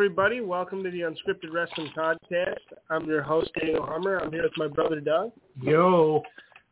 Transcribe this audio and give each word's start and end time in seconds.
Hey 0.00 0.06
everybody, 0.06 0.40
welcome 0.40 0.82
to 0.82 0.90
the 0.90 1.00
Unscripted 1.00 1.52
Wrestling 1.52 1.90
Podcast. 1.94 2.56
I'm 2.88 3.04
your 3.04 3.20
host 3.20 3.50
Daniel 3.60 3.84
Hummer. 3.84 4.16
I'm 4.16 4.32
here 4.32 4.44
with 4.44 4.56
my 4.56 4.66
brother 4.66 4.98
Doug. 4.98 5.30
Yo. 5.60 6.22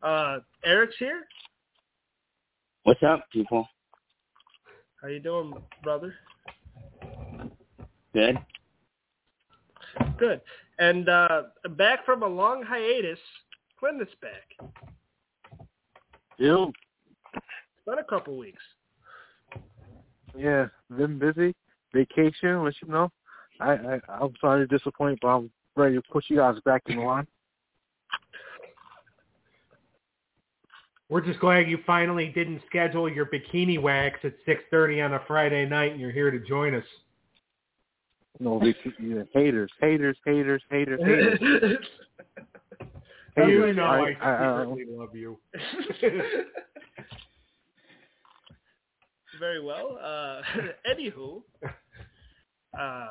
Uh, 0.02 0.38
Eric's 0.64 0.94
here. 0.98 1.26
What's 2.84 3.02
up, 3.02 3.26
people? 3.30 3.68
How 5.02 5.08
you 5.08 5.20
doing, 5.20 5.52
brother? 5.82 6.14
Good. 8.14 8.38
Good. 10.18 10.40
And 10.78 11.10
uh, 11.10 11.42
back 11.76 12.06
from 12.06 12.22
a 12.22 12.26
long 12.26 12.62
hiatus, 12.62 13.18
Clint 13.78 14.00
is 14.00 14.08
back. 14.22 14.70
Yo. 16.38 16.72
It's 17.34 17.44
been 17.84 17.98
a 17.98 18.04
couple 18.04 18.38
weeks. 18.38 18.62
Yeah, 20.34 20.68
been 20.96 21.18
busy. 21.18 21.54
Vacation, 21.92 22.64
let 22.64 22.72
you 22.82 22.88
know. 22.88 23.10
I, 23.60 23.72
I 23.72 24.00
I'm 24.08 24.32
sorry 24.40 24.66
to 24.66 24.78
disappoint, 24.78 25.18
but 25.20 25.28
I'm 25.28 25.50
ready 25.76 25.96
to 25.96 26.02
push 26.02 26.24
you 26.28 26.36
guys 26.36 26.56
back 26.64 26.82
in 26.86 26.98
line. 26.98 27.26
We're 31.10 31.22
just 31.22 31.40
glad 31.40 31.70
you 31.70 31.78
finally 31.86 32.28
didn't 32.28 32.60
schedule 32.66 33.08
your 33.08 33.26
bikini 33.26 33.80
wax 33.80 34.18
at 34.24 34.34
6.30 34.46 35.06
on 35.06 35.14
a 35.14 35.22
Friday 35.26 35.64
night 35.64 35.92
and 35.92 36.00
you're 36.00 36.10
here 36.10 36.30
to 36.30 36.38
join 36.38 36.74
us. 36.74 36.84
No, 38.40 38.60
they, 38.60 38.74
yeah, 39.00 39.22
haters, 39.34 39.70
haters, 39.80 40.18
haters, 40.24 40.62
haters, 40.70 41.00
haters. 41.02 41.78
You 43.36 43.44
haters. 43.44 43.76
know 43.76 43.84
I, 43.84 44.16
I, 44.20 44.62
I, 44.62 44.64
secretly 44.64 44.86
love 44.96 45.14
you. 45.14 45.38
Very 49.38 49.62
well. 49.62 49.96
Uh, 50.02 50.40
anywho, 50.90 51.42
uh, 52.78 53.08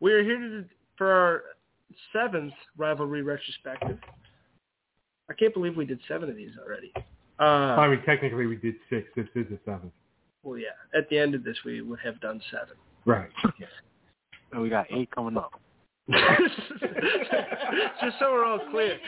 we're 0.00 0.22
here 0.22 0.38
to, 0.38 0.64
for 0.96 1.10
our 1.10 1.42
seventh 2.12 2.52
rivalry 2.76 3.22
retrospective. 3.22 3.98
I 5.30 5.34
can't 5.34 5.52
believe 5.52 5.76
we 5.76 5.84
did 5.84 6.00
seven 6.08 6.30
of 6.30 6.36
these 6.36 6.52
already. 6.64 6.92
Uh, 7.38 7.78
I 7.78 7.88
mean, 7.88 8.02
technically 8.04 8.46
we 8.46 8.56
did 8.56 8.74
six. 8.90 9.08
This 9.14 9.26
is 9.34 9.46
the 9.50 9.58
seventh. 9.64 9.92
well, 10.42 10.58
yeah. 10.58 10.68
At 10.96 11.08
the 11.10 11.18
end 11.18 11.34
of 11.34 11.44
this, 11.44 11.56
we 11.64 11.82
would 11.82 12.00
have 12.00 12.20
done 12.20 12.40
seven. 12.50 12.74
Right. 13.04 13.28
and 14.52 14.62
we 14.62 14.68
got 14.68 14.86
eight 14.90 15.10
coming 15.10 15.36
up. 15.36 15.60
Just 16.10 18.18
so 18.18 18.32
we're 18.32 18.44
all 18.44 18.60
clear. 18.70 18.98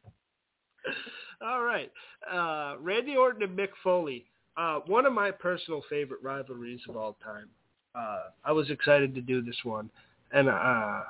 all 1.42 1.62
right. 1.62 1.92
Uh, 2.32 2.76
Randy 2.80 3.16
Orton 3.16 3.42
and 3.42 3.58
Mick 3.58 3.68
Foley. 3.84 4.24
Uh, 4.56 4.80
one 4.86 5.06
of 5.06 5.12
my 5.12 5.30
personal 5.30 5.82
favorite 5.90 6.22
rivalries 6.22 6.80
of 6.88 6.96
all 6.96 7.16
time. 7.22 7.48
Uh, 7.94 8.30
I 8.44 8.52
was 8.52 8.70
excited 8.70 9.14
to 9.14 9.20
do 9.20 9.42
this 9.42 9.56
one. 9.64 9.90
And 10.32 10.48
uh, 10.48 11.02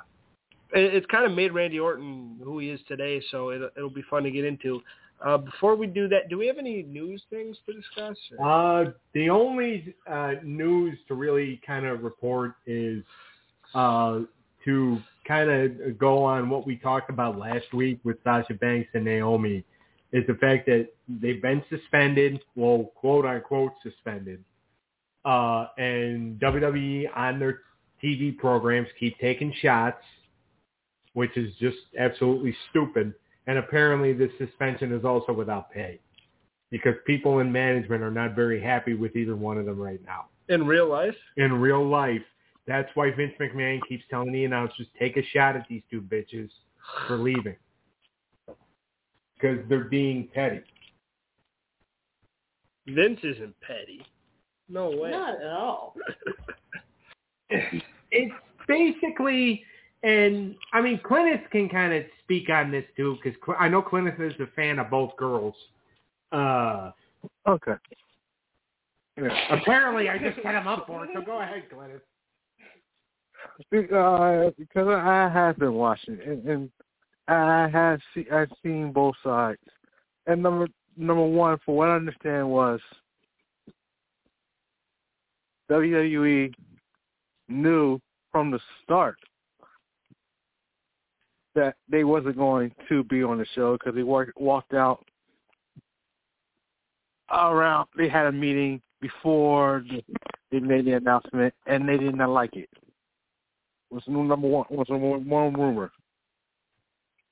it, 0.73 0.95
it's 0.95 1.05
kind 1.07 1.25
of 1.25 1.31
made 1.31 1.53
Randy 1.53 1.79
Orton 1.79 2.39
who 2.43 2.59
he 2.59 2.69
is 2.69 2.79
today, 2.87 3.21
so 3.31 3.49
it, 3.49 3.61
it'll 3.75 3.89
be 3.89 4.03
fun 4.09 4.23
to 4.23 4.31
get 4.31 4.45
into. 4.45 4.81
Uh, 5.25 5.37
before 5.37 5.75
we 5.75 5.87
do 5.87 6.07
that, 6.07 6.29
do 6.29 6.37
we 6.37 6.45
have 6.45 6.57
any 6.57 6.83
news 6.83 7.23
things 7.29 7.57
to 7.65 7.73
discuss? 7.73 8.17
Uh, 8.43 8.85
the 9.13 9.29
only 9.29 9.95
uh, 10.09 10.33
news 10.43 10.97
to 11.07 11.15
really 11.15 11.59
kind 11.65 11.85
of 11.85 12.03
report 12.03 12.53
is 12.67 13.03
uh, 13.73 14.19
to 14.63 14.99
kind 15.27 15.49
of 15.49 15.97
go 15.97 16.23
on 16.23 16.49
what 16.49 16.67
we 16.67 16.75
talked 16.77 17.09
about 17.09 17.37
last 17.37 17.73
week 17.73 17.99
with 18.03 18.17
Sasha 18.23 18.53
Banks 18.53 18.89
and 18.93 19.05
Naomi 19.05 19.63
is 20.13 20.25
the 20.27 20.35
fact 20.35 20.65
that 20.67 20.89
they've 21.07 21.41
been 21.41 21.63
suspended, 21.69 22.41
well, 22.55 22.91
quote 22.95 23.25
unquote 23.25 23.73
suspended, 23.83 24.43
uh, 25.25 25.67
and 25.77 26.39
WWE 26.39 27.05
on 27.15 27.39
their 27.39 27.59
TV 28.03 28.37
programs 28.37 28.87
keep 28.99 29.17
taking 29.19 29.53
shots, 29.61 30.03
which 31.13 31.35
is 31.35 31.53
just 31.59 31.77
absolutely 31.99 32.55
stupid. 32.69 33.13
And 33.47 33.57
apparently 33.57 34.13
this 34.13 34.31
suspension 34.37 34.93
is 34.93 35.03
also 35.03 35.33
without 35.33 35.71
pay 35.71 35.99
because 36.69 36.93
people 37.05 37.39
in 37.39 37.51
management 37.51 38.03
are 38.03 38.11
not 38.11 38.35
very 38.35 38.61
happy 38.61 38.93
with 38.93 39.15
either 39.15 39.35
one 39.35 39.57
of 39.57 39.65
them 39.65 39.79
right 39.79 40.01
now. 40.05 40.25
In 40.49 40.65
real 40.65 40.89
life? 40.89 41.15
In 41.37 41.53
real 41.53 41.85
life, 41.85 42.21
that's 42.67 42.89
why 42.95 43.11
Vince 43.11 43.33
McMahon 43.39 43.79
keeps 43.87 44.03
telling 44.09 44.31
the 44.31 44.45
announcers, 44.45 44.87
take 44.99 45.17
a 45.17 45.23
shot 45.33 45.55
at 45.55 45.65
these 45.69 45.81
two 45.89 46.01
bitches 46.01 46.49
for 47.07 47.17
leaving. 47.17 47.55
Because 49.39 49.59
they're 49.69 49.85
being 49.85 50.29
petty. 50.33 50.61
Vince 52.87 53.19
isn't 53.23 53.55
petty. 53.61 54.05
No 54.69 54.89
way. 54.89 55.11
Not 55.11 55.41
at 55.41 55.47
all. 55.47 55.95
It's 58.09 58.33
basically, 58.67 59.63
and 60.03 60.55
I 60.73 60.81
mean, 60.81 60.99
Clintus 60.99 61.41
can 61.51 61.67
kind 61.67 61.93
of 61.93 62.03
speak 62.23 62.49
on 62.49 62.71
this 62.71 62.85
too, 62.95 63.17
because 63.21 63.37
I 63.59 63.67
know 63.67 63.81
Clintus 63.81 64.19
is 64.19 64.33
a 64.39 64.47
fan 64.55 64.79
of 64.79 64.89
both 64.89 65.15
girls. 65.17 65.55
Uh, 66.31 66.91
Okay. 67.47 67.73
Apparently, 69.49 70.09
I 70.09 70.17
just 70.17 70.35
set 70.43 70.53
him 70.53 70.67
up 70.67 70.85
for 70.85 71.05
it, 71.05 71.09
so 71.13 71.21
go 71.21 71.41
ahead, 71.41 71.63
Clintus. 71.71 72.01
Uh, 73.71 74.51
because 74.57 74.87
I 74.87 75.29
have 75.33 75.57
been 75.57 75.73
watching, 75.73 76.19
and, 76.25 76.45
and 76.47 76.69
I 77.27 77.67
have 77.71 77.99
see, 78.13 78.25
I've 78.31 78.51
seen 78.63 78.91
both 78.91 79.15
sides. 79.23 79.59
And 80.25 80.41
number 80.41 80.67
number 80.95 81.25
one, 81.25 81.57
for 81.65 81.75
what 81.75 81.89
I 81.89 81.95
understand, 81.95 82.49
was 82.49 82.79
WWE 85.69 86.53
knew 87.49 87.99
from 88.31 88.51
the 88.51 88.59
start 88.83 89.17
that 91.55 91.75
they 91.89 92.03
wasn't 92.03 92.37
going 92.37 92.71
to 92.87 93.03
be 93.03 93.23
on 93.23 93.39
the 93.39 93.45
show 93.55 93.73
because 93.73 93.95
they 93.95 94.03
worked, 94.03 94.39
walked 94.39 94.73
out 94.73 95.03
around. 97.31 97.87
They 97.97 98.07
had 98.07 98.27
a 98.27 98.31
meeting 98.31 98.81
before 99.01 99.83
they 100.51 100.59
made 100.59 100.85
the 100.85 100.93
announcement, 100.93 101.53
and 101.65 101.87
they 101.87 101.97
did 101.97 102.15
not 102.15 102.29
like 102.29 102.55
it 102.55 102.69
was 103.89 104.03
number 104.07 104.47
one 104.47 104.65
was 104.69 104.87
one 104.89 105.53
rumor 105.53 105.91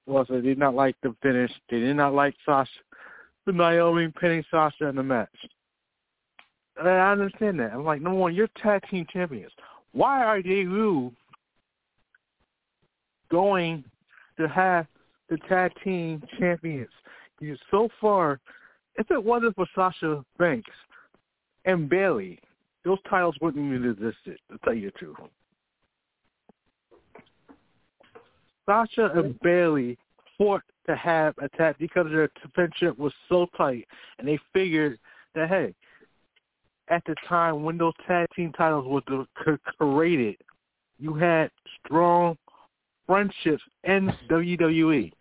was 0.05 0.27
they 0.29 0.41
did 0.41 0.57
not 0.57 0.75
like 0.75 0.95
the 1.01 1.15
finish. 1.21 1.51
They 1.69 1.79
did 1.79 1.95
not 1.95 2.13
like 2.13 2.35
Sasha, 2.45 2.69
the 3.45 3.51
Naomi 3.51 4.11
pinning 4.19 4.43
Sasha 4.51 4.87
in 4.87 4.95
the 4.95 5.03
match. 5.03 5.29
And 6.77 6.87
I 6.87 7.11
understand 7.11 7.59
that. 7.59 7.71
I'm 7.73 7.85
like, 7.85 8.01
number 8.01 8.19
one, 8.19 8.35
you're 8.35 8.49
tag 8.61 8.83
team 8.89 9.05
champions. 9.11 9.51
Why 9.93 10.23
are 10.23 10.41
they 10.41 10.49
you 10.49 11.13
going 13.31 13.83
to 14.37 14.47
have 14.47 14.85
the 15.29 15.37
tag 15.49 15.71
team 15.83 16.21
champions? 16.37 16.89
You 17.39 17.55
so 17.71 17.89
far, 18.01 18.39
if 18.95 19.09
it 19.09 19.23
wasn't 19.23 19.55
for 19.55 19.67
Sasha 19.73 20.23
Banks 20.37 20.69
and 21.65 21.89
Bayley, 21.89 22.39
those 22.83 22.99
titles 23.09 23.35
wouldn't 23.41 23.73
even 23.73 23.89
exist. 23.89 24.17
To 24.25 24.57
tell 24.63 24.73
you 24.73 24.91
the 24.91 24.97
truth. 24.97 25.17
Sasha 28.65 29.11
and 29.15 29.39
Bayley 29.41 29.97
fought 30.37 30.61
to 30.87 30.95
have 30.95 31.33
a 31.39 31.49
tag 31.49 31.75
because 31.79 32.07
their 32.09 32.29
friendship 32.53 32.97
was 32.97 33.13
so 33.29 33.47
tight, 33.57 33.87
and 34.19 34.27
they 34.27 34.39
figured 34.53 34.99
that 35.33 35.49
hey, 35.49 35.73
at 36.89 37.03
the 37.05 37.15
time 37.27 37.63
when 37.63 37.77
those 37.77 37.93
tag 38.07 38.27
team 38.35 38.51
titles 38.53 38.85
were 38.87 39.57
created, 39.79 40.37
you 40.99 41.13
had 41.13 41.49
strong 41.83 42.37
friendships 43.07 43.63
in 43.83 44.11
WWE. 44.29 45.11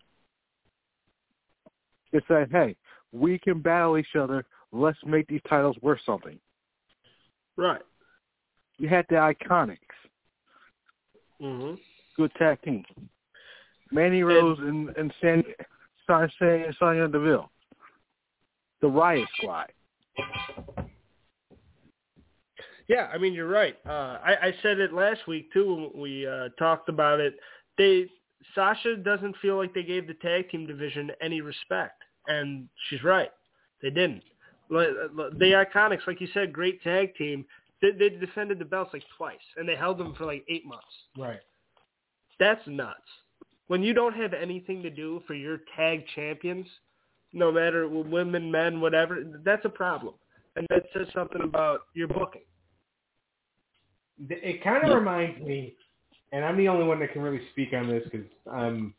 It 2.13 2.25
said, 2.29 2.49
hey, 2.53 2.77
we 3.13 3.39
can 3.39 3.61
battle 3.61 3.99
each 3.99 4.15
other. 4.19 4.45
Let's 4.73 4.99
make 5.05 5.27
these 5.27 5.41
titles 5.49 5.77
worth 5.83 6.01
something. 6.07 6.39
Right. 7.57 7.83
You 8.79 8.89
had 8.89 9.07
the 9.09 9.17
Iconics, 9.17 9.79
hmm 11.41 11.75
good 12.17 12.33
tag 12.39 12.63
team. 12.63 12.85
Mandy 13.91 14.23
Rose 14.23 14.59
and, 14.61 14.91
and 14.97 15.13
San, 15.21 15.45
San, 16.07 16.31
San, 16.39 16.75
Sonya 16.79 17.09
Deville. 17.09 17.51
The 18.81 18.89
Riot 18.89 19.29
Squad. 19.37 19.73
Yeah, 22.89 23.09
I 23.13 23.19
mean 23.19 23.33
you're 23.33 23.49
right. 23.49 23.77
Uh, 23.87 24.19
I, 24.23 24.37
I 24.43 24.55
said 24.63 24.79
it 24.79 24.93
last 24.93 25.27
week 25.27 25.53
too 25.53 25.91
when 25.93 26.03
we 26.03 26.27
uh, 26.27 26.51
talked 26.59 26.89
about 26.89 27.19
it. 27.19 27.35
They 27.79 28.09
Sasha 28.55 28.97
doesn't 28.97 29.37
feel 29.39 29.57
like 29.57 29.73
they 29.73 29.83
gave 29.83 30.07
the 30.07 30.15
tag 30.15 30.51
team 30.51 30.67
division 30.67 31.11
any 31.23 31.41
respect, 31.41 32.03
and 32.27 32.69
she's 32.89 33.03
right. 33.03 33.31
They 33.81 33.91
didn't. 33.91 34.23
Like, 34.71 34.89
The 35.39 35.65
Iconics, 35.75 36.07
like 36.07 36.21
you 36.21 36.29
said, 36.35 36.53
great 36.53 36.83
tag 36.83 37.15
team. 37.17 37.45
They, 37.81 37.93
they 37.93 38.11
defended 38.11 38.59
the 38.59 38.65
belts 38.65 38.91
like 38.93 39.03
twice, 39.17 39.37
and 39.57 39.69
they 39.69 39.77
held 39.77 39.99
them 39.99 40.15
for 40.15 40.27
like 40.27 40.45
eight 40.49 40.67
months. 40.67 40.85
Right. 41.19 41.41
That's 42.39 42.61
nuts. 42.67 43.01
When 43.67 43.83
you 43.83 43.95
don't 43.95 44.15
have 44.15 44.33
anything 44.35 44.83
to 44.83 44.91
do 44.91 45.23
for 45.27 45.35
your 45.35 45.61
tag 45.77 46.05
champions, 46.15 46.67
no 47.33 47.51
matter 47.51 47.89
women, 47.89 48.51
men, 48.51 48.81
whatever, 48.81 49.25
that's 49.45 49.65
a 49.65 49.71
problem. 49.71 50.15
And 50.57 50.67
that 50.71 50.85
says 50.93 51.09
something 51.15 51.43
about 51.43 51.81
your 51.95 52.09
booking. 52.09 52.43
it 54.31 54.63
kind 54.63 54.85
of 54.85 54.97
reminds 54.97 55.41
me, 55.41 55.75
and 56.33 56.45
I'm 56.45 56.57
the 56.57 56.69
only 56.69 56.87
one 56.87 57.01
that 57.01 57.13
can 57.13 57.23
really 57.23 57.41
speak 57.53 57.73
on 57.73 57.89
this 57.89 58.05
because 58.05 58.27
I'm 58.53 58.95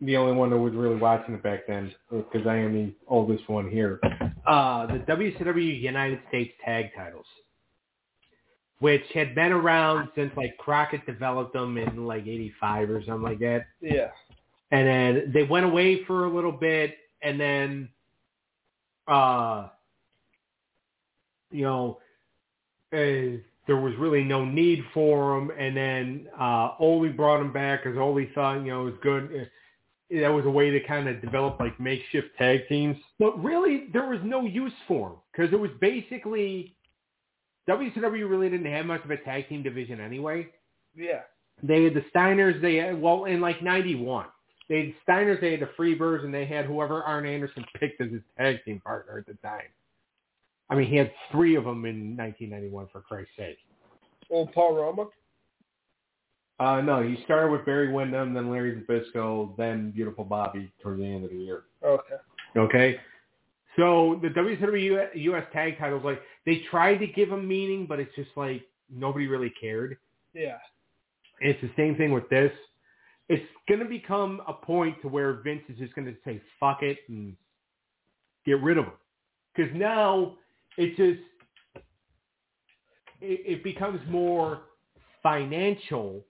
the 0.00 0.16
only 0.16 0.36
one 0.36 0.50
that 0.50 0.58
was 0.58 0.74
really 0.74 0.96
watching 0.96 1.34
it 1.34 1.42
back 1.42 1.66
then 1.66 1.92
because 2.10 2.46
I 2.46 2.56
am 2.56 2.74
the 2.74 2.92
oldest 3.08 3.48
one 3.48 3.70
here. 3.70 4.00
Uh, 4.46 4.86
the 4.86 4.98
WCW 5.00 5.80
United 5.80 6.20
States 6.28 6.52
Tag 6.64 6.90
Titles, 6.96 7.26
which 8.82 9.04
had 9.14 9.32
been 9.34 9.52
around 9.52 10.08
since 10.16 10.32
like 10.36 10.56
Crockett 10.58 11.06
developed 11.06 11.52
them 11.52 11.78
in 11.78 12.04
like 12.04 12.26
'85 12.26 12.90
or 12.90 13.02
something 13.04 13.22
like 13.22 13.38
that, 13.38 13.66
Yeah. 13.80 14.10
and 14.72 14.86
then 14.88 15.30
they 15.32 15.44
went 15.44 15.64
away 15.64 16.04
for 16.04 16.24
a 16.24 16.28
little 16.28 16.50
bit, 16.50 16.96
and 17.22 17.40
then, 17.40 17.88
uh, 19.06 19.68
you 21.52 21.62
know, 21.62 21.98
uh, 22.92 23.38
there 23.68 23.76
was 23.76 23.94
really 24.00 24.24
no 24.24 24.44
need 24.44 24.84
for 24.92 25.38
them, 25.38 25.52
and 25.56 25.76
then 25.76 26.26
uh, 26.38 26.70
Ole 26.80 27.08
brought 27.10 27.38
them 27.38 27.52
back 27.52 27.84
because 27.84 27.96
Ole 27.96 28.26
thought 28.34 28.64
you 28.64 28.72
know 28.72 28.82
it 28.82 28.90
was 28.92 29.00
good. 29.00 29.24
Uh, 29.42 30.20
That 30.20 30.28
was 30.38 30.44
a 30.44 30.50
way 30.50 30.70
to 30.70 30.80
kind 30.80 31.08
of 31.08 31.20
develop 31.22 31.60
like 31.60 31.78
makeshift 31.78 32.36
tag 32.36 32.62
teams, 32.68 32.96
but 33.20 33.32
really 33.42 33.86
there 33.92 34.08
was 34.08 34.18
no 34.24 34.40
use 34.42 34.72
for 34.88 35.10
them 35.10 35.18
because 35.30 35.52
it 35.52 35.60
was 35.60 35.70
basically 35.80 36.74
WCW 37.68 38.28
really 38.28 38.48
didn't 38.48 38.70
have 38.70 38.86
much 38.86 39.04
of 39.04 39.10
a 39.10 39.16
tag 39.18 39.48
team 39.48 39.62
division 39.62 40.00
anyway. 40.00 40.48
Yeah. 40.96 41.20
They 41.62 41.84
had 41.84 41.94
the 41.94 42.04
Steiners. 42.14 42.60
They 42.60 42.76
had, 42.76 43.00
well 43.00 43.24
in 43.24 43.40
like 43.40 43.62
'91. 43.62 44.26
They 44.68 44.76
had 44.76 44.94
Steiners. 45.06 45.40
They 45.40 45.52
had 45.52 45.60
the 45.60 45.70
Freebirds, 45.78 46.24
and 46.24 46.34
they 46.34 46.46
had 46.46 46.64
whoever 46.66 47.02
Arn 47.02 47.26
Anderson 47.26 47.64
picked 47.78 48.00
as 48.00 48.10
his 48.10 48.22
tag 48.38 48.64
team 48.64 48.80
partner 48.80 49.18
at 49.18 49.26
the 49.26 49.34
time. 49.46 49.68
I 50.70 50.74
mean, 50.74 50.88
he 50.88 50.96
had 50.96 51.12
three 51.30 51.54
of 51.56 51.64
them 51.64 51.84
in 51.84 52.16
1991 52.16 52.88
for 52.90 53.02
Christ's 53.02 53.32
sake. 53.36 53.58
Old 54.30 54.52
Paul 54.52 54.76
Roma. 54.76 55.06
Uh, 56.58 56.80
no, 56.80 57.02
he 57.02 57.22
started 57.24 57.50
with 57.50 57.64
Barry 57.66 57.92
Windham, 57.92 58.34
then 58.34 58.50
Larry 58.50 58.82
Zbyszko, 58.88 59.56
then 59.56 59.90
Beautiful 59.90 60.24
Bobby 60.24 60.72
towards 60.82 61.00
the 61.00 61.06
end 61.06 61.24
of 61.24 61.30
the 61.30 61.36
year. 61.36 61.64
Okay. 61.84 62.14
Okay. 62.56 63.00
So 63.76 64.20
the 64.22 64.28
WCW 64.28 65.08
US 65.14 65.44
tag 65.52 65.78
titles, 65.78 66.04
like 66.04 66.20
they 66.46 66.62
tried 66.70 66.98
to 66.98 67.06
give 67.06 67.30
them 67.30 67.46
meaning, 67.46 67.86
but 67.86 68.00
it's 68.00 68.14
just 68.16 68.30
like 68.36 68.62
nobody 68.90 69.26
really 69.26 69.52
cared. 69.60 69.96
Yeah. 70.34 70.58
And 71.40 71.50
it's 71.50 71.60
the 71.60 71.70
same 71.76 71.96
thing 71.96 72.12
with 72.12 72.28
this. 72.28 72.52
It's 73.28 73.44
going 73.68 73.80
to 73.80 73.86
become 73.86 74.40
a 74.46 74.52
point 74.52 75.00
to 75.02 75.08
where 75.08 75.34
Vince 75.34 75.62
is 75.68 75.78
just 75.78 75.94
going 75.94 76.06
to 76.06 76.16
say 76.24 76.40
fuck 76.58 76.82
it 76.82 76.98
and 77.08 77.36
get 78.44 78.60
rid 78.62 78.78
of 78.78 78.86
them. 78.86 78.94
Because 79.54 79.72
now 79.74 80.34
it 80.76 80.96
just 80.96 81.22
it, 83.20 83.40
it 83.46 83.64
becomes 83.64 84.00
more 84.08 84.62
financial 85.22 86.24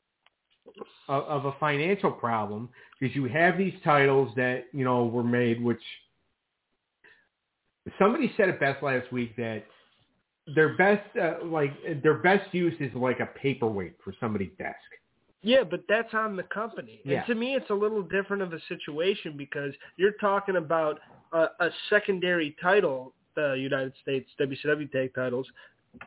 of, 1.08 1.24
of 1.24 1.44
a 1.46 1.52
financial 1.58 2.12
problem 2.12 2.68
because 3.00 3.14
you 3.16 3.24
have 3.24 3.58
these 3.58 3.74
titles 3.84 4.30
that 4.36 4.64
you 4.72 4.84
know 4.84 5.06
were 5.06 5.24
made, 5.24 5.62
which 5.62 5.80
somebody 7.98 8.32
said 8.36 8.48
it 8.48 8.60
best 8.60 8.82
last 8.82 9.10
week 9.12 9.34
that 9.36 9.64
their 10.54 10.76
best 10.76 11.04
uh, 11.16 11.44
like 11.44 11.72
their 12.02 12.14
best 12.14 12.52
use 12.52 12.74
is 12.80 12.92
like 12.94 13.20
a 13.20 13.26
paperweight 13.26 13.94
for 14.02 14.14
somebody's 14.20 14.52
desk. 14.58 14.76
Yeah, 15.42 15.64
but 15.68 15.80
that's 15.88 16.14
on 16.14 16.36
the 16.36 16.44
company. 16.44 17.00
Yeah. 17.04 17.18
And 17.18 17.26
to 17.26 17.34
me, 17.34 17.54
it's 17.54 17.70
a 17.70 17.74
little 17.74 18.02
different 18.02 18.42
of 18.42 18.52
a 18.52 18.60
situation 18.68 19.36
because 19.36 19.72
you're 19.96 20.12
talking 20.20 20.56
about 20.56 21.00
a, 21.32 21.46
a 21.58 21.70
secondary 21.90 22.56
title, 22.62 23.12
the 23.34 23.54
United 23.58 23.92
States 24.00 24.30
WCW 24.40 24.90
tag 24.92 25.12
titles, 25.14 25.46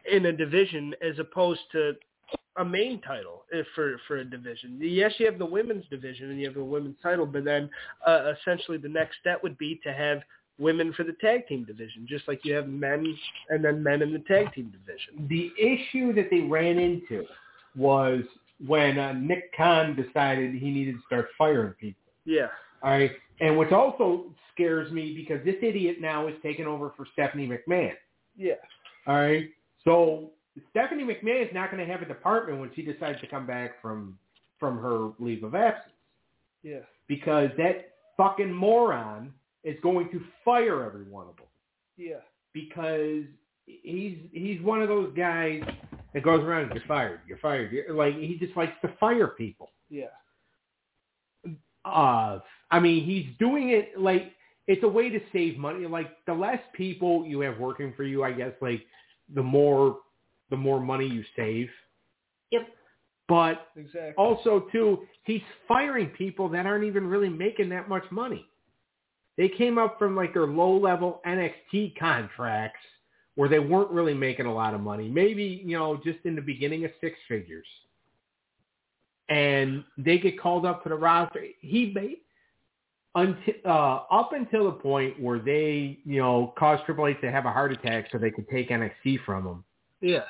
in 0.09 0.25
a 0.27 0.31
division 0.31 0.93
as 1.01 1.19
opposed 1.19 1.59
to 1.73 1.93
a 2.57 2.63
main 2.63 3.01
title 3.01 3.43
if 3.51 3.67
for 3.75 3.99
for 4.07 4.17
a 4.17 4.25
division. 4.25 4.79
Yes, 4.81 5.13
you 5.17 5.25
have 5.25 5.37
the 5.37 5.45
women's 5.45 5.85
division 5.89 6.31
and 6.31 6.39
you 6.39 6.45
have 6.45 6.55
the 6.55 6.63
women's 6.63 6.95
title, 7.03 7.25
but 7.25 7.43
then 7.43 7.69
uh, 8.07 8.33
essentially 8.39 8.77
the 8.77 8.89
next 8.89 9.17
step 9.19 9.43
would 9.43 9.57
be 9.57 9.79
to 9.83 9.93
have 9.93 10.19
women 10.57 10.93
for 10.93 11.03
the 11.03 11.13
tag 11.21 11.47
team 11.47 11.65
division, 11.65 12.05
just 12.07 12.27
like 12.27 12.39
you 12.43 12.53
have 12.53 12.67
men 12.67 13.15
and 13.49 13.63
then 13.63 13.83
men 13.83 14.01
in 14.01 14.13
the 14.13 14.19
tag 14.19 14.53
team 14.53 14.71
division. 14.71 15.27
The 15.27 15.51
issue 15.61 16.13
that 16.13 16.29
they 16.31 16.41
ran 16.41 16.77
into 16.79 17.25
was 17.75 18.21
when 18.65 18.97
uh, 18.97 19.13
Nick 19.13 19.55
Khan 19.55 19.95
decided 19.95 20.55
he 20.55 20.69
needed 20.71 20.95
to 20.95 21.01
start 21.05 21.27
firing 21.37 21.73
people. 21.73 22.01
Yeah. 22.25 22.47
All 22.83 22.91
right, 22.91 23.11
and 23.41 23.57
which 23.57 23.71
also 23.71 24.25
scares 24.53 24.91
me 24.91 25.13
because 25.13 25.43
this 25.43 25.55
idiot 25.61 25.97
now 25.99 26.27
is 26.27 26.35
taking 26.41 26.65
over 26.65 26.93
for 26.95 27.05
Stephanie 27.13 27.47
McMahon. 27.49 27.93
Yeah. 28.37 28.53
All 29.07 29.15
right, 29.15 29.49
so 29.83 30.31
Stephanie 30.69 31.03
McMahon 31.03 31.47
is 31.47 31.53
not 31.53 31.71
going 31.71 31.85
to 31.85 31.91
have 31.91 32.01
a 32.01 32.05
department 32.05 32.59
when 32.59 32.71
she 32.75 32.81
decides 32.81 33.19
to 33.21 33.27
come 33.27 33.45
back 33.45 33.81
from 33.81 34.17
from 34.59 34.77
her 34.77 35.09
leave 35.19 35.43
of 35.43 35.53
absence 35.53 35.91
Yeah. 36.63 36.79
because 37.07 37.49
that 37.57 37.89
fucking 38.15 38.53
moron 38.53 39.33
is 39.65 39.75
going 39.83 40.09
to 40.11 40.21
fire 40.45 40.83
every 40.85 41.03
one 41.03 41.27
of 41.27 41.35
them 41.35 41.47
Yeah. 41.97 42.21
because 42.53 43.23
he's 43.65 44.17
he's 44.31 44.61
one 44.61 44.81
of 44.81 44.87
those 44.87 45.11
guys 45.17 45.61
that 46.13 46.23
goes 46.23 46.41
around 46.41 46.71
you're 46.73 46.83
fired 46.87 47.19
you're 47.27 47.39
fired 47.39 47.71
you're, 47.73 47.93
like 47.93 48.15
he 48.15 48.37
just 48.39 48.55
likes 48.55 48.73
to 48.83 48.89
fire 48.99 49.27
people 49.29 49.71
Yeah. 49.89 50.05
uh 51.83 52.39
i 52.71 52.79
mean 52.79 53.03
he's 53.05 53.25
doing 53.39 53.69
it 53.69 53.99
like 53.99 54.31
it's 54.67 54.83
a 54.83 54.87
way 54.87 55.09
to 55.09 55.19
save 55.33 55.57
money 55.57 55.85
like 55.87 56.11
the 56.25 56.33
less 56.33 56.59
people 56.73 57.25
you 57.25 57.39
have 57.41 57.57
working 57.59 57.93
for 57.95 58.03
you 58.03 58.23
i 58.23 58.31
guess 58.31 58.53
like 58.61 58.81
the 59.33 59.43
more 59.43 59.97
the 60.49 60.57
more 60.57 60.79
money 60.79 61.07
you 61.07 61.23
save 61.35 61.69
Yep. 62.51 62.67
but 63.27 63.67
Exactly. 63.75 64.13
also 64.17 64.67
too 64.71 64.99
he's 65.23 65.41
firing 65.67 66.07
people 66.09 66.47
that 66.49 66.65
aren't 66.67 66.85
even 66.85 67.07
really 67.07 67.29
making 67.29 67.69
that 67.69 67.89
much 67.89 68.03
money 68.11 68.47
they 69.37 69.49
came 69.49 69.77
up 69.77 69.97
from 69.99 70.15
like 70.15 70.33
their 70.33 70.47
low 70.47 70.77
level 70.77 71.21
nxt 71.27 71.97
contracts 71.97 72.79
where 73.35 73.49
they 73.49 73.59
weren't 73.59 73.91
really 73.91 74.13
making 74.13 74.45
a 74.45 74.53
lot 74.53 74.73
of 74.73 74.81
money 74.81 75.07
maybe 75.09 75.61
you 75.65 75.77
know 75.77 75.99
just 76.03 76.19
in 76.25 76.35
the 76.35 76.41
beginning 76.41 76.85
of 76.85 76.91
six 77.01 77.17
figures 77.27 77.67
and 79.29 79.83
they 79.97 80.17
get 80.17 80.39
called 80.39 80.65
up 80.65 80.83
to 80.83 80.89
the 80.89 80.95
roster 80.95 81.43
he 81.61 81.91
made 81.93 82.17
until 83.15 83.53
uh, 83.65 84.01
up 84.11 84.33
until 84.33 84.65
the 84.65 84.71
point 84.73 85.19
where 85.21 85.39
they 85.39 85.97
you 86.05 86.19
know 86.19 86.53
caused 86.57 86.83
Triple 86.85 87.07
H 87.07 87.17
to 87.21 87.31
have 87.31 87.45
a 87.45 87.51
heart 87.51 87.71
attack 87.71 88.07
so 88.11 88.17
they 88.17 88.29
could 88.31 88.47
take 88.49 88.69
NXT 88.69 89.23
from 89.25 89.47
him 89.47 89.63
Yeah. 90.01 90.23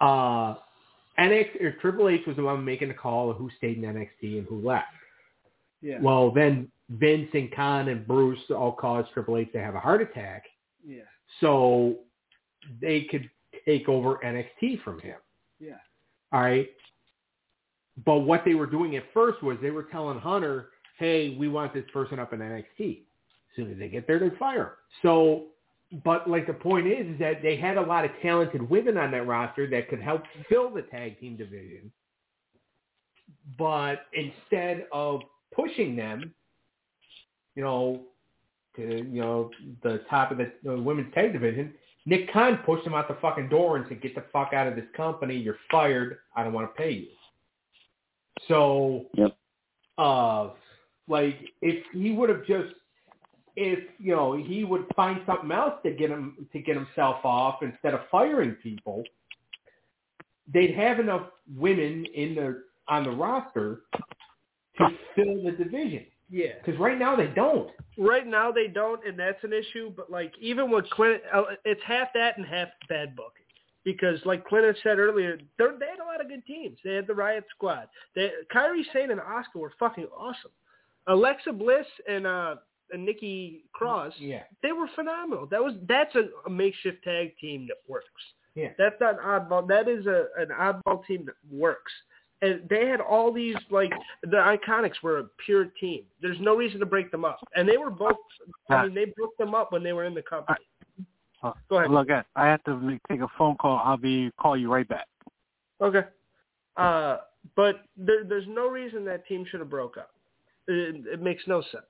uh, 0.00 0.56
NXT 1.18 1.62
or 1.62 1.72
Triple 1.80 2.08
H 2.08 2.22
was 2.26 2.36
the 2.36 2.42
one 2.42 2.64
making 2.64 2.88
the 2.88 2.94
call 2.94 3.30
of 3.30 3.36
who 3.36 3.48
stayed 3.58 3.76
in 3.78 3.84
NXT 3.84 4.38
and 4.38 4.46
who 4.48 4.60
left. 4.60 4.88
Yeah. 5.82 5.98
Well, 6.00 6.30
then 6.32 6.71
Vince 6.90 7.28
and 7.32 7.52
Khan 7.54 7.88
and 7.88 8.06
Bruce 8.06 8.40
all 8.50 8.72
caused 8.72 9.12
Triple 9.12 9.38
H 9.38 9.52
to 9.52 9.60
have 9.60 9.74
a 9.74 9.80
heart 9.80 10.02
attack, 10.02 10.44
yeah. 10.86 11.02
so 11.40 11.96
they 12.80 13.02
could 13.10 13.28
take 13.64 13.88
over 13.88 14.20
NXT 14.24 14.82
from 14.82 15.00
him. 15.00 15.16
Yeah. 15.60 15.78
All 16.32 16.40
right. 16.40 16.68
But 18.04 18.20
what 18.20 18.42
they 18.44 18.54
were 18.54 18.66
doing 18.66 18.96
at 18.96 19.04
first 19.12 19.42
was 19.42 19.58
they 19.60 19.70
were 19.70 19.84
telling 19.84 20.18
Hunter, 20.18 20.70
"Hey, 20.98 21.36
we 21.38 21.48
want 21.48 21.74
this 21.74 21.84
person 21.92 22.18
up 22.18 22.32
in 22.32 22.40
NXT." 22.40 23.02
As 23.50 23.56
soon 23.56 23.70
as 23.70 23.78
they 23.78 23.88
get 23.88 24.06
there, 24.06 24.18
they 24.18 24.30
fire. 24.38 24.78
So, 25.02 25.48
but 26.04 26.28
like 26.28 26.46
the 26.46 26.54
point 26.54 26.86
is, 26.86 27.06
is 27.06 27.18
that 27.18 27.42
they 27.42 27.56
had 27.56 27.76
a 27.76 27.82
lot 27.82 28.04
of 28.04 28.10
talented 28.22 28.68
women 28.68 28.96
on 28.96 29.10
that 29.10 29.26
roster 29.26 29.66
that 29.68 29.88
could 29.88 30.00
help 30.00 30.22
fill 30.48 30.70
the 30.70 30.82
tag 30.82 31.20
team 31.20 31.36
division. 31.36 31.92
But 33.58 34.06
instead 34.14 34.86
of 34.90 35.20
pushing 35.54 35.94
them, 35.96 36.34
you 37.54 37.62
know, 37.62 38.00
to 38.76 38.82
you 38.82 39.20
know 39.20 39.50
the 39.82 40.02
top 40.08 40.30
of 40.30 40.38
the, 40.38 40.52
the 40.64 40.80
women's 40.80 41.12
tag 41.14 41.32
division, 41.32 41.74
Nick 42.06 42.32
Khan 42.32 42.58
pushed 42.64 42.86
him 42.86 42.94
out 42.94 43.08
the 43.08 43.16
fucking 43.20 43.48
door 43.48 43.76
and 43.76 43.86
said, 43.88 44.00
"Get 44.02 44.14
the 44.14 44.24
fuck 44.32 44.52
out 44.52 44.66
of 44.66 44.76
this 44.76 44.86
company. 44.96 45.36
You're 45.36 45.58
fired. 45.70 46.18
I 46.34 46.44
don't 46.44 46.52
want 46.52 46.74
to 46.74 46.82
pay 46.82 46.92
you." 46.92 47.08
So, 48.48 49.06
Yep. 49.14 49.36
uh, 49.98 50.50
like 51.08 51.36
if 51.60 51.84
he 51.92 52.12
would 52.12 52.28
have 52.28 52.44
just, 52.46 52.74
if 53.56 53.80
you 53.98 54.14
know, 54.14 54.32
he 54.34 54.64
would 54.64 54.86
find 54.96 55.20
something 55.26 55.52
else 55.52 55.74
to 55.84 55.92
get 55.92 56.10
him 56.10 56.48
to 56.52 56.58
get 56.60 56.76
himself 56.76 57.24
off 57.24 57.62
instead 57.62 57.94
of 57.94 58.00
firing 58.10 58.52
people. 58.62 59.04
They'd 60.52 60.74
have 60.74 60.98
enough 60.98 61.28
women 61.56 62.04
in 62.14 62.34
the 62.34 62.64
on 62.88 63.04
the 63.04 63.10
roster 63.10 63.82
to 64.78 64.88
fill 65.14 65.44
the 65.44 65.52
division 65.52 66.06
Yeah. 66.32 66.54
because 66.64 66.80
right 66.80 66.98
now 66.98 67.14
they 67.14 67.26
don't. 67.28 67.70
Right 67.98 68.26
now 68.26 68.50
they 68.50 68.66
don't, 68.66 69.06
and 69.06 69.18
that's 69.18 69.42
an 69.44 69.52
issue. 69.52 69.92
But 69.94 70.10
like 70.10 70.32
even 70.40 70.70
with 70.70 70.88
Clint, 70.90 71.20
uh, 71.32 71.42
it's 71.64 71.80
half 71.86 72.08
that 72.14 72.38
and 72.38 72.46
half 72.46 72.68
bad 72.88 73.14
booking. 73.14 73.44
Because 73.84 74.18
like 74.24 74.44
Clint 74.46 74.76
said 74.82 74.98
earlier, 74.98 75.38
they're- 75.58 75.76
they 75.78 75.86
had 75.86 75.98
a 76.00 76.04
lot 76.04 76.20
of 76.20 76.28
good 76.28 76.44
teams. 76.46 76.78
They 76.84 76.94
had 76.94 77.06
the 77.06 77.14
Riot 77.14 77.44
Squad. 77.50 77.88
They, 78.14 78.30
Kairi 78.54 78.82
Sane 78.92 79.10
and 79.10 79.20
Asuka 79.20 79.56
were 79.56 79.72
fucking 79.78 80.06
awesome. 80.16 80.52
Alexa 81.06 81.52
Bliss 81.52 81.86
and 82.08 82.26
uh 82.26 82.56
and 82.92 83.04
Nikki 83.04 83.64
Cross, 83.72 84.14
Yeah. 84.18 84.42
they 84.62 84.72
were 84.72 84.86
phenomenal. 84.94 85.46
That 85.46 85.62
was 85.62 85.74
that's 85.88 86.14
a, 86.14 86.28
a 86.46 86.50
makeshift 86.50 87.02
tag 87.04 87.36
team 87.38 87.66
that 87.68 87.78
works. 87.88 88.06
Yeah. 88.54 88.68
That's 88.78 88.96
not 89.00 89.18
oddball. 89.18 89.66
That 89.68 89.88
is 89.88 90.06
a 90.06 90.26
an 90.38 90.48
oddball 90.48 91.04
team 91.06 91.24
that 91.26 91.34
works. 91.50 91.92
And 92.42 92.68
they 92.68 92.86
had 92.86 93.00
all 93.00 93.32
these 93.32 93.56
like 93.70 93.92
the 94.22 94.36
Iconics 94.36 95.00
were 95.02 95.20
a 95.20 95.24
pure 95.44 95.66
team. 95.80 96.02
There's 96.20 96.40
no 96.40 96.56
reason 96.56 96.80
to 96.80 96.86
break 96.86 97.10
them 97.10 97.24
up. 97.24 97.38
And 97.54 97.68
they 97.68 97.76
were 97.76 97.90
both. 97.90 98.16
I 98.68 98.84
mean, 98.84 98.94
they 98.94 99.06
broke 99.16 99.36
them 99.38 99.54
up 99.54 99.72
when 99.72 99.82
they 99.82 99.92
were 99.92 100.04
in 100.04 100.14
the 100.14 100.22
company. 100.22 100.58
Uh, 101.42 101.52
Go 101.68 101.78
ahead. 101.78 101.90
Look, 101.90 102.10
I 102.10 102.22
I 102.36 102.46
have 102.46 102.62
to 102.64 102.76
make, 102.76 103.00
take 103.08 103.20
a 103.20 103.28
phone 103.38 103.56
call. 103.56 103.80
I'll 103.84 103.96
be 103.96 104.30
call 104.40 104.56
you 104.56 104.70
right 104.72 104.88
back. 104.88 105.06
Okay. 105.80 106.02
Uh, 106.76 107.18
but 107.56 107.84
there, 107.96 108.24
there's 108.24 108.46
no 108.48 108.68
reason 108.68 109.04
that 109.06 109.26
team 109.26 109.44
should 109.50 109.60
have 109.60 109.70
broke 109.70 109.96
up. 109.96 110.10
It, 110.68 111.06
it 111.06 111.20
makes 111.20 111.42
no 111.46 111.60
sense 111.60 111.84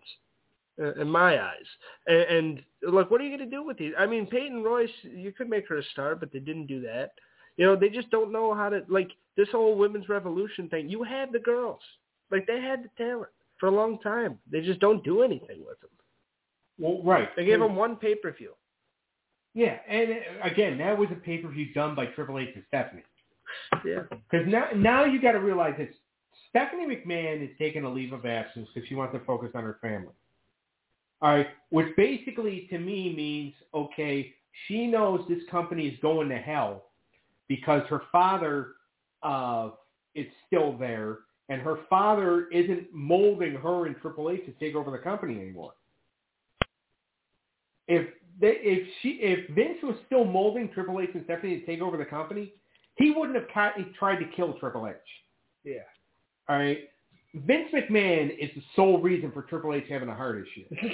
uh, 0.80 1.00
in 1.00 1.08
my 1.08 1.40
eyes. 1.42 1.66
And, 2.06 2.22
and 2.22 2.62
look, 2.94 3.10
what 3.10 3.20
are 3.20 3.24
you 3.24 3.36
going 3.36 3.50
to 3.50 3.56
do 3.56 3.64
with 3.64 3.78
these? 3.78 3.92
I 3.98 4.06
mean, 4.06 4.26
Peyton 4.26 4.62
Royce, 4.62 4.90
you 5.02 5.32
could 5.32 5.48
make 5.48 5.68
her 5.68 5.78
a 5.78 5.84
star, 5.92 6.16
but 6.16 6.32
they 6.32 6.38
didn't 6.38 6.66
do 6.66 6.80
that. 6.82 7.12
You 7.56 7.66
know, 7.66 7.76
they 7.76 7.88
just 7.88 8.10
don't 8.10 8.32
know 8.32 8.54
how 8.54 8.68
to 8.68 8.82
like 8.88 9.10
this 9.36 9.48
whole 9.52 9.76
women's 9.76 10.08
revolution 10.08 10.68
thing. 10.68 10.88
You 10.88 11.02
had 11.02 11.32
the 11.32 11.38
girls, 11.38 11.80
like 12.30 12.46
they 12.46 12.60
had 12.60 12.84
the 12.84 12.90
talent 12.96 13.30
for 13.58 13.66
a 13.66 13.70
long 13.70 13.98
time. 14.00 14.38
They 14.50 14.60
just 14.60 14.80
don't 14.80 15.04
do 15.04 15.22
anything 15.22 15.64
with 15.66 15.80
them. 15.80 15.90
Well, 16.78 17.02
right. 17.04 17.28
They 17.36 17.44
gave 17.44 17.60
them 17.60 17.76
one 17.76 17.96
pay 17.96 18.14
per 18.14 18.32
view. 18.32 18.52
Yeah, 19.54 19.76
and 19.88 20.10
uh, 20.10 20.50
again, 20.50 20.78
that 20.78 20.96
was 20.96 21.08
a 21.12 21.16
pay 21.16 21.38
per 21.38 21.48
view 21.48 21.72
done 21.74 21.94
by 21.94 22.06
Triple 22.06 22.38
H 22.38 22.48
and 22.54 22.64
Stephanie. 22.68 23.02
Yeah. 23.84 24.02
Because 24.10 24.46
now, 24.48 24.68
now 24.74 25.04
you 25.04 25.20
got 25.20 25.32
to 25.32 25.40
realize 25.40 25.74
that 25.78 25.90
Stephanie 26.48 26.86
McMahon 26.86 27.42
is 27.42 27.50
taking 27.58 27.84
a 27.84 27.88
leave 27.88 28.12
of 28.12 28.24
absence 28.26 28.68
because 28.72 28.88
she 28.88 28.94
wants 28.94 29.14
to 29.14 29.24
focus 29.24 29.50
on 29.54 29.64
her 29.64 29.78
family. 29.80 30.12
All 31.20 31.36
right, 31.36 31.46
which 31.70 31.88
basically 31.96 32.66
to 32.70 32.78
me 32.78 33.14
means 33.14 33.54
okay, 33.74 34.32
she 34.66 34.86
knows 34.86 35.20
this 35.28 35.42
company 35.50 35.86
is 35.86 35.98
going 36.02 36.28
to 36.30 36.38
hell 36.38 36.84
because 37.48 37.82
her 37.88 38.02
father 38.10 38.68
uh, 39.22 39.70
is 40.14 40.26
still 40.46 40.76
there, 40.78 41.18
and 41.48 41.60
her 41.60 41.78
father 41.90 42.48
isn't 42.50 42.86
molding 42.92 43.54
her 43.54 43.86
and 43.86 43.96
Triple 44.00 44.30
H 44.30 44.44
to 44.46 44.52
take 44.52 44.74
over 44.74 44.90
the 44.90 44.98
company 44.98 45.40
anymore. 45.40 45.72
If 47.88 48.08
they, 48.40 48.54
if 48.60 48.88
she 49.02 49.18
if 49.20 49.50
Vince 49.54 49.78
was 49.82 49.96
still 50.06 50.24
molding 50.24 50.70
Triple 50.72 51.00
H 51.00 51.10
and 51.14 51.24
Stephanie 51.24 51.60
to 51.60 51.66
take 51.66 51.80
over 51.80 51.96
the 51.96 52.04
company, 52.04 52.52
he 52.96 53.10
wouldn't 53.10 53.36
have 53.36 53.48
ca- 53.52 53.74
tried 53.98 54.18
to 54.20 54.26
kill 54.36 54.54
Triple 54.54 54.86
H. 54.88 54.94
Yeah. 55.64 55.80
All 56.48 56.56
right. 56.56 56.88
Vince 57.34 57.68
McMahon 57.72 58.30
is 58.38 58.50
the 58.54 58.62
sole 58.76 59.00
reason 59.00 59.32
for 59.32 59.42
Triple 59.42 59.74
H 59.74 59.84
having 59.88 60.08
a 60.08 60.14
heart 60.14 60.44
issue. 60.46 60.64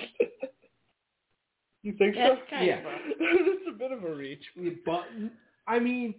you 1.83 1.93
think 1.99 2.15
That's 2.15 2.37
so? 2.37 2.51
kind 2.51 2.67
Yeah. 2.67 2.79
of 2.79 2.85
a 2.85 3.45
That's 3.45 3.75
a 3.75 3.79
bit 3.79 3.93
of 3.93 4.05
a 4.05 4.15
reach. 4.15 4.43
But 4.85 5.05
I 5.67 5.79
mean, 5.79 6.15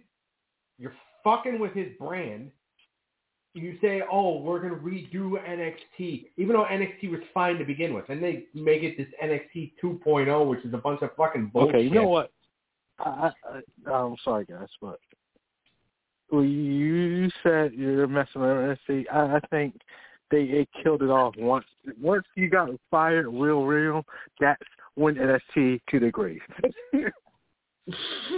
you're 0.80 0.94
fucking 1.22 1.60
with 1.60 1.72
his 1.74 1.88
brand. 1.98 2.50
You 3.52 3.76
say, 3.80 4.02
"Oh, 4.10 4.40
we're 4.40 4.60
gonna 4.60 4.76
redo 4.76 5.32
NXT," 5.44 6.30
even 6.36 6.54
though 6.54 6.64
NXT 6.64 7.10
was 7.10 7.20
fine 7.34 7.58
to 7.58 7.64
begin 7.64 7.94
with, 7.94 8.08
and 8.08 8.22
they 8.22 8.46
make 8.54 8.82
it 8.82 8.96
this 8.96 9.08
NXT 9.22 9.74
2.0, 9.82 10.48
which 10.48 10.64
is 10.64 10.72
a 10.72 10.78
bunch 10.78 11.02
of 11.02 11.14
fucking 11.16 11.50
bullshit. 11.52 11.74
Okay, 11.74 11.84
you 11.84 11.90
know 11.90 12.08
what? 12.08 12.32
I, 13.00 13.32
I, 13.44 13.90
I'm 13.90 14.16
sorry, 14.22 14.44
guys, 14.44 14.68
but 14.80 15.00
you 16.32 16.40
you 16.42 17.30
said 17.42 17.72
you're 17.74 18.06
messing 18.06 18.40
with 18.40 18.78
NXT. 18.88 19.04
I, 19.12 19.36
I 19.36 19.40
think 19.50 19.80
they 20.30 20.42
it 20.42 20.68
killed 20.82 21.02
it 21.02 21.10
off 21.10 21.34
once. 21.36 21.66
Once 22.00 22.24
you 22.36 22.48
got 22.48 22.70
fired, 22.90 23.26
real, 23.26 23.64
real, 23.64 24.04
that's 24.38 24.62
when 24.94 25.16
NXT 25.16 25.80
to 25.90 26.00
the 26.00 26.10
grave. 26.10 26.40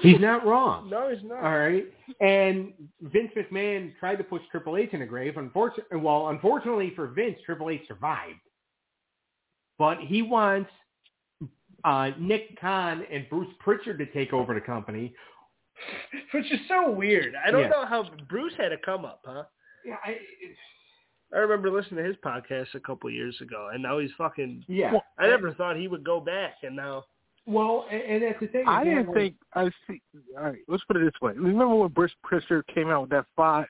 He's 0.02 0.20
not 0.20 0.46
wrong. 0.46 0.88
No, 0.90 1.10
he's 1.12 1.22
not. 1.24 1.42
All 1.44 1.58
right. 1.58 1.84
And 2.20 2.72
Vince 3.02 3.32
McMahon 3.36 3.92
tried 3.98 4.16
to 4.16 4.24
push 4.24 4.42
Triple 4.50 4.76
H 4.76 4.90
in 4.92 5.00
the 5.00 5.06
grave. 5.06 5.36
Unfortunately, 5.36 5.98
well, 5.98 6.28
unfortunately 6.28 6.92
for 6.94 7.08
Vince, 7.08 7.38
Triple 7.44 7.70
H 7.70 7.82
survived. 7.88 8.38
But 9.78 9.98
he 9.98 10.22
wants 10.22 10.70
uh, 11.84 12.10
Nick 12.18 12.58
Khan 12.60 13.04
and 13.10 13.26
Bruce 13.28 13.52
Pritchard 13.60 13.98
to 13.98 14.06
take 14.06 14.32
over 14.32 14.54
the 14.54 14.60
company. 14.60 15.12
Which 16.32 16.50
is 16.52 16.60
so 16.68 16.90
weird. 16.90 17.34
I 17.44 17.50
don't 17.50 17.62
Yeah. 17.62 17.68
know 17.68 17.86
how 17.86 18.04
Bruce 18.28 18.52
had 18.56 18.72
a 18.72 18.78
come 18.78 19.04
up, 19.04 19.22
huh? 19.24 19.44
Yeah, 19.84 19.96
I, 20.04 20.16
I 21.34 21.38
remember 21.40 21.70
listening 21.70 22.04
to 22.04 22.08
his 22.08 22.16
podcast 22.24 22.74
a 22.74 22.80
couple 22.80 23.10
years 23.10 23.36
ago, 23.40 23.70
and 23.72 23.82
now 23.82 23.98
he's 23.98 24.10
fucking. 24.16 24.64
yeah. 24.68 24.92
I 25.18 25.26
never 25.26 25.52
thought 25.54 25.76
he 25.76 25.88
would 25.88 26.04
go 26.04 26.20
back, 26.20 26.54
and 26.62 26.76
now. 26.76 27.04
Well, 27.46 27.86
and, 27.90 28.02
and 28.02 28.22
that's 28.22 28.40
the 28.40 28.46
thing. 28.46 28.64
I 28.68 28.84
didn't 28.84 29.12
think 29.12 29.34
I 29.54 29.68
see. 29.86 30.00
All 30.36 30.44
right, 30.44 30.58
let's 30.68 30.84
put 30.84 30.96
it 30.96 31.04
this 31.04 31.20
way. 31.20 31.32
Remember 31.32 31.74
when 31.74 31.88
Bruce 31.90 32.12
Pritchard 32.22 32.64
came 32.72 32.88
out 32.88 33.02
with 33.02 33.10
that 33.10 33.26
five? 33.36 33.66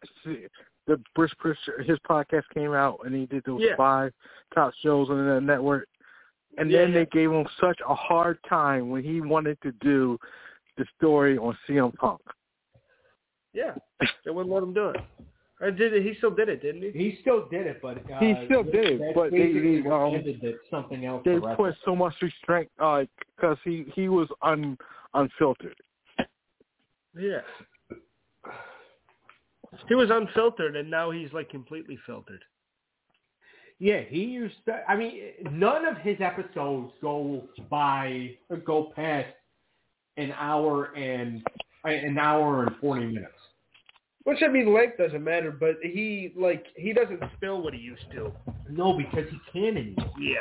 The 0.87 1.01
Bruce 1.15 1.33
Pritchard 1.39 1.87
his 1.87 1.99
podcast 2.09 2.43
came 2.53 2.73
out 2.75 3.01
and 3.05 3.15
he 3.15 3.25
did 3.27 3.45
those 3.45 3.61
Yeah. 3.63 3.77
five 3.77 4.13
top 4.55 4.75
shows 4.83 5.09
on 5.11 5.25
the 5.27 5.41
network, 5.41 5.89
and 6.59 6.71
Yeah, 6.71 6.81
then 6.81 6.93
yeah. 6.93 6.99
they 7.01 7.07
gave 7.07 7.31
him 7.31 7.47
such 7.61 7.79
a 7.89 7.95
hard 7.95 8.39
time 8.49 8.91
when 8.91 9.03
he 9.05 9.21
wanted 9.21 9.59
to 9.63 9.73
do 9.81 10.19
the 10.77 10.85
story 10.97 11.39
on 11.39 11.57
CM 11.67 11.93
Punk. 11.97 12.21
Yeah, 13.55 13.75
they 14.25 14.31
wouldn't 14.31 14.53
let 14.53 14.63
him 14.63 14.75
do 14.75 14.89
it. 14.91 14.97
I 15.63 15.71
did 15.71 15.95
it. 15.95 16.03
He 16.03 16.15
still 16.15 16.33
did 16.33 16.49
it, 16.49 16.61
didn't 16.61 16.83
he? 16.83 16.91
He 16.91 17.19
still 17.21 17.49
did 17.49 17.67
it, 17.69 17.81
but 17.81 17.99
uh, 18.11 18.19
He 18.19 18.35
still 18.47 18.65
did 18.65 18.75
it, 18.75 18.99
that's 18.99 19.15
but 19.15 19.31
they- 19.31 19.53
they, 19.53 19.89
um, 19.89 20.15
ended 20.15 20.41
that 20.43 20.59
something 20.69 21.05
else. 21.05 21.23
They 21.25 21.39
put 21.39 21.69
of- 21.71 21.77
so 21.85 21.95
much 21.95 22.15
restraint, 22.21 22.71
uh, 22.79 23.05
because 23.37 23.59
he 23.65 23.85
he 23.95 24.09
was 24.09 24.29
un 24.43 24.77
unfiltered. 25.15 25.77
Yeah. 27.15 27.43
He 29.89 29.95
was 29.95 30.11
unfiltered, 30.11 30.77
and 30.77 30.91
now 30.91 31.11
he's 31.11 31.33
like 31.33 31.49
completely 31.49 31.97
filtered. 32.07 32.45
Yeah, 33.79 34.01
he 34.01 34.25
used. 34.25 34.55
To, 34.67 34.79
I 34.89 34.97
mean, 34.97 35.21
none 35.51 35.87
of 35.87 35.97
his 35.99 36.21
episodes 36.21 36.93
go 37.01 37.49
by 37.71 38.37
go 38.65 38.93
past 38.95 39.35
an 40.17 40.33
hour 40.33 40.95
and 40.95 41.43
an 41.85 42.19
hour 42.19 42.65
and 42.65 42.77
forty 42.79 43.07
minutes. 43.07 43.33
Which 44.25 44.39
I 44.43 44.49
mean, 44.49 44.73
length 44.73 44.99
doesn't 44.99 45.23
matter, 45.25 45.51
but 45.51 45.77
he 45.83 46.33
like 46.37 46.67
he 46.77 46.93
doesn't 46.93 47.21
spill 47.37 47.63
what 47.63 47.75
he 47.75 47.81
used 47.81 48.11
to. 48.13 48.33
No, 48.71 48.97
because 48.97 49.29
he 49.31 49.39
can't 49.53 49.77
anymore. 49.77 50.13
Yeah. 50.19 50.37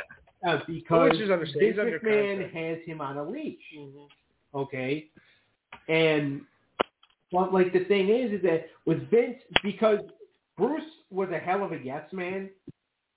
Uh, 0.48 0.58
because 0.66 1.10
Which 1.12 1.20
is 1.20 1.30
understandable. 1.30 1.66
He's 1.66 1.76
Vince 1.76 1.78
under 1.78 1.98
McMahon 2.00 2.42
contract. 2.42 2.56
has 2.56 2.78
him 2.86 3.00
on 3.00 3.16
a 3.18 3.24
leash. 3.28 3.58
Okay, 4.54 5.08
and 5.88 6.42
but 7.32 7.52
like 7.52 7.72
the 7.72 7.84
thing 7.84 8.08
is, 8.08 8.32
is 8.32 8.42
that 8.42 8.66
with 8.86 9.08
Vince, 9.10 9.38
because 9.62 10.00
Bruce 10.58 10.82
was 11.10 11.30
a 11.30 11.38
hell 11.38 11.64
of 11.64 11.72
a 11.72 11.78
yes 11.82 12.04
man, 12.12 12.50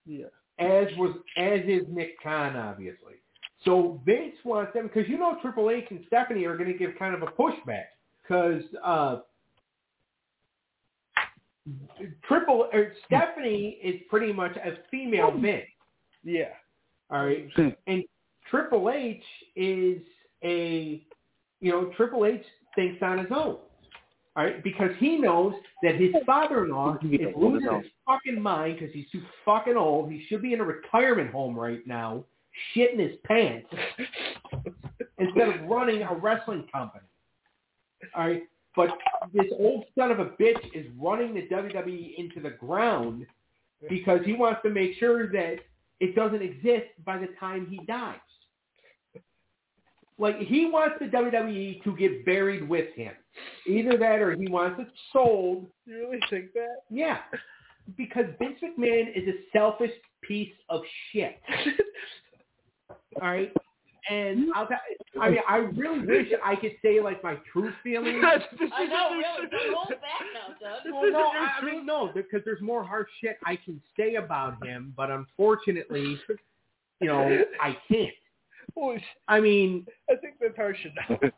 Yeah. 0.06 0.26
as 0.60 0.88
was 0.98 1.16
as 1.38 1.62
is 1.68 1.84
Nick 1.90 2.22
Khan, 2.24 2.56
obviously. 2.56 3.16
So 3.66 4.00
Vince 4.06 4.36
wants 4.44 4.74
them 4.74 4.88
because 4.88 5.10
you 5.10 5.18
know 5.18 5.38
Triple 5.42 5.70
H 5.70 5.86
and 5.90 6.04
Stephanie 6.08 6.46
are 6.46 6.56
going 6.58 6.72
to 6.72 6.78
give 6.78 6.92
kind 6.98 7.14
of 7.16 7.24
a 7.24 7.28
pushback 7.28 7.86
because 8.22 8.64
uh, 8.84 9.18
Triple 12.28 12.70
or 12.72 12.94
Stephanie 13.06 13.80
is 13.84 14.02
pretty 14.10 14.32
much 14.32 14.56
a 14.58 14.78
female 14.92 15.32
Vince. 15.32 15.66
Yeah. 16.24 16.50
All 17.12 17.26
right, 17.26 17.48
hmm. 17.56 17.70
and 17.88 18.04
Triple 18.50 18.90
H 18.90 19.24
is 19.56 20.02
a 20.44 21.04
you 21.60 21.72
know 21.72 21.92
Triple 21.96 22.26
H 22.26 22.44
thinks 22.76 23.02
on 23.02 23.20
his 23.20 23.28
own. 23.32 23.58
All 24.38 24.44
right, 24.44 24.62
because 24.64 24.92
he 25.00 25.18
knows 25.18 25.54
that 25.82 25.96
his 25.96 26.14
father-in-law 26.26 26.98
is 27.04 27.22
losing 27.38 27.74
his 27.74 27.92
fucking 28.06 28.42
mind 28.42 28.78
because 28.78 28.94
he's 28.94 29.10
too 29.10 29.22
fucking 29.46 29.78
old. 29.78 30.12
He 30.12 30.26
should 30.28 30.42
be 30.42 30.52
in 30.52 30.60
a 30.60 30.64
retirement 30.64 31.32
home 31.32 31.58
right 31.58 31.80
now, 31.88 32.26
shitting 32.76 33.00
his 33.00 33.18
pants 33.24 33.68
instead 35.20 35.48
of 35.48 35.70
running 35.70 36.02
a 36.02 36.14
wrestling 36.14 36.66
company. 36.70 37.06
All 38.14 38.28
right, 38.28 38.44
but 38.76 38.90
this 39.34 39.52
old 39.58 39.86
son 39.98 40.12
of 40.12 40.20
a 40.20 40.26
bitch 40.26 40.64
is 40.74 40.86
running 41.00 41.34
the 41.34 41.48
WWE 41.48 42.16
into 42.18 42.42
the 42.42 42.52
ground 42.52 43.26
because 43.90 44.22
he 44.26 44.34
wants 44.34 44.62
to 44.64 44.70
make 44.70 44.98
sure 44.98 45.32
that 45.32 45.58
it 46.00 46.16
doesn't 46.16 46.42
exist 46.42 46.88
by 47.06 47.18
the 47.18 47.30
time 47.40 47.68
he 47.70 47.80
dies. 47.86 48.18
Like 50.18 50.40
he 50.40 50.66
wants 50.66 50.96
the 51.00 51.08
WWE 51.08 51.84
to 51.84 51.96
get 51.96 52.26
buried 52.26 52.68
with 52.68 52.94
him. 52.96 53.14
Either 53.68 53.98
that 53.98 54.22
or 54.22 54.36
he 54.36 54.48
wants 54.48 54.80
it 54.80 54.88
sold. 55.12 55.68
You 55.86 55.98
really 55.98 56.20
think 56.30 56.54
that? 56.54 56.84
Yeah. 56.90 57.18
Because 57.98 58.26
Vince 58.40 58.58
McMahon 58.64 59.10
is 59.16 59.28
a 59.28 59.58
selfish 59.58 59.92
piece 60.22 60.54
of 60.70 60.82
shit. 61.12 61.40
All 63.22 63.30
right. 63.30 63.52
And 64.10 64.50
I'll 64.56 64.68
tell, 64.68 64.78
I 65.20 65.30
mean, 65.30 65.40
I 65.48 65.58
really 65.58 66.06
wish 66.06 66.28
I 66.44 66.56
could 66.56 66.74
say 66.82 67.02
like 67.02 67.24
my 67.24 67.38
true 67.52 67.72
feelings. 67.84 68.24
I 68.24 68.86
know, 68.86 69.12
really. 69.12 69.50
Don't 69.50 69.74
hold 69.74 69.90
back 69.90 70.26
now, 70.34 70.54
Doug. 70.62 70.94
Well, 70.94 71.12
no, 71.12 71.20
I, 71.20 71.60
I 71.62 71.66
mean, 71.66 71.86
no, 71.86 72.12
because 72.14 72.42
there's 72.46 72.62
more 72.62 72.84
harsh 72.84 73.10
shit 73.22 73.38
I 73.46 73.56
can 73.56 73.82
say 73.98 74.16
about 74.16 74.64
him, 74.66 74.94
but 74.96 75.10
unfortunately, 75.10 76.20
you 77.00 77.08
know, 77.08 77.44
I 77.62 77.78
can't. 77.92 78.12
Boys, 78.74 79.02
I 79.28 79.40
mean, 79.40 79.86
I 80.10 80.16
think 80.16 80.36
that's 80.40 80.56
harsh 80.56 80.80
enough. 80.86 81.34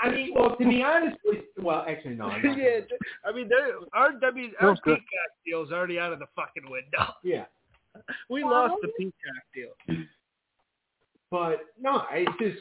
I 0.00 0.10
mean, 0.10 0.32
well, 0.34 0.56
to 0.56 0.68
be 0.68 0.82
honest, 0.82 1.16
with, 1.24 1.44
well, 1.60 1.84
actually, 1.88 2.14
no. 2.14 2.26
I'm 2.26 2.42
not 2.42 2.58
yeah, 2.58 2.80
I 3.24 3.32
mean, 3.32 3.50
our 3.92 4.12
W, 4.12 4.48
our 4.60 4.68
Sounds 4.68 4.80
good. 4.84 4.98
Peacock 4.98 5.32
deal 5.44 5.62
is 5.64 5.72
already 5.72 5.98
out 5.98 6.12
of 6.12 6.18
the 6.18 6.26
fucking 6.36 6.70
window. 6.70 7.14
yeah. 7.24 7.44
We 8.28 8.44
lost 8.44 8.74
the 8.82 8.88
Peacock 8.96 9.14
deal. 9.52 9.96
But 11.30 11.60
no, 11.80 12.02
it's 12.12 12.32
just 12.40 12.58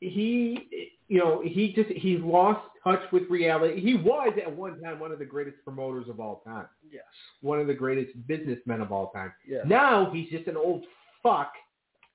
he, 0.00 0.68
you 1.08 1.18
know, 1.18 1.42
he 1.44 1.72
just 1.72 1.90
he's 1.90 2.20
lost 2.20 2.60
touch 2.84 3.00
with 3.12 3.24
reality. 3.30 3.80
He 3.80 3.94
was 3.94 4.32
at 4.44 4.54
one 4.54 4.80
time 4.80 4.98
one 5.00 5.12
of 5.12 5.18
the 5.18 5.24
greatest 5.24 5.56
promoters 5.64 6.08
of 6.08 6.20
all 6.20 6.42
time, 6.46 6.66
Yes. 6.90 7.04
one 7.40 7.58
of 7.60 7.66
the 7.66 7.74
greatest 7.74 8.14
businessmen 8.26 8.80
of 8.80 8.92
all 8.92 9.10
time. 9.10 9.32
Yeah. 9.46 9.60
Now 9.66 10.10
he's 10.12 10.30
just 10.30 10.46
an 10.46 10.56
old 10.56 10.84
fuck 11.22 11.52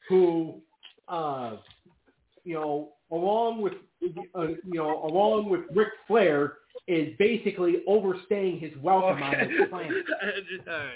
who, 0.08 0.62
uh, 1.08 1.58
you 2.44 2.54
know, 2.56 2.90
along 3.12 3.62
with, 3.62 3.74
uh, 4.36 4.48
you 4.48 4.60
know, 4.76 5.04
along 5.04 5.50
with 5.50 5.62
Ric 5.76 5.90
Flair, 6.08 6.54
is 6.88 7.14
basically 7.20 7.84
overstaying 7.88 8.60
his 8.60 8.72
welcome 8.82 9.22
on 9.22 9.32
this 9.32 9.70
planet. 9.70 10.06
all 10.22 10.28
right, 10.28 10.64
all 10.68 10.74
right. 10.80 10.92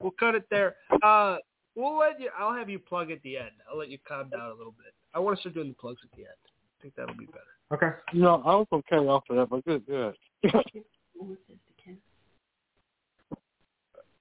We'll 0.00 0.10
cut 0.18 0.34
it 0.34 0.44
there. 0.50 0.74
Uh, 1.02 1.36
we'll 1.74 1.98
let 1.98 2.20
you. 2.20 2.30
I'll 2.38 2.54
have 2.54 2.68
you 2.70 2.78
plug 2.78 3.10
at 3.10 3.22
the 3.22 3.36
end. 3.36 3.50
I'll 3.70 3.78
let 3.78 3.88
you 3.88 3.98
calm 4.06 4.28
down 4.30 4.50
a 4.50 4.54
little 4.54 4.72
bit. 4.72 4.94
I 5.14 5.18
want 5.18 5.36
to 5.36 5.40
start 5.40 5.54
doing 5.54 5.68
the 5.68 5.74
plugs 5.74 6.00
at 6.04 6.10
the 6.16 6.24
end. 6.24 6.42
I 6.46 6.82
think 6.82 6.94
that'll 6.96 7.16
be 7.16 7.26
better. 7.26 7.44
Okay. 7.72 7.96
No, 8.12 8.42
I 8.44 8.54
was 8.54 8.66
okay 8.72 9.06
after 9.08 9.34
that, 9.36 9.48
but 9.48 9.64
good, 9.64 9.86
good. 9.86 10.14
Who 10.42 11.36
says 11.46 11.56
the 11.68 11.82
Ken? 11.82 11.96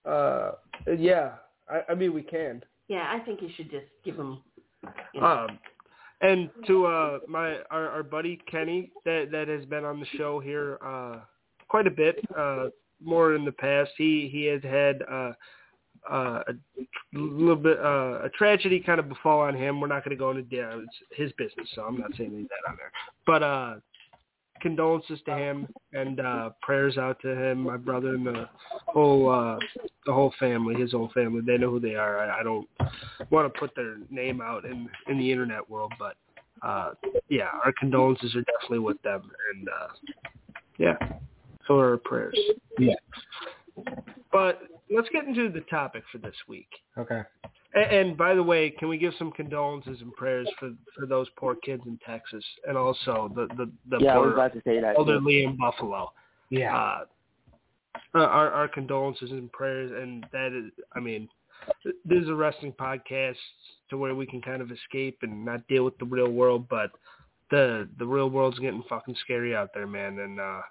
Uh, 0.05 0.51
yeah. 0.97 1.31
I, 1.69 1.91
I 1.91 1.95
mean, 1.95 2.13
we 2.13 2.21
can. 2.21 2.63
Yeah, 2.87 3.09
I 3.11 3.19
think 3.23 3.41
you 3.41 3.49
should 3.55 3.71
just 3.71 3.87
give 4.03 4.17
them. 4.17 4.41
You 5.13 5.21
know, 5.21 5.27
Um, 5.27 5.59
and 6.21 6.49
to 6.67 6.85
uh, 6.85 7.19
my 7.27 7.57
our, 7.71 7.89
our 7.89 8.03
buddy 8.03 8.39
Kenny 8.49 8.91
that 9.05 9.29
that 9.31 9.47
has 9.47 9.65
been 9.65 9.85
on 9.85 9.99
the 9.99 10.05
show 10.17 10.39
here 10.39 10.77
uh, 10.85 11.19
quite 11.67 11.87
a 11.87 11.91
bit, 11.91 12.23
uh, 12.37 12.67
more 13.03 13.35
in 13.35 13.45
the 13.45 13.51
past. 13.51 13.91
He 13.97 14.29
he 14.31 14.45
has 14.45 14.61
had 14.63 15.01
uh, 15.11 15.31
uh, 16.09 16.43
a 16.47 16.53
little 17.13 17.55
bit 17.55 17.77
uh, 17.79 18.23
a 18.23 18.29
tragedy 18.37 18.79
kind 18.79 18.99
of 18.99 19.09
befall 19.09 19.41
on 19.41 19.55
him. 19.55 19.79
We're 19.79 19.87
not 19.87 20.03
going 20.03 20.15
to 20.15 20.19
go 20.19 20.31
into 20.31 20.43
detail. 20.43 20.81
It's 20.83 21.19
his 21.19 21.31
business, 21.33 21.69
so 21.75 21.83
I'm 21.83 21.99
not 21.99 22.11
saying 22.17 22.31
any 22.33 22.43
of 22.43 22.49
that 22.49 22.69
on 22.69 22.77
there. 22.77 22.91
But 23.25 23.43
uh, 23.43 23.75
condolences 24.61 25.19
to 25.25 25.35
him 25.35 25.67
and 25.93 26.19
uh, 26.19 26.49
prayers 26.61 26.97
out 26.97 27.19
to 27.21 27.29
him, 27.29 27.59
my 27.59 27.77
brother, 27.77 28.15
and 28.15 28.25
the 28.25 28.49
whole 28.87 29.29
uh, 29.29 29.57
the 30.05 30.13
whole 30.13 30.33
family, 30.39 30.75
his 30.75 30.91
whole 30.91 31.11
family. 31.13 31.41
They 31.45 31.57
know 31.57 31.69
who 31.69 31.79
they 31.79 31.95
are. 31.95 32.19
I, 32.19 32.39
I 32.39 32.43
don't 32.43 32.67
want 33.29 33.51
to 33.51 33.59
put 33.59 33.75
their 33.75 33.97
name 34.09 34.41
out 34.41 34.65
in 34.65 34.89
in 35.07 35.17
the 35.17 35.31
internet 35.31 35.69
world, 35.69 35.93
but 35.99 36.15
uh, 36.61 36.91
yeah, 37.29 37.49
our 37.63 37.73
condolences 37.79 38.35
are 38.35 38.43
definitely 38.43 38.79
with 38.79 39.01
them, 39.01 39.29
and 39.53 39.69
uh, 39.69 39.87
yeah, 40.77 40.95
so 41.67 41.77
are 41.77 41.91
our 41.91 41.97
prayers. 41.97 42.37
Yeah. 42.79 42.95
But 44.31 44.61
let's 44.91 45.09
get 45.09 45.25
into 45.25 45.49
the 45.49 45.61
topic 45.61 46.03
for 46.11 46.17
this 46.17 46.35
week. 46.47 46.69
Okay. 46.97 47.21
And, 47.73 47.83
and 47.83 48.17
by 48.17 48.33
the 48.35 48.43
way, 48.43 48.69
can 48.69 48.89
we 48.89 48.97
give 48.97 49.13
some 49.17 49.31
condolences 49.31 50.01
and 50.01 50.13
prayers 50.15 50.49
for 50.59 50.71
for 50.97 51.05
those 51.05 51.27
poor 51.37 51.55
kids 51.55 51.83
in 51.85 51.99
Texas, 52.05 52.43
and 52.67 52.77
also 52.77 53.31
the 53.35 53.47
the, 53.55 53.71
the 53.89 54.03
yeah, 54.03 54.15
I 54.15 54.17
was 54.17 54.27
poor 54.27 54.33
about 54.33 54.53
to 54.53 54.61
say 54.65 54.79
that. 54.81 54.97
elderly 54.97 55.43
in 55.43 55.57
Buffalo. 55.57 56.11
Yeah. 56.49 56.75
Uh, 56.75 57.05
our 58.13 58.51
our 58.51 58.67
condolences 58.67 59.31
and 59.31 59.51
prayers, 59.51 59.91
and 59.91 60.25
that 60.31 60.53
is, 60.53 60.71
I 60.95 60.99
mean, 60.99 61.29
this 62.05 62.23
is 62.23 62.29
a 62.29 62.35
wrestling 62.35 62.73
podcast 62.73 63.35
to 63.89 63.97
where 63.97 64.15
we 64.15 64.25
can 64.25 64.41
kind 64.41 64.61
of 64.61 64.71
escape 64.71 65.19
and 65.21 65.45
not 65.45 65.67
deal 65.67 65.83
with 65.83 65.97
the 65.97 66.05
real 66.05 66.29
world, 66.29 66.67
but 66.69 66.91
the 67.51 67.87
the 67.99 68.05
real 68.05 68.29
world's 68.29 68.59
getting 68.59 68.83
fucking 68.89 69.15
scary 69.21 69.55
out 69.55 69.69
there, 69.73 69.87
man, 69.87 70.19
and 70.19 70.39
uh, 70.39 70.61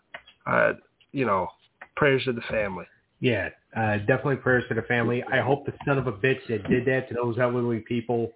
uh, 0.47 0.73
you 1.13 1.25
know, 1.25 1.49
prayers 1.97 2.25
to 2.25 2.33
the 2.33 2.43
family. 2.43 2.87
Yeah, 3.21 3.51
uh, 3.77 3.99
definitely 3.99 4.37
prayers 4.37 4.65
to 4.69 4.75
the 4.75 4.83
family. 4.83 5.23
I 5.31 5.41
hope 5.41 5.67
the 5.67 5.75
son 5.87 5.99
of 5.99 6.07
a 6.07 6.13
bitch 6.13 6.41
that 6.49 6.69
did 6.69 6.87
that 6.87 7.09
to 7.09 7.15
those 7.15 7.39
elderly 7.39 7.81
people 7.81 8.33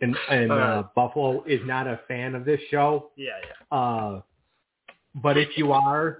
in, 0.00 0.16
in 0.30 0.50
uh, 0.50 0.54
Uh, 0.54 0.82
Buffalo 0.94 1.44
is 1.44 1.60
not 1.64 1.86
a 1.86 2.00
fan 2.08 2.34
of 2.34 2.44
this 2.44 2.60
show. 2.70 3.10
Yeah, 3.16 3.30
yeah. 3.70 3.76
Uh, 3.78 4.22
but 5.22 5.36
if 5.36 5.56
you 5.56 5.72
are, 5.72 6.18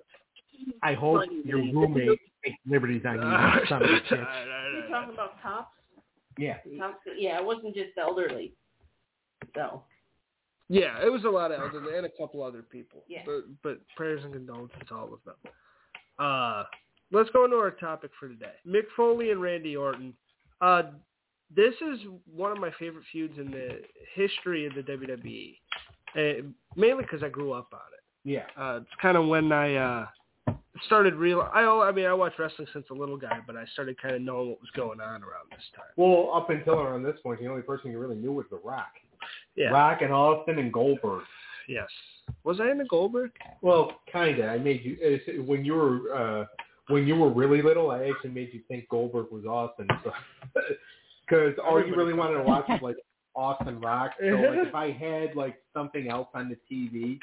I 0.83 0.95
hope 0.95 1.29
your 1.45 1.59
roommate 1.59 2.21
takes 2.45 2.57
liberties 2.67 3.03
on 3.05 3.17
you, 3.17 3.23
you 3.61 3.67
son 3.69 3.83
of 3.83 3.91
a 3.91 3.93
bitch. 3.93 4.11
right, 4.13 4.83
you 4.87 4.89
talking 4.93 5.15
about 5.15 5.43
tops? 5.43 5.71
Yeah. 6.39 6.59
Tops? 6.79 6.99
Yeah, 7.19 7.39
it 7.39 7.45
wasn't 7.45 7.75
just 7.75 7.91
elderly. 8.01 8.53
So 9.55 9.83
Yeah, 10.69 11.05
it 11.05 11.11
was 11.11 11.25
a 11.25 11.29
lot 11.29 11.53
of 11.53 11.61
elderly 11.61 11.97
and 11.97 12.07
a 12.07 12.11
couple 12.11 12.43
other 12.43 12.63
people. 12.63 13.03
Yeah. 13.09 13.23
But 13.27 13.45
but 13.63 13.79
prayers 13.97 14.23
and 14.25 14.33
condolences 14.33 14.79
to 14.89 14.95
all 14.95 15.13
of 15.13 15.21
them. 15.25 15.35
Uh 16.19 16.65
let's 17.13 17.31
go 17.31 17.45
into 17.45 17.57
our 17.57 17.71
topic 17.71 18.11
for 18.19 18.29
today. 18.29 18.53
Mick 18.67 18.85
Foley 18.97 19.31
and 19.31 19.41
Randy 19.41 19.77
Orton. 19.77 20.15
Uh 20.61 20.83
this 21.55 21.75
is 21.75 22.01
one 22.35 22.51
of 22.53 22.59
my 22.59 22.71
favorite 22.79 23.05
feuds 23.13 23.39
in 23.39 23.51
the 23.51 23.81
history 24.15 24.67
of 24.67 24.75
the 24.75 24.83
WWE. 24.83 25.57
Uh, 26.17 26.43
mainly 26.75 27.03
because 27.03 27.23
I 27.23 27.29
grew 27.29 27.53
up 27.53 27.69
on 27.73 27.81
it. 27.93 28.03
Yeah. 28.25 28.47
Uh, 28.61 28.79
it's 28.79 28.91
kind 29.01 29.17
of 29.17 29.27
when 29.27 29.53
I 29.53 29.75
uh, 29.75 30.07
started 30.87 31.15
real. 31.15 31.49
I 31.53 31.63
I 31.63 31.93
mean 31.93 32.07
I 32.07 32.15
watched 32.15 32.39
wrestling 32.39 32.69
since 32.73 32.87
a 32.91 32.95
little 32.95 33.17
guy, 33.17 33.39
but 33.47 33.57
I 33.57 33.65
started 33.73 34.01
kind 34.01 34.15
of 34.15 34.23
knowing 34.23 34.51
what 34.51 34.61
was 34.61 34.71
going 34.75 35.01
on 35.01 35.23
around 35.23 35.51
this 35.51 35.65
time. 35.77 35.87
Well, 35.97 36.31
up 36.35 36.51
until 36.51 36.75
around 36.75 37.03
this 37.03 37.19
point, 37.23 37.41
the 37.41 37.47
only 37.47 37.63
person 37.63 37.91
you 37.91 37.99
really 37.99 38.17
knew 38.17 38.33
was 38.33 38.47
The 38.51 38.61
Rock. 38.65 38.93
Yeah. 39.57 39.69
Rock 39.69 40.03
and 40.03 40.13
Austin 40.13 40.59
and 40.59 40.73
Goldberg. 40.73 41.25
Yes. 41.69 41.89
Was 42.43 42.61
I 42.61 42.71
in 42.71 42.79
the 42.79 42.85
Goldberg? 42.85 43.33
Well, 43.63 44.01
kinda. 44.11 44.49
I 44.49 44.59
made 44.59 44.83
you 44.85 45.45
when 45.45 45.65
you 45.65 45.75
were 45.75 46.15
uh, 46.15 46.45
when 46.89 47.07
you 47.07 47.17
were 47.17 47.31
really 47.31 47.63
little. 47.63 47.91
I 47.91 48.09
actually 48.09 48.31
made 48.31 48.51
you 48.53 48.61
think 48.69 48.89
Goldberg 48.89 49.27
was 49.31 49.45
Austin, 49.45 49.89
because 51.27 51.55
all 51.65 51.85
you 51.85 51.95
really 51.95 52.15
wanted 52.15 52.39
to 52.39 52.45
watch 52.45 52.65
was 52.69 52.81
like 52.83 52.97
Austin 53.35 53.81
Rock. 53.81 54.13
So 54.21 54.27
like, 54.27 54.67
if 54.69 54.75
I 54.75 54.91
had 54.91 55.35
like 55.37 55.57
something 55.73 56.09
else 56.09 56.29
on 56.35 56.49
the 56.49 56.57
TV, 56.75 57.19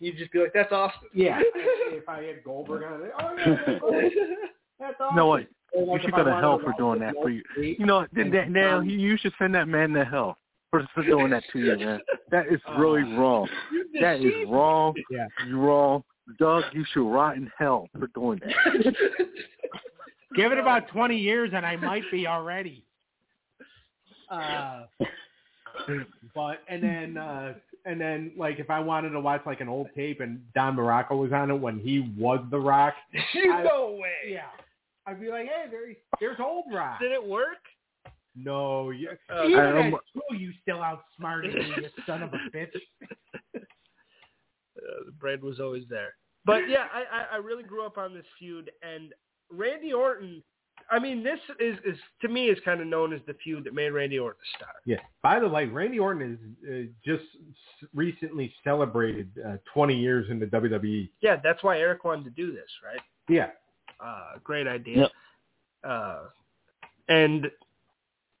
You'd 0.00 0.16
just 0.16 0.30
be 0.32 0.38
like, 0.38 0.52
"That's 0.54 0.70
awesome." 0.72 1.08
yeah. 1.12 1.40
if 1.54 2.08
I 2.08 2.22
had 2.22 2.44
Goldberg 2.44 2.84
on 2.84 3.02
it, 3.02 3.12
oh 3.18 3.34
yeah, 3.36 3.56
that's 3.66 3.80
Goldberg. 3.80 4.12
that's 4.78 4.94
awesome. 5.00 5.16
No 5.16 5.26
way. 5.28 5.48
Or, 5.72 5.96
You 5.96 6.02
should 6.02 6.12
go 6.12 6.24
to 6.24 6.34
hell 6.34 6.60
for 6.62 6.72
doing 6.78 7.00
that 7.00 7.14
for 7.14 7.30
you. 7.30 7.42
You 7.56 7.84
know, 7.84 8.06
then 8.12 8.30
that, 8.30 8.50
now 8.50 8.80
you- 8.80 8.96
you 8.96 9.16
should 9.18 9.32
send 9.38 9.54
that 9.56 9.66
man 9.68 9.90
to 9.94 10.04
hell 10.04 10.38
for, 10.70 10.86
for 10.94 11.02
doing 11.02 11.30
that 11.30 11.42
to 11.52 11.58
you, 11.58 11.76
man. 11.76 12.00
That 12.30 12.46
is 12.46 12.60
really 12.78 13.02
uh, 13.02 13.18
wrong. 13.18 13.48
That 14.00 14.20
is 14.20 14.32
wrong. 14.48 14.94
Yeah. 15.10 15.26
You're 15.46 15.58
wrong. 15.58 16.04
Doug, 16.38 16.64
you 16.72 16.84
should 16.92 17.10
rot 17.10 17.36
in 17.36 17.50
hell 17.58 17.88
for 17.98 18.06
doing 18.08 18.40
that. 18.40 18.94
Give 20.34 20.52
it 20.52 20.58
about 20.58 20.88
20 20.88 21.16
years 21.16 21.50
and 21.54 21.64
I 21.64 21.76
might 21.76 22.02
be 22.10 22.26
already. 22.26 22.84
Uh, 24.30 24.82
but 26.34 26.58
and 26.68 26.82
then 26.82 27.16
uh, 27.16 27.54
and 27.86 27.98
then 28.00 28.32
like 28.36 28.58
if 28.58 28.68
I 28.68 28.78
wanted 28.80 29.10
to 29.10 29.20
watch 29.20 29.40
like 29.46 29.60
an 29.62 29.68
old 29.68 29.88
tape 29.96 30.20
and 30.20 30.40
Don 30.54 30.76
Muraco 30.76 31.12
was 31.12 31.32
on 31.32 31.50
it 31.50 31.54
when 31.54 31.78
he 31.78 32.12
was 32.18 32.44
the 32.50 32.58
Rock, 32.58 32.94
I- 33.34 33.62
no 33.62 33.96
way. 34.00 34.30
yeah, 34.32 34.48
I'd 35.06 35.20
be 35.20 35.28
like, 35.30 35.46
hey, 35.46 35.64
there, 35.70 35.94
there's 36.20 36.38
old 36.40 36.66
Rock. 36.72 37.00
Did 37.00 37.12
it 37.12 37.24
work? 37.26 37.56
No, 38.36 38.90
you, 38.90 39.08
Uh, 39.34 39.44
even 39.46 39.58
I- 39.60 39.88
at 39.88 39.94
school 40.10 40.38
you 40.38 40.52
still 40.62 40.82
outsmarted 40.82 41.54
me, 41.54 41.72
you 41.78 41.88
son 42.06 42.22
of 42.22 42.30
a 42.34 42.56
bitch. 42.56 42.68
Uh, 44.88 45.04
the 45.06 45.12
bread 45.12 45.42
was 45.42 45.60
always 45.60 45.84
there. 45.88 46.14
But 46.44 46.68
yeah, 46.68 46.86
I, 46.92 47.00
I, 47.00 47.34
I 47.34 47.36
really 47.36 47.62
grew 47.62 47.84
up 47.84 47.98
on 47.98 48.14
this 48.14 48.24
feud, 48.38 48.70
and 48.82 49.12
Randy 49.50 49.92
Orton. 49.92 50.42
I 50.90 50.98
mean, 51.00 51.24
this 51.24 51.40
is, 51.58 51.76
is 51.84 51.98
to 52.22 52.28
me 52.28 52.46
is 52.46 52.58
kind 52.64 52.80
of 52.80 52.86
known 52.86 53.12
as 53.12 53.20
the 53.26 53.34
feud 53.42 53.64
that 53.64 53.74
made 53.74 53.90
Randy 53.90 54.18
Orton 54.18 54.40
a 54.40 54.56
star. 54.56 54.72
Yeah. 54.86 55.00
By 55.22 55.40
the 55.40 55.48
way, 55.48 55.66
Randy 55.66 55.98
Orton 55.98 56.56
is 56.64 56.70
uh, 56.70 56.90
just 57.04 57.24
recently 57.92 58.54
celebrated 58.62 59.28
uh, 59.46 59.56
20 59.74 59.98
years 59.98 60.26
in 60.30 60.38
the 60.38 60.46
WWE. 60.46 61.10
Yeah, 61.20 61.36
that's 61.42 61.62
why 61.64 61.78
Eric 61.80 62.04
wanted 62.04 62.24
to 62.24 62.30
do 62.30 62.52
this, 62.52 62.70
right? 62.84 63.00
Yeah. 63.28 63.48
Uh, 64.02 64.38
great 64.44 64.68
idea. 64.68 64.98
Yep. 64.98 65.10
Uh, 65.82 66.18
and 67.08 67.50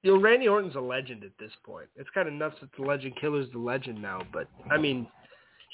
you 0.02 0.14
know, 0.14 0.20
Randy 0.20 0.48
Orton's 0.48 0.76
a 0.76 0.80
legend 0.80 1.24
at 1.24 1.32
this 1.38 1.52
point. 1.64 1.88
It's 1.96 2.08
kind 2.14 2.28
of 2.28 2.34
nuts 2.34 2.56
that 2.60 2.70
the 2.78 2.84
legend 2.84 3.16
killer's 3.20 3.50
the 3.52 3.58
legend 3.58 4.00
now, 4.00 4.22
but 4.32 4.48
I 4.70 4.78
mean, 4.78 5.08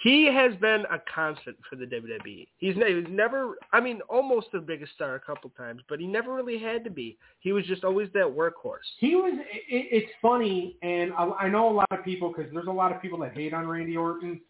he 0.02 0.26
has 0.26 0.54
been 0.56 0.84
a 0.90 0.98
constant 1.14 1.56
for 1.68 1.76
the 1.76 1.86
WWE. 1.86 2.48
He's, 2.58 2.76
ne- 2.76 3.00
he's 3.00 3.08
never, 3.10 3.54
I 3.72 3.80
mean, 3.80 4.00
almost 4.08 4.48
the 4.52 4.58
biggest 4.58 4.92
star 4.94 5.14
a 5.14 5.20
couple 5.20 5.50
times, 5.50 5.82
but 5.88 6.00
he 6.00 6.06
never 6.06 6.34
really 6.34 6.58
had 6.58 6.82
to 6.84 6.90
be. 6.90 7.16
He 7.40 7.52
was 7.52 7.64
just 7.66 7.84
always 7.84 8.08
that 8.14 8.24
workhorse. 8.24 8.78
He 8.98 9.14
was. 9.14 9.32
It, 9.68 9.88
it's 9.92 10.12
funny, 10.20 10.76
and 10.82 11.12
I, 11.12 11.30
I 11.40 11.48
know 11.48 11.70
a 11.70 11.74
lot 11.74 11.92
of 11.92 12.04
people 12.04 12.32
because 12.34 12.52
there's 12.52 12.66
a 12.66 12.72
lot 12.72 12.92
of 12.92 13.00
people 13.00 13.18
that 13.20 13.34
hate 13.34 13.54
on 13.54 13.68
Randy 13.68 13.96
Orton, 13.96 14.40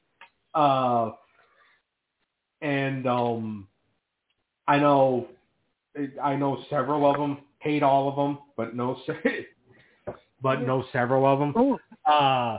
uh, 0.55 1.11
and 2.63 3.07
um, 3.07 3.69
I 4.67 4.79
know, 4.79 5.29
I 6.23 6.37
know 6.37 6.65
several 6.71 7.09
of 7.09 7.19
them 7.19 7.39
hate 7.59 7.83
all 7.83 8.09
of 8.09 8.17
them, 8.17 8.39
but 8.57 8.75
no, 8.75 8.99
se- 9.07 9.47
but 10.43 10.67
know 10.67 10.85
several 10.93 11.27
of 11.27 11.39
them. 11.39 11.79
Uh, 12.07 12.59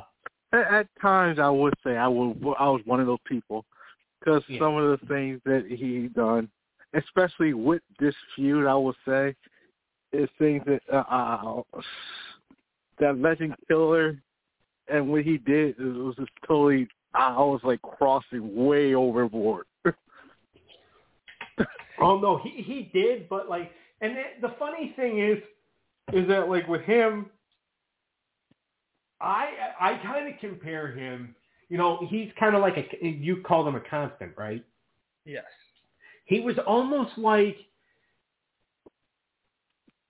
at, 0.56 0.74
at 0.74 0.88
times 1.02 1.40
I 1.40 1.50
would 1.50 1.74
say 1.84 1.98
I 1.98 2.08
would 2.08 2.38
I 2.60 2.70
was 2.70 2.82
one 2.86 3.00
of 3.00 3.08
those 3.08 3.20
people 3.26 3.66
because 4.20 4.44
Yeah. 4.48 4.60
some 4.60 4.76
of 4.78 5.00
the 5.00 5.06
things 5.08 5.42
that 5.46 5.66
he 5.68 6.08
done, 6.10 6.50
especially 6.94 7.54
with 7.54 7.82
this 8.00 8.16
feud, 8.36 8.66
I 8.68 8.76
would 8.76 8.96
say, 9.08 9.36
is 10.14 10.30
things 10.40 10.64
that 10.66 10.82
uh, 10.92 11.04
uh 11.74 11.82
that 13.00 13.20
Legend 13.20 13.56
Killer 13.68 14.18
and 14.88 15.10
what 15.10 15.24
he 15.24 15.38
did 15.38 15.80
it 15.80 15.84
was 15.84 16.16
just 16.16 16.32
totally. 16.48 16.88
I 17.14 17.38
was 17.38 17.62
like 17.64 17.82
crossing 17.82 18.66
way 18.66 18.94
overboard. 18.94 19.66
Oh 21.98 22.20
no, 22.20 22.38
he 22.38 22.62
he 22.62 22.92
did, 22.94 23.30
but 23.30 23.50
like, 23.50 23.72
and 24.02 24.16
the, 24.18 24.48
the 24.48 24.56
funny 24.60 24.94
thing 24.96 25.20
is, 25.20 25.38
is 26.14 26.28
that 26.28 26.50
like 26.50 26.68
with 26.68 26.82
him, 26.82 27.28
I 29.26 29.48
I 29.80 29.98
kind 30.04 30.32
of 30.34 30.40
compare 30.40 30.92
him. 30.92 31.36
You 31.70 31.78
know, 31.78 32.06
he's 32.10 32.30
kind 32.40 32.56
of 32.56 32.62
like 32.62 32.78
a 32.78 33.06
you 33.08 33.38
called 33.42 33.68
him 33.68 33.76
a 33.76 33.80
constant, 33.82 34.32
right? 34.38 34.64
Yes. 35.26 35.46
He 36.26 36.40
was 36.40 36.56
almost 36.66 37.18
like 37.18 37.58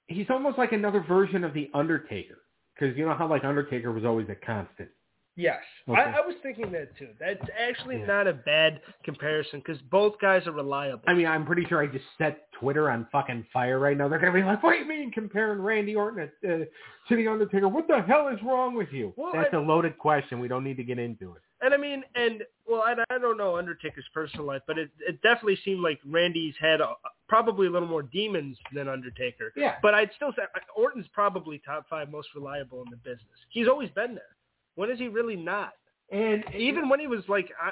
he's 0.07 0.27
almost 0.29 0.57
like 0.57 0.71
another 0.73 0.99
version 1.01 1.43
of 1.43 1.53
the 1.53 1.69
Undertaker, 1.73 2.39
because 2.73 2.95
you 2.97 3.05
know 3.05 3.15
how 3.15 3.27
like 3.27 3.43
Undertaker 3.43 3.91
was 3.91 4.05
always 4.05 4.27
a 4.29 4.35
constant. 4.35 4.89
Yes, 5.37 5.59
Okay. 5.89 5.99
I, 5.99 6.19
I 6.19 6.25
was 6.25 6.35
thinking 6.41 6.71
that 6.71 6.97
too. 6.97 7.09
That's 7.19 7.43
actually 7.59 7.97
Yeah. 7.99 8.05
not 8.05 8.27
a 8.27 8.33
bad 8.33 8.79
comparison 9.03 9.59
because 9.59 9.81
both 9.91 10.17
guys 10.21 10.47
are 10.47 10.53
reliable. 10.53 11.03
I 11.07 11.13
mean, 11.13 11.27
I'm 11.27 11.45
pretty 11.45 11.65
sure 11.65 11.81
I 11.81 11.87
just 11.87 12.05
set 12.17 12.44
Twitter 12.59 12.89
on 12.89 13.07
fucking 13.11 13.45
fire 13.51 13.79
right 13.79 13.97
now. 13.97 14.07
They're 14.07 14.19
gonna 14.19 14.31
be 14.33 14.43
like, 14.43 14.61
"What 14.63 14.73
do 14.73 14.79
you 14.79 14.85
mean 14.85 15.11
comparing 15.11 15.61
Randy 15.61 15.95
Orton 15.95 16.31
to, 16.43 16.61
uh, 16.61 16.65
to 17.09 17.15
the 17.15 17.27
Undertaker? 17.27 17.67
What 17.67 17.87
the 17.87 18.01
hell 18.01 18.27
is 18.29 18.39
wrong 18.43 18.75
with 18.75 18.91
you?" 18.91 19.13
Well, 19.17 19.31
That's 19.33 19.53
I- 19.53 19.57
a 19.57 19.61
loaded 19.61 19.97
question. 19.97 20.39
We 20.39 20.47
don't 20.47 20.63
need 20.63 20.77
to 20.77 20.83
get 20.83 20.99
into 20.99 21.33
it. 21.33 21.41
And 21.61 21.73
I 21.73 21.77
mean, 21.77 22.03
and 22.15 22.43
well, 22.67 22.81
I, 22.81 22.95
I 23.09 23.17
don't 23.17 23.37
know 23.37 23.57
Undertaker's 23.57 24.05
personal 24.13 24.45
life, 24.45 24.61
but 24.67 24.77
it, 24.77 24.89
it 24.99 25.21
definitely 25.21 25.57
seemed 25.63 25.79
like 25.81 25.99
Randy's 26.05 26.53
had 26.59 26.81
a, 26.81 26.93
probably 27.29 27.67
a 27.67 27.69
little 27.69 27.87
more 27.87 28.03
demons 28.03 28.57
than 28.73 28.87
Undertaker. 28.87 29.51
Yeah. 29.55 29.75
But 29.81 29.93
I'd 29.93 30.11
still 30.15 30.31
say 30.35 30.43
Orton's 30.75 31.07
probably 31.13 31.59
top 31.65 31.87
five 31.89 32.11
most 32.11 32.27
reliable 32.35 32.83
in 32.83 32.89
the 32.91 32.97
business. 32.97 33.39
He's 33.49 33.67
always 33.67 33.89
been 33.91 34.13
there. 34.15 34.35
When 34.75 34.91
is 34.91 34.99
he 34.99 35.07
really 35.07 35.37
not? 35.37 35.73
And 36.11 36.43
Even 36.53 36.89
when 36.89 36.99
he 36.99 37.07
was 37.07 37.23
like 37.29 37.51
on, 37.63 37.71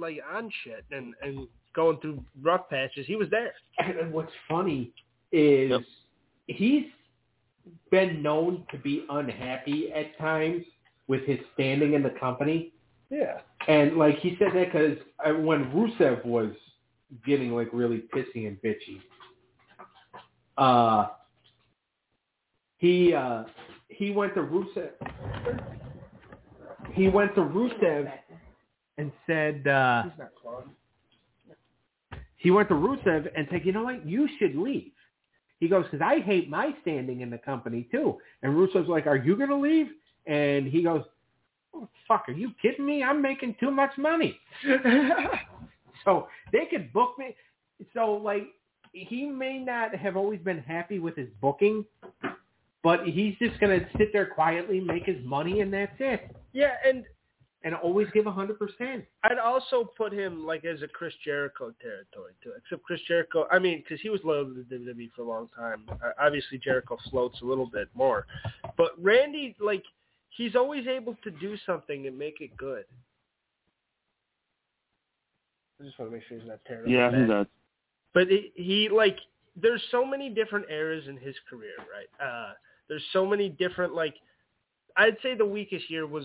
like 0.00 0.20
on 0.32 0.50
shit 0.62 0.84
and 0.90 1.12
and 1.20 1.46
going 1.74 1.98
through 2.00 2.22
rough 2.42 2.68
patches, 2.70 3.06
he 3.06 3.16
was 3.16 3.28
there. 3.30 3.52
And 3.78 4.12
what's 4.12 4.32
funny 4.48 4.92
is 5.32 5.70
Yep. 5.70 5.80
he's 6.46 6.84
been 7.90 8.22
known 8.22 8.64
to 8.70 8.78
be 8.78 9.04
unhappy 9.10 9.92
at 9.92 10.16
times 10.18 10.64
with 11.08 11.22
his 11.26 11.38
standing 11.54 11.94
in 11.94 12.02
the 12.02 12.10
company. 12.20 12.72
Yeah. 13.10 13.40
And 13.68 13.96
like 13.96 14.18
he 14.18 14.36
said 14.38 14.52
that 14.54 14.72
because 14.72 14.98
when 15.44 15.70
Rusev 15.72 16.24
was 16.24 16.50
getting 17.26 17.52
like 17.52 17.68
really 17.72 18.04
pissy 18.14 18.46
and 18.46 18.60
bitchy, 18.62 19.00
uh, 20.58 21.08
he 22.78 23.14
uh, 23.14 23.44
he 23.88 24.10
went 24.10 24.34
to 24.34 24.40
Rusev. 24.42 24.90
He 26.92 27.08
went 27.08 27.34
to 27.34 27.40
Rusev 27.40 28.10
and 28.98 29.10
said 29.26 29.66
uh, 29.66 30.02
He's 30.04 30.12
not 30.18 30.30
Claude. 30.40 30.68
He 32.44 32.50
went 32.50 32.68
to 32.68 32.74
Rusev 32.74 33.26
and 33.34 33.48
said, 33.50 33.62
you 33.64 33.72
know 33.72 33.84
what, 33.84 34.06
you 34.06 34.28
should 34.38 34.54
leave. 34.54 34.92
He 35.60 35.66
goes, 35.66 35.86
because 35.90 36.04
I 36.04 36.20
hate 36.20 36.50
my 36.50 36.74
standing 36.82 37.22
in 37.22 37.30
the 37.30 37.38
company 37.38 37.88
too. 37.90 38.18
And 38.42 38.52
Rusev's 38.52 38.86
like, 38.86 39.06
are 39.06 39.16
you 39.16 39.34
going 39.34 39.48
to 39.48 39.56
leave? 39.56 39.86
And 40.26 40.66
he 40.66 40.82
goes, 40.82 41.04
oh, 41.74 41.88
fuck, 42.06 42.28
are 42.28 42.32
you 42.32 42.50
kidding 42.60 42.84
me? 42.84 43.02
I'm 43.02 43.22
making 43.22 43.56
too 43.58 43.70
much 43.70 43.92
money. 43.96 44.38
so 46.04 46.28
they 46.52 46.66
could 46.70 46.92
book 46.92 47.14
me. 47.18 47.34
So 47.94 48.12
like, 48.12 48.48
he 48.92 49.24
may 49.24 49.56
not 49.58 49.94
have 49.94 50.14
always 50.14 50.40
been 50.40 50.60
happy 50.60 50.98
with 50.98 51.16
his 51.16 51.28
booking, 51.40 51.82
but 52.82 53.06
he's 53.06 53.36
just 53.38 53.58
going 53.58 53.80
to 53.80 53.86
sit 53.96 54.12
there 54.12 54.26
quietly, 54.26 54.80
make 54.80 55.06
his 55.06 55.24
money, 55.24 55.62
and 55.62 55.72
that's 55.72 55.96
it. 55.98 56.36
Yeah, 56.52 56.72
and 56.86 57.04
And 57.64 57.74
always 57.74 58.06
give 58.12 58.26
a 58.26 58.30
100%. 58.30 59.06
I'd 59.24 59.38
also 59.38 59.90
put 59.96 60.12
him 60.12 60.46
like 60.46 60.66
as 60.66 60.82
a 60.82 60.88
Chris 60.88 61.14
Jericho 61.24 61.72
territory 61.80 62.34
too. 62.42 62.52
Except 62.58 62.82
Chris 62.82 63.00
Jericho, 63.08 63.46
I 63.50 63.58
mean, 63.58 63.78
because 63.78 64.02
he 64.02 64.10
was 64.10 64.20
loyal 64.22 64.44
to 64.44 64.52
the 64.68 64.76
WWE 64.76 65.10
for 65.16 65.22
a 65.22 65.26
long 65.26 65.48
time. 65.56 65.86
Uh, 65.90 66.10
obviously, 66.20 66.58
Jericho 66.58 66.98
floats 67.10 67.40
a 67.40 67.44
little 67.44 67.66
bit 67.66 67.88
more, 67.94 68.26
but 68.76 68.90
Randy, 69.02 69.56
like, 69.60 69.82
he's 70.36 70.54
always 70.54 70.86
able 70.86 71.16
to 71.24 71.30
do 71.30 71.56
something 71.64 72.06
and 72.06 72.18
make 72.18 72.40
it 72.40 72.54
good. 72.56 72.84
I 75.80 75.84
just 75.84 75.98
want 75.98 76.10
to 76.10 76.16
make 76.16 76.26
sure 76.28 76.38
he's 76.38 76.46
not 76.46 76.60
terrible. 76.66 76.90
Yeah, 76.90 77.10
he 77.10 77.26
does. 77.26 77.46
But 78.12 78.28
he, 78.28 78.52
he 78.54 78.88
like 78.88 79.18
there's 79.60 79.82
so 79.90 80.04
many 80.04 80.30
different 80.30 80.66
eras 80.70 81.04
in 81.08 81.16
his 81.16 81.34
career, 81.50 81.74
right? 81.78 82.26
Uh 82.26 82.52
there's 82.88 83.04
so 83.12 83.26
many 83.26 83.48
different 83.48 83.94
like 83.94 84.14
I'd 84.96 85.16
say 85.22 85.34
the 85.34 85.44
weakest 85.44 85.90
year 85.90 86.06
was 86.06 86.24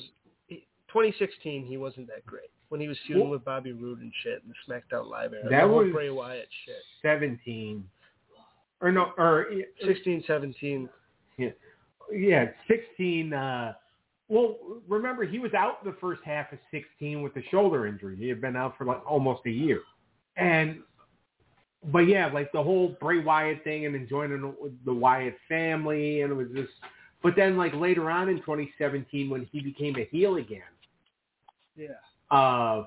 2016. 0.90 1.66
He 1.66 1.78
wasn't 1.78 2.08
that 2.08 2.26
great 2.26 2.50
when 2.70 2.80
he 2.82 2.88
was 2.88 2.98
feuding 3.06 3.24
Well- 3.24 3.32
with 3.32 3.46
Bobby 3.46 3.72
Roode 3.72 4.02
and 4.02 4.12
shit 4.24 4.44
and 4.44 4.54
the 4.54 4.74
SmackDown 4.74 5.10
Live 5.10 5.34
era. 5.34 5.50
That 5.50 5.70
was- 5.70 5.92
Bray 5.92 6.10
Wyatt 6.10 6.48
shit. 6.66 6.82
17. 7.02 7.88
Or 8.82 8.92
no, 8.92 9.12
or 9.18 9.48
16, 9.84 10.24
17. 10.26 10.90
Yeah, 12.12 12.52
16. 12.68 13.34
Uh, 13.34 13.74
well, 14.30 14.58
remember, 14.88 15.26
he 15.26 15.40
was 15.40 15.54
out 15.54 15.84
the 15.84 15.94
first 16.00 16.22
half 16.24 16.52
of 16.54 16.60
16 16.72 17.22
with 17.22 17.34
the 17.34 17.44
shoulder 17.52 17.88
injury. 17.88 18.16
He 18.16 18.30
had 18.30 18.40
been 18.42 18.56
out 18.56 18.78
for 18.78 18.86
like 18.86 19.02
almost 19.06 19.46
a 19.46 19.52
year. 19.52 19.82
And, 20.38 20.82
but 21.92 22.08
yeah, 22.08 22.28
like 22.28 22.52
the 22.52 22.64
whole 22.64 22.96
Bray 23.02 23.20
Wyatt 23.20 23.64
thing 23.64 23.86
and 23.86 23.94
then 23.94 24.08
joining 24.08 24.54
the 24.86 24.94
Wyatt 24.94 25.38
family. 25.48 26.22
And 26.22 26.32
it 26.32 26.36
was 26.36 26.48
just, 26.56 26.72
but 27.22 27.36
then 27.36 27.58
like 27.58 27.74
later 27.74 28.10
on 28.10 28.30
in 28.30 28.38
2017 28.38 29.30
when 29.30 29.46
he 29.52 29.60
became 29.62 29.96
a 29.98 30.06
heel 30.06 30.38
again, 30.38 30.62
Yeah. 31.80 32.38
uh, 32.38 32.86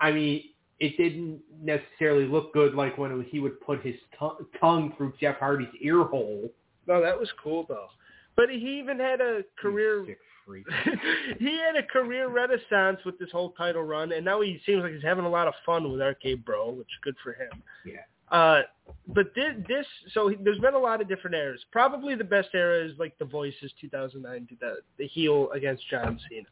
I 0.00 0.12
mean, 0.12 0.42
it 0.80 0.96
didn't 0.96 1.40
necessarily 1.62 2.26
look 2.26 2.52
good 2.52 2.74
like 2.74 2.98
when 2.98 3.24
he 3.30 3.40
would 3.40 3.60
put 3.60 3.84
his 3.84 3.94
tongue 4.18 4.44
tongue 4.60 4.92
through 4.96 5.14
Jeff 5.20 5.38
Hardy's 5.38 5.68
ear 5.80 6.02
hole. 6.04 6.50
No, 6.86 7.00
that 7.00 7.18
was 7.18 7.30
cool 7.42 7.64
though. 7.68 7.88
But 8.36 8.50
he 8.50 8.78
even 8.80 8.98
had 8.98 9.20
a 9.20 9.42
career 9.58 10.04
sick 10.06 10.18
freak. 10.44 10.66
he 11.38 11.58
had 11.58 11.76
a 11.76 11.82
career 11.82 12.28
renaissance 12.28 12.98
with 13.04 13.18
this 13.18 13.30
whole 13.30 13.50
title 13.52 13.82
run, 13.82 14.12
and 14.12 14.24
now 14.24 14.40
he 14.40 14.60
seems 14.66 14.82
like 14.82 14.92
he's 14.92 15.02
having 15.02 15.24
a 15.24 15.30
lot 15.30 15.48
of 15.48 15.54
fun 15.64 15.90
with 15.90 16.00
RK-Bro, 16.00 16.72
which 16.72 16.88
is 16.88 16.98
good 17.02 17.16
for 17.22 17.32
him. 17.32 17.62
Yeah. 17.86 18.00
Uh, 18.30 18.62
but 19.08 19.32
this, 19.34 19.54
this 19.68 19.86
so 20.12 20.28
he, 20.28 20.36
there's 20.42 20.58
been 20.58 20.74
a 20.74 20.78
lot 20.78 21.00
of 21.00 21.08
different 21.08 21.36
eras. 21.36 21.64
Probably 21.70 22.14
the 22.14 22.24
best 22.24 22.48
era 22.54 22.84
is 22.84 22.92
like 22.98 23.16
the 23.18 23.24
Voices 23.24 23.72
2009 23.80 24.46
to 24.48 24.54
the 24.60 24.76
the 24.98 25.06
heel 25.06 25.50
against 25.52 25.88
John 25.88 26.18
Cena. 26.28 26.46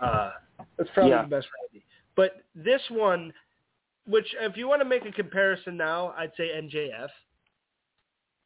Uh, 0.00 0.32
that's 0.76 0.90
probably 0.94 1.10
Yeah. 1.12 1.22
the 1.22 1.28
best 1.28 1.48
Randy. 1.60 1.84
But 2.14 2.44
this 2.54 2.82
one, 2.90 3.32
which 4.06 4.34
if 4.40 4.56
you 4.56 4.68
want 4.68 4.80
to 4.80 4.84
make 4.84 5.04
a 5.06 5.12
comparison 5.12 5.76
now, 5.76 6.12
I'd 6.16 6.32
say 6.36 6.50
NJF. 6.54 7.10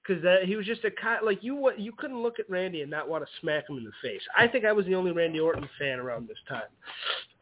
Because 0.07 0.23
that 0.23 0.45
he 0.45 0.55
was 0.55 0.65
just 0.67 0.85
a 0.85 0.91
kind 0.93 1.25
like 1.27 1.43
you. 1.43 1.73
You 1.77 1.91
couldn't 1.93 2.23
look 2.23 2.39
at 2.39 2.49
Randy 2.49 2.83
and 2.83 2.91
not 2.91 3.09
want 3.09 3.25
to 3.25 3.31
smack 3.41 3.69
him 3.69 3.77
in 3.77 3.83
the 3.85 3.91
face. 4.01 4.23
I 4.37 4.47
think 4.47 4.65
I 4.65 4.71
was 4.71 4.87
the 4.87 4.95
only 4.95 5.11
Randy 5.11 5.41
Orton 5.41 5.69
fan 5.81 5.99
around 5.99 6.29
this 6.29 6.39
time. 6.49 6.69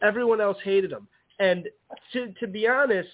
Everyone 0.00 0.40
else 0.40 0.56
hated 0.64 0.90
him, 0.90 1.06
and 1.40 1.68
to 2.14 2.32
to 2.40 2.46
be 2.46 2.66
honest, 2.66 3.10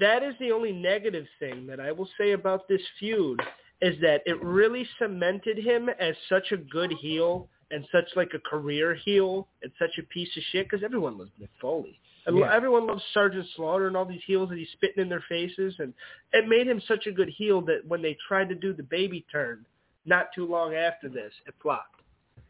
that 0.00 0.24
is 0.24 0.34
the 0.40 0.50
only 0.50 0.72
negative 0.72 1.26
thing 1.38 1.68
that 1.68 1.78
I 1.78 1.92
will 1.92 2.08
say 2.18 2.32
about 2.32 2.66
this 2.66 2.82
feud 2.98 3.40
is 3.80 3.94
that 4.00 4.22
it 4.26 4.42
really 4.42 4.84
cemented 4.98 5.56
him 5.56 5.88
as 5.88 6.16
such 6.28 6.50
a 6.50 6.56
good 6.56 6.90
heel 6.94 7.48
and 7.70 7.86
such 7.92 8.06
like 8.16 8.30
a 8.34 8.38
career 8.38 8.94
heel 8.94 9.48
and 9.62 9.70
such 9.78 9.98
a 9.98 10.02
piece 10.04 10.28
of 10.36 10.42
shit 10.52 10.66
because 10.68 10.82
everyone 10.84 11.18
loves 11.18 11.30
Mick 11.40 11.48
Foley. 11.60 11.98
And 12.26 12.36
Yeah. 12.38 12.52
everyone 12.54 12.86
loves 12.86 13.02
Sergeant 13.14 13.46
Slaughter 13.56 13.86
and 13.86 13.96
all 13.96 14.04
these 14.04 14.22
heels 14.26 14.48
that 14.50 14.58
he's 14.58 14.70
spitting 14.72 15.02
in 15.02 15.08
their 15.08 15.24
faces 15.28 15.74
and 15.78 15.92
it 16.32 16.46
made 16.48 16.66
him 16.66 16.80
such 16.82 17.06
a 17.06 17.12
good 17.12 17.28
heel 17.28 17.60
that 17.62 17.86
when 17.86 18.02
they 18.02 18.16
tried 18.26 18.48
to 18.48 18.54
do 18.54 18.72
the 18.72 18.82
baby 18.82 19.24
turn 19.30 19.64
not 20.04 20.28
too 20.34 20.46
long 20.46 20.74
after 20.74 21.08
this, 21.08 21.32
it 21.46 21.54
flopped. 21.62 22.00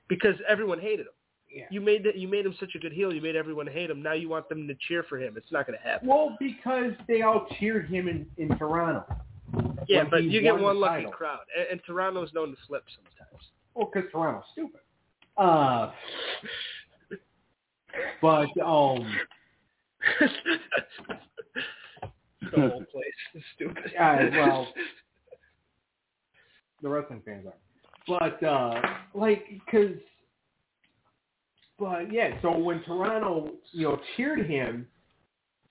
Because 0.09 0.37
everyone 0.49 0.79
hated 0.81 1.07
him. 1.07 1.13
Yeah. 1.51 1.65
You 1.71 1.81
made 1.81 2.05
that 2.05 2.17
you 2.17 2.29
made 2.29 2.45
him 2.45 2.55
such 2.61 2.75
a 2.75 2.79
good 2.79 2.93
heel, 2.93 3.13
you 3.13 3.23
made 3.23 3.35
everyone 3.37 3.67
hate 3.67 3.91
him. 3.91 4.03
Now 4.03 4.13
you 4.13 4.29
want 4.29 4.49
them 4.49 4.69
to 4.69 4.75
cheer 4.87 5.03
for 5.03 5.19
him. 5.19 5.35
It's 5.37 5.51
not 5.51 5.67
gonna 5.67 5.79
happen. 5.79 6.07
Well, 6.09 6.37
because 6.39 6.93
they 7.07 7.23
all 7.23 7.47
cheered 7.59 7.89
him 7.89 8.07
in, 8.09 8.27
in 8.37 8.57
Toronto. 8.59 9.05
Yeah, 9.87 10.05
but 10.11 10.25
you 10.25 10.43
get 10.43 10.59
one 10.59 10.79
lucky 10.79 11.07
crowd, 11.11 11.41
and, 11.57 11.67
and 11.73 11.81
Toronto's 11.87 12.33
known 12.35 12.51
to 12.51 12.57
flip 12.67 12.85
sometimes. 12.95 13.45
Well, 13.75 13.91
because 13.93 14.11
Toronto's 14.13 14.45
stupid. 14.53 14.81
Uh, 15.39 15.93
but 18.21 18.49
um, 18.65 19.17
the 22.53 22.57
whole 22.57 22.85
place 22.93 23.05
is 23.35 23.43
stupid. 23.55 23.93
Yeah, 23.95 24.31
well, 24.37 24.69
the 26.83 26.89
wrestling 26.89 27.23
fans 27.25 27.47
are. 27.47 27.55
But 28.09 28.43
uh, 28.45 28.81
like, 29.15 29.45
because 29.65 29.97
but 31.79 32.13
yeah, 32.13 32.41
so 32.43 32.59
when 32.59 32.83
Toronto, 32.83 33.53
you 33.71 33.85
know, 33.85 34.01
cheered 34.17 34.51
him, 34.51 34.87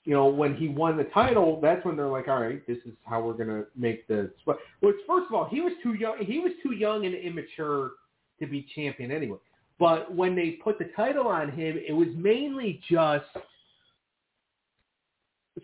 you 0.05 0.13
know, 0.13 0.27
when 0.27 0.55
he 0.55 0.69
won 0.69 0.95
the 0.95 1.03
title, 1.05 1.59
that's 1.61 1.83
when 1.83 1.97
they're 1.97 2.07
like, 2.07 2.29
all 2.29 2.41
right, 2.41 2.65
this 2.65 2.77
is 2.85 2.93
how 3.03 3.21
we're 3.21 3.33
gonna 3.33 3.65
make 3.75 4.07
the. 4.07 4.31
Which 4.79 4.95
first 5.05 5.27
of 5.27 5.33
all, 5.33 5.49
he 5.51 5.59
was 5.59 5.73
too 5.83 5.95
young. 5.95 6.17
He 6.21 6.39
was 6.39 6.53
too 6.63 6.73
young 6.73 7.05
and 7.05 7.13
immature 7.13 7.91
to 8.39 8.47
be 8.47 8.65
champion 8.73 9.11
anyway. 9.11 9.39
But 9.79 10.13
when 10.13 10.35
they 10.35 10.51
put 10.51 10.79
the 10.79 10.89
title 10.95 11.27
on 11.27 11.51
him, 11.51 11.79
it 11.87 11.93
was 11.93 12.07
mainly 12.15 12.81
just 12.89 13.25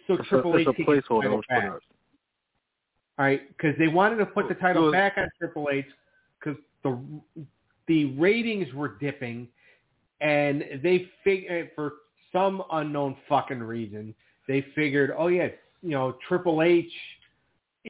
so 0.07 0.15
It's 0.15 0.27
Triple 0.27 0.57
H 0.57 0.67
it's 0.67 0.77
could 0.77 0.85
get 0.85 1.07
the 1.07 1.15
title 1.17 1.41
back. 1.49 1.71
All 3.19 3.25
right, 3.25 3.47
because 3.49 3.77
they 3.77 3.87
wanted 3.87 4.17
to 4.17 4.25
put 4.25 4.47
the 4.47 4.55
title 4.55 4.83
Well- 4.83 4.91
back 4.91 5.17
on 5.17 5.29
Triple 5.39 5.69
H 5.71 5.85
because 6.39 6.59
the 6.83 6.99
the 7.87 8.05
ratings 8.13 8.73
were 8.73 8.97
dipping, 8.99 9.47
and 10.21 10.63
they 10.81 11.09
figured 11.23 11.71
for 11.75 11.93
some 12.31 12.63
unknown 12.71 13.17
fucking 13.27 13.61
reason 13.61 14.15
they 14.47 14.61
figured, 14.75 15.11
oh 15.17 15.27
yeah, 15.27 15.47
you 15.81 15.91
know 15.91 16.17
Triple 16.27 16.61
H, 16.61 16.91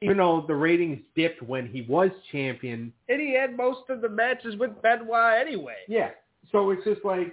even 0.02 0.16
though 0.16 0.44
the 0.46 0.54
ratings 0.54 1.00
dipped 1.14 1.42
when 1.42 1.66
he 1.68 1.82
was 1.82 2.10
champion, 2.32 2.92
And 3.08 3.20
he 3.20 3.34
had 3.34 3.56
most 3.56 3.88
of 3.90 4.00
the 4.00 4.08
matches 4.08 4.56
with 4.56 4.70
Benoit 4.82 5.38
anyway. 5.40 5.76
yeah. 5.88 6.10
So 6.52 6.70
it's 6.70 6.84
just 6.84 7.04
like, 7.04 7.32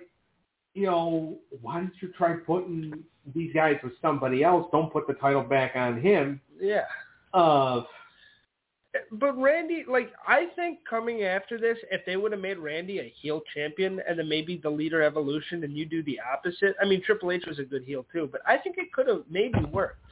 you 0.74 0.86
know, 0.86 1.38
why 1.62 1.76
don't 1.80 1.92
you 2.02 2.10
try 2.18 2.34
putting 2.36 3.04
these 3.36 3.54
guys 3.54 3.76
with 3.84 3.94
somebody 4.02 4.44
else? 4.44 4.68
Don't 4.72 4.92
put 4.92 5.06
the 5.08 5.14
title 5.14 5.44
back 5.44 5.76
on 5.76 6.00
him. 6.02 6.40
Yeah. 6.60 6.86
Uh, 7.34 7.82
But 9.12 9.38
Randy, 9.38 9.86
like, 9.88 10.12
I 10.28 10.48
think 10.56 10.80
coming 10.90 11.24
after 11.24 11.58
this, 11.58 11.78
if 11.92 12.06
they 12.06 12.18
would 12.18 12.32
have 12.34 12.42
made 12.42 12.58
Randy 12.58 13.00
a 13.00 13.14
heel 13.22 13.42
champion 13.54 14.02
and 14.08 14.18
then 14.20 14.28
maybe 14.30 14.58
the 14.58 14.70
leader 14.70 15.02
evolution 15.02 15.64
and 15.64 15.78
you 15.78 15.86
do 15.86 16.04
the 16.04 16.20
opposite, 16.34 16.76
I 16.82 16.86
mean, 16.86 17.02
Triple 17.02 17.32
H 17.32 17.46
was 17.48 17.60
a 17.60 17.64
good 17.64 17.84
heel 17.84 18.06
too, 18.12 18.28
but 18.32 18.42
I 18.46 18.58
think 18.58 18.78
it 18.78 18.92
could 18.94 19.08
have 19.08 19.24
maybe 19.30 19.60
worked. 19.72 20.06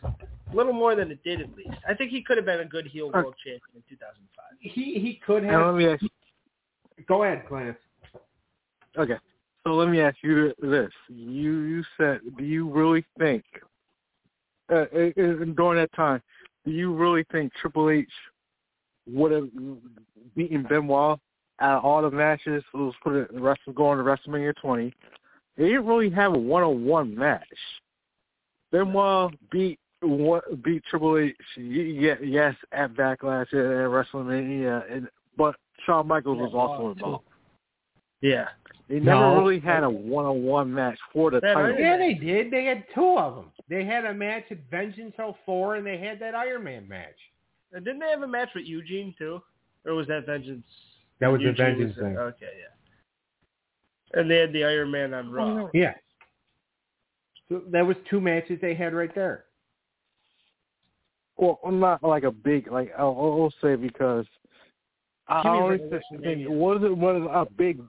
A 0.52 0.56
little 0.56 0.74
more 0.74 0.96
than 0.96 1.12
it 1.12 1.24
did 1.24 1.42
at 1.42 1.56
least. 1.56 1.78
I 1.88 1.94
think 1.94 2.12
he 2.12 2.24
could 2.24 2.38
have 2.38 2.46
been 2.46 2.62
a 2.62 2.66
good 2.66 2.88
heel 2.88 3.12
world 3.12 3.36
champion 3.44 3.62
in 3.76 3.84
2005. 3.90 4.46
he 4.60 5.00
he 5.00 5.20
could 5.26 5.44
Now 5.44 5.66
have. 5.66 5.76
let 5.76 5.76
me 5.76 5.88
ask 5.88 6.02
you, 6.02 6.10
Go 7.08 7.24
ahead, 7.24 7.44
Clarence. 7.48 7.78
okay. 8.98 9.18
So 9.64 9.74
let 9.76 9.90
me 9.90 10.02
ask 10.02 10.18
you 10.24 10.54
this: 10.62 10.92
You 11.08 11.60
you 11.60 11.84
said, 11.98 12.22
do 12.38 12.44
you 12.44 12.70
really 12.70 13.06
think 13.18 13.44
uh, 14.72 14.76
uh, 14.76 15.10
uh, 15.18 15.46
during 15.56 15.78
that 15.80 15.90
time, 15.96 16.22
do 16.66 16.72
you 16.72 16.94
really 16.94 17.26
think 17.32 17.52
Triple 17.62 17.90
H 17.90 18.08
would 19.08 19.32
have 19.32 19.50
beaten 20.36 20.64
Benoit 20.64 21.20
out 21.60 21.78
of 21.80 21.86
all 21.86 22.02
the 22.02 22.12
matches? 22.12 22.64
Let's 22.74 22.96
put 23.04 23.16
it 23.16 23.34
the 23.34 23.42
rest 23.42 23.62
of 23.68 23.76
going 23.76 23.98
to 23.98 24.04
WrestleMania 24.04 24.54
20. 24.62 24.94
They 25.58 25.64
didn't 25.66 25.86
really 25.88 26.10
have 26.12 26.34
a 26.34 26.38
one-on-one 26.38 27.16
match. 27.16 27.48
Benoit 28.72 29.34
beat 29.52 29.80
what 30.02 30.62
beat 30.64 30.84
Triple 30.90 31.18
H, 31.18 31.36
yeah, 31.58 32.16
yes, 32.24 32.56
at 32.72 32.94
Backlash 32.94 33.52
at 33.54 33.54
WrestleMania, 33.54 34.92
and 34.92 35.08
but 35.38 35.56
Shawn 35.86 36.08
Michaels 36.08 36.38
was 36.40 36.52
also 36.54 36.92
involved. 36.92 37.26
Yeah. 38.22 38.50
They 38.90 39.00
never 39.00 39.20
No. 39.22 39.40
really 39.40 39.60
had 39.60 39.84
a 39.84 39.90
one-on-one 39.90 40.74
match 40.74 40.98
for 41.14 41.30
the 41.32 41.40
That 41.40 41.54
title. 41.54 41.80
Yeah, 41.80 41.98
they 41.98 42.16
did. 42.16 42.50
They 42.52 42.66
had 42.66 42.84
two 42.96 43.18
of 43.18 43.36
them. 43.36 43.52
They 43.70 43.86
had 43.86 44.04
a 44.06 44.14
match 44.14 44.46
at 44.52 44.58
Vengeance 44.72 45.14
04, 45.46 45.76
and 45.76 45.86
they 45.86 45.98
had 45.98 46.20
that 46.20 46.34
Iron 46.34 46.64
Man 46.64 46.88
match. 46.88 47.16
And 47.72 47.86
didn't 47.86 48.00
they 48.00 48.10
have 48.10 48.24
a 48.24 48.28
match 48.28 48.50
with 48.56 48.66
Eugene 48.66 49.14
too? 49.18 49.42
Or 49.86 49.94
was 49.94 50.08
that 50.08 50.26
Vengeance? 50.26 50.66
That 51.20 51.28
was 51.28 51.42
the 51.42 51.52
Vengeance 51.52 51.96
was- 51.96 52.04
thing. 52.04 52.18
Okay, 52.18 52.52
yeah. 52.60 54.20
And 54.20 54.30
they 54.30 54.38
had 54.38 54.52
the 54.54 54.64
Iron 54.64 54.90
Man 54.90 55.14
on 55.14 55.32
Raw. 55.32 55.70
Yeah. 55.74 55.94
So 57.48 57.60
that 57.68 57.86
was 57.86 57.96
two 58.10 58.20
matches 58.20 58.60
they 58.60 58.74
had 58.74 58.94
right 58.94 59.14
there. 59.14 59.46
Well, 61.39 61.60
I'm 61.65 61.80
not 61.80 62.04
like 62.04 62.23
a 62.23 62.32
big 62.32 62.69
like 62.69 62.91
I'll, 62.97 63.08
I'll 63.08 63.54
say 63.62 63.75
because 63.75 64.25
I 65.28 65.41
Give 65.41 65.52
me 65.54 65.60
always 65.60 65.80
Revolution 65.82 66.02
think 66.12 66.21
Mania. 66.21 66.52
what 66.52 66.78
is 66.78 66.84
it? 66.84 66.97
What 66.97 67.15
is 67.15 67.23
a 67.32 67.47
big? 67.58 67.80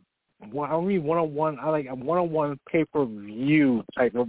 one- 0.52 0.70
I 0.70 0.80
mean, 0.80 1.02
one 1.04 1.18
on 1.18 1.34
one. 1.34 1.58
I 1.60 1.68
like 1.68 1.86
a 1.90 1.94
one 1.94 2.18
on 2.18 2.30
one 2.30 2.58
pay 2.70 2.84
per 2.84 3.04
view 3.04 3.84
type 3.96 4.14
of. 4.14 4.28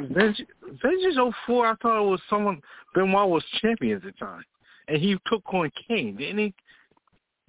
Vengeance, 0.00 0.48
Vengeance 0.80 1.16
04, 1.46 1.66
I 1.66 1.74
thought 1.82 2.04
it 2.06 2.08
was 2.08 2.20
someone. 2.30 2.60
Benoit 2.94 3.28
was 3.28 3.44
champion 3.60 3.96
at 3.96 4.04
the 4.04 4.12
time, 4.12 4.44
and 4.86 4.98
he 5.02 5.16
took 5.26 5.42
on 5.52 5.70
Kane, 5.88 6.16
didn't 6.16 6.38
he? 6.38 6.54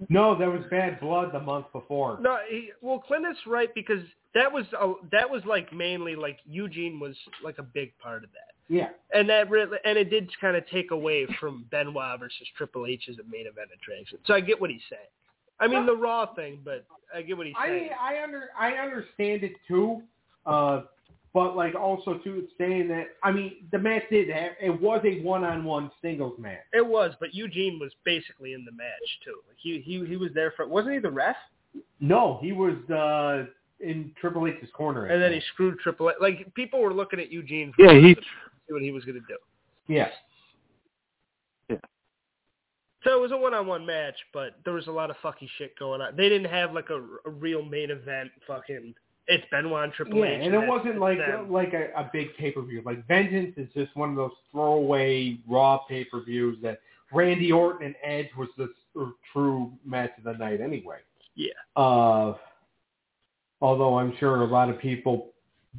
No, 0.08 0.36
there 0.36 0.50
was 0.50 0.62
Bad 0.70 0.98
Blood 1.00 1.30
the 1.32 1.40
month 1.40 1.66
before. 1.72 2.18
No, 2.20 2.38
he, 2.48 2.72
well, 2.80 2.98
Clinton's 2.98 3.38
right 3.46 3.72
because 3.74 4.02
that 4.34 4.50
was 4.52 4.64
a, 4.80 4.94
that 5.12 5.30
was 5.30 5.42
like 5.46 5.72
mainly 5.72 6.16
like 6.16 6.38
Eugene 6.44 6.98
was 6.98 7.16
like 7.42 7.58
a 7.58 7.62
big 7.62 7.96
part 7.98 8.24
of 8.24 8.30
that, 8.32 8.54
Yeah. 8.70 8.90
and 9.12 9.28
that 9.28 9.50
really 9.50 9.78
and 9.84 9.98
it 9.98 10.10
did 10.10 10.30
kind 10.40 10.56
of 10.56 10.66
take 10.68 10.92
away 10.92 11.26
from 11.40 11.66
Benoit 11.72 12.20
versus 12.20 12.46
Triple 12.56 12.86
H 12.86 13.08
as 13.10 13.16
a 13.18 13.24
main 13.28 13.46
event 13.46 13.68
attraction. 13.74 14.18
So 14.26 14.32
I 14.32 14.40
get 14.40 14.60
what 14.60 14.70
he's 14.70 14.80
saying. 14.88 15.02
I 15.58 15.66
mean 15.66 15.84
the 15.84 15.96
Raw 15.96 16.32
thing, 16.34 16.60
but 16.64 16.86
I 17.14 17.22
get 17.22 17.36
what 17.36 17.46
he's 17.46 17.56
saying. 17.62 17.90
I 18.00 18.14
I 18.14 18.22
under 18.22 18.50
I 18.58 18.72
understand 18.74 19.42
it 19.42 19.54
too, 19.66 20.02
uh, 20.46 20.82
but 21.34 21.56
like 21.56 21.74
also 21.74 22.18
too 22.18 22.44
it's 22.44 22.52
saying 22.58 22.86
that 22.88 23.08
I 23.24 23.32
mean 23.32 23.56
the 23.72 23.78
match 23.78 24.04
did 24.08 24.30
have 24.30 24.52
it 24.62 24.80
was 24.80 25.02
a 25.04 25.20
one 25.22 25.42
on 25.42 25.64
one 25.64 25.90
singles 26.00 26.38
match. 26.38 26.60
It 26.72 26.86
was, 26.86 27.12
but 27.18 27.34
Eugene 27.34 27.80
was 27.80 27.92
basically 28.04 28.52
in 28.52 28.64
the 28.64 28.72
match 28.72 29.18
too. 29.24 29.40
Like 29.48 29.56
he 29.58 29.80
he 29.80 30.06
he 30.06 30.16
was 30.16 30.30
there 30.32 30.52
for 30.56 30.68
wasn't 30.68 30.94
he 30.94 31.00
the 31.00 31.10
ref? 31.10 31.36
No, 32.00 32.38
he 32.40 32.52
was 32.52 32.76
uh, 32.90 33.50
in 33.80 34.12
Triple 34.20 34.46
H's 34.46 34.68
corner. 34.72 35.06
And 35.06 35.22
then 35.22 35.32
he 35.32 35.40
screwed 35.52 35.78
Triple 35.78 36.10
H. 36.10 36.16
Like 36.20 36.52
people 36.54 36.80
were 36.80 36.94
looking 36.94 37.20
at 37.20 37.30
Eugene 37.30 37.72
for 37.74 37.84
Yeah, 37.84 38.00
he. 38.00 38.16
See 38.70 38.74
what 38.74 38.82
he 38.82 38.92
was 38.92 39.04
going 39.04 39.20
to 39.20 39.26
do. 39.26 39.36
yeah. 39.92 40.08
Yeah. 41.68 41.76
So 43.04 43.16
it 43.16 43.20
was 43.20 43.32
a 43.32 43.36
one-on-one 43.36 43.86
match, 43.86 44.16
but 44.34 44.56
there 44.64 44.74
was 44.74 44.86
a 44.86 44.90
lot 44.90 45.08
of 45.10 45.16
fucky 45.24 45.48
shit 45.56 45.78
going 45.78 46.00
on. 46.02 46.16
They 46.16 46.28
didn't 46.28 46.50
have 46.50 46.72
like 46.74 46.90
a, 46.90 46.96
a 47.26 47.30
real 47.30 47.64
main 47.64 47.90
event. 47.90 48.30
Fucking, 48.46 48.94
it's 49.26 49.44
Benoit 49.50 49.84
and 49.84 49.92
Triple 49.92 50.18
Yeah, 50.18 50.32
H, 50.32 50.46
and 50.46 50.54
it 50.54 50.68
wasn't 50.68 50.98
like 50.98 51.18
them. 51.18 51.50
like 51.50 51.72
a, 51.72 51.88
a 51.96 52.10
big 52.12 52.36
pay 52.36 52.50
per 52.50 52.60
view. 52.62 52.82
Like 52.84 53.06
Vengeance 53.08 53.54
is 53.56 53.68
just 53.74 53.94
one 53.96 54.10
of 54.10 54.16
those 54.16 54.32
throwaway 54.52 55.38
Raw 55.48 55.78
pay 55.88 56.04
per 56.04 56.20
views 56.22 56.58
that 56.62 56.80
Randy 57.12 57.50
Orton 57.52 57.86
and 57.86 57.94
Edge 58.04 58.28
was 58.36 58.48
the 58.58 58.68
true 59.32 59.72
match 59.86 60.10
of 60.18 60.24
the 60.24 60.32
night 60.34 60.60
anyway. 60.60 60.98
Yeah. 61.36 61.52
Uh, 61.76 62.34
although 63.62 63.98
I'm 63.98 64.14
sure 64.18 64.42
a 64.42 64.46
lot 64.46 64.68
of 64.68 64.78
people 64.78 65.30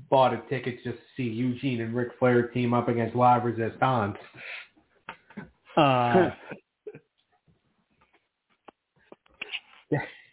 bought 0.10 0.34
a 0.34 0.42
ticket 0.50 0.84
just 0.84 0.98
to 0.98 1.04
see 1.18 1.24
Eugene 1.24 1.82
and 1.82 1.94
Ric 1.94 2.10
Flair 2.20 2.48
team 2.48 2.74
up 2.74 2.88
against 2.88 3.16
La 3.16 3.36
Resistance. 3.36 4.18
Uh, 5.76 6.32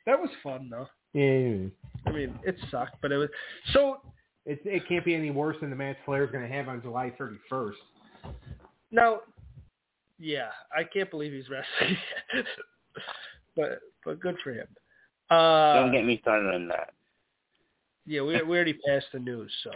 that 0.07 0.19
was 0.19 0.31
fun 0.43 0.69
though. 0.71 0.87
yeah, 1.13 1.69
I 2.07 2.13
mean, 2.13 2.39
it 2.45 2.57
sucked, 2.71 2.97
but 3.01 3.13
it 3.13 3.17
was 3.17 3.29
so. 3.73 4.01
it, 4.47 4.61
it 4.65 4.89
can't 4.89 5.05
be 5.05 5.15
any 5.15 5.31
worse 5.31 5.57
than 5.61 5.71
the 5.71 5.77
match 5.77 5.97
Flair's 6.05 6.31
going 6.31 6.47
to 6.47 6.53
have 6.53 6.69
on 6.69 6.83
July 6.83 7.13
31st. 7.19 7.73
Now, 8.91 9.21
yeah, 10.19 10.49
I 10.77 10.85
can't 10.85 11.11
believe 11.11 11.33
he's 11.33 11.49
wrestling, 11.49 11.97
but 13.57 13.81
but 14.05 14.21
good 14.21 14.37
for 14.43 14.53
him. 14.53 14.67
Uh, 15.31 15.75
Don't 15.75 15.93
get 15.93 16.05
me 16.05 16.19
started 16.23 16.55
on 16.55 16.69
that. 16.69 16.95
Yeah, 18.09 18.23
we 18.23 18.43
we 18.43 18.57
already 18.57 18.73
passed 18.87 19.07
the 19.13 19.19
news. 19.19 19.53
So, 19.63 19.71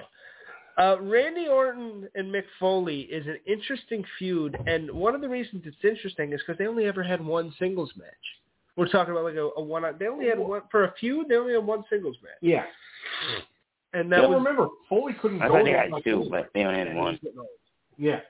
uh, 0.82 0.96
Randy 1.00 1.48
Orton 1.48 2.08
and 2.14 2.32
Mick 2.34 2.44
Foley 2.58 3.02
is 3.02 3.26
an 3.26 3.38
interesting 3.46 4.02
feud, 4.18 4.56
and 4.66 4.90
one 4.90 5.14
of 5.14 5.20
the 5.20 5.28
reasons 5.28 5.62
it's 5.66 5.76
interesting 5.84 6.32
is 6.32 6.40
because 6.40 6.58
they 6.58 6.66
only 6.66 6.86
ever 6.86 7.02
had 7.02 7.24
one 7.24 7.52
singles 7.58 7.92
match. 7.96 8.06
We're 8.76 8.88
talking 8.88 9.12
about 9.12 9.24
like 9.24 9.34
a, 9.34 9.50
a 9.56 9.62
one. 9.62 9.84
They 9.98 10.06
only 10.06 10.28
had 10.28 10.38
one 10.38 10.62
for 10.70 10.84
a 10.84 10.94
feud. 10.98 11.28
They 11.28 11.36
only 11.36 11.52
had 11.52 11.64
one 11.64 11.84
singles 11.90 12.16
match, 12.22 12.32
Yeah. 12.40 12.64
and 13.92 14.10
that 14.10 14.20
Well, 14.20 14.30
was 14.30 14.38
remember, 14.38 14.68
Foley 14.88 15.12
couldn't 15.20 15.42
I 15.42 15.48
go 15.48 15.54
thought 15.54 15.64
they 15.64 15.72
had 15.72 15.90
two, 16.02 16.26
but 16.30 16.48
they 16.54 16.64
only 16.64 16.78
had 16.78 16.96
one. 16.96 17.18
Yeah. 17.98 18.20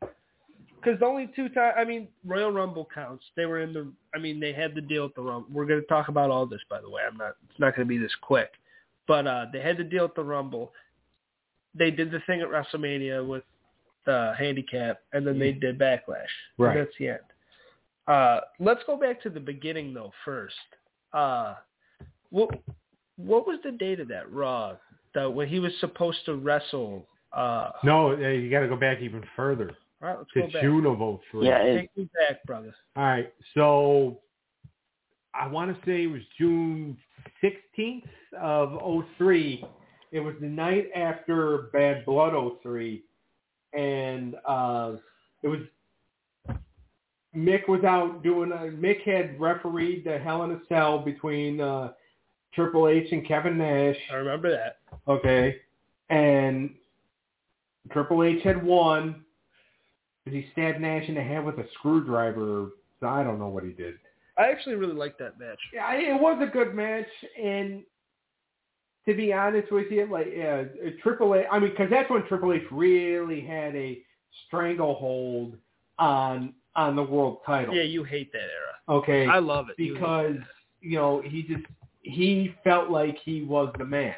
Because 0.00 1.00
the 1.00 1.06
only 1.06 1.28
two 1.34 1.48
times, 1.48 1.74
I 1.76 1.84
mean, 1.84 2.08
Royal 2.24 2.52
Rumble 2.52 2.88
counts. 2.92 3.24
They 3.36 3.46
were 3.46 3.60
in 3.60 3.72
the. 3.72 3.92
I 4.14 4.18
mean, 4.18 4.38
they 4.40 4.52
had 4.52 4.74
the 4.74 4.80
deal 4.80 5.04
at 5.06 5.14
the 5.14 5.22
Rumble. 5.22 5.48
We're 5.52 5.66
going 5.66 5.80
to 5.80 5.86
talk 5.86 6.08
about 6.08 6.30
all 6.30 6.46
this, 6.46 6.60
by 6.70 6.80
the 6.80 6.88
way. 6.88 7.02
I'm 7.08 7.16
not. 7.16 7.34
It's 7.50 7.58
not 7.58 7.74
going 7.74 7.86
to 7.86 7.88
be 7.88 7.98
this 7.98 8.14
quick, 8.22 8.52
but 9.08 9.26
uh 9.26 9.46
they 9.52 9.60
had 9.60 9.76
to 9.78 9.84
deal 9.84 10.04
with 10.04 10.14
the 10.14 10.22
Rumble. 10.22 10.72
They 11.74 11.90
did 11.90 12.10
the 12.10 12.20
thing 12.26 12.40
at 12.40 12.48
WrestleMania 12.48 13.26
with 13.26 13.42
the 14.06 14.34
handicap, 14.38 15.00
and 15.12 15.26
then 15.26 15.38
they 15.38 15.52
did 15.52 15.78
Backlash. 15.78 16.26
Right. 16.56 16.76
And 16.76 16.86
that's 16.86 16.96
the 16.98 17.08
end. 17.08 17.18
Uh, 18.06 18.40
let's 18.58 18.80
go 18.86 18.96
back 18.96 19.20
to 19.22 19.30
the 19.30 19.40
beginning 19.40 19.92
though. 19.92 20.12
First, 20.24 20.54
uh, 21.12 21.54
what 22.30 22.50
what 23.16 23.46
was 23.46 23.58
the 23.64 23.72
date 23.72 23.98
of 23.98 24.08
that 24.08 24.32
Raw? 24.32 24.76
The 25.14 25.28
when 25.28 25.48
he 25.48 25.58
was 25.58 25.72
supposed 25.80 26.18
to 26.26 26.36
wrestle. 26.36 27.06
Uh, 27.32 27.72
No, 27.84 28.12
uh, 28.12 28.16
you 28.16 28.50
got 28.50 28.60
to 28.60 28.68
go 28.68 28.76
back 28.76 29.00
even 29.00 29.22
further 29.36 29.76
all 30.00 30.08
right, 30.08 30.18
let's 30.18 30.30
to 30.32 30.40
go 30.42 30.46
back. 30.46 30.62
June 30.62 30.86
of 30.86 30.98
03. 31.30 31.46
Yeah, 31.46 31.58
it, 31.58 31.76
Take 31.76 31.96
me 31.96 32.08
back, 32.14 32.44
brother. 32.44 32.74
All 32.96 33.02
right. 33.02 33.32
So 33.54 34.20
I 35.34 35.46
want 35.46 35.74
to 35.74 35.86
say 35.86 36.04
it 36.04 36.10
was 36.10 36.22
June 36.38 36.96
16th 37.42 38.08
of 38.40 38.80
03. 39.18 39.64
It 40.10 40.20
was 40.20 40.34
the 40.40 40.48
night 40.48 40.88
after 40.94 41.68
Bad 41.72 42.04
Blood 42.06 42.32
03. 42.62 43.02
And 43.74 44.34
uh, 44.46 44.94
it 45.42 45.48
was 45.48 45.60
Mick 47.36 47.68
was 47.68 47.84
out 47.84 48.22
doing. 48.22 48.52
A, 48.52 48.70
Mick 48.70 49.02
had 49.02 49.38
refereed 49.38 50.04
the 50.04 50.18
Hell 50.18 50.44
in 50.44 50.52
a 50.52 50.60
Cell 50.68 50.98
between 50.98 51.60
uh, 51.60 51.92
Triple 52.54 52.88
H 52.88 53.08
and 53.12 53.26
Kevin 53.26 53.58
Nash. 53.58 53.96
I 54.10 54.14
remember 54.14 54.50
that. 54.50 54.78
Okay, 55.06 55.56
and 56.08 56.70
Triple 57.92 58.24
H 58.24 58.42
had 58.42 58.62
won 58.64 59.24
because 60.24 60.36
he 60.36 60.48
stabbed 60.52 60.80
Nash 60.80 61.08
in 61.08 61.14
the 61.14 61.22
head 61.22 61.44
with 61.44 61.58
a 61.58 61.66
screwdriver. 61.74 62.70
So 63.00 63.06
I 63.06 63.22
don't 63.22 63.38
know 63.38 63.48
what 63.48 63.64
he 63.64 63.70
did. 63.70 63.94
I 64.38 64.50
actually 64.50 64.76
really 64.76 64.94
liked 64.94 65.18
that 65.18 65.38
match. 65.38 65.58
Yeah, 65.72 65.92
it 65.94 66.20
was 66.20 66.38
a 66.40 66.46
good 66.46 66.74
match, 66.74 67.06
and 67.42 67.82
to 69.06 69.14
be 69.14 69.32
honest 69.32 69.72
with 69.72 69.90
you, 69.90 70.06
like 70.10 70.26
uh, 70.26 70.64
Triple 71.02 71.34
H, 71.34 71.46
I 71.50 71.58
mean, 71.58 71.70
because 71.70 71.88
that's 71.90 72.10
when 72.10 72.26
Triple 72.26 72.52
H 72.52 72.62
really 72.70 73.40
had 73.40 73.74
a 73.74 73.98
stranglehold 74.46 75.56
on 75.98 76.54
on 76.76 76.94
the 76.94 77.02
world 77.02 77.38
title. 77.44 77.74
Yeah, 77.74 77.82
you 77.82 78.04
hate 78.04 78.30
that 78.32 78.38
era. 78.38 78.98
Okay. 78.98 79.26
I 79.26 79.38
love 79.38 79.68
it 79.68 79.76
because 79.76 80.36
you 80.80 80.96
know 80.96 81.22
he 81.24 81.42
just 81.42 81.64
he 82.02 82.54
felt 82.62 82.90
like 82.90 83.18
he 83.24 83.42
was 83.42 83.74
the 83.78 83.84
man. 83.84 84.14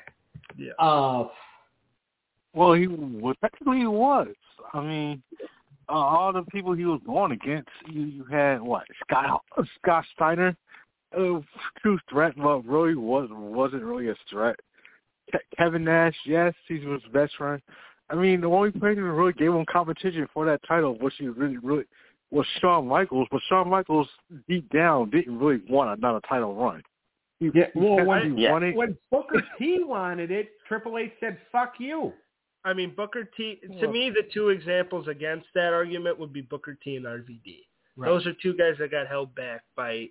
Yeah. 0.57 0.73
Uh, 0.79 1.29
Well, 2.53 2.75
he 2.75 2.87
well, 2.89 3.35
technically 3.41 3.79
he 3.79 3.87
was. 3.87 4.29
I 4.75 4.81
mean, 4.83 5.23
uh, 5.91 5.95
all 5.95 6.33
the 6.33 6.43
people 6.45 6.73
he 6.73 6.85
was 6.85 7.01
going 7.05 7.33
against, 7.33 7.69
you 7.89 8.03
you 8.05 8.25
had 8.25 8.61
what 8.61 8.85
Scott 9.05 9.43
Scott 9.83 10.05
Steiner, 10.15 10.57
uh, 11.17 11.41
true 11.81 11.99
threat, 12.09 12.35
but 12.37 12.61
really 12.61 12.95
was 12.95 13.29
wasn't 13.33 13.83
really 13.83 14.09
a 14.09 14.15
threat. 14.31 14.57
Kevin 15.57 15.85
Nash, 15.85 16.17
yes, 16.27 16.55
he 16.67 16.85
was 16.87 17.03
his 17.03 17.13
best 17.13 17.37
friend. 17.37 17.61
I 18.09 18.15
mean, 18.15 18.41
the 18.41 18.49
only 18.49 18.73
person 18.73 18.99
who 19.03 19.11
really 19.11 19.33
gave 19.33 19.53
him 19.53 19.65
competition 19.71 20.27
for 20.35 20.45
that 20.47 20.61
title, 20.67 20.97
was 20.99 21.13
he 21.19 21.29
really 21.29 21.59
really 21.59 21.85
was 22.31 22.47
Shawn 22.61 22.87
Michaels, 22.87 23.29
but 23.31 23.41
Shawn 23.49 23.69
Michaels 23.69 24.09
deep 24.49 24.69
down 24.71 25.11
didn't 25.11 25.39
really 25.39 25.61
want 25.69 25.99
another 25.99 26.21
title 26.29 26.55
run. 26.55 26.83
He, 27.41 27.51
Yeah, 27.55 27.67
well, 27.75 28.05
when- 28.05 28.37
he 28.37 28.43
Yeah. 28.43 28.53
wanted- 28.53 28.77
when 28.77 28.97
Booker 29.11 29.43
T 29.59 29.83
wanted 29.83 30.31
it, 30.31 30.53
Triple 30.67 30.99
H 30.99 31.13
said, 31.21 31.41
"Fuck 31.51 31.81
you." 31.81 32.13
I 32.65 32.73
mean, 32.75 32.95
Booker 32.95 33.25
T. 33.37 33.57
To 33.57 33.69
Well- 33.87 33.93
me, 33.93 34.11
the 34.11 34.25
two 34.33 34.51
examples 34.51 35.09
against 35.09 35.47
that 35.55 35.73
argument 35.73 36.19
would 36.19 36.33
be 36.33 36.43
Booker 36.43 36.75
T 36.83 36.97
and 36.97 37.07
RVD. 37.07 37.67
Those 37.97 38.27
are 38.27 38.33
two 38.35 38.55
guys 38.55 38.77
that 38.79 38.91
got 38.91 39.09
held 39.09 39.35
back 39.35 39.63
by 39.77 40.09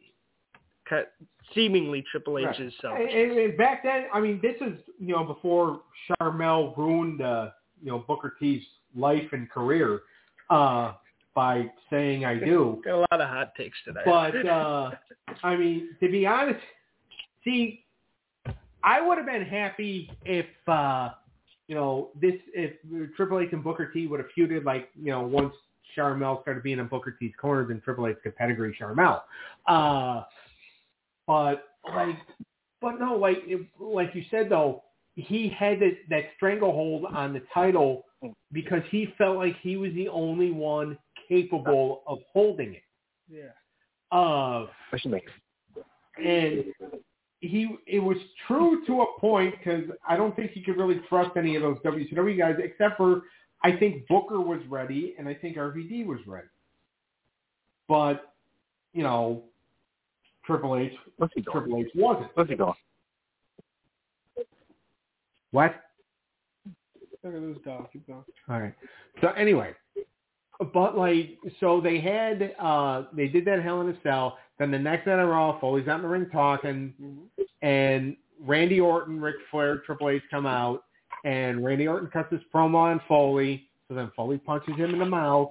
seemingly 1.54 2.04
Triple 2.12 2.38
H's 2.40 2.60
And, 2.60 2.74
self. 2.82 3.00
and- 3.00 3.10
and 3.10 3.58
back 3.58 3.84
then, 3.84 4.08
I 4.14 4.20
mean, 4.20 4.40
this 4.42 4.56
is 4.62 4.80
you 5.00 5.16
know 5.16 5.24
before 5.24 5.82
Sharmell 6.08 6.76
ruined 6.78 7.22
uh, 7.22 7.52
you 7.82 7.92
know 7.92 8.00
Booker 8.00 8.36
T's 8.40 8.64
life 8.96 9.32
and 9.34 9.50
career 9.50 10.02
uh, 10.50 10.94
by 11.36 11.72
saying 11.90 12.26
"I 12.26 12.36
do." 12.40 12.82
Got 12.86 12.96
a 12.96 13.06
lot 13.12 13.22
of 13.22 13.30
hot 13.30 13.54
takes 13.56 13.78
today. 13.86 14.02
But 14.06 14.36
uh, 14.48 14.92
I 15.44 15.56
mean, 15.56 15.96
to 16.00 16.10
be 16.10 16.26
honest, 16.26 16.60
see, 17.44 17.86
I 18.84 19.02
would 19.02 19.18
have 19.18 19.28
been 19.28 19.46
happy 19.46 20.12
if 20.26 20.48
uh, 20.68 21.10
you 21.70 21.76
know 21.76 22.10
this 22.20 22.34
if 22.54 22.74
Triple 23.16 23.40
H 23.40 23.50
and 23.52 23.64
Booker 23.64 23.92
T 23.94 24.08
would 24.08 24.20
have 24.20 24.30
feuded 24.38 24.66
like 24.66 24.90
you 25.00 25.12
know 25.12 25.22
once 25.22 25.54
Sharmell 25.96 26.42
started 26.42 26.64
being 26.64 26.80
in 26.80 26.88
Booker 26.88 27.12
T's 27.12 27.32
corner, 27.40 27.66
then 27.66 27.80
Triple 27.80 28.08
H 28.08 28.18
could 28.24 28.36
pedigree 28.36 28.76
Sharmell. 28.80 29.22
Uh, 29.68 30.24
but 31.28 31.66
like, 31.88 32.16
but 32.82 33.00
no, 33.00 33.16
like 33.16 33.38
it, 33.46 33.68
like 33.80 34.16
you 34.16 34.24
said 34.32 34.50
though, 34.50 34.84
he 35.14 35.48
had 35.48 35.80
that, 35.80 35.98
that 36.10 36.24
stranglehold 36.36 37.06
on 37.06 37.34
the 37.34 37.44
title 37.54 38.06
because 38.52 38.82
he 38.90 39.14
felt 39.16 39.38
like 39.38 39.56
he 39.62 39.78
was 39.78 39.94
the 39.94 40.10
only 40.10 40.52
one 40.52 40.98
capable 41.30 42.02
of 42.08 42.18
holding 42.34 42.74
it. 42.74 42.84
yeah. 43.30 43.52
Uh, 44.12 44.66
and 46.18 46.66
he 47.42 47.78
it 47.88 48.00
was 48.00 48.18
true 48.48 48.86
to 48.86 49.02
a 49.02 49.20
point 49.20 49.56
because 49.58 49.84
I 50.08 50.18
don't 50.18 50.36
think 50.36 50.52
he 50.52 50.62
could 50.62 50.78
really 50.78 51.02
trust 51.08 51.38
any 51.38 51.56
of 51.56 51.62
those 51.62 51.78
WCW 51.80 52.38
guys 52.38 52.56
except 52.62 52.98
for 52.98 53.24
I 53.64 53.76
think 53.76 54.08
Booker 54.08 54.40
was 54.40 54.60
ready 54.70 55.16
and 55.18 55.28
I 55.28 55.34
think 55.34 55.58
RVD 55.58 56.06
was 56.06 56.20
ready. 56.28 56.48
But 57.88 58.34
you 58.94 59.04
know, 59.04 59.44
Triple 60.46 60.78
H 60.78 60.94
What's 61.18 61.34
he 61.34 61.42
doing? 61.42 61.54
Triple 61.54 61.80
H 61.80 61.92
wasn't. 61.96 62.32
What's 62.36 62.50
he 62.50 62.56
doing? 62.56 62.74
What? 65.52 65.76
Look 67.24 67.36
at 67.36 67.42
this 67.42 67.58
dog. 67.66 67.92
Keep 67.92 68.08
going. 68.08 68.24
All 68.50 68.60
right. 68.62 68.74
So 69.22 69.30
anyway, 69.30 69.74
but 70.74 70.98
like, 70.98 71.38
so 71.60 71.80
they 71.80 72.00
had, 72.00 72.54
uh, 72.60 73.04
they 73.14 73.28
did 73.28 73.46
that 73.46 73.64
Hell 73.64 73.82
in 73.82 73.90
a 73.90 74.02
Cell. 74.04 74.38
Then 74.58 74.72
the 74.72 74.80
next 74.80 75.08
night 75.08 75.20
on 75.20 75.28
Raw, 75.28 75.60
Foley's 75.60 75.88
out 75.88 75.98
in 75.98 76.02
the 76.02 76.08
ring 76.10 76.28
talking, 76.32 76.94
and 77.62 78.18
Randy 78.42 78.80
Orton, 78.82 79.22
Ric 79.22 79.36
Flair, 79.50 79.78
Triple 79.86 80.10
H 80.10 80.22
come 80.30 80.46
out, 80.46 80.84
and 81.24 81.64
Randy 81.64 81.88
Orton 81.88 82.10
cuts 82.10 82.32
his 82.32 82.42
promo 82.54 82.76
on 82.76 83.02
Foley. 83.08 83.70
So 83.88 83.96
then 83.96 84.12
Foley 84.16 84.38
punches 84.38 84.76
him 84.76 84.94
in 84.94 85.00
the 85.00 85.06
mouth, 85.06 85.50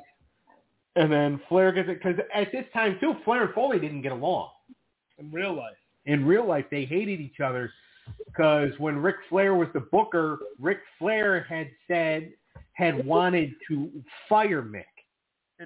and 0.96 1.10
then 1.10 1.40
Flair 1.48 1.72
gets 1.72 1.88
it 1.88 2.02
because 2.02 2.18
at 2.34 2.52
this 2.52 2.64
time 2.72 2.98
too, 3.00 3.14
Flair 3.24 3.44
and 3.44 3.54
Foley 3.54 3.78
didn't 3.78 4.02
get 4.02 4.12
along. 4.12 4.50
In 5.18 5.30
real 5.32 5.54
life. 5.54 5.76
In 6.04 6.24
real 6.24 6.46
life, 6.46 6.66
they 6.70 6.84
hated 6.84 7.20
each 7.20 7.40
other 7.40 7.70
because 8.26 8.72
when 8.78 8.98
Ric 8.98 9.16
Flair 9.28 9.54
was 9.54 9.68
the 9.74 9.80
booker, 9.80 10.38
Ric 10.58 10.78
Flair 10.98 11.44
had 11.48 11.68
said 11.88 12.32
had 12.72 13.04
wanted 13.04 13.54
to 13.68 13.90
fire 14.28 14.62
Mick 14.62 14.84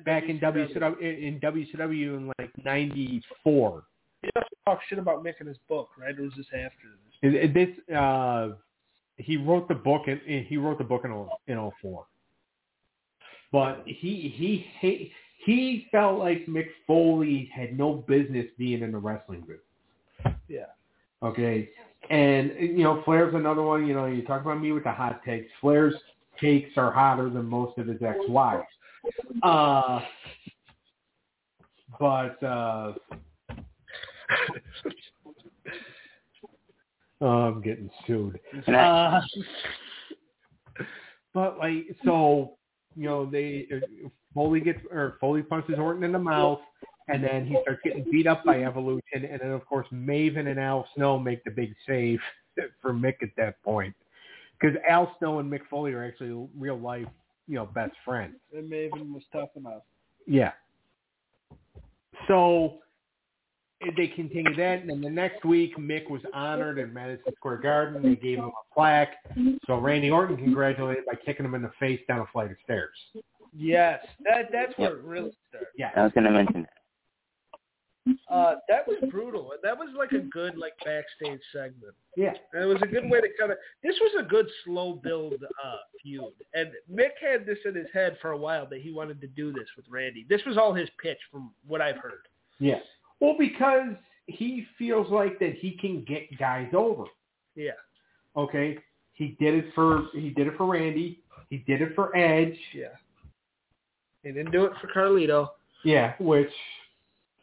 back 0.01 0.25
in 0.29 0.39
WCW 0.41 1.01
in 1.01 1.41
WCW 1.41 2.17
in 2.17 2.33
like 2.39 2.51
'94. 2.65 3.85
He 4.23 4.31
also 4.37 4.49
talked 4.65 4.85
shit 4.89 4.99
about 4.99 5.23
making 5.23 5.47
his 5.47 5.59
book, 5.69 5.91
right? 5.99 6.19
Or 6.19 6.23
was 6.23 6.33
this 6.37 6.47
after 6.53 6.89
this? 7.23 7.53
This 7.55 7.97
uh, 7.97 8.51
he 9.17 9.37
wrote 9.37 9.69
the 9.69 9.75
book 9.75 10.03
and 10.07 10.21
he 10.47 10.57
wrote 10.57 10.79
the 10.79 10.85
book 10.85 11.05
in 11.05 11.13
in 11.53 11.71
'04. 11.83 12.07
But 13.51 13.83
he 13.85 14.33
he 14.35 14.67
he 14.81 15.13
he 15.45 15.87
felt 15.91 16.19
like 16.19 16.47
Mick 16.47 16.69
Foley 16.87 17.51
had 17.53 17.77
no 17.77 17.95
business 17.95 18.47
being 18.59 18.83
in 18.83 18.93
the 18.93 18.99
wrestling 18.99 19.41
business. 19.41 20.39
Yeah. 20.49 20.67
Okay. 21.23 21.69
And 22.11 22.53
you 22.59 22.83
know, 22.83 23.03
Flair's 23.05 23.35
another 23.35 23.63
one. 23.63 23.87
You 23.87 23.95
know, 23.95 24.07
you 24.07 24.23
talk 24.23 24.41
about 24.41 24.61
me 24.61 24.73
with 24.73 24.85
the 24.85 24.93
hot 24.93 25.23
takes. 25.25 25.51
Flair's 25.61 25.95
takes 26.41 26.71
are 26.77 26.91
hotter 26.91 27.29
than 27.29 27.45
most 27.45 27.79
of 27.79 27.87
his 27.87 28.03
ex-wives. 28.03 28.67
Uh, 29.43 30.01
but 31.99 32.43
uh, 32.43 32.93
oh, 37.21 37.27
I'm 37.27 37.63
getting 37.63 37.91
sued. 38.07 38.39
Uh, 38.69 39.21
but 41.35 41.59
like, 41.59 41.87
so 42.05 42.57
you 42.97 43.07
know, 43.07 43.27
they 43.27 43.67
Foley 44.35 44.61
gets 44.61 44.81
or 44.91 45.17
Foley 45.21 45.43
punches 45.43 45.79
Orton 45.79 46.05
in 46.05 46.13
the 46.13 46.19
mouth, 46.19 46.61
and 47.09 47.23
then 47.23 47.47
he 47.47 47.57
starts 47.63 47.81
getting 47.85 48.05
beat 48.11 48.27
up 48.27 48.45
by 48.45 48.63
Evolution, 48.63 49.25
and 49.25 49.41
then 49.41 49.51
of 49.51 49.67
course 49.67 49.87
Maven 49.93 50.49
and 50.49 50.59
Al 50.59 50.87
Snow 50.95 51.19
make 51.19 51.45
the 51.45 51.51
big 51.51 51.75
save 51.87 52.21
for 52.81 52.93
Mick 52.93 53.23
at 53.23 53.31
that 53.37 53.63
point, 53.63 53.95
because 54.61 54.77
Al 54.89 55.15
Snow 55.19 55.39
and 55.39 55.51
Mick 55.51 55.63
Foley 55.71 55.93
are 55.93 56.05
actually 56.05 56.49
real 56.57 56.79
life, 56.79 57.07
you 57.49 57.57
know, 57.57 57.67
best 57.67 57.95
friends. 58.05 58.37
And 58.57 58.71
Maven 58.71 59.13
was 59.13 59.23
tough 59.33 59.51
enough. 59.57 59.83
Yeah. 60.27 60.53
So 62.29 62.79
they 63.97 64.07
continued 64.07 64.57
that, 64.59 64.81
and 64.81 64.91
then 64.91 65.01
the 65.01 65.11
next 65.11 65.45
week, 65.45 65.77
Mick 65.77 66.09
was 66.09 66.23
honored 66.33 66.79
in 66.79 66.95
Madison 66.95 67.33
Square 67.37 67.59
Garden. 67.59 68.03
They 68.03 68.15
gave 68.15 68.39
him 68.39 68.45
a 68.45 68.75
plaque. 68.75 69.17
So 69.67 69.79
Randy 69.79 70.11
Orton 70.11 70.37
congratulated 70.37 71.05
by 71.05 71.15
kicking 71.25 71.45
him 71.45 71.55
in 71.55 71.63
the 71.63 71.73
face 71.81 72.01
down 72.07 72.21
a 72.21 72.27
flight 72.33 72.51
of 72.51 72.57
stairs. 72.63 72.95
Yes, 73.55 74.01
that 74.25 74.51
that's 74.53 74.73
where 74.79 74.99
it 74.99 75.03
really 75.03 75.33
started. 75.49 75.69
Yeah. 75.77 75.91
I 75.97 76.05
was 76.05 76.13
going 76.13 76.25
to 76.25 76.31
mention 76.31 76.63
that. 76.63 76.82
Uh, 78.29 78.55
that 78.69 78.87
was 78.87 78.97
brutal. 79.11 79.53
That 79.63 79.77
was 79.77 79.89
like 79.97 80.13
a 80.13 80.19
good 80.19 80.57
like 80.59 80.73
backstage 80.85 81.41
segment. 81.53 81.95
Yeah. 82.17 82.33
And 82.53 82.65
it 82.65 82.67
was 82.67 82.83
a 82.83 82.87
good 82.87 83.09
way 83.09 83.21
to 83.21 83.29
kind 83.39 83.53
of. 83.53 83.59
This 83.83 83.95
was 84.01 84.25
a 84.25 84.29
good 84.29 84.47
slow 84.65 84.95
build 84.95 85.35
uh, 85.35 85.77
feud, 86.03 86.33
and 86.55 86.71
Mick 86.93 87.13
had 87.21 87.47
this 87.47 87.59
in 87.65 87.75
his 87.75 87.87
head 87.93 88.17
for 88.21 88.33
a 88.33 88.37
while 88.37 88.67
that 88.71 88.81
he 88.81 88.91
wanted 88.91 89.21
to 89.21 89.29
do 89.29 89.53
this 89.53 89.69
with 89.77 89.87
Randy. 89.89 90.27
This 90.29 90.41
was 90.47 90.57
all 90.57 90.75
his 90.75 90.89
pitch, 91.01 91.19
from 91.31 91.53
what 91.67 91.81
I've 91.81 91.97
heard. 91.97 92.27
Yeah. 92.59 92.81
Well, 93.21 93.37
because 93.39 93.95
he 94.27 94.67
feels 94.79 95.09
like 95.11 95.39
that 95.39 95.55
he 95.55 95.77
can 95.81 96.05
get 96.05 96.37
guys 96.39 96.71
over. 96.75 97.05
Yeah. 97.55 97.73
Okay. 98.37 98.79
He 99.15 99.37
did 99.39 99.55
it 99.55 99.67
for 99.75 100.07
he 100.13 100.31
did 100.31 100.49
it 100.49 100.55
for 100.57 100.67
Randy. 100.67 101.21
He 101.51 101.59
did 101.59 101.83
it 101.83 101.95
for 101.95 102.17
Edge. 102.17 102.59
Yeah. 102.75 102.87
He 104.23 104.33
didn't 104.33 104.53
do 104.53 104.65
it 104.65 104.73
for 104.81 104.89
Carlito. 104.89 105.49
Yeah, 105.85 106.15
which 106.19 106.51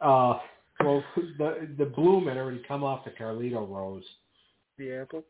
uh 0.02 0.40
well, 0.82 1.04
the 1.38 1.68
the 1.78 1.86
bloom 1.86 2.28
had 2.28 2.38
already 2.38 2.64
come 2.68 2.84
off 2.84 3.04
the 3.04 3.12
Carlito 3.12 3.68
rose. 3.70 4.04
The 4.78 4.94
apple. 4.94 5.24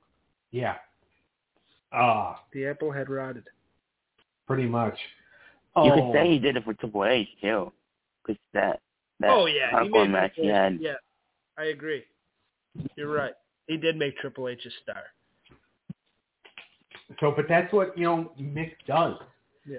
Yeah. 0.51 0.75
Ah, 1.91 2.43
The 2.53 2.67
apple 2.67 2.91
had 2.91 3.09
rotted. 3.09 3.45
pretty 4.45 4.67
much. 4.67 4.97
You 5.75 5.91
Oh, 5.91 6.11
could 6.11 6.13
say 6.13 6.31
he 6.31 6.39
did 6.39 6.55
it 6.57 6.63
for 6.65 6.73
Triple 6.75 7.05
H 7.05 7.27
too, 7.41 7.71
because 8.21 8.39
that 8.53 8.79
that 9.19 9.29
oh 9.31 9.45
yeah, 9.47 9.69
he 9.71 9.87
hardcore 9.89 10.03
made 10.03 10.11
match 10.11 10.31
he 10.35 10.41
Triple 10.43 10.49
H- 10.49 10.55
had. 10.55 10.79
Yeah, 10.81 10.95
I 11.57 11.63
agree. 11.65 12.03
You're 12.95 13.11
right. 13.11 13.33
He 13.67 13.77
did 13.77 13.95
make 13.97 14.17
Triple 14.17 14.49
H 14.49 14.65
a 14.65 14.69
star. 14.83 15.03
So, 17.19 17.33
but 17.35 17.45
that's 17.49 17.71
what 17.73 17.97
you 17.97 18.03
know 18.05 18.31
Mick 18.39 18.73
does. 18.87 19.15
Yeah. 19.67 19.77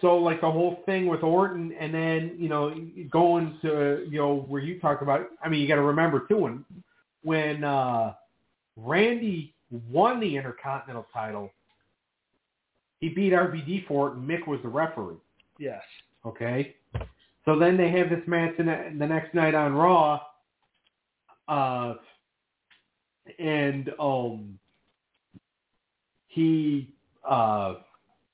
So, 0.00 0.16
like 0.16 0.40
the 0.40 0.50
whole 0.50 0.82
thing 0.86 1.06
with 1.06 1.22
Orton, 1.22 1.74
and 1.78 1.92
then 1.92 2.36
you 2.38 2.48
know 2.48 2.74
going 3.10 3.58
to 3.62 4.06
you 4.08 4.18
know 4.18 4.44
where 4.48 4.62
you 4.62 4.78
talk 4.80 5.02
about. 5.02 5.26
I 5.42 5.48
mean, 5.48 5.60
you 5.60 5.68
got 5.68 5.76
to 5.76 5.82
remember 5.82 6.26
too 6.28 6.36
when 6.36 6.64
when 7.22 7.64
uh, 7.64 8.14
Randy 8.76 9.54
won 9.90 10.20
the 10.20 10.36
Intercontinental 10.36 11.06
title, 11.12 11.50
he 13.00 13.08
beat 13.08 13.32
RVD 13.32 13.86
for 13.86 14.08
it, 14.08 14.14
and 14.14 14.28
Mick 14.28 14.46
was 14.46 14.60
the 14.62 14.68
referee. 14.68 15.16
Yes. 15.58 15.82
Okay. 16.24 16.76
So 17.44 17.58
then 17.58 17.76
they 17.76 17.90
have 17.90 18.10
this 18.10 18.22
match 18.26 18.54
in 18.58 18.66
the, 18.66 18.94
the 18.98 19.06
next 19.06 19.34
night 19.34 19.54
on 19.54 19.72
Raw. 19.72 20.20
Uh, 21.48 21.94
and 23.38 23.90
um, 23.98 24.58
he, 26.28 26.94
uh, 27.28 27.74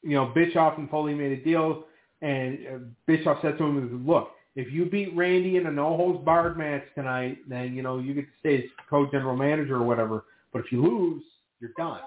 you 0.09 0.15
know, 0.15 0.33
Bischoff 0.35 0.79
and 0.79 0.89
Foley 0.89 1.15
made 1.15 1.33
a 1.33 1.45
deal, 1.45 1.85
and 2.23 2.59
uh, 2.67 2.79
Bischoff 3.07 3.39
said 3.43 3.59
to 3.59 3.65
him, 3.65 4.07
"Look, 4.07 4.31
if 4.57 4.73
you 4.73 4.87
beat 4.87 5.15
Randy 5.15 5.57
in 5.57 5.67
a 5.67 5.71
no 5.71 5.97
holds 5.97 6.25
barred 6.25 6.57
match 6.57 6.83
tonight, 6.95 7.39
then 7.47 7.75
you 7.75 7.83
know 7.83 7.99
you 7.99 8.15
get 8.15 8.23
to 8.23 8.39
stay 8.41 8.57
as 8.57 8.71
co-general 8.89 9.37
manager 9.37 9.77
or 9.77 9.83
whatever. 9.83 10.25
But 10.53 10.61
if 10.61 10.73
you 10.73 10.83
lose, 10.83 11.23
you're 11.61 11.73
done." 11.77 12.01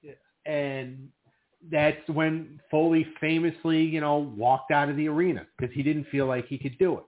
Yeah. 0.00 0.12
And 0.46 1.08
that's 1.72 2.08
when 2.08 2.60
Foley 2.70 3.04
famously, 3.20 3.82
you 3.82 4.00
know, 4.00 4.32
walked 4.36 4.70
out 4.70 4.88
of 4.88 4.96
the 4.96 5.08
arena 5.08 5.44
because 5.56 5.74
he 5.74 5.82
didn't 5.82 6.06
feel 6.12 6.26
like 6.26 6.46
he 6.46 6.56
could 6.56 6.78
do 6.78 6.98
it. 6.98 7.04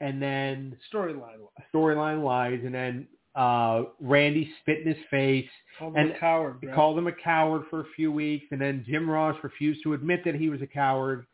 And 0.00 0.20
then 0.20 0.76
Storyline. 0.92 1.38
storyline 1.72 2.20
wise, 2.20 2.60
and 2.64 2.74
then 2.74 3.06
uh, 3.34 3.84
Randy 4.00 4.50
spit 4.60 4.80
in 4.80 4.86
his 4.94 5.04
face, 5.10 5.48
Called 5.78 5.96
And 5.96 6.10
him 6.10 6.16
a 6.16 6.18
coward, 6.20 6.64
called 6.74 6.98
him 6.98 7.06
a 7.08 7.12
coward 7.12 7.62
for 7.68 7.80
a 7.80 7.84
few 7.96 8.12
weeks, 8.12 8.46
and 8.52 8.60
then 8.60 8.84
Jim 8.86 9.10
Ross 9.10 9.36
refused 9.42 9.82
to 9.82 9.92
admit 9.94 10.22
that 10.24 10.34
he 10.36 10.48
was 10.48 10.62
a 10.62 10.66
coward. 10.68 11.26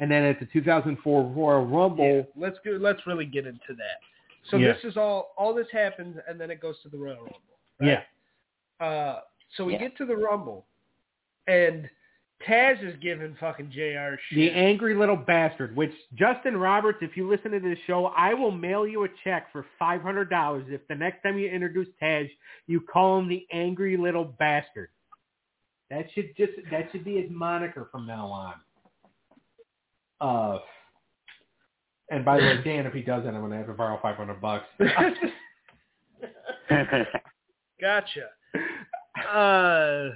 And 0.00 0.10
then 0.10 0.24
at 0.24 0.40
the 0.40 0.46
2004 0.46 1.22
Royal 1.22 1.64
Rumble, 1.64 2.04
Yeah, 2.04 2.22
let's 2.34 2.58
go. 2.64 2.72
Let's 2.72 3.06
really 3.06 3.24
get 3.26 3.46
into 3.46 3.74
that. 3.76 4.00
So 4.50 4.56
Yeah. 4.56 4.72
this 4.72 4.84
is 4.84 4.96
all. 4.96 5.32
All 5.38 5.54
this 5.54 5.68
happens, 5.70 6.16
and 6.28 6.40
then 6.40 6.50
it 6.50 6.60
goes 6.60 6.80
to 6.82 6.88
the 6.88 6.98
Royal 6.98 7.18
Rumble. 7.18 7.40
right? 7.80 7.88
yeah, 8.80 8.84
Uh, 8.84 9.20
so 9.56 9.64
we 9.64 9.74
Yeah. 9.74 9.78
get 9.80 9.96
to 9.98 10.06
the 10.06 10.16
Rumble, 10.16 10.66
and 11.46 11.88
Taz 12.48 12.82
is 12.86 12.94
giving 13.00 13.36
fucking 13.38 13.70
Jr. 13.70 14.16
shit. 14.28 14.36
the 14.36 14.50
angry 14.50 14.94
little 14.94 15.16
bastard. 15.16 15.76
Which 15.76 15.92
Justin 16.14 16.56
Roberts, 16.56 16.98
if 17.00 17.16
you 17.16 17.28
listen 17.28 17.50
to 17.52 17.60
this 17.60 17.78
show, 17.86 18.06
I 18.16 18.34
will 18.34 18.50
mail 18.50 18.86
you 18.86 19.04
a 19.04 19.08
check 19.24 19.52
for 19.52 19.64
five 19.78 20.02
hundred 20.02 20.30
dollars 20.30 20.64
if 20.68 20.86
the 20.88 20.94
next 20.94 21.22
time 21.22 21.38
you 21.38 21.48
introduce 21.48 21.88
Taz, 22.02 22.28
you 22.66 22.80
call 22.80 23.18
him 23.18 23.28
the 23.28 23.46
angry 23.52 23.96
little 23.96 24.24
bastard. 24.24 24.88
That 25.90 26.06
should 26.14 26.36
just 26.36 26.52
that 26.70 26.88
should 26.90 27.04
be 27.04 27.20
his 27.20 27.30
moniker 27.30 27.88
from 27.92 28.06
now 28.06 28.26
on. 28.26 28.54
Uh, 30.20 30.58
and 32.10 32.24
by 32.24 32.38
the 32.38 32.44
way, 32.44 32.60
Dan, 32.64 32.86
if 32.86 32.92
he 32.92 33.02
does 33.02 33.24
that, 33.24 33.34
I'm 33.34 33.40
gonna 33.40 33.56
have 33.56 33.66
to 33.66 33.72
borrow 33.72 33.98
five 34.00 34.16
hundred 34.16 34.40
bucks. 34.40 34.66
gotcha. 37.80 38.28
Uh, 39.30 40.10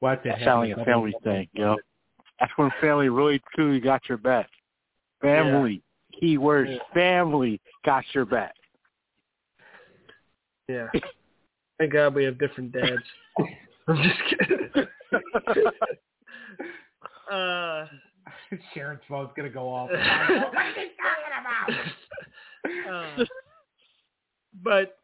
What's 0.00 0.22
That 0.24 0.38
sounds 0.44 0.68
like 0.68 0.78
a 0.78 0.84
family 0.84 1.14
thing, 1.24 1.48
you 1.52 1.62
know. 1.62 1.78
That's 2.40 2.52
when 2.56 2.70
family 2.80 3.08
really 3.08 3.40
truly 3.54 3.80
got 3.80 4.02
your 4.08 4.18
back. 4.18 4.48
Family. 5.22 5.82
Key 6.18 6.38
words. 6.38 6.70
Yeah. 6.72 6.78
Family 6.94 7.60
got 7.84 8.04
your 8.14 8.24
back. 8.24 8.54
yeah. 10.68 10.88
Thank 11.78 11.92
God 11.92 12.14
we 12.14 12.24
have 12.24 12.38
different 12.38 12.72
dads. 12.72 13.02
I'm 13.88 14.02
just 14.02 14.18
kidding. 14.30 14.70
uh, 17.30 17.86
Sharon's 18.72 19.00
phone's 19.08 19.30
gonna 19.36 19.50
go 19.50 19.68
off. 19.68 19.90
What 19.90 19.98
are 19.98 20.34
you 20.34 20.40
talking 21.02 21.32
about? 21.40 21.70
Uh, 22.90 23.24
but 24.62 24.98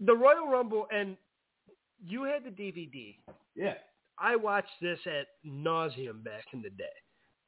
the 0.00 0.14
Royal 0.14 0.48
Rumble, 0.48 0.86
and 0.90 1.16
you 2.06 2.24
had 2.24 2.44
the 2.44 2.50
DVD. 2.50 3.16
yeah. 3.54 3.74
I 4.18 4.36
watched 4.36 4.68
this 4.80 4.98
at 5.06 5.26
nauseum 5.46 6.24
back 6.24 6.44
in 6.52 6.62
the 6.62 6.70
day. 6.70 6.84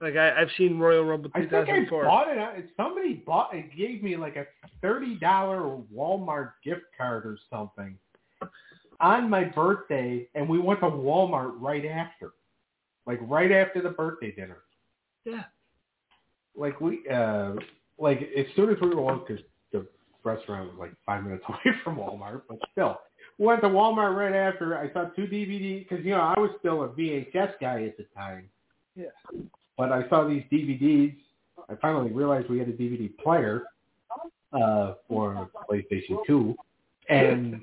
Like 0.01 0.17
I, 0.17 0.41
I've 0.41 0.51
seen 0.57 0.79
Royal 0.79 1.05
Rumble 1.05 1.31
I 1.35 1.41
think 1.41 1.69
I 1.69 1.85
bought 1.91 2.29
it. 2.29 2.71
Somebody 2.77 3.15
bought 3.27 3.55
it, 3.55 3.77
gave 3.77 4.03
me 4.03 4.17
like 4.17 4.37
a 4.37 4.47
thirty 4.81 5.17
dollar 5.17 5.79
Walmart 5.93 6.53
gift 6.65 6.83
card 6.97 7.27
or 7.27 7.37
something 7.51 7.97
on 9.01 9.31
my 9.31 9.45
birthday, 9.45 10.29
and 10.35 10.49
we 10.49 10.59
went 10.59 10.81
to 10.81 10.87
Walmart 10.87 11.53
right 11.61 11.85
after, 11.85 12.33
like 13.07 13.19
right 13.23 13.53
after 13.53 13.81
the 13.81 13.91
birthday 13.91 14.33
dinner. 14.33 14.59
Yeah. 15.25 15.45
Like 16.57 16.81
we, 16.81 17.01
uh, 17.09 17.53
like 17.99 18.21
as 18.37 18.47
soon 18.57 18.71
as 18.71 18.77
we 18.81 18.95
were 18.95 19.17
because 19.17 19.43
the 19.73 19.87
restaurant 20.25 20.71
was 20.71 20.77
like 20.79 20.93
five 21.07 21.23
minutes 21.23 21.45
away 21.49 21.77
from 21.85 21.97
Walmart, 21.97 22.43
but 22.49 22.59
still. 22.73 22.99
We 23.39 23.47
went 23.47 23.61
to 23.63 23.69
Walmart 23.69 24.17
right 24.17 24.35
after. 24.35 24.77
I 24.77 24.93
saw 24.93 25.05
two 25.11 25.27
DVD 25.27 25.89
because 25.89 26.05
you 26.05 26.13
know 26.13 26.21
I 26.21 26.39
was 26.39 26.51
still 26.59 26.83
a 26.83 26.89
VHS 26.89 27.53
guy 27.61 27.85
at 27.85 27.97
the 27.97 28.05
time. 28.17 28.49
Yeah. 28.97 29.07
But 29.77 29.93
I 29.93 30.09
saw 30.09 30.27
these 30.27 30.43
DVDs. 30.51 31.15
I 31.71 31.77
finally 31.77 32.11
realized 32.11 32.49
we 32.49 32.59
had 32.59 32.69
a 32.69 32.73
DVD 32.73 33.17
player 33.19 33.65
uh, 34.53 34.95
for 35.07 35.49
PlayStation 35.71 36.19
2. 36.27 36.55
And 37.09 37.61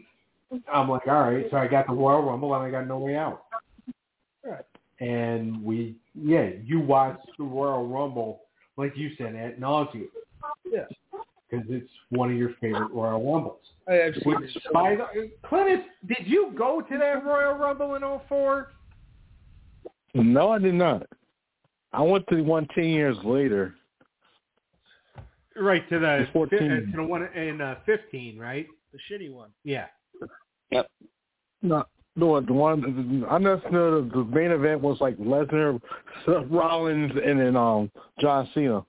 I'm 0.72 0.90
like, 0.90 1.08
all 1.08 1.30
right. 1.30 1.46
So 1.52 1.58
I 1.58 1.68
got 1.68 1.88
the 1.88 1.94
Royal 1.94 2.24
Rumble 2.24 2.54
and 2.56 2.64
I 2.64 2.72
got 2.72 2.88
No 2.88 3.00
Way 3.00 3.16
Out. 3.16 3.44
Right. 4.44 4.66
And 5.00 5.64
we, 5.64 5.96
yeah, 6.14 6.50
you 6.64 6.80
watched 6.80 7.28
the 7.38 7.44
Royal 7.44 7.88
Rumble, 7.88 8.42
like 8.78 8.96
you 8.96 9.12
said, 9.18 9.36
at 9.36 9.60
nauseum. 9.60 10.08
Yeah. 10.72 10.86
Because 11.58 11.82
it's 11.82 11.92
one 12.10 12.32
of 12.32 12.38
your 12.38 12.52
favorite 12.62 12.92
Royal 12.92 13.34
Rumbles. 13.34 13.60
I, 13.88 14.04
I've 14.04 14.14
seen 14.16 14.36
Which, 14.36 14.56
it. 14.56 14.64
by 14.74 14.96
the, 14.96 15.32
Clintus, 15.48 15.84
did 16.08 16.26
you 16.26 16.52
go 16.58 16.82
to 16.82 16.98
that 16.98 17.26
Royal 17.26 17.56
Rumble 17.56 17.96
in 17.96 18.02
04? 18.28 18.72
No, 20.14 20.52
I 20.52 20.60
did 20.60 20.74
not. 20.74 21.08
I 21.94 22.02
went 22.02 22.26
to 22.28 22.36
the 22.36 22.44
one 22.44 22.68
ten 22.74 22.86
years 22.86 23.18
later. 23.24 23.76
Right, 25.56 25.88
to 25.90 26.00
the, 26.00 26.28
14. 26.34 26.58
to 26.60 26.92
the 26.98 27.04
one 27.04 27.24
in 27.34 27.62
uh, 27.62 27.76
15, 27.86 28.38
right? 28.38 28.68
the 28.96 29.16
shitty 29.16 29.32
one. 29.32 29.50
Yeah. 29.64 29.88
No, 31.62 31.86
no, 32.16 32.42
the 32.42 32.54
one 32.54 33.26
I 33.30 33.38
know 33.38 33.58
the, 33.58 34.10
the 34.14 34.24
main 34.26 34.52
event 34.52 34.82
was 34.82 34.98
like 35.02 35.18
Lesnar, 35.18 35.82
Seth 36.26 36.46
Rollins, 36.50 37.12
and 37.24 37.40
then 37.40 37.56
um 37.56 37.92
John 38.20 38.48
Cena. 38.54 38.86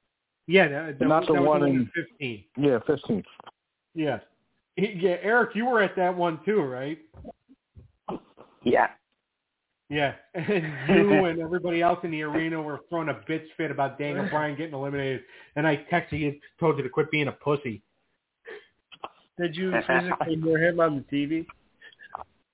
Yeah, 0.46 0.68
that, 0.68 0.98
that, 0.98 1.08
Not 1.08 1.26
the 1.26 1.34
was 1.34 1.46
one 1.46 1.60
the 1.60 1.66
in- 1.66 1.74
in 1.76 1.90
15. 1.94 2.44
Yeah, 2.56 2.78
fifteen. 2.86 3.22
Yeah. 3.94 4.20
Yeah, 4.76 5.16
Eric, 5.22 5.54
you 5.54 5.66
were 5.66 5.82
at 5.82 5.96
that 5.96 6.14
one 6.14 6.38
too, 6.44 6.60
right? 6.60 6.98
yeah. 8.62 8.88
Yeah. 9.88 10.14
And 10.34 10.88
you 10.88 11.24
and 11.24 11.40
everybody 11.40 11.80
else 11.80 11.98
in 12.02 12.10
the 12.10 12.22
arena 12.22 12.60
were 12.60 12.80
throwing 12.88 13.08
a 13.08 13.14
bitch 13.14 13.46
fit 13.56 13.70
about 13.70 13.98
Daniel 13.98 14.28
Bryan 14.28 14.56
getting 14.56 14.74
eliminated. 14.74 15.22
And 15.54 15.66
I 15.66 15.76
texted 15.90 16.18
you, 16.20 16.34
told 16.60 16.76
you 16.76 16.82
to 16.82 16.88
quit 16.88 17.10
being 17.10 17.28
a 17.28 17.32
pussy. 17.32 17.82
Did 19.38 19.56
you 19.56 19.72
physically 19.86 20.36
hear 20.42 20.58
him 20.58 20.80
on 20.80 21.04
the 21.10 21.16
TV? 21.16 21.46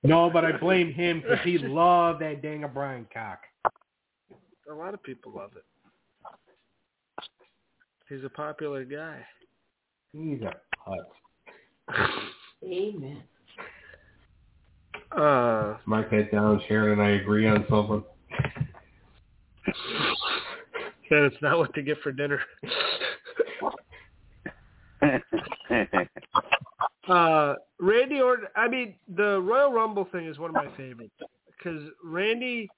No, 0.04 0.30
but 0.30 0.44
I 0.44 0.52
blame 0.58 0.92
him 0.92 1.20
because 1.20 1.38
he 1.44 1.58
loved 1.58 2.20
that 2.22 2.42
Daniel 2.42 2.68
Bryan 2.68 3.06
cock. 3.12 3.40
A 4.70 4.74
lot 4.74 4.94
of 4.94 5.02
people 5.02 5.32
love 5.34 5.50
it. 5.56 5.64
He's 8.12 8.24
a 8.24 8.28
popular 8.28 8.84
guy. 8.84 9.24
He's 10.12 10.42
a 10.42 10.52
putt. 10.84 11.08
Amen. 12.62 13.22
Uh, 15.12 15.78
Mark 15.86 16.10
that 16.10 16.30
down, 16.30 16.60
Sharon, 16.68 16.92
and 16.92 17.02
I 17.02 17.12
agree 17.12 17.46
on 17.46 17.64
something. 17.70 18.04
then 21.08 21.24
it's 21.24 21.36
not 21.40 21.56
what 21.56 21.72
to 21.72 21.82
get 21.82 21.98
for 22.02 22.12
dinner. 22.12 22.40
Uh, 27.08 27.54
Randy 27.80 28.20
Orton. 28.20 28.46
I 28.54 28.68
mean, 28.68 28.94
the 29.16 29.40
Royal 29.40 29.72
Rumble 29.72 30.06
thing 30.12 30.26
is 30.26 30.38
one 30.38 30.50
of 30.50 30.54
my 30.54 30.68
favorites 30.76 31.10
because 31.58 31.82
Randy, 32.04 32.68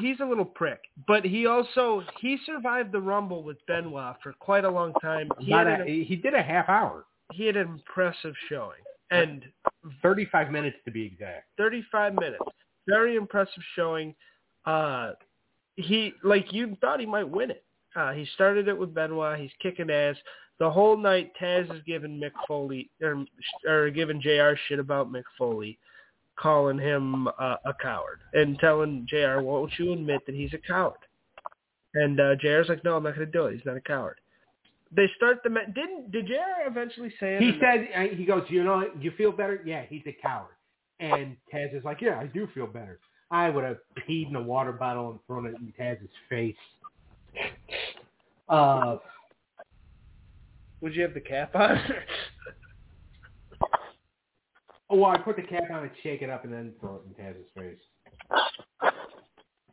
he's 0.00 0.20
a 0.20 0.24
little 0.24 0.44
prick, 0.44 0.80
but 1.06 1.24
he 1.24 1.46
also 1.46 2.02
he 2.20 2.38
survived 2.44 2.92
the 2.92 3.00
Rumble 3.00 3.42
with 3.42 3.58
Benoit 3.66 4.16
for 4.22 4.32
quite 4.34 4.64
a 4.64 4.70
long 4.70 4.92
time. 5.02 5.28
He 5.38 5.52
a, 5.52 5.58
an, 5.58 5.86
he 5.86 6.16
did 6.16 6.34
a 6.34 6.42
half 6.42 6.68
hour, 6.68 7.04
he 7.32 7.46
had 7.46 7.56
an 7.56 7.68
impressive 7.68 8.34
showing, 8.48 8.80
and 9.10 9.44
35 10.02 10.50
minutes 10.50 10.76
to 10.84 10.90
be 10.90 11.04
exact. 11.04 11.46
35 11.58 12.14
minutes, 12.14 12.44
very 12.86 13.16
impressive 13.16 13.62
showing. 13.74 14.14
Uh, 14.64 15.12
he 15.76 16.12
like 16.22 16.52
you 16.52 16.76
thought 16.80 17.00
he 17.00 17.06
might 17.06 17.28
win 17.28 17.50
it. 17.50 17.64
Uh, 17.94 18.12
he 18.12 18.26
started 18.34 18.68
it 18.68 18.78
with 18.78 18.94
Benoit. 18.94 19.38
He's 19.38 19.50
kicking 19.60 19.90
ass. 19.90 20.16
The 20.58 20.70
whole 20.70 20.96
night, 20.96 21.32
Taz 21.40 21.74
is 21.74 21.82
giving 21.86 22.20
Mick 22.20 22.32
Foley 22.46 22.88
or, 23.02 23.24
or 23.68 23.90
giving 23.90 24.20
Jr. 24.20 24.52
shit 24.68 24.78
about 24.78 25.10
Mick 25.10 25.24
Foley, 25.36 25.78
calling 26.42 26.78
him 26.78 27.28
uh, 27.28 27.56
a 27.64 27.72
coward 27.80 28.20
and 28.34 28.58
telling 28.58 29.06
Jr. 29.08 29.40
Won't 29.40 29.72
you 29.78 29.92
admit 29.92 30.20
that 30.26 30.34
he's 30.34 30.52
a 30.52 30.58
coward? 30.58 30.98
And 31.94 32.20
uh, 32.20 32.34
Jr.'s 32.40 32.68
like, 32.68 32.84
No, 32.84 32.96
I'm 32.96 33.04
not 33.04 33.14
going 33.14 33.26
to 33.26 33.32
do 33.32 33.46
it. 33.46 33.54
He's 33.54 33.64
not 33.64 33.76
a 33.76 33.80
coward. 33.80 34.18
They 34.94 35.06
start 35.16 35.38
the 35.42 35.50
didn't 35.74 36.10
did 36.10 36.26
Jr. 36.26 36.66
eventually 36.66 37.10
say 37.18 37.36
it? 37.36 37.40
He 37.40 37.58
said, 37.60 38.14
he 38.14 38.26
goes, 38.26 38.42
you 38.48 38.62
know, 38.62 38.84
you 39.00 39.10
feel 39.12 39.32
better? 39.32 39.62
Yeah, 39.64 39.84
he's 39.88 40.02
a 40.06 40.12
coward. 40.20 40.54
And 41.00 41.36
Taz 41.52 41.76
is 41.76 41.82
like, 41.84 42.00
yeah, 42.02 42.18
I 42.20 42.26
do 42.26 42.46
feel 42.54 42.66
better. 42.66 42.98
I 43.30 43.48
would 43.48 43.64
have 43.64 43.78
peed 44.06 44.28
in 44.28 44.36
a 44.36 44.42
water 44.42 44.72
bottle 44.72 45.10
and 45.10 45.18
thrown 45.26 45.46
it 45.46 45.54
in 45.54 45.72
Taz's 45.80 46.10
face. 46.28 46.54
Uh, 48.48 48.96
Would 50.82 50.94
you 50.94 51.02
have 51.02 51.14
the 51.14 51.20
cap 51.20 51.54
on? 51.54 51.78
oh, 54.92 54.96
well, 54.96 55.10
I 55.10 55.18
put 55.18 55.36
the 55.36 55.42
cap 55.42 55.64
on 55.72 55.82
and 55.82 55.90
shake 56.02 56.22
it 56.22 56.30
up 56.30 56.44
and 56.44 56.52
then 56.52 56.72
throw 56.80 56.96
it 56.96 57.02
in 57.08 57.14
Taz's 57.24 57.48
face. 57.56 57.78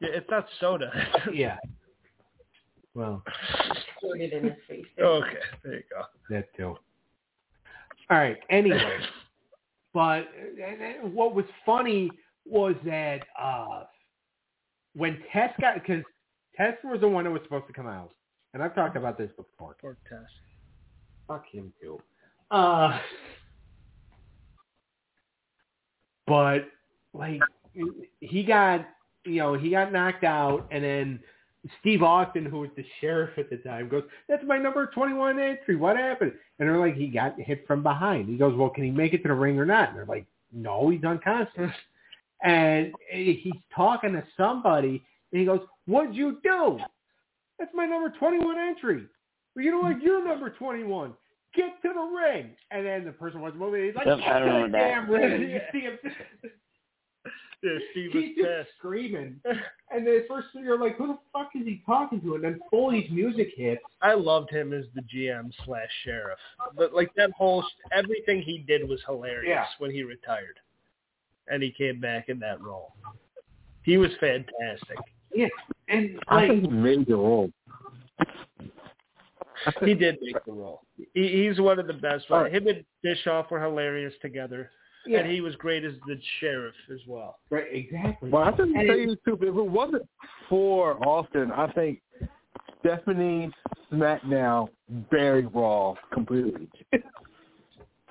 yeah, 0.01 0.09
it's 0.13 0.30
not 0.30 0.45
soda. 0.59 0.91
Yeah. 1.34 1.57
Well, 2.95 3.24
Poured 4.01 4.20
it 4.22 4.34
in 4.34 4.45
his 4.45 4.53
face. 4.67 4.86
okay, 4.99 5.38
there 5.63 5.74
you 5.76 5.84
go. 5.91 6.01
that 6.32 6.47
too. 6.57 6.76
All 8.09 8.17
right. 8.17 8.38
Anyway, 8.49 8.97
but 9.93 10.26
and- 10.36 10.82
and 10.82 11.13
what 11.13 11.36
was 11.36 11.45
funny 11.65 12.09
was 12.45 12.74
that 12.86 13.20
uh 13.39 13.84
when 14.95 15.20
Tess 15.32 15.51
got 15.61 15.76
because 15.76 16.03
Tess 16.57 16.74
was 16.84 16.99
the 17.01 17.07
one 17.07 17.26
that 17.26 17.30
was 17.32 17.41
supposed 17.43 17.67
to 17.67 17.74
come 17.74 17.88
out, 17.88 18.11
and 18.53 18.63
I've 18.63 18.74
talked 18.74 18.97
about 18.97 19.17
this 19.17 19.30
before. 19.38 19.76
Poor 19.80 19.95
Tess. 20.09 20.20
Fuck 21.28 21.45
him 21.51 21.72
too. 21.80 21.99
Uh, 22.49 22.99
but 26.30 26.69
like 27.13 27.41
he 28.21 28.43
got 28.43 28.88
you 29.25 29.38
know 29.38 29.55
he 29.55 29.71
got 29.71 29.91
knocked 29.91 30.23
out, 30.23 30.67
and 30.71 30.84
then 30.84 31.19
Steve 31.82 32.03
Austin, 32.03 32.45
who 32.45 32.59
was 32.59 32.69
the 32.77 32.86
sheriff 33.01 33.38
at 33.38 33.49
the 33.49 33.57
time, 33.57 33.89
goes, 33.89 34.03
"That's 34.30 34.43
my 34.45 34.57
number 34.57 34.89
twenty-one 34.93 35.39
entry. 35.39 35.75
What 35.75 35.97
happened?" 35.97 36.34
And 36.59 36.69
they're 36.69 36.77
like, 36.77 36.95
"He 36.95 37.07
got 37.07 37.38
hit 37.39 37.65
from 37.67 37.84
behind." 37.84 38.30
He 38.30 38.38
goes, 38.38 38.55
"Well, 38.55 38.69
can 38.69 38.86
he 38.86 38.91
make 38.91 39.13
it 39.13 39.23
to 39.23 39.27
the 39.27 39.34
ring 39.34 39.59
or 39.59 39.65
not?" 39.65 39.89
And 39.89 39.97
they're 39.97 40.05
like, 40.05 40.25
"No, 40.53 40.89
he's 40.89 41.03
unconscious." 41.03 41.71
and 42.43 42.93
he's 43.11 43.53
talking 43.75 44.13
to 44.13 44.23
somebody, 44.38 45.03
and 45.32 45.39
he 45.39 45.45
goes, 45.45 45.61
"What'd 45.86 46.15
you 46.15 46.38
do?" 46.43 46.80
That's 47.57 47.71
my 47.73 47.86
number 47.86 48.13
twenty-one 48.17 48.57
entry. 48.57 49.05
Well, 49.55 49.65
you 49.65 49.71
know 49.71 49.80
what? 49.80 50.01
You're 50.01 50.25
number 50.25 50.51
twenty-one. 50.51 51.13
Get 51.55 51.81
to 51.81 51.89
the 51.93 52.01
ring. 52.15 52.51
And 52.71 52.85
then 52.85 53.05
the 53.05 53.11
person 53.11 53.41
was 53.41 53.53
moving. 53.57 53.85
He's 53.85 53.95
like, 53.95 54.05
Yep, 54.05 54.19
"Get 54.19 54.27
I 54.27 54.39
to 54.39 54.45
remember 54.45 54.67
the 54.67 54.71
that." 54.73 54.87
damn 54.89 55.09
ring." 55.09 55.41
You 55.49 55.59
see 55.71 55.79
him. 55.81 55.97
Yeah, 57.61 57.71
Steve 57.91 58.11
was 58.15 58.23
He's 58.23 58.35
just 58.37 58.47
pissed. 58.47 58.69
screaming. 58.77 59.41
And 59.91 60.05
then 60.07 60.17
at 60.17 60.27
first 60.29 60.47
you're 60.53 60.79
like, 60.79 60.95
who 60.97 61.07
the 61.07 61.17
fuck 61.33 61.49
is 61.55 61.65
he 61.65 61.81
talking 61.83 62.21
to? 62.21 62.35
And 62.35 62.43
then 62.43 62.59
Foley's 62.71 63.09
music 63.11 63.49
hits. 63.57 63.81
I 64.03 64.13
loved 64.13 64.51
him 64.51 64.71
as 64.71 64.85
the 64.93 65.01
GM 65.01 65.51
slash 65.65 65.89
sheriff. 66.05 66.37
But 66.77 66.93
like 66.93 67.09
that 67.15 67.31
whole 67.31 67.65
everything 67.91 68.41
he 68.43 68.59
did 68.59 68.87
was 68.87 69.01
hilarious 69.07 69.45
Yeah. 69.49 69.65
when 69.79 69.89
he 69.91 70.03
retired, 70.03 70.59
and 71.47 71.61
he 71.63 71.71
came 71.71 71.99
back 71.99 72.29
in 72.29 72.37
that 72.39 72.61
role. 72.61 72.93
He 73.81 73.97
was 73.97 74.11
fantastic. 74.19 74.97
Yeah. 75.33 75.47
And 75.87 76.19
I 76.27 76.35
like, 76.35 76.49
think 76.51 76.63
he 76.65 76.69
made 76.69 77.07
the 77.07 77.15
role. 77.15 77.51
I 79.66 79.72
He 79.86 79.93
did 79.93 80.18
make 80.22 80.43
the 80.45 80.51
role. 80.51 80.82
He, 81.14 81.47
he's 81.47 81.60
one 81.60 81.80
of 81.80 81.88
the 81.88 81.93
best. 81.93 82.26
All 82.30 82.43
right. 82.43 82.53
Him 82.53 82.68
and 82.68 82.84
Bischoff 83.03 83.51
were 83.51 83.62
hilarious 83.62 84.14
together, 84.22 84.72
yeah, 85.05 85.20
and 85.20 85.32
he 85.32 85.41
was 85.41 85.55
great 85.55 85.84
as 85.84 85.93
the 86.07 86.20
sheriff 86.39 86.76
as 86.93 86.99
well. 87.07 87.39
right, 87.49 87.68
exactly. 87.72 88.30
well, 88.30 88.43
I 88.43 88.51
think 88.55 88.76
And- 88.76 88.88
tell 88.88 88.97
you 88.97 89.07
the 89.07 89.16
truth, 89.18 89.39
if 89.41 89.49
it 89.49 89.53
wasn't 89.53 90.07
for 90.47 90.95
Austin, 91.07 91.51
I 91.51 91.72
think 91.72 92.01
Stephanie 92.80 93.51
SmackDown 93.91 94.70
buried 95.10 95.49
Raw 95.53 95.95
completely. 96.14 96.68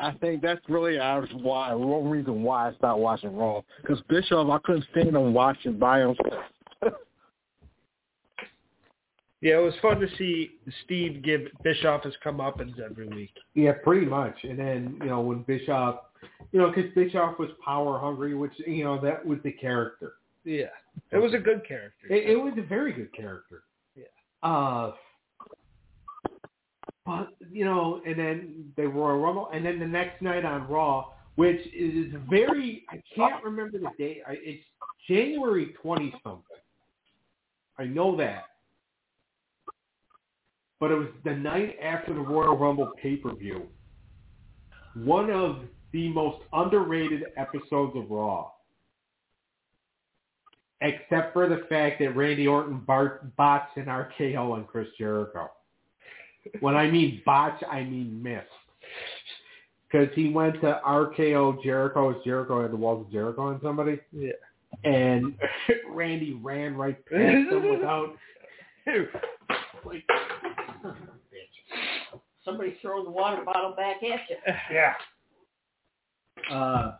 I 0.01 0.13
think 0.13 0.43
that's 0.43 0.61
really 0.69 0.97
why 0.97 1.75
one 1.75 2.09
reason 2.09 2.43
why 2.43 2.69
I 2.69 2.75
stopped 2.75 3.01
watching 3.01 3.37
Raw 3.37 3.63
because 3.83 4.01
Bischoff 4.09 4.49
I 4.49 4.59
couldn't 4.65 4.85
stand 4.93 5.09
him 5.09 5.35
watching 5.35 5.77
by 5.79 6.01
himself. 6.01 6.45
Yeah, 9.41 9.59
it 9.59 9.63
was 9.63 9.75
fun 9.81 10.01
to 10.01 10.09
see 10.17 10.51
Steve 10.85 11.23
give 11.23 11.43
Bischoff 11.63 12.03
his 12.03 12.15
comeuppance 12.25 12.81
every 12.81 13.09
week. 13.09 13.33
Yeah, 13.55 13.73
pretty 13.85 14.07
much. 14.07 14.35
And 14.43 14.59
then, 14.59 14.99
you 15.01 15.07
know, 15.07 15.21
when 15.21 15.43
Bischoff, 15.43 16.01
you 16.51 16.61
know, 16.61 16.73
because 16.73 16.93
Bischoff 16.95 17.39
was 17.39 17.51
power 17.65 17.99
hungry, 17.99 18.35
which, 18.35 18.53
you 18.67 18.83
know, 18.83 19.01
that 19.01 19.25
was 19.25 19.39
the 19.45 19.53
character. 19.53 20.15
Yeah, 20.45 20.67
it 21.13 21.19
was 21.19 21.35
a 21.35 21.39
good 21.39 21.67
character. 21.67 22.07
It, 22.11 22.31
it 22.31 22.37
was 22.37 22.55
a 22.57 22.63
very 22.63 22.93
good 22.93 23.13
character. 23.13 23.63
Yeah. 23.95 24.05
Uh, 24.43 24.93
but 27.05 27.29
you 27.53 27.65
know, 27.65 28.01
and 28.07 28.19
then 28.19 28.73
they 28.77 28.87
Royal 28.87 29.19
Rumble, 29.19 29.49
and 29.53 29.65
then 29.65 29.79
the 29.79 29.87
next 29.87 30.21
night 30.21 30.45
on 30.45 30.69
Raw, 30.69 31.11
which 31.37 31.61
is 31.75 32.15
very 32.29 32.85
I 32.91 33.01
can't 33.15 33.43
remember 33.45 33.79
the 33.79 33.91
date. 33.99 34.23
I, 34.27 34.37
it's 34.41 34.65
January 35.09 35.75
twenty 35.81 36.13
something. 36.23 36.43
I 37.79 37.85
know 37.85 38.17
that, 38.17 38.45
but 40.81 40.91
it 40.91 40.95
was 40.95 41.09
the 41.25 41.35
night 41.35 41.77
after 41.83 42.15
the 42.15 42.21
Royal 42.21 42.57
Rumble 42.57 42.93
pay 43.03 43.17
per 43.17 43.35
view. 43.35 43.67
One 44.95 45.31
of 45.31 45.61
the 45.93 46.09
most 46.11 46.39
underrated 46.53 47.25
episodes 47.37 47.97
of 47.97 48.11
Raw 48.11 48.51
except 50.81 51.33
for 51.33 51.49
the 51.49 51.65
fact 51.69 51.99
that 52.01 52.15
Randy 52.17 52.47
Orton 52.47 52.79
bar- 52.87 53.29
bots 53.37 53.71
an 53.77 53.87
RKO 53.87 54.53
on 54.53 54.65
Chris 54.65 54.87
Jericho. 54.97 55.51
When 56.61 56.77
I 56.77 56.91
mean 56.91 57.21
botch, 57.27 57.61
I 57.69 57.83
mean 57.83 58.23
missed. 58.23 58.47
Because 59.91 60.09
he 60.15 60.29
went 60.29 60.55
to 60.61 60.81
RKO 60.87 61.63
Jericho 61.65 62.11
as 62.17 62.23
Jericho 62.25 62.63
had 62.63 62.71
the 62.73 62.77
walls 62.77 63.07
of 63.07 63.13
Jericho 63.13 63.43
on 63.49 63.61
somebody, 63.63 63.99
Yeah. 64.13 64.33
and 64.85 65.35
Randy 65.91 66.35
ran 66.35 66.77
right 66.77 67.05
past 67.07 67.51
him 67.51 67.71
without 67.71 68.15
like 69.85 70.05
son 70.07 70.13
of 70.15 70.23
a 70.23 70.28
bitch. 70.85 72.21
Somebody 72.45 72.77
throw 72.81 73.05
the 73.05 73.11
water 73.11 73.45
bottle 73.45 73.75
back 73.77 73.97
at 74.03 74.21
you. 74.29 74.37
Yeah. 74.73 74.95
Uh, 76.53 76.95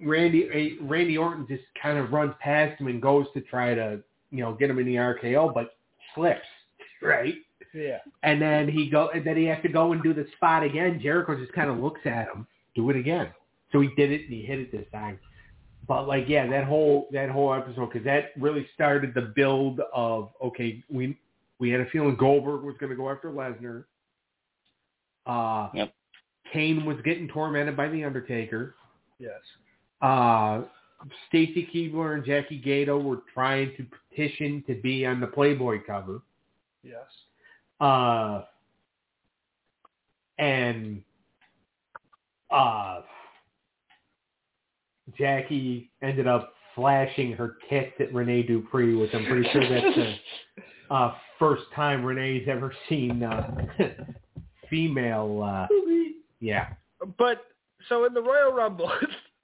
Randy 0.00 0.48
eh, 0.52 0.76
Randy 0.82 1.16
Orton 1.16 1.46
just 1.48 1.62
kind 1.80 1.96
of 1.96 2.12
runs 2.12 2.34
past 2.40 2.78
him 2.80 2.88
and 2.88 3.00
goes 3.00 3.26
to 3.34 3.40
try 3.40 3.74
to 3.74 4.00
you 4.30 4.42
know 4.42 4.52
get 4.52 4.68
him 4.68 4.78
in 4.78 4.86
the 4.86 4.96
RKO, 4.96 5.54
but 5.54 5.76
slips 6.14 6.40
right. 7.02 7.34
Yeah. 7.74 7.98
And 8.22 8.40
then 8.40 8.68
he 8.68 8.90
go 8.90 9.08
and 9.14 9.24
then 9.26 9.36
he 9.36 9.44
has 9.44 9.62
to 9.62 9.68
go 9.68 9.92
and 9.92 10.02
do 10.02 10.12
the 10.12 10.26
spot 10.36 10.62
again. 10.62 11.00
Jericho 11.02 11.36
just 11.38 11.52
kind 11.52 11.70
of 11.70 11.78
looks 11.78 12.00
at 12.04 12.28
him, 12.28 12.46
do 12.74 12.90
it 12.90 12.96
again. 12.96 13.28
So 13.72 13.80
he 13.80 13.88
did 13.96 14.10
it 14.10 14.22
and 14.22 14.32
he 14.32 14.42
hit 14.42 14.58
it 14.58 14.72
this 14.72 14.86
time. 14.92 15.18
But 15.88 16.06
like 16.06 16.28
yeah, 16.28 16.46
that 16.48 16.64
whole 16.64 17.08
that 17.12 17.30
whole 17.30 17.52
episode 17.52 17.90
because 17.92 18.04
that 18.04 18.32
really 18.38 18.66
started 18.74 19.14
the 19.14 19.32
build 19.34 19.80
of 19.94 20.30
okay 20.42 20.82
we 20.90 21.18
we 21.62 21.70
had 21.70 21.80
a 21.80 21.86
feeling 21.90 22.16
Goldberg 22.16 22.64
was 22.64 22.74
going 22.80 22.90
to 22.90 22.96
go 22.96 23.08
after 23.08 23.30
Lesnar. 23.30 23.84
Uh, 25.26 25.68
Yep. 25.72 25.94
Kane 26.52 26.84
was 26.84 26.96
getting 27.04 27.28
tormented 27.28 27.76
by 27.76 27.88
the 27.88 28.02
Undertaker. 28.02 28.74
Yes. 29.20 29.38
Uh, 30.02 30.62
Stacy 31.28 31.68
Keibler 31.72 32.14
and 32.14 32.24
Jackie 32.24 32.60
Gayda 32.60 33.00
were 33.00 33.20
trying 33.32 33.76
to 33.76 33.86
petition 34.10 34.64
to 34.66 34.74
be 34.82 35.06
on 35.06 35.20
the 35.20 35.26
Playboy 35.28 35.78
cover. 35.86 36.22
Yes. 36.82 37.06
Uh, 37.80 38.42
and 40.40 41.00
uh, 42.50 43.02
Jackie 45.16 45.92
ended 46.02 46.26
up 46.26 46.54
flashing 46.74 47.32
her 47.34 47.56
tits 47.70 47.92
at 48.00 48.12
Renee 48.12 48.42
Dupree, 48.42 48.96
which 48.96 49.14
I'm 49.14 49.26
pretty 49.26 49.48
sure 49.52 49.62
that's 49.68 49.96
the 49.96 50.14
uh, 50.94 51.14
first 51.42 51.64
time 51.74 52.04
Renee's 52.04 52.46
ever 52.48 52.72
seen 52.88 53.22
uh, 53.24 53.66
female. 54.70 55.42
Uh, 55.42 55.66
yeah. 56.40 56.68
But 57.18 57.44
so 57.88 58.04
in 58.04 58.14
the 58.14 58.22
Royal 58.22 58.52
Rumble, 58.52 58.90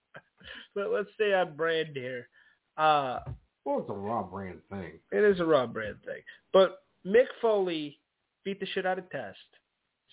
let, 0.76 0.90
let's 0.92 1.08
stay 1.16 1.34
on 1.34 1.56
brand 1.56 1.90
here. 1.94 2.28
Uh, 2.76 3.18
Well, 3.64 3.80
it's 3.80 3.90
a 3.90 3.94
Raw 3.94 4.22
brand 4.22 4.60
thing. 4.70 4.92
It 5.10 5.24
is 5.24 5.40
a 5.40 5.44
Raw 5.44 5.66
brand 5.66 5.96
thing. 6.04 6.22
But 6.52 6.82
Mick 7.04 7.26
Foley 7.42 7.98
beat 8.44 8.60
the 8.60 8.66
shit 8.66 8.86
out 8.86 8.98
of 9.00 9.10
Test. 9.10 9.38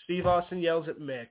Steve 0.06 0.26
Austin 0.26 0.60
yells 0.60 0.88
at 0.90 1.00
Mick. 1.00 1.28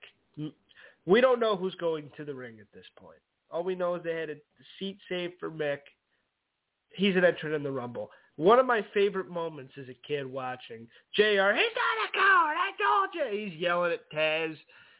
We 1.06 1.20
don't 1.20 1.40
know 1.40 1.56
who's 1.56 1.74
going 1.74 2.10
to 2.16 2.24
the 2.24 2.34
ring 2.34 2.58
at 2.60 2.66
this 2.72 2.86
point. 2.96 3.18
All 3.50 3.62
we 3.64 3.74
know 3.74 3.96
is 3.96 4.02
they 4.04 4.16
had 4.16 4.30
a 4.30 4.36
seat 4.78 4.98
saved 5.08 5.34
for 5.40 5.50
Mick. 5.50 5.78
He's 6.90 7.16
an 7.16 7.24
entrant 7.24 7.54
in 7.56 7.62
the 7.64 7.70
Rumble. 7.72 8.10
One 8.36 8.58
of 8.58 8.66
my 8.66 8.84
favorite 8.92 9.30
moments 9.30 9.74
as 9.80 9.88
a 9.88 9.94
kid 10.06 10.26
watching 10.26 10.88
JR, 11.14 11.22
he's 11.22 11.74
not 11.76 12.08
a 12.08 12.12
coward, 12.12 12.56
I 12.58 12.70
told 12.82 13.08
you. 13.14 13.46
He's 13.46 13.58
yelling 13.60 13.92
at 13.92 14.10
Taz. 14.12 14.56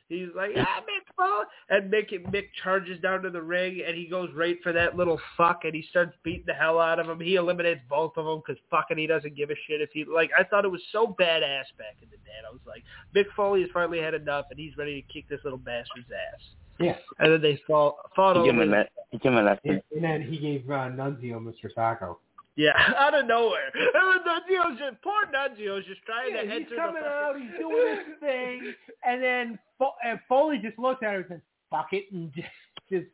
He's 0.09 0.29
like, 0.37 0.51
ah, 0.57 0.83
Mick 0.83 1.17
Foley. 1.17 1.45
And 1.71 1.93
Mick, 1.93 2.13
Mick 2.33 2.45
charges 2.63 3.01
down 3.01 3.23
to 3.23 3.31
the 3.31 3.43
ring, 3.43 3.83
and 3.87 3.97
he 3.97 4.07
goes 4.07 4.29
right 4.37 4.57
for 4.63 4.73
that 4.73 4.97
little 4.97 5.19
fuck, 5.37 5.61
and 5.65 5.75
he 5.75 5.83
starts 5.89 6.13
beating 6.23 6.45
the 6.47 6.53
hell 6.53 6.79
out 6.79 6.99
of 6.99 7.09
him. 7.09 7.19
He 7.19 7.37
eliminates 7.37 7.81
both 7.89 8.13
of 8.17 8.27
them 8.27 8.43
because 8.47 8.61
fucking 8.71 8.99
he 8.99 9.07
doesn't 9.07 9.35
give 9.35 9.51
a 9.51 9.55
shit 9.67 9.81
if 9.81 9.91
he, 9.93 10.05
like, 10.05 10.31
I 10.39 10.45
thought 10.45 10.65
it 10.65 10.71
was 10.71 10.83
so 10.93 11.07
badass 11.19 11.65
back 11.79 11.97
in 12.03 12.09
the 12.11 12.19
day. 12.19 12.37
And 12.39 12.47
I 12.47 12.51
was 12.51 12.61
like, 12.67 12.85
Mick 13.17 13.33
Foley 13.35 13.63
has 13.63 13.71
finally 13.73 13.99
had 13.99 14.15
enough, 14.15 14.45
and 14.51 14.59
he's 14.61 14.77
ready 14.77 15.01
to 15.01 15.13
kick 15.13 15.29
this 15.29 15.41
little 15.43 15.59
bastard's 15.59 16.09
ass. 16.13 16.41
Yeah. 16.79 16.97
And 17.19 17.33
then 17.33 17.41
they 17.41 17.59
fall, 17.67 17.99
fought 18.15 18.37
He 18.37 18.43
gave 18.43 18.55
him 18.55 18.61
a 18.61 18.63
over. 18.63 18.71
le- 18.71 18.87
he 19.11 19.19
gave 19.19 19.33
him 19.33 19.39
a 19.39 19.43
lesson. 19.43 19.61
And, 19.65 19.83
and 19.93 20.05
then 20.05 20.23
he 20.23 20.39
gave 20.39 20.69
uh, 20.69 20.91
Nunzio 20.91 21.41
Mr. 21.41 21.73
Socko. 21.77 22.17
Yeah, 22.57 22.73
out 22.99 23.19
of 23.19 23.27
nowhere. 23.27 23.71
And 23.75 24.21
Nunzio's 24.25 24.79
just, 24.79 25.03
poor 25.03 25.27
Nunzio's 25.35 25.85
just 25.87 26.03
trying 26.07 26.33
to 26.35 26.43
he's 26.43 26.51
enter 26.51 26.69
He's 26.69 26.79
coming 26.79 27.03
the 27.03 27.09
out, 27.09 27.37
he's 27.41 27.51
doing 27.59 27.97
his 27.97 28.21
thing, 28.21 28.75
and 29.05 29.23
then 29.23 29.59
Fo- 29.79 29.95
uh, 30.07 30.17
Foley 30.29 30.59
just 30.59 30.79
looks 30.79 31.03
at 31.03 31.15
him 31.15 31.17
and 31.17 31.27
says, 31.29 31.41
"Fuck 31.71 31.89
it," 31.93 32.05
and 32.13 32.33
just, 32.37 32.49
just 32.91 33.07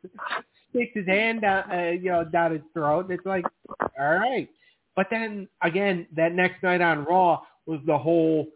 sticks 0.69 0.91
his 0.93 1.07
hand 1.07 1.41
down, 1.41 1.71
uh, 1.71 1.91
you 1.91 2.11
know, 2.11 2.23
down 2.23 2.51
his 2.51 2.61
throat. 2.73 3.05
And 3.09 3.17
it's 3.17 3.25
like, 3.25 3.45
all 3.99 4.13
right. 4.19 4.47
But 4.95 5.07
then 5.09 5.47
again, 5.63 6.05
that 6.15 6.33
next 6.33 6.61
night 6.61 6.81
on 6.81 7.05
Raw 7.05 7.41
was 7.65 7.79
the 7.85 7.97
whole 7.97 8.47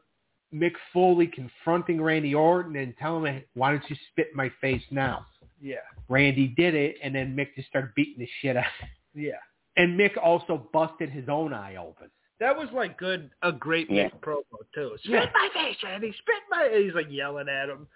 Mick 0.53 0.73
Foley 0.93 1.27
confronting 1.27 2.01
Randy 2.01 2.35
Orton 2.35 2.75
and 2.75 2.93
telling 2.97 3.33
him, 3.33 3.43
"Why 3.55 3.71
don't 3.71 3.89
you 3.89 3.95
spit 4.11 4.27
in 4.31 4.37
my 4.37 4.51
face 4.61 4.83
now?" 4.91 5.25
Yeah, 5.59 5.77
Randy 6.09 6.53
did 6.55 6.75
it, 6.75 6.97
and 7.01 7.15
then 7.15 7.35
Mick 7.35 7.55
just 7.55 7.69
started 7.69 7.89
beating 7.95 8.19
the 8.19 8.29
shit 8.41 8.55
out. 8.55 8.65
Of 8.65 8.87
him. 8.87 9.23
Yeah. 9.25 9.31
And 9.77 9.99
Mick 9.99 10.17
also 10.21 10.67
busted 10.71 11.09
his 11.09 11.27
own 11.29 11.53
eye 11.53 11.75
open. 11.75 12.09
That 12.39 12.55
was 12.57 12.67
like 12.73 12.97
good, 12.97 13.29
a 13.41 13.51
great 13.51 13.89
Yeah. 13.89 14.09
Mick 14.09 14.19
promo 14.19 14.43
too. 14.73 14.91
Spit 14.99 15.11
Yeah. 15.11 15.29
my 15.33 15.49
face, 15.53 15.77
Randy. 15.83 16.11
Spit 16.11 16.35
my. 16.49 16.69
He's 16.81 16.93
like 16.93 17.07
yelling 17.09 17.47
at 17.49 17.69
him, 17.69 17.87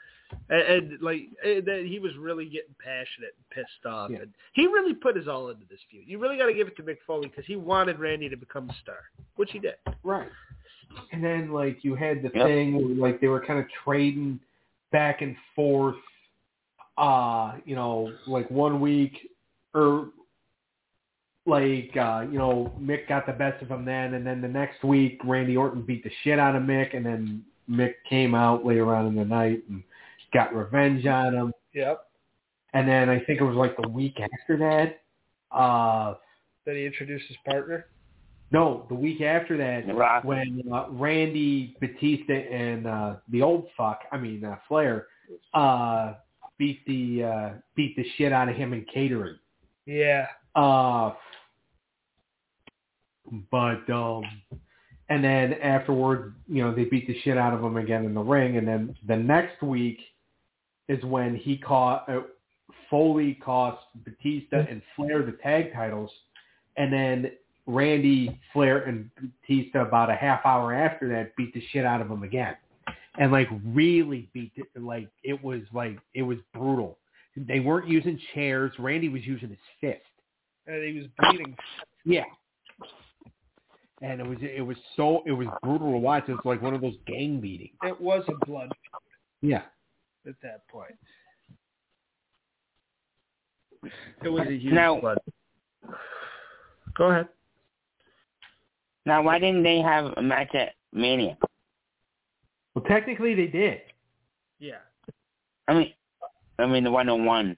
and, 0.50 0.62
and 0.62 1.02
like 1.02 1.24
and 1.44 1.66
then 1.66 1.86
he 1.86 2.00
was 2.00 2.16
really 2.18 2.46
getting 2.46 2.74
passionate 2.84 3.36
and 3.38 3.50
pissed 3.52 3.86
off. 3.86 4.12
Yeah. 4.12 4.20
And 4.20 4.34
he 4.54 4.66
really 4.68 4.94
put 4.94 5.16
his 5.18 5.28
all 5.28 5.50
into 5.50 5.66
this 5.70 5.80
feud. 5.92 6.04
You 6.08 6.20
really 6.20 6.38
got 6.38 6.46
to 6.46 6.54
give 6.54 6.68
it 6.68 6.76
to 6.78 6.84
Mick 6.84 6.98
Foley 7.06 7.28
because 7.28 7.46
he 7.46 7.56
wanted 7.58 8.00
Randy 8.00 8.30
to 8.30 8.38
become 8.38 8.70
a 8.70 8.76
star, 8.82 9.00
which 9.36 9.52
he 9.52 9.60
did. 9.60 9.76
Right. 10.04 10.30
And 11.12 11.24
then 11.24 11.52
like 11.52 11.84
you 11.84 11.96
had 11.96 12.22
the 12.24 12.32
Yep. 12.34 12.48
thing 12.48 12.76
where 12.76 12.96
like 13.12 13.20
they 13.22 13.28
were 13.28 13.44
kind 13.46 13.60
of 13.60 13.66
trading 13.84 14.40
back 14.92 15.22
and 15.22 15.36
forth. 15.56 15.96
Uh, 16.98 17.54
you 17.64 17.76
know, 17.76 18.14
like 18.28 18.50
one 18.52 18.82
week 18.82 19.30
or 19.74 20.10
like 21.50 21.96
uh, 21.98 22.26
you 22.32 22.38
know, 22.38 22.72
Mick 22.80 23.08
got 23.08 23.26
the 23.26 23.34
best 23.34 23.62
of 23.62 23.70
him 23.70 23.84
then 23.86 24.14
and 24.14 24.26
then 24.26 24.42
the 24.42 24.48
next 24.48 24.84
week 24.84 25.20
Randy 25.26 25.58
Orton 25.58 25.82
beat 25.82 26.04
the 26.04 26.12
shit 26.24 26.40
out 26.40 26.56
of 26.56 26.64
Mick 26.64 26.96
and 26.96 27.06
then 27.06 27.44
Mick 27.70 27.94
came 28.10 28.34
out 28.36 28.66
later 28.66 28.94
on 28.96 29.08
in 29.08 29.16
the 29.16 29.26
night 29.26 29.64
and 29.70 29.84
got 30.34 30.54
revenge 30.56 31.06
on 31.06 31.34
him. 31.34 31.54
Yep. 31.74 32.06
And 32.74 32.88
then 32.88 33.10
I 33.10 33.20
think 33.20 33.42
it 33.42 33.44
was 33.44 33.56
like 33.56 33.76
the 33.82 33.90
week 33.90 34.18
after 34.20 34.58
that. 34.58 35.02
Uh 35.56 36.16
Then 36.66 36.76
he 36.76 36.86
introduced 36.86 37.26
his 37.28 37.38
partner. 37.46 37.88
no, 38.52 38.86
the 38.90 38.96
week 38.96 39.22
after 39.22 39.58
that 39.58 39.88
The 39.88 39.94
Rock. 39.94 40.24
when 40.24 40.62
uh, 40.72 40.86
Randy 40.90 41.76
Batista 41.80 42.34
and 42.34 42.88
uh, 42.88 43.16
the 43.30 43.42
old 43.42 43.68
fuck, 43.76 44.02
I 44.12 44.18
mean 44.18 44.44
uh, 44.46 44.56
Flair, 44.68 45.08
uh, 45.54 46.14
beat 46.58 46.86
the 46.86 47.24
uh, 47.24 47.50
beat 47.76 47.96
the 47.96 48.06
shit 48.18 48.32
out 48.34 48.50
of 48.50 48.56
him 48.56 48.74
in 48.74 48.86
catering. 48.94 49.38
Yeah. 49.86 50.28
Uh, 50.56 51.14
but 53.52 53.90
um, 53.90 54.24
and 55.10 55.24
then 55.24 55.54
afterwards, 55.54 56.34
you 56.48 56.64
know, 56.64 56.74
they 56.74 56.86
beat 56.86 57.08
the 57.08 57.20
shit 57.22 57.38
out 57.38 57.54
of 57.54 57.64
him 57.64 57.78
again 57.78 58.06
in 58.06 58.14
the 58.14 58.22
ring, 58.22 58.58
and 58.58 58.68
then 58.68 58.96
the 59.08 59.16
next 59.16 59.62
week 59.62 60.00
is 60.88 61.04
when 61.04 61.36
he 61.36 61.58
caught 61.58 62.08
uh, 62.10 62.22
Foley 62.90 63.36
cost 63.36 63.84
Batista 64.04 64.66
and 64.70 64.82
Flair 64.96 65.24
the 65.24 65.34
tag 65.44 65.74
titles, 65.74 66.12
and 66.78 66.92
then 66.92 67.32
Randy, 67.66 68.40
Flair, 68.54 68.80
and 68.80 69.10
Batista 69.48 69.86
about 69.86 70.10
a 70.10 70.16
half 70.16 70.46
hour 70.46 70.74
after 70.74 71.08
that 71.10 71.36
beat 71.36 71.54
the 71.54 71.64
shit 71.72 71.86
out 71.86 72.02
of 72.02 72.10
him 72.10 72.24
again, 72.24 72.56
and 73.20 73.32
like 73.32 73.48
really 73.66 74.30
beat 74.34 74.52
it. 74.56 74.68
Like 74.80 75.10
it 75.24 75.44
was 75.44 75.62
like 75.74 75.98
it 76.14 76.24
was 76.24 76.38
brutal. 76.54 76.98
They 77.48 77.60
weren't 77.60 77.88
using 77.88 78.20
chairs. 78.34 78.72
Randy 78.80 79.10
was 79.10 79.26
using 79.26 79.50
his 79.50 79.58
fist. 79.80 80.02
And 80.68 80.84
he 80.84 81.00
was 81.00 81.08
bleeding. 81.18 81.56
Yeah. 82.06 82.26
And 84.02 84.22
it 84.22 84.26
was 84.28 84.38
it 84.42 84.62
was 84.62 84.78
so 84.96 85.24
it 85.26 85.32
was 85.34 85.48
brutal 85.62 85.92
to 85.92 85.98
watch. 85.98 86.24
It's 86.28 86.44
like 86.46 86.62
one 86.62 86.74
of 86.74 86.82
those 86.82 86.96
gang 87.06 87.40
beatings. 87.42 87.76
It 87.84 88.00
was 88.00 88.24
a 88.30 88.46
blood 88.46 88.72
Yeah. 89.42 89.64
at 90.26 90.36
that 90.42 90.68
point. 90.70 90.96
It 94.24 94.30
was 94.30 94.48
a 94.48 94.52
huge 94.58 94.74
Now- 94.74 95.00
blood. 95.00 95.20
Go 96.96 97.06
ahead. 97.12 97.30
Now, 99.06 99.22
why 99.22 99.40
didn't 99.40 99.64
they 99.64 99.80
have 99.80 100.14
a 100.18 100.22
match 100.22 100.54
at 100.54 100.76
Mania? 100.92 101.38
Well, 102.76 102.84
technically 102.86 103.34
they 103.34 103.48
did. 103.48 103.82
Yeah. 104.60 104.80
I 105.68 105.74
mean, 105.74 105.94
I 106.60 106.66
mean 106.66 106.84
the 106.84 106.92
one 106.92 107.08
on 107.10 107.26
one. 107.26 107.58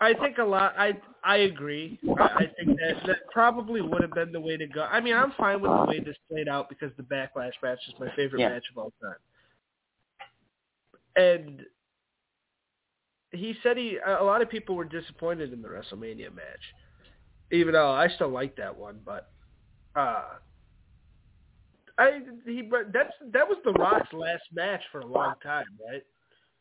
I 0.00 0.14
think 0.14 0.38
a 0.38 0.44
lot. 0.44 0.74
I 0.78 0.92
I 1.24 1.36
agree. 1.38 2.00
I, 2.18 2.22
I 2.22 2.46
think 2.58 2.76
that 2.78 3.06
that 3.06 3.16
probably 3.32 3.80
would 3.80 4.02
have 4.02 4.14
been 4.14 4.32
the 4.32 4.40
way 4.40 4.56
to 4.56 4.66
go. 4.66 4.82
I 4.82 5.00
mean, 5.00 5.14
I'm 5.14 5.32
fine 5.38 5.60
with 5.60 5.70
the 5.70 5.88
way 5.88 6.00
this 6.00 6.16
played 6.30 6.48
out 6.48 6.68
because 6.68 6.90
the 6.96 7.02
backlash 7.04 7.52
match 7.62 7.78
is 7.88 7.94
my 8.00 8.10
favorite 8.16 8.40
Yeah. 8.40 8.48
match 8.50 8.64
of 8.70 8.78
all 8.78 8.92
time. 9.02 9.16
And 11.14 11.62
he 13.32 13.54
said 13.62 13.76
he 13.76 13.98
a 14.04 14.22
lot 14.22 14.42
of 14.42 14.50
people 14.50 14.74
were 14.74 14.84
disappointed 14.84 15.52
in 15.52 15.62
the 15.62 15.68
WrestleMania 15.68 16.34
match, 16.34 16.60
even 17.50 17.72
though 17.74 17.90
I 17.90 18.08
still 18.08 18.28
like 18.30 18.56
that 18.56 18.76
one. 18.76 19.00
But 19.04 19.30
uh, 19.94 20.24
I 21.98 22.20
he 22.46 22.62
but 22.62 22.92
that's 22.92 23.12
that 23.32 23.46
was 23.48 23.58
the 23.64 23.72
Rock's 23.72 24.12
last 24.12 24.44
match 24.52 24.82
for 24.90 25.00
a 25.00 25.06
long 25.06 25.34
time, 25.42 25.66
right? 25.88 26.02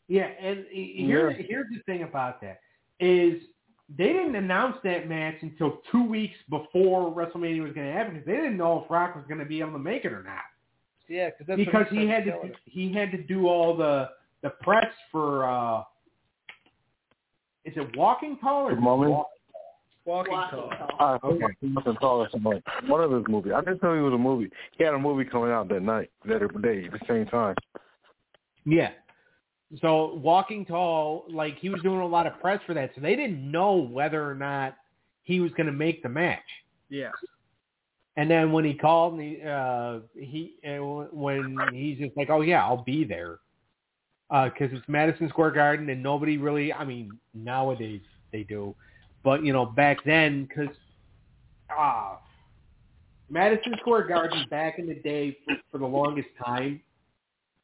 Yeah, 0.07 0.27
and 0.41 0.65
here, 0.71 1.31
Yeah. 1.31 1.43
here's 1.47 1.67
the 1.73 1.81
thing 1.85 2.03
about 2.03 2.41
that 2.41 2.59
is 2.99 3.41
they 3.97 4.07
didn't 4.07 4.35
announce 4.35 4.77
that 4.83 5.09
match 5.09 5.35
until 5.41 5.81
two 5.91 6.03
weeks 6.03 6.35
before 6.49 7.13
WrestleMania 7.13 7.63
was 7.63 7.73
going 7.73 7.87
to 7.87 7.93
happen 7.93 8.13
because 8.13 8.25
they 8.27 8.35
didn't 8.35 8.57
know 8.57 8.81
if 8.83 8.91
Rock 8.91 9.15
was 9.15 9.25
going 9.27 9.39
to 9.39 9.45
be 9.45 9.59
able 9.59 9.73
to 9.73 9.79
make 9.79 10.05
it 10.05 10.13
or 10.13 10.23
not. 10.23 10.43
Yeah, 11.07 11.29
cause 11.31 11.57
because 11.57 11.87
he 11.89 12.07
had 12.07 12.23
to 12.25 12.51
he 12.65 12.93
had 12.93 13.11
to 13.11 13.21
do 13.23 13.47
all 13.47 13.75
the 13.75 14.09
the 14.43 14.51
press 14.61 14.87
for 15.11 15.43
uh 15.43 15.83
is 17.65 17.73
it 17.75 17.95
Walking 17.97 18.37
Tall 18.39 18.67
or 18.67 18.75
The 18.75 18.81
Moment? 18.81 19.11
Walk- 19.11 19.27
walking, 20.05 20.33
Walking 20.33 20.59
tall. 20.59 20.69
tall. 20.97 21.19
I 21.23 21.37
think 21.37 21.43
he 21.59 21.67
must 21.67 21.85
have 21.85 21.97
called 21.97 22.27
us. 22.27 22.33
One 22.87 23.03
of 23.03 23.11
his 23.11 23.23
movies. 23.27 23.53
I 23.55 23.61
didn't 23.61 23.83
know 23.83 23.93
he 23.93 24.01
was 24.01 24.13
a 24.13 24.17
movie. 24.17 24.49
He 24.77 24.83
had 24.83 24.93
a 24.93 24.99
movie 24.99 25.29
coming 25.29 25.51
out 25.51 25.69
that 25.69 25.81
night, 25.81 26.09
that 26.25 26.39
day, 26.61 26.85
at 26.85 26.91
the 26.91 26.99
same 27.07 27.25
time. 27.27 27.55
Yeah. 28.65 28.91
So 29.79 30.15
Walking 30.15 30.65
Tall, 30.65 31.25
like 31.29 31.57
he 31.59 31.69
was 31.69 31.81
doing 31.81 32.01
a 32.01 32.07
lot 32.07 32.27
of 32.27 32.39
press 32.41 32.59
for 32.65 32.73
that, 32.73 32.91
so 32.93 33.01
they 33.01 33.15
didn't 33.15 33.49
know 33.49 33.75
whether 33.75 34.29
or 34.29 34.35
not 34.35 34.75
he 35.23 35.39
was 35.39 35.51
going 35.51 35.67
to 35.67 35.71
make 35.71 36.03
the 36.03 36.09
match. 36.09 36.39
Yeah. 36.89 37.11
And 38.17 38.29
then 38.29 38.51
when 38.51 38.65
he 38.65 38.73
called, 38.73 39.13
and 39.13 39.21
he, 39.21 39.41
uh, 39.41 39.99
he 40.13 40.55
uh, 40.67 41.07
when 41.13 41.57
he's 41.71 41.99
just 41.99 42.17
like, 42.17 42.29
"Oh 42.29 42.41
yeah, 42.41 42.65
I'll 42.65 42.83
be 42.83 43.05
there," 43.05 43.39
because 44.29 44.69
it's 44.73 44.87
Madison 44.89 45.29
Square 45.29 45.51
Garden, 45.51 45.89
and 45.89 46.03
nobody 46.03 46.37
really. 46.37 46.73
I 46.73 46.83
mean, 46.83 47.17
nowadays 47.33 48.01
they 48.33 48.43
do, 48.43 48.75
but 49.23 49.45
you 49.45 49.53
know, 49.53 49.65
back 49.65 50.03
then, 50.03 50.43
because 50.45 50.75
ah, 51.69 52.19
Madison 53.29 53.75
Square 53.79 54.07
Garden 54.09 54.45
back 54.49 54.77
in 54.77 54.87
the 54.87 54.95
day 54.95 55.37
for, 55.45 55.55
for 55.71 55.77
the 55.77 55.87
longest 55.87 56.27
time 56.45 56.81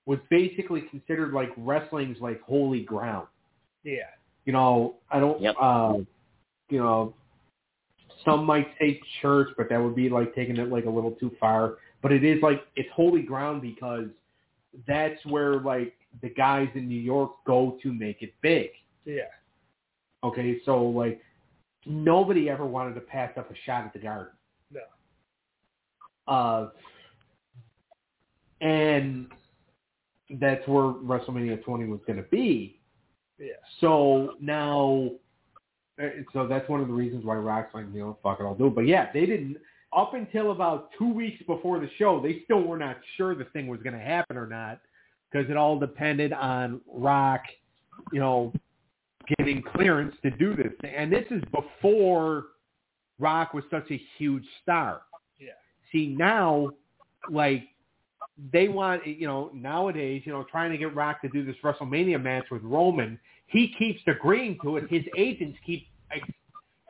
was 0.08 0.20
basically 0.30 0.82
considered 0.89 1.34
like 1.34 1.49
wrestling's 1.58 2.20
like 2.20 2.41
holy 2.41 2.82
ground. 2.82 3.28
Yeah. 3.84 4.08
You 4.45 4.53
know, 4.53 4.95
I 5.12 5.20
don't. 5.20 5.39
Yep. 5.39 5.55
Uh, 5.62 5.97
you 6.70 6.80
know, 6.80 7.14
some 8.26 8.45
might 8.45 8.68
say 8.80 8.99
church, 9.22 9.49
but 9.58 9.70
that 9.70 9.82
would 9.82 9.95
be 9.95 10.10
like 10.10 10.34
taking 10.34 10.58
it 10.58 10.70
like 10.70 10.86
a 10.86 10.89
little 10.89 11.12
too 11.12 11.32
far. 11.39 11.76
But 12.01 12.14
it 12.14 12.24
is 12.24 12.41
like 12.41 12.62
it's 12.78 12.89
holy 12.95 13.22
ground 13.22 13.62
because 13.62 14.08
that's 14.88 15.24
where 15.26 15.60
like 15.60 15.93
the 16.22 16.30
guys 16.30 16.70
in 16.74 16.88
New 16.88 16.99
York 16.99 17.32
go 17.45 17.78
to 17.84 17.93
make 17.93 18.22
it 18.22 18.34
big. 18.41 18.70
Yeah. 19.05 19.24
Okay, 20.24 20.62
so 20.66 20.84
like 20.84 21.22
nobody 21.86 22.49
ever 22.49 22.66
wanted 22.66 22.95
to 22.95 23.01
pass 23.01 23.32
up 23.38 23.51
a 23.51 23.55
shot 23.66 23.86
at 23.86 23.91
the 23.91 23.99
Garden. 23.99 24.34
No. 24.72 26.34
Uh, 26.34 26.70
and 28.62 29.28
that's 30.39 30.67
where 30.67 30.84
WrestleMania 30.84 31.63
20 31.63 31.86
was 31.86 31.99
going 32.05 32.17
to 32.17 32.30
be. 32.30 32.80
Yeah. 33.39 33.53
So 33.82 34.34
now, 34.41 35.11
uh, 36.01 36.07
so 36.34 36.47
that's 36.47 36.67
one 36.69 36.82
of 36.82 36.88
the 36.88 36.93
reasons 36.93 37.25
why 37.25 37.36
Rock's 37.36 37.73
like, 37.73 37.86
you 37.93 37.99
know, 37.99 38.17
fuck 38.23 38.39
it, 38.39 38.43
I'll 38.43 38.55
do 38.55 38.67
it. 38.67 38.75
But 38.75 38.88
yeah, 38.88 39.09
they 39.13 39.25
didn't. 39.25 39.57
Up 39.95 40.13
until 40.13 40.51
about 40.51 40.89
two 40.97 41.11
weeks 41.11 41.41
before 41.47 41.80
the 41.80 41.89
show, 41.97 42.21
they 42.21 42.41
still 42.43 42.61
were 42.61 42.78
not 42.78 42.97
sure 43.15 43.36
the 43.36 43.45
thing 43.45 43.67
was 43.67 43.82
going 43.82 43.97
to 43.97 44.03
happen 44.03 44.38
or 44.38 44.45
not 44.45 44.82
because 45.32 45.49
it 45.49 45.57
all 45.57 45.80
depended 45.80 46.34
on 46.34 46.82
Rock, 46.91 47.41
you 48.11 48.19
know, 48.19 48.51
getting 49.38 49.61
clearance 49.61 50.15
to 50.23 50.32
do 50.32 50.55
this. 50.55 50.73
And 50.84 51.11
this 51.11 51.25
is 51.32 51.41
before 51.51 52.45
Rock 53.19 53.53
was 53.53 53.63
such 53.71 53.89
a 53.91 54.01
huge 54.17 54.45
star. 54.61 55.01
Yeah. 55.39 55.51
See 55.91 56.07
now, 56.07 56.69
like 57.30 57.63
they 58.52 58.68
want, 58.68 59.06
you 59.08 59.28
know, 59.28 59.50
nowadays, 59.54 60.22
you 60.26 60.32
know, 60.32 60.44
trying 60.50 60.72
to 60.72 60.78
get 60.78 60.94
Rock 60.96 61.22
to 61.22 61.30
do 61.30 61.44
this 61.46 61.56
WrestleMania 61.64 62.22
match 62.22 62.46
with 62.52 62.62
Roman, 62.64 63.20
he 63.48 63.74
keeps 63.80 64.02
agreeing 64.08 64.58
to 64.64 64.78
it. 64.78 64.90
His 64.90 65.04
agents 65.18 65.58
keep 65.66 65.88
ex- 66.12 66.28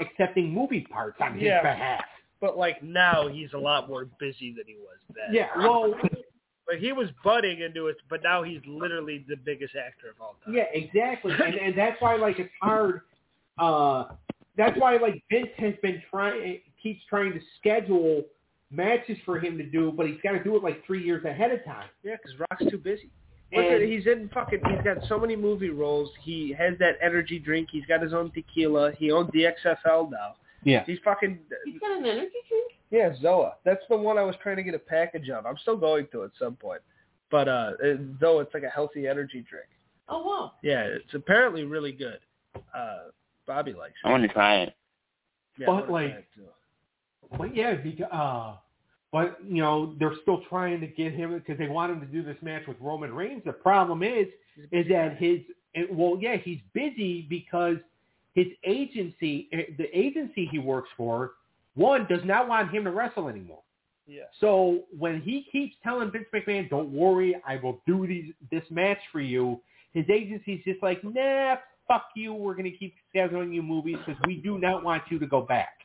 accepting 0.02 0.52
movie 0.52 0.82
parts 0.90 1.18
on 1.22 1.34
his 1.36 1.44
Yeah. 1.44 1.62
behalf. 1.62 2.04
But 2.40 2.58
like 2.58 2.84
now, 2.84 3.28
he's 3.28 3.54
a 3.54 3.58
lot 3.58 3.88
more 3.88 4.06
busy 4.20 4.52
than 4.52 4.66
he 4.68 4.76
was 4.76 4.98
then. 5.16 5.34
Yeah, 5.34 5.48
well, 5.58 5.96
but 6.68 6.78
he 6.78 6.92
was 6.92 7.08
budding 7.24 7.62
into 7.62 7.88
it, 7.88 7.96
but 8.10 8.22
now 8.24 8.44
he's 8.44 8.62
literally 8.68 9.26
the 9.28 9.38
biggest 9.38 9.76
actor 9.76 10.10
of 10.12 10.22
all 10.22 10.36
time. 10.46 10.54
yeah, 10.54 10.66
exactly, 10.72 11.32
and 11.34 11.56
and 11.56 11.76
that's 11.76 12.00
why 12.02 12.16
like 12.16 12.38
it's 12.40 12.54
hard. 12.62 13.02
Uh, 13.58 14.06
that's 14.56 14.78
why 14.80 14.98
like 14.98 15.24
Vince 15.32 15.50
has 15.58 15.74
been 15.82 16.00
trying, 16.12 16.62
keeps 16.82 17.02
trying 17.10 17.34
to 17.34 17.40
schedule 17.60 18.24
matches 18.72 19.18
for 19.26 19.40
him 19.40 19.58
to 19.58 19.64
do, 19.64 19.92
but 19.92 20.08
he's 20.08 20.20
got 20.22 20.32
to 20.34 20.44
do 20.44 20.56
it 20.56 20.64
like 20.64 20.86
three 20.86 21.04
years 21.04 21.24
ahead 21.26 21.52
of 21.52 21.64
time. 21.66 21.88
Yeah, 22.04 22.16
because 22.22 22.40
Rock's 22.40 22.70
too 22.70 22.78
busy. 22.78 23.10
Look 23.54 23.64
And- 23.66 23.84
he's 23.84 24.06
in 24.08 24.30
fucking. 24.34 24.60
He's 24.70 24.84
got 24.84 24.98
so 25.08 25.18
many 25.20 25.36
movie 25.36 25.70
roles. 25.70 26.10
He 26.22 26.52
has 26.58 26.78
that 26.80 26.98
energy 27.02 27.40
drink. 27.40 27.70
He's 27.72 27.86
got 27.86 28.02
his 28.02 28.14
own 28.14 28.32
tequila. 28.32 28.92
He 28.98 29.12
owns 29.12 29.32
the 29.32 29.46
XFL 29.46 30.12
now. 30.12 30.36
Yeah. 30.64 30.84
He's 30.86 31.00
fucking. 31.04 31.40
He's 31.66 31.80
got 31.80 31.98
an 31.98 32.06
energy 32.06 32.30
drink? 32.50 32.72
Yeah, 32.90 33.12
Zoa. 33.22 33.54
That's 33.64 33.84
the 33.90 33.96
one 33.98 34.18
I 34.18 34.24
was 34.24 34.36
trying 34.44 34.58
to 34.58 34.64
get 34.64 34.74
a 34.74 34.80
package 34.80 35.30
of. 35.30 35.46
I'm 35.46 35.58
still 35.58 35.78
going 35.78 36.08
to 36.12 36.24
at 36.24 36.32
some 36.38 36.56
point. 36.56 36.82
But 37.32 37.48
uh 37.48 37.74
it- 37.82 38.20
Zoa, 38.20 38.44
it's 38.44 38.54
like 38.54 38.64
a 38.64 38.70
healthy 38.70 39.08
energy 39.08 39.46
drink. 39.50 39.68
Oh, 40.10 40.24
wow. 40.26 40.54
Yeah, 40.62 40.84
it's 40.84 41.14
apparently 41.14 41.64
really 41.64 41.92
good. 41.94 42.20
Uh 42.74 43.10
Bobby 43.46 43.72
likes 43.74 43.94
it. 44.04 44.08
I 44.08 44.12
want 44.12 44.24
to 44.24 44.30
try 44.30 44.58
it. 44.62 44.74
Yeah, 45.58 45.68
But, 45.68 45.90
like- 45.90 46.10
try 46.12 46.20
it, 46.20 46.26
too. 46.36 46.48
But 47.38 47.56
yeah, 47.56 47.76
because, 47.76 48.08
uh, 48.12 48.56
but 49.12 49.40
you 49.48 49.62
know 49.62 49.96
they're 50.00 50.16
still 50.22 50.42
trying 50.50 50.80
to 50.82 50.88
get 50.88 51.14
him 51.14 51.34
because 51.34 51.58
they 51.58 51.68
want 51.68 51.92
him 51.92 52.00
to 52.02 52.06
do 52.08 52.24
this 52.24 52.38
match 52.42 52.64
with 52.68 52.78
Roman 52.80 53.14
Reigns. 53.14 53.42
The 53.46 53.54
problem 53.54 54.04
is, 54.04 54.28
is 54.72 54.88
that 54.90 55.18
his 55.18 55.40
it, 55.74 55.94
well, 55.94 56.18
yeah, 56.20 56.38
he's 56.38 56.60
busy 56.74 57.26
because 57.30 57.78
his 58.34 58.48
agency, 58.66 59.48
eh, 59.52 59.64
the 59.78 59.98
agency 59.98 60.48
he 60.52 60.60
works 60.60 60.90
for, 60.98 61.32
one 61.76 62.06
does 62.08 62.22
not 62.24 62.48
want 62.48 62.72
him 62.72 62.84
to 62.84 62.92
wrestle 62.92 63.28
anymore. 63.28 63.62
yeah. 64.08 64.24
So 64.40 64.84
when 64.98 65.22
he 65.22 65.46
keeps 65.52 65.76
telling 65.84 66.12
Vince 66.12 66.28
McMahon, 66.34 66.70
"Don't 66.70 66.92
worry, 66.92 67.36
I 67.46 67.58
will 67.58 67.82
do 67.86 68.08
these 68.08 68.34
this 68.52 68.64
match 68.70 69.00
for 69.12 69.20
you," 69.22 69.62
his 69.94 70.06
agency's 70.10 70.64
just 70.64 70.82
like, 70.82 71.04
"Nah, 71.04 71.58
fuck 71.88 72.10
you. 72.16 72.34
We're 72.34 72.54
going 72.54 72.72
to 72.72 72.78
keep 72.78 72.96
scheduling 73.14 73.54
you 73.54 73.64
movies 73.64 73.98
because 74.06 74.20
we 74.26 74.38
do 74.38 74.58
not 74.58 74.84
want 74.84 75.04
you 75.10 75.20
to 75.20 75.28
go 75.28 75.42
back." 75.42 75.77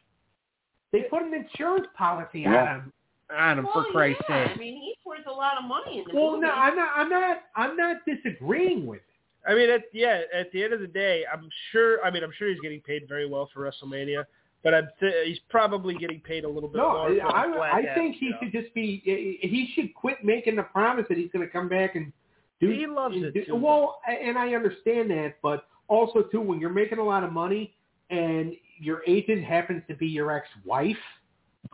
They 0.92 1.02
put 1.02 1.22
an 1.22 1.32
insurance 1.34 1.86
policy 1.96 2.40
Yeah. 2.40 2.62
on 2.62 2.68
him, 2.80 2.92
on 3.30 3.58
him 3.60 3.64
well, 3.74 3.84
for 3.84 3.92
Christ's 3.92 4.22
yeah. 4.28 4.46
sake. 4.48 4.56
I 4.56 4.58
mean, 4.58 4.80
he's 4.80 4.96
worth 5.06 5.26
a 5.26 5.30
lot 5.32 5.58
of 5.58 5.64
money 5.64 5.98
in 6.00 6.04
the 6.06 6.14
well, 6.20 6.32
movie. 6.32 6.42
no, 6.46 6.52
I'm 6.52 6.76
not. 6.76 6.88
I'm 6.94 7.08
not. 7.08 7.36
I'm 7.56 7.76
not 7.76 7.96
disagreeing 8.06 8.86
with 8.86 8.98
it. 9.00 9.04
I 9.50 9.54
mean, 9.54 9.70
at, 9.70 9.82
yeah, 9.92 10.20
at 10.32 10.52
the 10.52 10.62
end 10.62 10.72
of 10.72 10.80
the 10.80 10.86
day, 10.86 11.24
I'm 11.32 11.48
sure. 11.72 12.04
I 12.04 12.10
mean, 12.10 12.22
I'm 12.22 12.32
sure 12.38 12.48
he's 12.48 12.60
getting 12.60 12.80
paid 12.80 13.08
very 13.08 13.26
well 13.28 13.48
for 13.52 13.60
WrestleMania, 13.68 14.24
but 14.62 14.72
I'm 14.74 14.88
th- 15.00 15.26
he's 15.26 15.40
probably 15.48 15.94
getting 15.94 16.20
paid 16.20 16.44
a 16.44 16.48
little 16.48 16.68
bit 16.68 16.76
No, 16.78 16.92
more. 16.92 17.08
For 17.08 17.14
the 17.14 17.20
I, 17.22 17.78
I 17.90 17.94
think 17.94 18.16
he 18.16 18.28
know? 18.30 18.36
should 18.42 18.52
just 18.52 18.72
be. 18.74 19.00
He 19.04 19.72
should 19.74 19.94
quit 19.94 20.24
making 20.24 20.56
the 20.56 20.62
promise 20.64 21.06
that 21.08 21.16
he's 21.18 21.30
going 21.32 21.44
to 21.44 21.50
come 21.52 21.68
back 21.68 21.96
and 21.96 22.12
do. 22.60 22.70
He 22.70 22.86
loves 22.86 23.16
and 23.16 23.24
it, 23.24 23.34
do- 23.34 23.44
too, 23.46 23.56
Well, 23.56 23.98
and 24.06 24.38
I 24.38 24.54
understand 24.54 25.10
that, 25.10 25.36
but 25.42 25.64
also 25.88 26.22
too, 26.22 26.40
when 26.40 26.60
you're 26.60 26.70
making 26.70 26.98
a 26.98 27.04
lot 27.04 27.24
of 27.24 27.32
money 27.32 27.74
and 28.10 28.52
your 28.82 29.02
agent 29.06 29.44
happens 29.44 29.82
to 29.88 29.94
be 29.96 30.06
your 30.06 30.30
ex-wife, 30.32 30.96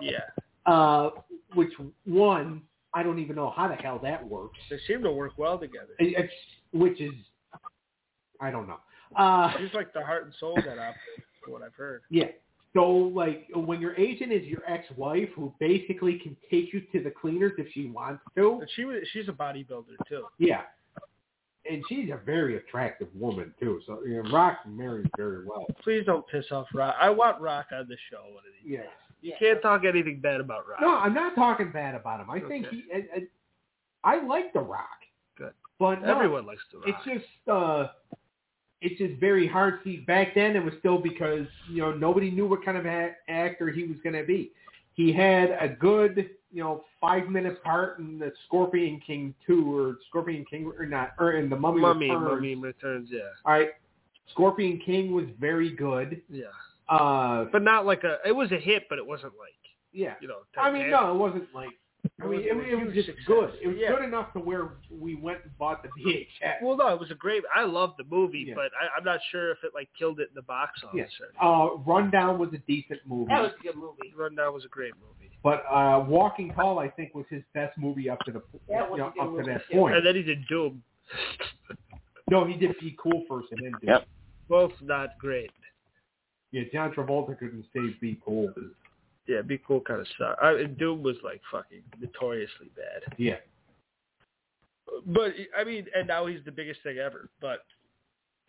Yeah, 0.00 0.20
uh, 0.66 1.10
which 1.54 1.72
one 2.04 2.62
I 2.94 3.02
don't 3.02 3.18
even 3.18 3.36
know 3.36 3.50
how 3.50 3.68
the 3.68 3.74
hell 3.74 3.98
that 4.02 4.26
works. 4.26 4.58
they 4.70 4.78
seem 4.86 5.02
to 5.02 5.12
work 5.12 5.32
well 5.36 5.58
together. 5.58 5.94
It's 5.98 6.32
which 6.72 7.00
is 7.00 7.14
I 8.40 8.50
don't 8.50 8.68
know. 8.68 8.78
Uh, 9.16 9.52
like 9.74 9.92
the 9.92 10.04
heart 10.04 10.24
and 10.26 10.34
soul 10.38 10.58
of 10.58 10.64
that 10.64 10.94
from 11.42 11.52
what 11.52 11.62
I've 11.62 11.74
heard. 11.74 12.02
Yeah. 12.10 12.26
So 12.74 12.86
like 12.90 13.46
when 13.54 13.80
your 13.80 13.96
agent 13.96 14.32
is 14.32 14.44
your 14.44 14.62
ex-wife 14.68 15.30
who 15.34 15.52
basically 15.58 16.18
can 16.18 16.36
take 16.50 16.72
you 16.72 16.82
to 16.92 17.02
the 17.02 17.10
cleaners 17.10 17.52
if 17.58 17.66
she 17.72 17.86
wants 17.86 18.22
to. 18.36 18.56
But 18.60 18.68
she 18.76 18.84
was 18.84 18.96
she's 19.12 19.28
a 19.28 19.32
bodybuilder 19.32 19.96
too. 20.08 20.26
Yeah. 20.38 20.62
And 21.70 21.82
she's 21.88 22.10
a 22.10 22.18
very 22.24 22.56
attractive 22.56 23.08
woman 23.14 23.52
too. 23.60 23.80
So 23.86 24.00
you 24.06 24.22
know, 24.22 24.30
Rock 24.30 24.58
marries 24.66 25.06
very 25.16 25.44
well. 25.44 25.66
Please 25.82 26.04
don't 26.06 26.26
piss 26.28 26.46
off 26.50 26.66
Rock. 26.74 26.96
I 27.00 27.10
want 27.10 27.40
Rock 27.40 27.66
on 27.72 27.86
the 27.88 27.96
show 28.10 28.20
one 28.22 28.38
of 28.38 28.52
these. 28.64 28.78
Yeah. 28.78 28.82
You 29.20 29.32
can't 29.38 29.60
talk 29.60 29.82
anything 29.84 30.20
bad 30.20 30.40
about 30.40 30.68
Rock. 30.68 30.80
No, 30.80 30.96
I'm 30.96 31.12
not 31.14 31.34
talking 31.34 31.70
bad 31.72 31.94
about 31.94 32.20
him. 32.20 32.30
I 32.30 32.40
think 32.40 32.68
he. 32.68 32.84
I, 32.94 33.04
I, 34.04 34.16
I 34.16 34.24
like 34.26 34.52
The 34.52 34.60
Rock. 34.60 34.86
Good. 35.36 35.52
But 35.78 36.02
no, 36.02 36.14
Everyone 36.14 36.46
likes 36.46 36.62
the 36.72 36.78
Rock. 36.78 36.88
it's 36.88 37.04
just 37.20 37.48
uh 37.48 37.88
it's 38.80 38.96
just 38.98 39.18
very 39.20 39.46
hard. 39.48 39.80
See, 39.82 39.98
back 39.98 40.34
then 40.36 40.54
it 40.54 40.64
was 40.64 40.72
still 40.78 40.98
because 40.98 41.46
you 41.70 41.82
know 41.82 41.92
nobody 41.92 42.30
knew 42.30 42.46
what 42.46 42.64
kind 42.64 42.78
of 42.78 42.86
a- 42.86 43.14
actor 43.28 43.70
he 43.70 43.84
was 43.84 43.96
going 44.04 44.14
to 44.14 44.24
be. 44.24 44.52
He 44.98 45.12
had 45.12 45.56
a 45.60 45.68
good 45.68 46.28
you 46.52 46.60
know 46.60 46.82
five 47.00 47.28
minute 47.28 47.62
part 47.62 48.00
in 48.00 48.18
the 48.18 48.32
Scorpion 48.46 49.00
King 49.06 49.32
two 49.46 49.72
or 49.78 49.96
Scorpion 50.08 50.44
King 50.50 50.72
or 50.76 50.86
not 50.86 51.12
or 51.20 51.34
in 51.34 51.48
the 51.48 51.54
Mummy, 51.54 51.80
Mummy, 51.80 52.10
Returns. 52.10 52.24
Mummy 52.28 52.54
returns. 52.56 53.08
Yeah, 53.12 53.20
All 53.44 53.52
right, 53.52 53.68
Scorpion 54.32 54.80
King 54.84 55.12
was 55.12 55.26
very 55.38 55.70
good. 55.70 56.20
yeah, 56.28 56.46
Uh, 56.88 57.44
but 57.52 57.62
not 57.62 57.86
like 57.86 58.02
a. 58.02 58.18
It 58.26 58.32
was 58.32 58.50
a 58.50 58.58
hit, 58.58 58.86
but 58.88 58.98
it 58.98 59.06
wasn't 59.06 59.34
like 59.38 59.52
yeah. 59.92 60.14
you 60.20 60.26
know. 60.26 60.38
I 60.60 60.72
mean, 60.72 60.90
no, 60.90 61.12
it 61.12 61.16
wasn't 61.16 61.54
like. 61.54 61.68
I 62.20 62.24
It 62.24 62.30
mean, 62.30 62.40
it, 62.42 62.54
wasn't 62.54 62.72
it 62.72 62.84
was 62.86 62.94
just 62.94 63.06
success. 63.08 63.24
good. 63.26 63.50
It 63.62 63.66
was 63.68 63.76
Yeah. 63.78 63.90
good 63.90 64.04
enough 64.04 64.32
to 64.34 64.38
where 64.38 64.70
we 64.90 65.14
went 65.16 65.42
and 65.42 65.58
bought 65.58 65.82
the 65.82 65.88
VHS. 66.00 66.62
Well, 66.62 66.76
no, 66.76 66.88
it 66.94 67.00
was 67.00 67.10
a 67.10 67.14
great. 67.14 67.42
I 67.54 67.64
love 67.64 67.94
the 67.98 68.04
movie, 68.04 68.44
Yeah. 68.48 68.54
but 68.54 68.70
I, 68.80 68.96
I'm 68.96 69.04
not 69.04 69.20
sure 69.30 69.50
if 69.50 69.58
it 69.64 69.72
like 69.74 69.88
killed 69.98 70.20
it 70.20 70.28
in 70.28 70.34
the 70.34 70.42
box 70.42 70.80
office. 70.84 71.10
Uh, 71.42 71.76
Rundown 71.86 72.38
was 72.38 72.50
a 72.54 72.58
decent 72.66 73.00
movie. 73.06 73.28
That 73.28 73.42
was 73.42 73.52
a 73.58 73.62
good 73.62 73.76
movie. 73.76 74.12
Rundown 74.16 74.54
was 74.54 74.64
a 74.64 74.68
great 74.68 74.92
movie, 74.94 75.30
But 75.42 75.64
uh, 75.70 76.04
Walking 76.06 76.52
Tall, 76.54 76.78
I 76.78 76.88
think, 76.88 77.14
was 77.14 77.26
his 77.30 77.42
best 77.54 77.76
movie 77.78 78.08
up 78.08 78.20
to 78.26 78.32
the 78.32 78.42
That 78.68 78.88
was 78.90 78.98
you 78.98 79.04
know, 79.04 79.08
a 79.08 79.30
good 79.30 79.40
up 79.40 79.44
to 79.46 79.52
that 79.52 79.70
point. 79.76 79.96
and 79.96 80.06
then 80.06 80.14
he 80.14 80.22
did 80.22 80.46
Doom. 80.48 80.82
No, 82.30 82.44
he 82.44 82.56
did 82.56 82.74
Be 82.78 82.94
Cool 83.02 83.24
first 83.26 83.48
and 83.52 83.60
then 83.64 83.70
Doom. 83.72 83.80
Yep. 83.84 84.06
Both 84.50 84.72
not 84.82 85.18
great. 85.18 85.50
Yeah, 86.52 86.62
John 86.72 86.92
Travolta 86.92 87.38
couldn't 87.38 87.64
say 87.74 87.80
Be 88.02 88.20
Cool. 88.24 88.52
Yeah, 89.28 89.42
Be 89.42 89.58
Cool 89.58 89.82
kind 89.82 90.00
of 90.00 90.06
sucked. 90.18 90.42
I, 90.42 90.52
and 90.52 90.78
Doom 90.78 91.02
was 91.02 91.16
like 91.22 91.42
fucking 91.52 91.82
notoriously 92.00 92.70
bad. 92.74 93.14
Yeah. 93.18 93.36
But 95.06 95.34
I 95.56 95.64
mean, 95.64 95.86
and 95.94 96.08
now 96.08 96.26
he's 96.26 96.40
the 96.46 96.50
biggest 96.50 96.82
thing 96.82 96.96
ever. 96.96 97.28
But 97.40 97.58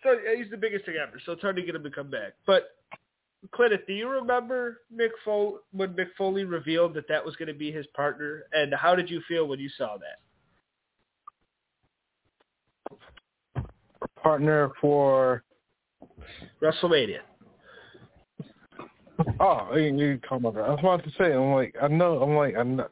so 0.04 0.18
he's 0.36 0.50
the 0.50 0.58
biggest 0.58 0.86
thing 0.86 0.96
ever. 0.96 1.20
So 1.26 1.34
it's 1.34 1.42
hard 1.42 1.58
to 1.58 1.62
get 1.62 1.76
him 1.76 1.84
to 1.84 1.92
come 1.92 2.10
back. 2.10 2.34
But 2.48 2.78
Clinton, 3.52 3.80
do 3.88 3.94
you 3.94 4.10
remember 4.10 4.82
Mick 4.94 5.10
Foley 5.26 5.56
when 5.72 5.94
Mick 5.94 6.10
Foley 6.18 6.46
revealed 6.46 6.94
that 6.94 7.08
that 7.10 7.26
was 7.26 7.36
going 7.36 7.50
to 7.50 7.54
be 7.54 7.72
his 7.72 7.86
partner? 7.88 8.44
And 8.54 8.74
how 8.74 8.96
did 8.96 9.10
you 9.10 9.22
feel 9.28 9.48
when 9.48 9.60
you 9.60 9.70
saw 9.78 9.98
that? 9.98 10.20
Partner 14.24 14.72
for 14.80 15.44
WrestleMania. 16.62 17.20
oh, 19.40 19.76
you, 19.76 20.20
about 20.32 20.56
that? 20.56 20.62
I 20.62 20.70
was 20.70 20.80
about 20.80 21.04
to 21.04 21.12
say, 21.18 21.34
I'm 21.34 21.54
like, 21.54 21.76
I 21.82 21.88
know, 21.88 22.22
I'm 22.22 22.36
like, 22.36 22.56
I 22.56 22.64
know, 22.64 22.88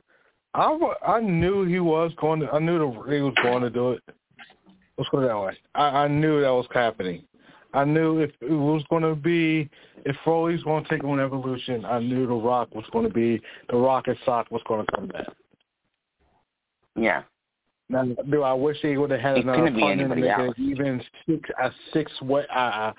I, 0.53 1.13
I 1.15 1.21
knew 1.21 1.65
he 1.65 1.79
was 1.79 2.11
going 2.19 2.41
to, 2.41 2.51
I 2.51 2.59
knew 2.59 2.79
the, 2.79 3.11
he 3.11 3.21
was 3.21 3.33
going 3.41 3.63
to 3.63 3.69
do 3.69 3.91
it. 3.91 4.01
Let's 4.97 5.09
put 5.09 5.23
it 5.23 5.27
that 5.27 5.39
way. 5.39 5.57
I, 5.75 6.03
I 6.03 6.07
knew 6.07 6.41
that 6.41 6.49
was 6.49 6.67
happening. 6.73 7.23
I 7.73 7.85
knew 7.85 8.19
if 8.19 8.31
it 8.41 8.51
was 8.51 8.83
going 8.89 9.03
to 9.03 9.15
be, 9.15 9.69
if 10.05 10.15
Foley's 10.25 10.63
going 10.63 10.83
to 10.83 10.89
take 10.89 11.03
on 11.03 11.19
Evolution, 11.19 11.85
I 11.85 11.99
knew 11.99 12.25
The 12.25 12.33
Rock 12.33 12.73
was 12.73 12.85
going 12.91 13.07
to 13.07 13.13
be, 13.13 13.41
The 13.69 13.77
Rock 13.77 14.07
and 14.07 14.17
Sock 14.25 14.49
was 14.51 14.61
going 14.67 14.85
to 14.85 14.91
come 14.93 15.07
back. 15.07 15.27
Yeah. 16.95 17.23
Now, 17.89 18.05
do 18.29 18.41
I 18.41 18.53
wish 18.53 18.77
he 18.81 18.97
would 18.97 19.11
have 19.11 19.19
had 19.19 19.37
It 19.37 19.43
another 19.43 19.65
to 19.65 19.71
make 19.71 20.25
else. 20.25 20.55
even 20.57 21.01
six 21.25 21.49
a 21.61 21.71
six 21.93 22.11
way 22.21 22.45
uh, 22.53 22.91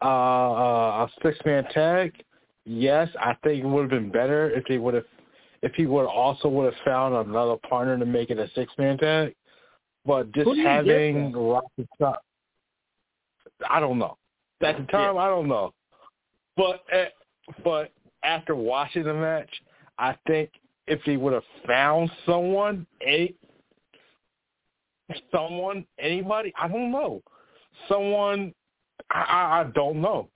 uh, 0.00 0.04
uh, 0.04 1.06
a 1.06 1.08
six 1.22 1.38
man 1.44 1.64
tag? 1.72 2.12
Yes, 2.68 3.08
I 3.20 3.34
think 3.42 3.64
it 3.64 3.66
would 3.66 3.82
have 3.82 3.90
been 3.90 4.10
better 4.10 4.50
if 4.50 4.64
they 4.68 4.78
would 4.78 4.94
have, 4.94 5.04
if 5.62 5.74
he 5.74 5.86
would 5.86 6.06
also 6.06 6.48
would 6.48 6.72
have 6.72 6.84
found 6.84 7.14
another 7.14 7.56
partner 7.68 7.98
to 7.98 8.06
make 8.06 8.30
it 8.30 8.38
a 8.38 8.48
six 8.54 8.72
man 8.78 8.98
tag. 8.98 9.34
But 10.04 10.32
just 10.32 10.44
Who 10.44 10.54
do 10.54 10.60
you 10.60 10.64
get 10.64 10.86
having 10.86 11.32
Rocky 11.32 11.88
Top, 11.98 12.22
I 13.68 13.80
don't 13.80 13.98
know. 13.98 14.16
At 14.62 14.78
the 14.78 14.84
time, 14.84 15.18
I 15.18 15.28
don't 15.28 15.48
know. 15.48 15.72
But 16.56 16.82
uh, 16.92 17.04
but 17.62 17.92
after 18.22 18.54
watching 18.54 19.04
the 19.04 19.14
match, 19.14 19.50
I 19.98 20.16
think 20.26 20.50
if 20.86 21.00
he 21.02 21.16
would 21.16 21.32
have 21.32 21.44
found 21.66 22.10
someone, 22.26 22.86
a 23.06 23.34
someone, 25.32 25.86
anybody, 25.98 26.52
I 26.58 26.68
don't 26.68 26.90
know, 26.90 27.22
someone, 27.88 28.52
I, 29.10 29.20
I, 29.20 29.60
I 29.60 29.64
don't 29.74 30.00
know. 30.00 30.28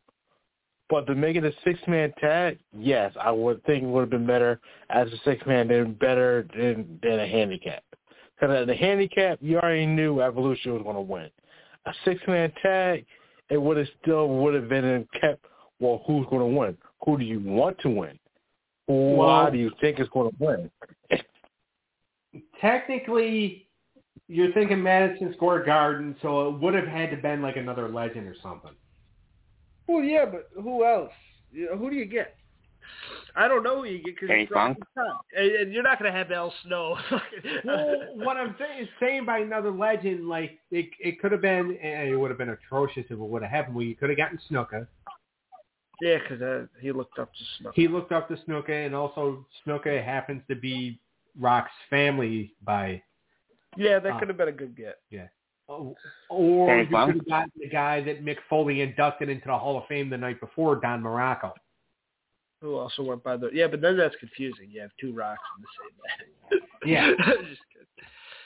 But 0.92 1.06
to 1.06 1.14
make 1.14 1.36
it 1.36 1.44
a 1.44 1.54
six 1.64 1.80
man 1.88 2.12
tag, 2.20 2.58
yes, 2.78 3.14
I 3.18 3.30
would 3.30 3.64
think 3.64 3.82
it 3.82 3.86
would 3.86 4.02
have 4.02 4.10
been 4.10 4.26
better 4.26 4.60
as 4.90 5.10
a 5.10 5.16
six 5.24 5.42
man 5.46 5.68
than 5.68 5.94
better 5.94 6.46
than 6.54 7.00
than 7.02 7.18
a 7.18 7.26
handicap. 7.26 7.82
Because 8.38 8.54
at 8.54 8.66
the 8.66 8.74
handicap, 8.74 9.38
you 9.40 9.58
already 9.58 9.86
knew 9.86 10.20
Evolution 10.20 10.74
was 10.74 10.82
going 10.82 10.96
to 10.96 11.00
win. 11.00 11.30
A 11.86 11.94
six 12.04 12.20
man 12.28 12.52
tag, 12.60 13.06
it 13.48 13.56
would 13.56 13.78
have 13.78 13.86
still 14.02 14.28
would 14.28 14.52
have 14.52 14.68
been 14.68 15.08
kept. 15.18 15.46
Well, 15.80 16.02
who's 16.06 16.26
going 16.28 16.40
to 16.40 16.58
win? 16.58 16.76
Who 17.06 17.16
do 17.16 17.24
you 17.24 17.40
want 17.40 17.78
to 17.78 17.88
win? 17.88 18.18
Why 18.84 19.44
Well- 19.44 19.50
do 19.50 19.56
you 19.56 19.70
think 19.80 19.98
is 19.98 20.10
going 20.10 20.30
to 20.30 20.36
win? 20.38 20.70
Technically, 22.60 23.66
you're 24.28 24.52
thinking 24.52 24.82
Madison 24.82 25.32
Square 25.36 25.64
Garden, 25.64 26.16
so 26.20 26.48
it 26.48 26.60
would 26.60 26.74
have 26.74 26.86
had 26.86 27.10
to 27.12 27.16
been 27.16 27.40
like 27.40 27.56
another 27.56 27.88
legend 27.88 28.28
or 28.28 28.34
something. 28.42 28.72
Well, 29.86 30.02
yeah, 30.02 30.24
but 30.24 30.48
who 30.60 30.84
else? 30.84 31.10
You 31.52 31.66
know, 31.66 31.76
who 31.76 31.90
do 31.90 31.96
you 31.96 32.04
get? 32.06 32.36
I 33.34 33.48
don't 33.48 33.62
know 33.62 33.78
who 33.78 33.84
you 33.84 34.02
get 34.02 34.14
because 34.14 34.28
Terry 34.28 34.42
it's 34.42 34.52
Rocky 34.52 34.82
Top. 34.94 35.24
and, 35.36 35.50
and 35.52 35.72
you're 35.72 35.82
not 35.82 35.98
going 35.98 36.12
to 36.12 36.16
have 36.16 36.30
Al 36.30 36.52
Snow. 36.64 36.96
well, 37.64 37.96
what 38.14 38.36
I'm 38.36 38.54
saying, 38.58 38.82
is 38.82 38.88
saying 39.00 39.24
by 39.24 39.38
another 39.38 39.70
legend, 39.70 40.28
like 40.28 40.58
it, 40.70 40.90
it 41.00 41.20
could 41.20 41.32
have 41.32 41.40
been, 41.40 41.78
and 41.82 42.08
it 42.08 42.16
would 42.16 42.30
have 42.30 42.38
been 42.38 42.50
atrocious 42.50 43.04
if 43.06 43.12
it 43.12 43.18
would 43.18 43.42
have 43.42 43.50
happened. 43.50 43.74
Well, 43.76 43.84
you 43.84 43.94
could 43.94 44.10
have 44.10 44.18
gotten 44.18 44.38
Snuka. 44.50 44.86
yeah, 46.02 46.18
because 46.18 46.42
uh, 46.42 46.66
he 46.80 46.92
looked 46.92 47.18
up 47.18 47.32
to 47.32 47.40
Snow. 47.58 47.70
He 47.74 47.88
looked 47.88 48.12
up 48.12 48.28
to 48.28 48.36
Snuka, 48.46 48.86
and 48.86 48.94
also 48.94 49.46
Snuka 49.66 50.04
happens 50.04 50.42
to 50.48 50.56
be 50.56 50.98
Rock's 51.40 51.70
family 51.88 52.52
by, 52.64 53.02
Yeah, 53.76 53.98
that 53.98 54.12
Uh, 54.14 54.18
could 54.18 54.28
have 54.28 54.36
been 54.36 54.48
a 54.48 54.52
good 54.52 54.76
get. 54.76 54.98
Or 56.28 56.66
Terry 56.66 56.82
you 56.82 56.86
could 56.86 57.14
have 57.16 57.28
gotten 57.28 57.52
the 57.58 57.68
guy 57.68 58.02
that 58.02 58.24
Mick 58.24 58.38
Foley 58.48 58.80
inducted 58.80 59.28
into 59.28 59.46
the 59.46 59.58
Hall 59.58 59.78
of 59.78 59.86
Fame 59.86 60.10
the 60.10 60.18
night 60.18 60.40
before, 60.40 60.76
Don 60.76 61.02
Muraco. 61.02 61.52
Who 62.60 62.76
also 62.76 63.02
went 63.02 63.24
by 63.24 63.36
the 63.36 63.50
yeah, 63.52 63.66
but 63.66 63.80
then 63.80 63.96
that's 63.96 64.14
confusing. 64.20 64.70
You 64.70 64.82
have 64.82 64.90
two 65.00 65.12
rocks 65.12 65.42
in 65.58 65.62
the 65.62 65.68
same 65.78 66.60
match. 66.60 66.68
Yeah. 66.84 67.10
Just 67.48 67.60
kidding. 67.72 67.86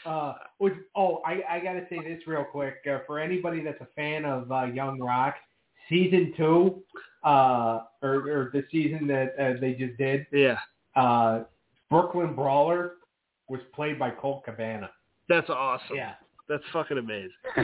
Uh, 0.04 0.34
which, 0.58 0.74
oh, 0.94 1.20
I, 1.26 1.40
I 1.50 1.60
got 1.60 1.72
to 1.72 1.86
say 1.90 1.98
this 2.02 2.26
real 2.26 2.44
quick. 2.44 2.76
Uh, 2.88 2.98
for 3.06 3.18
anybody 3.18 3.62
that's 3.62 3.80
a 3.80 3.88
fan 3.96 4.24
of 4.24 4.52
uh, 4.52 4.64
Young 4.66 5.00
Rock, 5.00 5.34
season 5.88 6.32
two, 6.36 6.82
uh, 7.24 7.80
or, 8.02 8.14
or 8.30 8.50
the 8.52 8.64
season 8.70 9.06
that 9.08 9.34
uh, 9.40 9.60
they 9.60 9.72
just 9.72 9.96
did, 9.98 10.26
Yeah, 10.32 10.58
uh, 10.94 11.44
Brooklyn 11.90 12.34
Brawler 12.34 12.92
was 13.48 13.60
played 13.74 13.98
by 13.98 14.10
Colt 14.10 14.44
Cabana. 14.44 14.90
that's 15.28 15.50
awesome. 15.50 15.96
Yeah. 15.96 16.12
That's 16.48 16.62
fucking 16.72 16.98
amazing. 16.98 17.30
I 17.56 17.60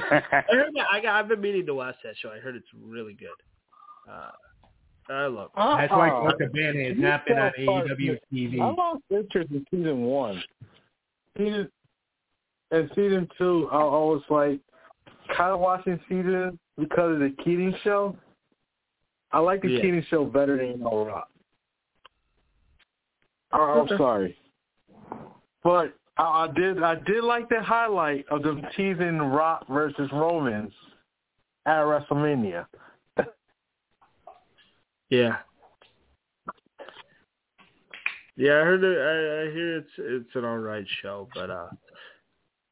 heard 0.49 0.73
that. 0.75 0.87
I 0.91 1.01
got, 1.01 1.15
I've 1.15 1.29
been 1.29 1.41
meaning 1.41 1.67
to 1.67 1.75
watch 1.75 1.95
that 2.05 2.15
show. 2.19 2.31
I 2.31 2.39
heard 2.39 2.57
it's 2.57 2.67
really 2.85 3.15
good. 3.15 3.29
Uh, 4.11 4.31
I 5.13 5.27
love 5.27 5.51
it. 5.57 5.61
That's 5.79 5.93
why. 5.93 6.11
Colt 6.11 6.35
Cabana 6.39 6.85
has 6.85 6.97
You 6.97 7.03
not 7.03 7.27
been 7.27 7.39
on 7.39 7.53
fell 7.57 7.67
TV. 7.83 8.11
I 8.11 8.35
TV. 8.35 8.77
lost 8.77 9.03
interest 9.11 9.51
in 9.53 9.65
season 9.71 10.03
one. 10.03 10.43
Season 11.39 11.69
and 12.73 12.91
season 12.95 13.29
two, 13.39 13.69
I, 13.71 13.77
I 13.77 13.83
was 13.83 14.23
like 14.31 14.59
kind 15.37 15.53
of 15.53 15.61
watching 15.61 16.01
season 16.09 16.59
because 16.79 17.15
of 17.15 17.19
the 17.21 17.35
Kenan 17.45 17.75
show. 17.85 18.17
I 19.31 19.39
like 19.41 19.63
the 19.63 19.69
Yeah. 19.69 19.81
Kenan 19.83 20.07
show 20.09 20.25
better 20.25 20.57
than 20.57 20.81
No 20.81 21.07
Rock. 21.07 21.29
Oh, 23.53 23.87
I'm 23.89 23.99
sorry, 23.99 24.37
but 25.63 25.95
I, 26.17 26.23
I 26.23 26.49
did 26.55 26.83
I 26.83 26.97
did 26.97 27.25
like 27.25 27.49
the 27.49 27.63
highlight 27.63 28.27
of 28.31 28.43
them 28.43 28.63
teasing 28.77 29.19
Rock 29.19 29.67
versus 29.69 30.11
Romans 30.13 30.73
at 31.67 31.81
WrestleMania. 31.81 32.67
Yeah. 35.11 35.37
Yeah, 38.35 38.53
I 38.53 38.65
heard 38.65 38.83
it. 38.83 38.97
I, 38.99 39.51
I 39.51 39.53
hear 39.53 39.77
it's 39.77 39.91
it's 39.99 40.35
an 40.35 40.45
all 40.47 40.57
right 40.57 40.87
show, 41.03 41.29
but 41.35 41.51
uh, 41.51 41.69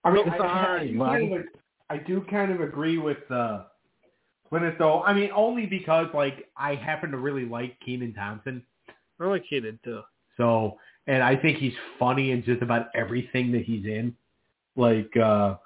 I 0.05 0.11
mean, 0.11 0.27
I, 0.29 0.39
I, 0.39 0.87
do 0.87 0.99
kind 0.99 1.35
of, 1.35 1.43
I 1.91 1.97
do 1.99 2.25
kind 2.31 2.51
of 2.51 2.61
agree 2.63 2.97
with 2.97 3.19
uh, 3.31 3.65
Linus, 4.51 4.75
though. 4.79 5.03
I 5.03 5.13
mean, 5.13 5.31
only 5.35 5.67
because 5.67 6.07
like 6.15 6.49
I 6.57 6.75
happen 6.75 7.11
to 7.11 7.19
really 7.19 7.45
like 7.45 7.79
Kenan 7.85 8.15
Thompson. 8.15 8.63
I 9.21 9.27
like 9.27 9.45
Keenan 9.49 9.79
too. 9.85 10.01
So, 10.39 10.79
and 11.11 11.23
I 11.23 11.35
think 11.35 11.59
he's 11.59 11.73
funny 11.99 12.31
in 12.31 12.43
just 12.45 12.63
about 12.63 12.87
everything 12.95 13.51
that 13.53 13.63
he's 13.65 13.85
in. 13.85 14.15
Like, 14.77 15.15
uh, 15.17 15.57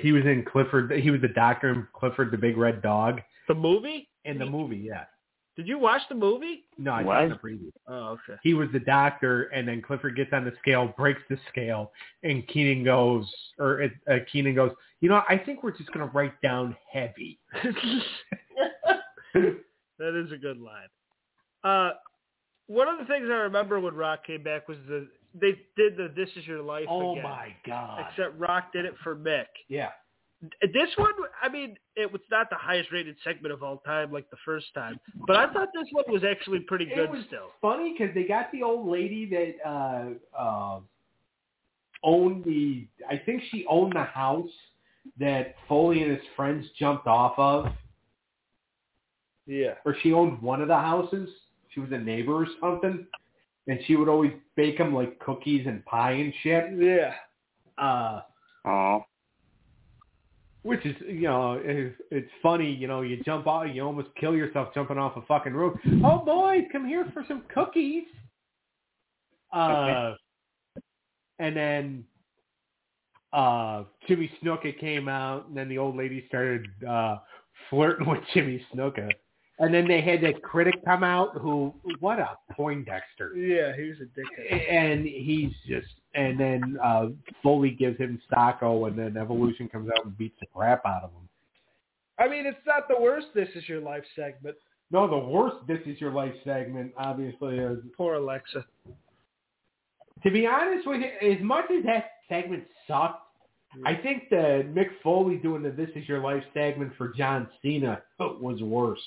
he 0.00 0.12
was 0.12 0.24
in 0.26 0.44
Clifford, 0.44 0.92
he 0.92 1.10
was 1.10 1.20
the 1.22 1.28
doctor 1.28 1.70
in 1.70 1.86
Clifford 1.94 2.30
the 2.30 2.36
Big 2.36 2.56
Red 2.58 2.82
Dog 2.82 3.20
The 3.48 3.54
movie? 3.54 4.08
in 4.24 4.38
the 4.38 4.46
movie, 4.46 4.76
yeah. 4.76 5.04
Did 5.56 5.66
you 5.66 5.78
watch 5.78 6.02
the 6.08 6.14
movie? 6.14 6.64
No, 6.78 6.92
I 6.92 7.02
What? 7.02 7.28
saw 7.28 7.34
the 7.34 7.40
preview. 7.48 7.70
Oh, 7.86 8.16
okay. 8.28 8.38
He 8.42 8.54
was 8.54 8.68
the 8.72 8.80
doctor, 8.80 9.44
and 9.44 9.66
then 9.66 9.82
Clifford 9.82 10.14
gets 10.16 10.32
on 10.32 10.44
the 10.44 10.52
scale, 10.60 10.94
breaks 10.96 11.20
the 11.28 11.38
scale, 11.50 11.92
and 12.22 12.46
Kenan 12.48 12.84
goes, 12.84 13.26
or 13.58 13.82
uh, 14.10 14.16
Kenan 14.32 14.54
goes, 14.54 14.72
you 15.00 15.08
know, 15.08 15.22
I 15.28 15.36
think 15.38 15.62
we're 15.62 15.76
just 15.76 15.90
going 15.92 16.06
to 16.06 16.14
write 16.14 16.38
down 16.42 16.76
heavy. 16.90 17.38
That 19.98 20.16
is 20.20 20.32
a 20.32 20.36
good 20.36 20.58
line. 20.58 20.88
Uh, 21.62 21.92
one 22.72 22.88
of 22.88 22.98
the 22.98 23.04
things 23.04 23.26
I 23.30 23.34
remember 23.34 23.78
when 23.80 23.94
Rock 23.94 24.24
came 24.26 24.42
back 24.42 24.68
was 24.68 24.78
the 24.88 25.08
they 25.34 25.52
did 25.76 25.96
the 25.96 26.12
"This 26.14 26.28
Is 26.36 26.46
Your 26.46 26.62
Life" 26.62 26.86
oh 26.88 27.12
again. 27.12 27.24
my 27.24 27.54
god! 27.66 28.06
Except 28.10 28.38
Rock 28.38 28.72
did 28.72 28.84
it 28.84 28.94
for 29.02 29.14
Mick. 29.16 29.46
yeah, 29.68 29.90
This 30.62 30.88
one, 30.96 31.12
I 31.42 31.48
mean, 31.48 31.76
it 31.96 32.10
was 32.12 32.20
not 32.30 32.50
the 32.50 32.56
highest 32.56 32.90
rated 32.92 33.16
segment 33.24 33.52
of 33.52 33.62
all 33.62 33.78
time 33.78 34.12
like 34.12 34.28
the 34.30 34.36
first 34.44 34.66
time, 34.74 34.98
but 35.26 35.36
I 35.36 35.52
thought 35.52 35.68
this 35.74 35.88
one 35.92 36.04
was 36.08 36.22
actually 36.24 36.60
pretty 36.60 36.84
it 36.86 36.94
good 36.96 37.10
was 37.10 37.24
still. 37.28 37.48
funny 37.60 37.94
because 37.96 38.14
they 38.14 38.24
got 38.24 38.50
the 38.52 38.62
old 38.62 38.86
lady 38.88 39.24
that 39.30 39.68
uh, 39.68 40.38
uh, 40.38 40.80
owned 42.02 42.44
the. 42.44 42.86
I 43.08 43.16
think 43.16 43.42
she 43.50 43.64
owned 43.70 43.94
the 43.94 44.04
house 44.04 44.50
that 45.18 45.54
Foley 45.68 46.02
and 46.02 46.10
his 46.12 46.20
friends 46.36 46.66
jumped 46.78 47.06
off 47.06 47.34
of, 47.38 47.66
Yeah. 49.46 49.74
or 49.84 49.96
she 50.02 50.12
owned 50.12 50.40
one 50.42 50.60
of 50.60 50.68
the 50.68 50.76
houses. 50.76 51.28
She 51.74 51.80
was 51.80 51.90
a 51.92 51.98
neighbor 51.98 52.34
or 52.34 52.46
something, 52.60 53.06
and 53.66 53.78
she 53.86 53.96
would 53.96 54.08
always 54.08 54.32
bake 54.56 54.78
them 54.78 54.94
like 54.94 55.18
cookies 55.18 55.66
and 55.66 55.84
pie 55.84 56.12
and 56.12 56.32
shit. 56.42 56.64
Yeah. 56.78 57.14
Uh, 57.78 58.22
Oh, 58.64 59.04
which 60.62 60.86
is, 60.86 60.94
you 61.08 61.22
know, 61.22 61.60
it's, 61.62 62.00
it's 62.10 62.30
funny. 62.42 62.70
You 62.70 62.86
know, 62.86 63.00
you 63.00 63.20
jump 63.24 63.46
off, 63.48 63.66
you 63.72 63.82
almost 63.82 64.08
kill 64.18 64.36
yourself 64.36 64.72
jumping 64.72 64.98
off 64.98 65.16
a 65.16 65.22
fucking 65.22 65.52
roof. 65.52 65.76
Oh 66.04 66.18
boys, 66.24 66.62
come 66.70 66.86
here 66.86 67.10
for 67.12 67.24
some 67.26 67.42
cookies. 67.52 68.04
Uh, 69.52 70.14
and 71.38 71.56
then 71.56 72.04
uh 73.32 73.84
Jimmy 74.06 74.30
Snuka 74.42 74.78
came 74.78 75.08
out, 75.08 75.48
and 75.48 75.56
then 75.56 75.68
the 75.68 75.78
old 75.78 75.96
lady 75.96 76.24
started 76.28 76.66
uh 76.88 77.16
flirting 77.68 78.08
with 78.08 78.20
Jimmy 78.32 78.64
Snuka. 78.72 79.08
And 79.62 79.72
then 79.72 79.86
they 79.86 80.00
had 80.00 80.20
that 80.22 80.42
critic 80.42 80.84
come 80.84 81.04
out 81.04 81.38
who, 81.38 81.72
what 82.00 82.18
a 82.18 82.36
Poindexter. 82.52 83.32
Yeah, 83.36 83.76
he 83.76 83.90
was 83.90 83.98
a 84.00 84.20
dickhead. 84.20 84.72
And 84.72 85.06
he's 85.06 85.52
just, 85.68 85.86
and 86.16 86.38
then 86.38 86.78
uh 86.82 87.06
Foley 87.44 87.70
gives 87.70 87.96
him 87.96 88.20
Socko, 88.30 88.88
and 88.88 88.98
then 88.98 89.16
Evolution 89.16 89.68
comes 89.68 89.88
out 89.96 90.04
and 90.04 90.18
beats 90.18 90.34
the 90.40 90.46
crap 90.46 90.84
out 90.84 91.04
of 91.04 91.10
him. 91.10 91.28
I 92.18 92.28
mean, 92.28 92.44
it's 92.44 92.58
not 92.66 92.88
the 92.88 93.00
worst 93.00 93.28
"This 93.36 93.48
Is 93.54 93.68
Your 93.68 93.80
Life" 93.80 94.02
segment. 94.16 94.56
No, 94.90 95.08
the 95.08 95.16
worst 95.16 95.56
"This 95.68 95.78
Is 95.86 96.00
Your 96.00 96.10
Life" 96.10 96.34
segment, 96.42 96.92
obviously, 96.96 97.58
is 97.58 97.78
Poor 97.96 98.14
Alexa. 98.14 98.66
to 100.24 100.30
be 100.30 100.44
honest 100.44 100.88
with 100.88 101.02
you. 101.02 101.30
As 101.30 101.40
much 101.40 101.66
as 101.70 101.84
that 101.84 102.10
segment 102.28 102.64
sucked, 102.88 103.22
I 103.86 103.94
think 103.94 104.28
the 104.28 104.66
Mick 104.74 104.88
Foley 105.04 105.36
doing 105.36 105.62
the 105.62 105.70
"This 105.70 105.90
Is 105.94 106.08
Your 106.08 106.20
Life" 106.20 106.42
segment 106.52 106.92
for 106.98 107.12
John 107.16 107.48
Cena 107.62 108.02
was 108.18 108.60
worse. 108.60 109.00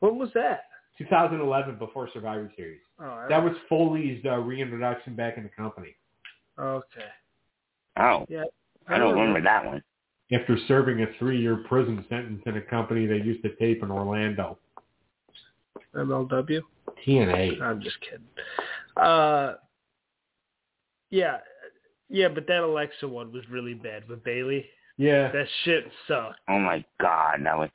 What 0.00 0.14
was 0.16 0.30
that? 0.34 0.64
2011, 0.98 1.78
before 1.78 2.08
Survivor 2.12 2.50
Series. 2.56 2.80
Oh, 3.00 3.04
I 3.04 3.26
That 3.28 3.42
was 3.42 3.54
Foley's 3.68 4.24
uh, 4.24 4.36
reintroduction 4.38 5.14
back 5.14 5.36
in 5.36 5.44
the 5.44 5.50
company 5.50 5.94
okay. 6.58 7.08
oh, 7.98 8.26
Yeah. 8.28 8.44
I 8.88 8.98
don't 8.98 9.14
remember 9.14 9.42
that 9.42 9.66
one. 9.66 9.82
after 10.32 10.56
serving 10.66 11.02
a 11.02 11.06
three-year 11.18 11.64
prison 11.68 12.04
sentence 12.08 12.42
in 12.46 12.56
a 12.56 12.60
company 12.62 13.06
they 13.06 13.16
used 13.16 13.42
to 13.42 13.54
tape 13.56 13.82
in 13.82 13.90
Orlando. 13.90 14.58
MLW. 15.94 16.60
TNA. 17.06 17.60
I'm 17.60 17.82
just 17.82 17.96
kidding. 18.00 18.26
Uh, 18.96 19.54
yeah, 21.10 21.38
yeah, 22.08 22.28
but 22.28 22.46
that 22.46 22.62
Alexa 22.62 23.06
one 23.06 23.30
was 23.30 23.42
really 23.50 23.74
bad 23.74 24.08
with 24.08 24.24
Bayley. 24.24 24.66
Yeah. 24.96 25.30
That 25.30 25.46
shit 25.64 25.84
sucked. 26.06 26.40
Oh 26.48 26.58
my 26.58 26.84
god, 27.00 27.40
that 27.44 27.56
was 27.56 27.68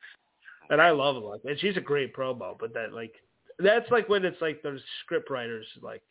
And 0.74 0.82
I 0.82 0.90
love 0.90 1.16
Alexa, 1.18 1.48
and 1.48 1.60
she's 1.60 1.78
a 1.78 1.82
great 1.82 2.16
promo. 2.16 2.58
But 2.60 2.74
that 2.74 2.94
like, 2.94 3.14
that's 3.60 3.90
like 3.92 4.10
when 4.10 4.26
it's 4.26 4.42
like 4.42 4.64
those 4.64 4.82
script 5.04 5.30
writers 5.30 5.68
like, 5.84 6.02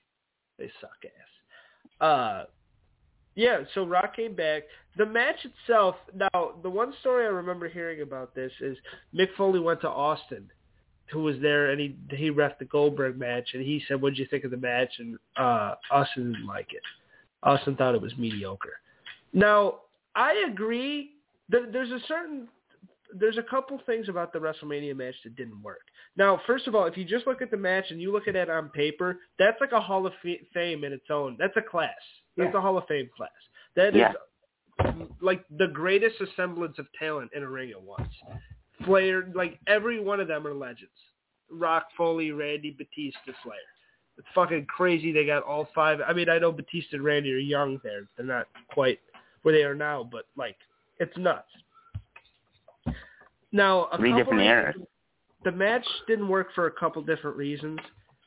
they 0.57 0.71
suck 0.81 0.91
ass. 1.05 2.07
Uh, 2.07 2.45
yeah. 3.35 3.63
So 3.75 3.85
Rock 3.85 4.15
came 4.15 4.37
back. 4.37 4.63
The 4.97 5.05
match 5.05 5.37
itself. 5.45 5.97
Now, 6.15 6.53
the 6.63 6.71
one 6.71 6.95
story 7.01 7.25
I 7.25 7.31
remember 7.31 7.69
hearing 7.69 8.03
about 8.03 8.37
this 8.37 8.53
is 8.61 8.77
Mick 9.13 9.35
Foley 9.37 9.59
went 9.59 9.81
to 9.81 9.89
Austin, 9.89 10.49
who 11.11 11.25
was 11.25 11.37
there, 11.43 11.71
and 11.71 11.81
he 11.81 11.97
he 12.11 12.31
ref 12.31 12.57
the 12.61 12.65
Goldberg 12.65 13.19
match, 13.19 13.49
and 13.55 13.65
he 13.65 13.83
said, 13.89 14.01
"What'd 14.01 14.17
you 14.19 14.27
think 14.31 14.45
of 14.45 14.53
the 14.53 14.57
match?" 14.59 14.91
And 15.01 15.19
uh, 15.37 15.75
Austin 15.91 16.35
didn't 16.35 16.47
like 16.47 16.73
it. 16.73 16.83
Austin 17.43 17.75
thought 17.75 17.97
it 17.97 18.01
was 18.01 18.17
mediocre. 18.17 18.81
Now, 19.33 19.81
I 20.15 20.45
agree. 20.49 21.15
There, 21.49 21.69
there's 21.69 21.91
a 21.91 21.99
certain 22.07 22.47
there's 23.15 23.39
a 23.39 23.43
couple 23.43 23.81
things 23.87 24.09
about 24.09 24.33
the 24.33 24.39
WrestleMania 24.39 24.97
match 24.97 25.15
that 25.25 25.37
didn't 25.37 25.63
work. 25.63 25.83
Now, 26.17 26.41
first 26.47 26.67
of 26.67 26.75
all, 26.75 26.87
if 26.87 26.97
you 26.97 27.05
just 27.05 27.27
look 27.27 27.43
at 27.43 27.51
the 27.51 27.57
match 27.57 27.87
and 27.91 28.01
you 28.01 28.13
look 28.13 28.29
at 28.29 28.37
it 28.37 28.51
on 28.51 28.69
paper, 28.71 29.21
that's 29.39 29.61
like 29.61 29.73
a 29.73 29.81
Hall 29.81 30.07
of 30.07 30.13
Fame 30.55 30.85
in 30.85 30.93
its 30.93 31.11
own. 31.11 31.37
That's 31.39 31.57
a 31.57 31.63
class. 31.63 31.91
That's 32.37 32.53
Yeah. 32.53 32.59
a 32.59 32.61
Hall 32.61 32.79
of 32.79 32.87
Fame 32.87 33.09
class. 33.17 33.31
That 33.75 33.95
is 33.95 34.01
Yeah. 34.01 34.13
like 35.21 35.45
the 35.51 35.69
greatest 35.69 36.21
assemblage 36.21 36.79
of 36.79 36.87
talent 36.99 37.33
in 37.35 37.43
a 37.43 37.49
ring 37.49 37.71
at 37.71 37.81
once. 37.81 38.15
Flair, 38.85 39.29
like 39.35 39.59
every 39.67 40.01
one 40.01 40.21
of 40.21 40.29
them 40.29 40.47
are 40.47 40.55
legends. 40.55 40.93
Rock, 41.51 41.87
Foley, 41.97 42.33
Randy, 42.33 42.71
Batista, 42.71 43.33
Flair. 43.43 43.59
It's 44.19 44.29
fucking 44.35 44.67
crazy. 44.67 45.13
They 45.13 45.25
got 45.25 45.43
all 45.43 45.67
five. 45.75 46.01
I 46.01 46.13
mean, 46.13 46.29
I 46.29 46.39
know 46.39 46.53
Batista 46.53 46.97
and 46.97 47.05
Randy 47.05 47.33
are 47.33 47.39
young 47.39 47.79
there. 47.83 48.09
They're 48.17 48.27
not 48.27 48.47
quite 48.71 49.01
where 49.43 49.55
they 49.55 49.65
are 49.65 49.75
now, 49.75 50.03
but 50.05 50.27
like, 50.37 50.57
it's 50.99 51.17
nuts. 51.17 51.49
Now, 53.53 53.85
a 53.93 53.99
Three 53.99 54.11
couple 54.11 54.25
different 54.25 54.41
reasons- 54.41 54.77
eras. 54.77 54.89
The 55.45 55.53
match 55.53 55.87
didn't 56.07 56.29
work 56.29 56.53
for 56.55 56.67
a 56.67 56.71
couple 56.71 57.03
different 57.03 57.37
reasons. 57.37 57.81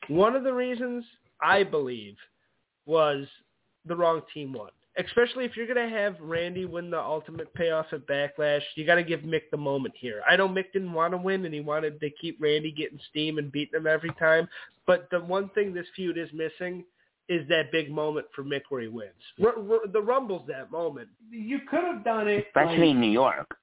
One 0.08 0.36
of 0.36 0.44
the 0.44 0.52
reasons, 0.52 1.04
I 1.40 1.62
believe, 1.62 2.16
was 2.84 3.26
the 3.86 3.96
wrong 3.96 4.22
team 4.32 4.52
won. 4.52 4.70
Especially 4.98 5.44
if 5.44 5.56
you're 5.56 5.66
going 5.66 5.90
to 5.90 5.94
have 5.94 6.18
Randy 6.20 6.64
win 6.64 6.90
the 6.90 7.00
ultimate 7.00 7.52
payoff 7.54 7.92
at 7.92 8.06
Backlash, 8.06 8.62
you 8.76 8.86
got 8.86 8.94
to 8.94 9.02
give 9.02 9.20
Mick 9.20 9.50
the 9.50 9.56
moment 9.56 9.94
here. 9.96 10.22
I 10.26 10.36
know 10.36 10.48
Mick 10.48 10.72
didn't 10.72 10.92
want 10.92 11.12
to 11.12 11.18
win, 11.18 11.44
and 11.44 11.52
he 11.52 11.60
wanted 11.60 12.00
to 12.00 12.10
keep 12.10 12.38
Randy 12.40 12.70
getting 12.72 12.98
steam 13.10 13.38
and 13.38 13.52
beating 13.52 13.78
him 13.80 13.86
every 13.86 14.10
time. 14.18 14.48
But 14.86 15.08
the 15.10 15.20
one 15.20 15.50
thing 15.50 15.74
this 15.74 15.86
feud 15.96 16.16
is 16.16 16.32
missing 16.32 16.84
is 17.28 17.46
that 17.48 17.72
big 17.72 17.90
moment 17.90 18.26
for 18.34 18.42
Mick 18.44 18.62
where 18.68 18.82
he 18.82 18.88
wins. 18.88 19.12
R- 19.42 19.48
r- 19.48 19.86
the 19.86 20.00
Rumble's 20.00 20.46
that 20.46 20.70
moment. 20.70 21.08
You 21.30 21.60
could 21.68 21.84
have 21.84 22.04
done 22.04 22.28
it. 22.28 22.46
especially 22.46 22.78
like- 22.78 22.90
in 22.90 23.00
New 23.00 23.10
York. 23.10 23.56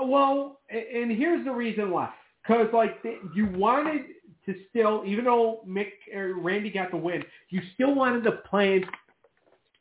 Well, 0.00 0.60
and 0.70 1.10
here's 1.10 1.44
the 1.44 1.52
reason 1.52 1.90
why. 1.90 2.10
Because 2.46 2.68
like 2.72 2.98
you 3.34 3.46
wanted 3.54 4.02
to 4.46 4.54
still, 4.70 5.02
even 5.06 5.24
though 5.24 5.60
Mick 5.68 5.90
or 6.14 6.34
Randy 6.34 6.70
got 6.70 6.90
the 6.90 6.96
win, 6.96 7.22
you 7.50 7.60
still 7.74 7.94
wanted 7.94 8.24
to 8.24 8.32
plant 8.32 8.84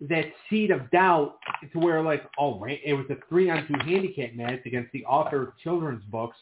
that 0.01 0.26
seed 0.49 0.72
of 0.72 0.89
doubt 0.91 1.38
to 1.72 1.80
where 1.80 2.01
like, 2.01 2.24
oh, 2.38 2.63
it 2.68 2.93
was 2.93 3.05
a 3.09 3.15
three 3.30 3.49
on 3.49 3.65
two 3.68 3.74
handicap 3.86 4.34
match 4.34 4.61
against 4.65 4.91
the 4.91 5.05
author 5.05 5.43
of 5.43 5.57
children's 5.63 6.03
books 6.05 6.38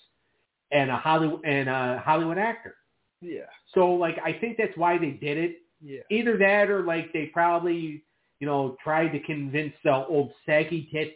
and 0.72 0.90
a 0.90 0.98
Hollywood 0.98 1.46
and 1.46 1.70
a 1.70 2.02
Hollywood 2.04 2.38
actor. 2.38 2.76
Yeah. 3.22 3.42
So 3.74 3.92
like, 3.92 4.18
I 4.24 4.34
think 4.34 4.58
that's 4.58 4.76
why 4.76 4.98
they 4.98 5.12
did 5.12 5.38
it. 5.38 5.58
Yeah. 5.82 6.02
Either 6.10 6.38
that 6.38 6.70
or 6.70 6.84
like 6.84 7.14
they 7.14 7.28
probably, 7.28 8.04
you 8.40 8.48
know, 8.48 8.76
tried 8.84 9.10
to 9.10 9.20
convince 9.20 9.74
the 9.84 9.94
old 9.94 10.32
saggy 10.46 10.90
tits, 10.92 11.16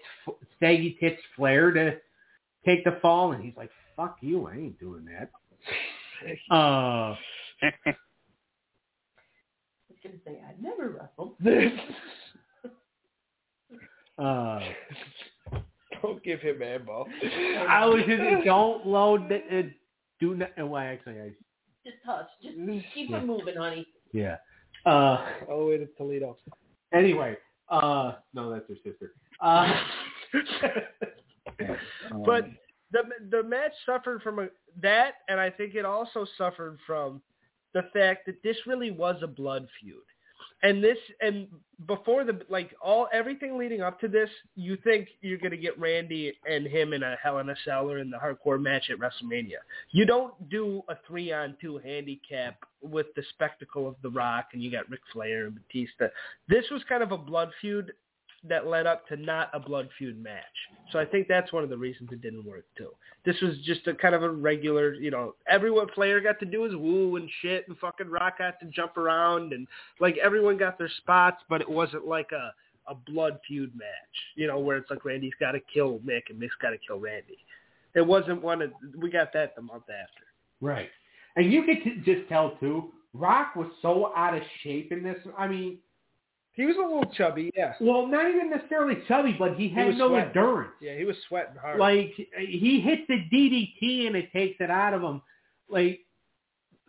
saggy 0.60 0.98
tits 1.00 1.22
Flair 1.36 1.72
to 1.72 1.98
take 2.66 2.84
the 2.84 2.98
fall, 3.02 3.32
and 3.34 3.44
he's 3.44 3.56
like, 3.58 3.70
"Fuck 3.96 4.18
you, 4.22 4.48
I 4.48 4.56
ain't 4.56 4.80
doing 4.80 5.06
that." 5.06 5.30
Uh, 6.52 7.16
I 7.16 7.18
was 9.88 9.98
going 10.04 10.18
to 10.18 10.22
say, 10.26 10.42
I'd 10.48 10.62
never 10.62 10.90
wrestled. 10.90 11.36
uh, 14.18 14.60
Don't 16.02 16.22
give 16.24 16.42
him 16.42 16.58
airball. 16.58 17.06
I 17.70 17.86
was 17.86 18.04
just 18.06 18.44
don't 18.46 18.86
load 18.86 19.30
the 19.30 19.38
uh, 19.60 19.64
do 20.20 20.36
not. 20.36 20.50
Well, 20.58 20.76
actually, 20.82 21.22
I 21.22 21.30
Just 21.86 21.98
touch. 22.06 22.28
Just 22.44 22.58
keep 22.94 23.10
Yeah. 23.10 23.18
it 23.20 23.26
moving, 23.26 23.56
honey. 23.56 23.88
yeah. 24.12 24.38
Uh, 24.86 25.26
All 25.50 25.60
the 25.60 25.66
way 25.66 25.78
to 25.78 25.88
Toledo. 25.98 26.38
anyway, 26.94 27.38
uh, 27.70 28.14
no, 28.34 28.50
that's 28.52 28.68
her 28.70 28.76
sister. 28.84 29.14
Uh, 29.42 29.74
But 32.26 32.46
um, 32.46 32.58
the 32.92 33.04
the 33.30 33.44
match 33.44 33.74
suffered 33.86 34.22
from 34.22 34.40
a, 34.40 34.48
that, 34.82 35.16
and 35.28 35.40
I 35.40 35.50
think 35.50 35.76
it 35.76 35.86
also 35.86 36.26
suffered 36.38 36.80
from 36.86 37.22
the 37.74 37.84
fact 37.94 38.26
that 38.26 38.42
this 38.44 38.58
really 38.66 38.92
was 38.92 39.18
a 39.22 39.28
blood 39.28 39.68
feud, 39.80 39.98
and 40.64 40.84
this 40.84 40.98
and 41.22 41.48
before 41.88 42.24
the 42.24 42.42
like 42.50 42.74
all 42.82 43.08
everything 43.14 43.58
leading 43.58 43.82
up 43.82 44.00
to 44.02 44.08
this, 44.08 44.30
you 44.56 44.78
think 44.84 45.10
you're 45.22 45.38
gonna 45.38 45.58
get 45.58 45.80
Randy 45.80 46.34
and 46.50 46.66
him 46.66 46.94
in 46.94 47.04
a 47.04 47.16
Hell 47.22 47.40
in 47.40 47.50
a 47.50 47.56
Cell 47.64 47.90
or 47.90 48.00
in 48.00 48.10
the 48.10 48.18
hardcore 48.18 48.62
match 48.62 48.90
at 48.90 48.98
WrestleMania. 48.98 49.60
You 49.92 50.06
don't 50.06 50.50
do 50.50 50.82
a 50.90 50.96
three 51.08 51.32
on 51.32 51.56
two 51.62 51.78
handicap 51.78 52.58
with 52.82 53.08
the 53.16 53.24
spectacle 53.34 53.88
of 53.88 53.96
The 54.02 54.10
Rock 54.10 54.50
and 54.54 54.64
you 54.64 54.72
got 54.72 54.90
Ric 54.90 55.02
Flair 55.14 55.46
and 55.46 55.56
Batista. 55.56 56.08
This 56.48 56.66
was 56.72 56.82
kind 56.90 57.04
of 57.04 57.12
a 57.12 57.18
blood 57.18 57.52
feud 57.62 57.94
that 58.48 58.68
led 58.68 58.88
up 58.88 59.08
to 59.08 59.18
not 59.18 59.50
a 59.54 59.60
blood 59.60 59.90
feud 59.98 60.22
match. 60.22 60.44
So 60.92 61.00
I 61.00 61.06
think 61.06 61.28
that's 61.28 61.52
one 61.52 61.64
of 61.64 61.70
the 61.70 61.78
reasons 61.78 62.10
it 62.12 62.22
didn't 62.22 62.46
work 62.46 62.66
too. 62.78 62.92
This 63.26 63.36
was 63.42 63.58
just 63.66 63.86
a 63.88 63.94
kind 63.94 64.16
of 64.16 64.24
a 64.24 64.30
regular, 64.30 64.94
you 64.94 65.12
know, 65.12 65.36
everyone 65.48 65.88
Flair 65.94 66.22
got 66.22 66.40
to 66.40 66.46
do 66.46 66.64
his 66.64 66.76
woo 66.76 67.18
and 67.18 67.30
shit 67.42 67.68
and 67.68 67.78
fucking 67.78 68.08
Rock 68.10 68.38
got 68.40 68.60
to 68.62 68.66
jump 68.68 68.98
around 68.98 69.54
and 69.54 69.68
like 70.00 70.18
everyone 70.18 70.58
got 70.58 70.78
their 70.78 70.90
spots, 70.98 71.44
but 71.50 71.62
it 71.62 71.70
wasn't 71.70 72.08
like 72.08 72.32
a 72.32 72.54
a 72.90 72.96
blood 72.96 73.40
feud 73.48 73.72
match, 73.76 73.88
you 74.36 74.48
know, 74.48 74.58
where 74.60 74.78
it's 74.78 74.90
like 74.90 75.06
Randy's 75.06 75.34
got 75.40 75.52
to 75.52 75.60
kill 75.72 76.00
Mick 76.00 76.24
and 76.30 76.40
Mick's 76.40 76.56
got 76.60 76.72
to 76.72 76.78
kill 76.78 77.00
Randy. 77.00 77.38
It 77.96 78.06
wasn't 78.06 78.42
one 78.42 78.62
of 78.62 78.72
we 78.98 79.10
got 79.12 79.32
that 79.34 79.56
the 79.56 79.62
month 79.62 79.84
after. 79.84 80.26
right, 80.62 80.90
and 81.36 81.52
you 81.52 81.64
could 81.64 81.84
t- 81.84 82.02
just 82.04 82.28
tell 82.30 82.58
too. 82.60 82.92
Rock 83.14 83.56
was 83.56 83.68
so 83.82 84.12
out 84.16 84.36
of 84.36 84.44
shape 84.64 84.92
in 84.92 85.04
this. 85.04 85.18
I 85.38 85.48
mean, 85.48 85.80
He 86.60 86.66
was 86.66 86.76
a 86.76 86.82
little 86.82 87.10
chubby, 87.16 87.52
yeah. 87.56 87.74
well, 87.80 88.06
not 88.06 88.30
even 88.30 88.50
necessarily 88.50 88.98
chubby, 89.08 89.34
but 89.40 89.54
he 89.54 89.70
had 89.70 89.88
was 89.88 89.96
no 89.98 90.10
sweating. 90.10 90.28
endurance. 90.28 90.74
Yeah, 90.82 90.98
he 90.98 91.06
was 91.06 91.16
sweating 91.30 91.56
hard. 91.56 91.80
Like 91.80 92.12
he 92.38 92.82
hits 92.82 93.04
the 93.08 93.16
DDT 93.34 94.08
and 94.08 94.16
it 94.18 94.30
takes 94.34 94.58
it 94.60 94.70
out 94.70 94.94
of 94.94 95.02
him. 95.02 95.22
Like 95.70 96.02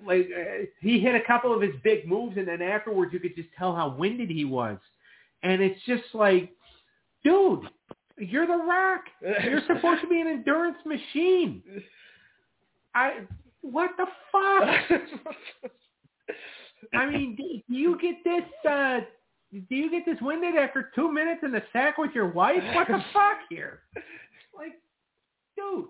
like 0.05 0.29
uh, 0.37 0.65
he 0.81 0.99
hit 0.99 1.15
a 1.15 1.25
couple 1.25 1.55
of 1.55 1.63
his 1.63 1.71
big 1.85 2.05
moves 2.09 2.37
and 2.37 2.49
then 2.49 2.61
afterwards 2.61 3.13
you 3.13 3.21
could 3.21 3.37
just 3.37 3.51
tell 3.57 3.73
how 3.73 3.95
winded 3.97 4.29
he 4.29 4.45
was. 4.45 4.77
And 5.45 5.63
it's 5.63 5.81
just 5.87 6.03
like, 6.15 6.51
dude, 7.23 7.61
you're 8.19 8.49
the 8.49 8.57
Rock. 8.57 9.03
You're 9.23 9.63
supposed 9.69 10.01
to 10.01 10.09
be 10.09 10.21
an 10.21 10.27
endurance 10.27 10.79
machine. 10.85 11.63
I 12.97 13.21
what 13.61 13.93
the 13.97 14.07
fuck? 14.33 15.01
I 16.93 17.07
mean, 17.07 17.37
do 17.37 17.73
you 17.73 17.97
get 18.01 18.17
this? 18.25 18.69
uh 18.69 19.03
Do 19.53 19.75
you 19.75 19.91
get 19.91 20.05
this 20.07 20.21
winded 20.21 20.55
after 20.57 20.91
two 20.95 21.13
minutes 21.13 21.41
in 21.43 21.51
the 21.51 21.63
sack 21.73 21.99
with 21.99 22.13
your 22.15 22.29
wife? 22.29 22.63
What 22.75 22.87
the 22.87 23.03
fuck 23.13 23.39
here? 23.49 23.81
Like, 24.57 24.75
dude, 25.57 25.87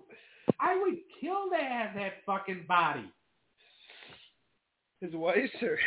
I 0.58 0.80
would 0.80 0.96
kill 1.20 1.50
to 1.50 1.62
have 1.62 1.94
that 1.94 2.12
fucking 2.24 2.64
body. 2.66 3.12
His 5.00 5.14
wife 5.14 5.50
or 5.62 5.78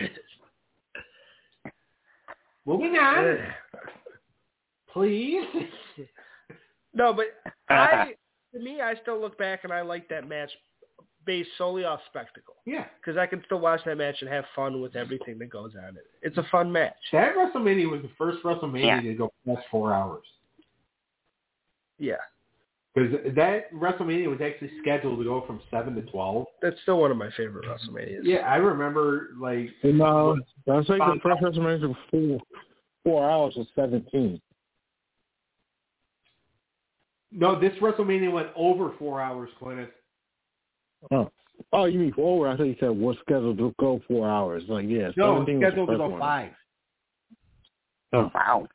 Moving 2.65 2.95
on, 2.95 3.37
please. 4.91 5.45
No, 6.95 7.11
but 7.11 7.25
I, 7.69 8.13
to 8.53 8.59
me, 8.59 8.79
I 8.79 8.93
still 9.01 9.19
look 9.19 9.35
back 9.39 9.63
and 9.63 9.73
I 9.73 9.81
like 9.81 10.07
that 10.09 10.29
match 10.29 10.51
based 11.25 11.49
solely 11.57 11.83
off 11.85 11.99
spectacle 12.09 12.55
Yeah, 12.65 12.85
because 12.99 13.17
I 13.17 13.25
can 13.25 13.41
still 13.45 13.59
watch 13.59 13.81
that 13.85 13.97
match 13.97 14.15
and 14.21 14.29
have 14.29 14.45
fun 14.55 14.81
with 14.81 14.95
everything 14.95 15.37
that 15.39 15.49
goes 15.49 15.71
on 15.77 15.89
in 15.89 15.95
it. 15.97 16.05
It's 16.21 16.37
a 16.37 16.43
fun 16.51 16.71
match. 16.71 16.95
that 17.11 17.35
WrestleMania 17.35 17.89
was 17.89 18.01
the 18.01 18.09
first 18.17 18.43
WrestleMania 18.43 18.83
Yeah. 18.85 19.01
to 19.01 19.13
go 19.15 19.33
past 19.45 19.65
four 19.71 19.93
hours. 19.93 20.23
Yeah, 21.99 22.15
Because 22.93 23.13
that 23.35 23.71
WrestleMania 23.73 24.27
was 24.29 24.41
actually 24.41 24.71
scheduled 24.81 25.19
to 25.19 25.23
go 25.23 25.41
from 25.47 25.61
seven 25.71 25.95
to 25.95 26.01
twelve. 26.03 26.47
that's 26.61 26.79
still 26.81 26.99
one 26.99 27.11
of 27.11 27.17
my 27.17 27.29
favorite 27.37 27.65
WrestleManias. 27.65 28.21
Yeah, 28.23 28.39
I 28.39 28.57
remember 28.57 29.29
like 29.39 29.69
No, 29.83 30.37
I 30.67 30.75
think 30.83 30.87
the 30.87 31.19
first 31.23 31.41
WrestleMania 31.41 31.87
was 31.87 31.97
four, 32.11 32.39
four 33.03 33.29
hours 33.29 33.53
and 33.55 33.67
seventeen. 33.75 34.41
no, 37.31 37.59
this 37.59 37.73
WrestleMania 37.81 38.31
went 38.31 38.49
over 38.55 38.91
four 38.99 39.21
hours, 39.21 39.49
Clintus. 39.59 39.89
Oh. 41.11 41.29
Oh, 41.71 41.85
you 41.85 41.99
mean 41.99 42.13
four? 42.13 42.47
I 42.47 42.57
thought 42.57 42.63
you 42.63 42.75
said 42.79 42.89
was 42.89 43.15
scheduled 43.21 43.57
to 43.57 43.73
go 43.79 44.01
four 44.07 44.29
hours. 44.29 44.63
Like, 44.67 44.85
yeah. 44.87 45.11
No, 45.15 45.37
17 45.37 45.37
was 45.37 45.45
the 45.45 45.67
scheduled 45.67 45.89
to 45.89 45.97
go 45.97 46.09
one. 46.09 46.19
five. 46.19 46.51
Oh. 48.13 48.31
Wow. 48.33 48.67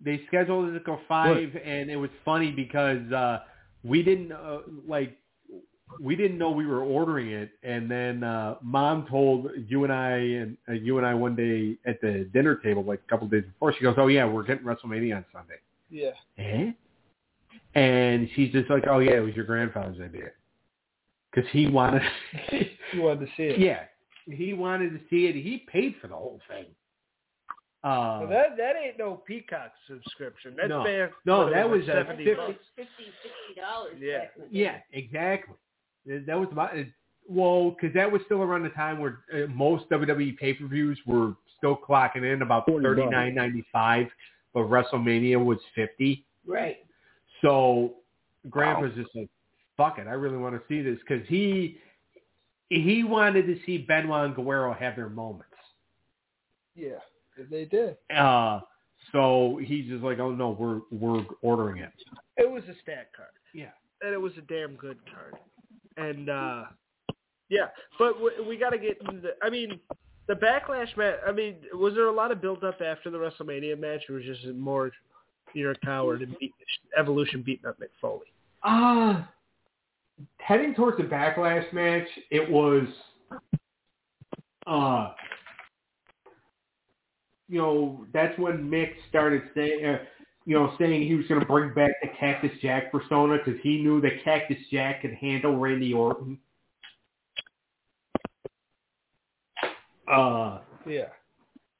They 0.00 0.20
scheduled 0.28 0.68
it 0.68 0.78
to 0.78 0.80
go 0.80 1.00
five, 1.08 1.56
and 1.64 1.90
it 1.90 1.96
was 1.96 2.10
funny 2.24 2.52
because 2.52 3.10
uh 3.12 3.40
we 3.82 4.02
didn't 4.02 4.30
uh, 4.30 4.58
like 4.86 5.16
we 6.00 6.14
didn't 6.14 6.38
know 6.38 6.50
we 6.50 6.66
were 6.66 6.82
ordering 6.82 7.30
it, 7.30 7.50
and 7.64 7.90
then 7.90 8.22
uh 8.22 8.56
mom 8.62 9.06
told 9.08 9.50
you 9.66 9.84
and 9.84 9.92
I 9.92 10.10
and 10.16 10.56
uh, 10.68 10.72
you 10.74 10.98
and 10.98 11.06
I 11.06 11.14
one 11.14 11.34
day 11.34 11.76
at 11.84 12.00
the 12.00 12.30
dinner 12.32 12.56
table, 12.56 12.84
like 12.84 13.00
a 13.04 13.10
couple 13.10 13.26
of 13.26 13.32
days 13.32 13.44
before. 13.44 13.74
She 13.74 13.82
goes, 13.82 13.96
"Oh 13.98 14.06
yeah, 14.06 14.24
we're 14.24 14.44
getting 14.44 14.64
WrestleMania 14.64 15.16
on 15.16 15.24
Sunday." 15.32 15.58
Yeah. 15.90 16.10
Eh? 16.38 16.70
And 17.74 18.28
she's 18.36 18.52
just 18.52 18.70
like, 18.70 18.84
"Oh 18.88 19.00
yeah, 19.00 19.16
it 19.16 19.20
was 19.24 19.34
your 19.34 19.46
grandfather's 19.46 20.00
idea," 20.00 20.30
because 21.38 21.50
he 21.52 21.66
wanted. 21.66 22.02
You 22.92 23.02
wanted 23.02 23.20
to 23.26 23.32
see 23.36 23.42
it. 23.44 23.58
yeah, 23.60 23.82
he 24.26 24.52
wanted 24.52 24.90
to 24.90 25.00
see 25.10 25.26
it. 25.26 25.34
He 25.34 25.64
paid 25.70 25.94
for 26.00 26.08
the 26.08 26.14
whole 26.14 26.40
thing. 26.48 26.66
Uh, 27.84 28.18
Well, 28.20 28.28
that 28.28 28.56
that 28.56 28.72
ain't 28.76 28.98
no 28.98 29.22
Peacock 29.26 29.72
subscription. 29.88 30.54
That's 30.56 30.68
No. 30.68 30.84
back 30.84 31.12
No, 31.24 31.48
that 31.50 31.60
it 31.66 31.70
was 31.70 31.82
a 31.84 31.86
seventy 31.92 32.24
50 32.24 32.34
bucks. 32.36 32.58
Fifty, 32.76 33.04
sixty 33.22 33.60
dollars. 33.60 33.94
Yeah. 34.00 34.18
back 34.18 34.30
in 34.36 34.42
the 34.42 34.48
day. 34.48 34.54
Yeah, 34.58 34.78
exactly. 34.92 35.54
That 36.06 36.38
was 36.38 36.48
my 36.52 36.86
well, 37.28 37.70
because 37.70 37.94
that 37.94 38.10
was 38.10 38.22
still 38.24 38.42
around 38.42 38.62
the 38.62 38.70
time 38.70 38.98
where 38.98 39.18
uh, 39.34 39.46
most 39.48 39.88
WWE 39.90 40.36
pay 40.38 40.54
per 40.54 40.66
views 40.66 40.98
were 41.06 41.34
still 41.58 41.76
clocking 41.76 42.32
in 42.32 42.42
about 42.42 42.66
thirty 42.66 43.04
nine 43.06 43.34
ninety 43.34 43.64
five, 43.72 44.06
but 44.54 44.62
WrestleMania 44.62 45.42
was 45.42 45.58
fifty. 45.74 46.24
Right. 46.46 46.78
So 47.42 47.94
Grandpa's 48.48 48.94
just 48.96 49.14
like, 49.14 49.28
fuck 49.78 49.98
it, 49.98 50.06
I 50.06 50.12
really 50.12 50.36
want 50.36 50.54
to 50.54 50.60
see 50.68 50.82
this 50.82 50.98
because 51.00 51.26
he 51.28 51.78
he 52.68 53.02
wanted 53.04 53.46
to 53.46 53.58
see 53.64 53.78
Benoit 53.78 54.26
and 54.26 54.34
Guerrero 54.34 54.74
have 54.74 54.94
their 54.96 55.08
moments. 55.08 55.46
Yeah, 56.76 56.98
they 57.50 57.64
did. 57.64 57.96
Uh, 58.14 58.60
so 59.12 59.58
he's 59.64 59.86
just 59.88 60.04
like, 60.04 60.18
oh 60.18 60.32
no, 60.32 60.50
we're 60.50 60.80
we're 60.90 61.24
ordering 61.40 61.78
it. 61.82 61.92
It 62.36 62.50
was 62.50 62.62
a 62.64 62.74
stat 62.82 63.10
card. 63.16 63.30
Yeah. 63.54 63.70
and 64.02 64.12
it 64.12 64.20
was 64.20 64.32
a 64.36 64.42
damn 64.42 64.74
good 64.74 64.98
card. 65.12 65.36
And 65.96 66.28
uh 66.28 66.64
yeah, 67.48 67.68
but 67.98 68.12
w- 68.14 68.46
we 68.46 68.58
got 68.58 68.70
to 68.70 68.78
get 68.78 68.98
into 69.00 69.20
the. 69.22 69.30
I 69.42 69.48
mean, 69.48 69.80
the 70.26 70.34
backlash 70.34 70.94
match. 70.98 71.16
I 71.26 71.32
mean, 71.32 71.56
was 71.72 71.94
there 71.94 72.08
a 72.08 72.12
lot 72.12 72.30
of 72.30 72.42
build 72.42 72.62
up 72.62 72.82
after 72.82 73.08
the 73.10 73.16
WrestleMania 73.16 73.80
match, 73.80 74.02
or 74.10 74.16
was 74.16 74.24
just 74.24 74.44
more 74.48 74.90
you're 75.54 75.70
a 75.70 75.78
coward 75.78 76.20
and 76.20 76.38
beat, 76.38 76.52
Evolution 76.98 77.42
beating 77.42 77.64
up 77.66 77.80
Mick 77.80 77.88
Foley? 78.02 78.26
Uh 78.62 79.22
heading 80.38 80.74
towards 80.74 80.96
the 80.96 81.04
backlash 81.04 81.72
match, 81.72 82.08
it 82.30 82.50
was 82.50 82.86
uh 84.66 85.12
you 87.50 87.58
know, 87.58 88.04
that's 88.12 88.38
when 88.38 88.70
Mick 88.70 88.92
started 89.08 89.42
saying 89.54 89.84
uh, 89.84 89.98
you 90.48 90.54
know, 90.54 90.72
saying 90.78 91.06
he 91.06 91.14
was 91.14 91.26
going 91.26 91.40
to 91.40 91.46
bring 91.46 91.74
back 91.74 91.92
the 92.00 92.08
Cactus 92.18 92.52
Jack 92.62 92.90
persona 92.90 93.36
because 93.36 93.60
he 93.62 93.82
knew 93.82 94.00
that 94.00 94.24
Cactus 94.24 94.56
Jack 94.72 95.02
could 95.02 95.12
handle 95.12 95.58
Randy 95.58 95.92
Orton. 95.92 96.38
Uh, 100.10 100.60
Yeah, 100.86 101.08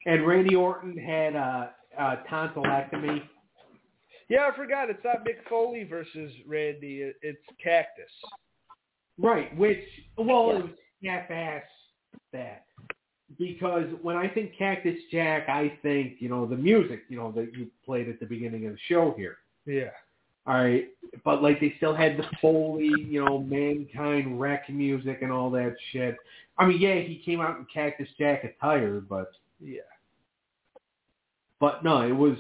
and 0.05 0.27
Randy 0.27 0.55
Orton 0.55 0.99
had 0.99 1.35
uh, 1.35 1.69
uh, 1.99 2.17
tonsillectomy. 2.31 3.23
Yeah. 4.29 4.49
I 4.53 4.57
forgot. 4.57 4.91
It's 4.91 5.05
not 5.05 5.25
Mick 5.25 5.49
Foley 5.49 5.85
versus 5.85 6.33
Randy. 6.47 7.13
It's 7.23 7.39
Cactus. 7.63 8.11
Right, 9.21 9.57
which 9.57 9.83
well, 10.17 10.51
it 10.51 10.63
was 10.63 10.71
half-ass 11.05 11.63
that 12.33 12.65
because 13.39 13.87
when 14.03 14.17
I 14.17 14.29
think 14.29 14.53
Cactus 14.57 14.97
Jack, 15.11 15.49
I 15.49 15.77
think 15.83 16.15
you 16.21 16.29
know 16.29 16.47
the 16.47 16.57
music, 16.57 17.03
you 17.09 17.17
know 17.17 17.33
that 17.33 17.53
you 17.55 17.67
played 17.85 18.09
at 18.09 18.21
the 18.21 18.27
beginning 18.27 18.67
of 18.67 18.73
the 18.73 18.79
show 18.89 19.15
here. 19.17 19.39
Yeah, 19.67 19.91
All 20.47 20.55
right, 20.55 20.89
but 21.25 21.43
like 21.43 21.61
they 21.61 21.75
still 21.77 21.95
had 21.95 22.17
the 22.17 22.25
Foley, 22.41 22.93
you 22.97 23.25
know, 23.25 23.39
Mankind 23.41 24.41
wreck 24.41 24.71
music 24.71 25.19
and 25.21 25.31
all 25.33 25.51
that 25.51 25.75
shit. 25.93 26.17
I 26.57 26.67
mean, 26.67 26.81
yeah, 26.81 27.01
he 27.01 27.21
came 27.25 27.41
out 27.41 27.59
in 27.59 27.67
Cactus 27.73 28.09
Jack 28.19 28.45
attire, 28.45 29.01
but 29.01 29.33
yeah. 29.61 29.81
but 31.61 31.85
no, 31.85 32.03
it 32.03 32.13
was 32.13 32.39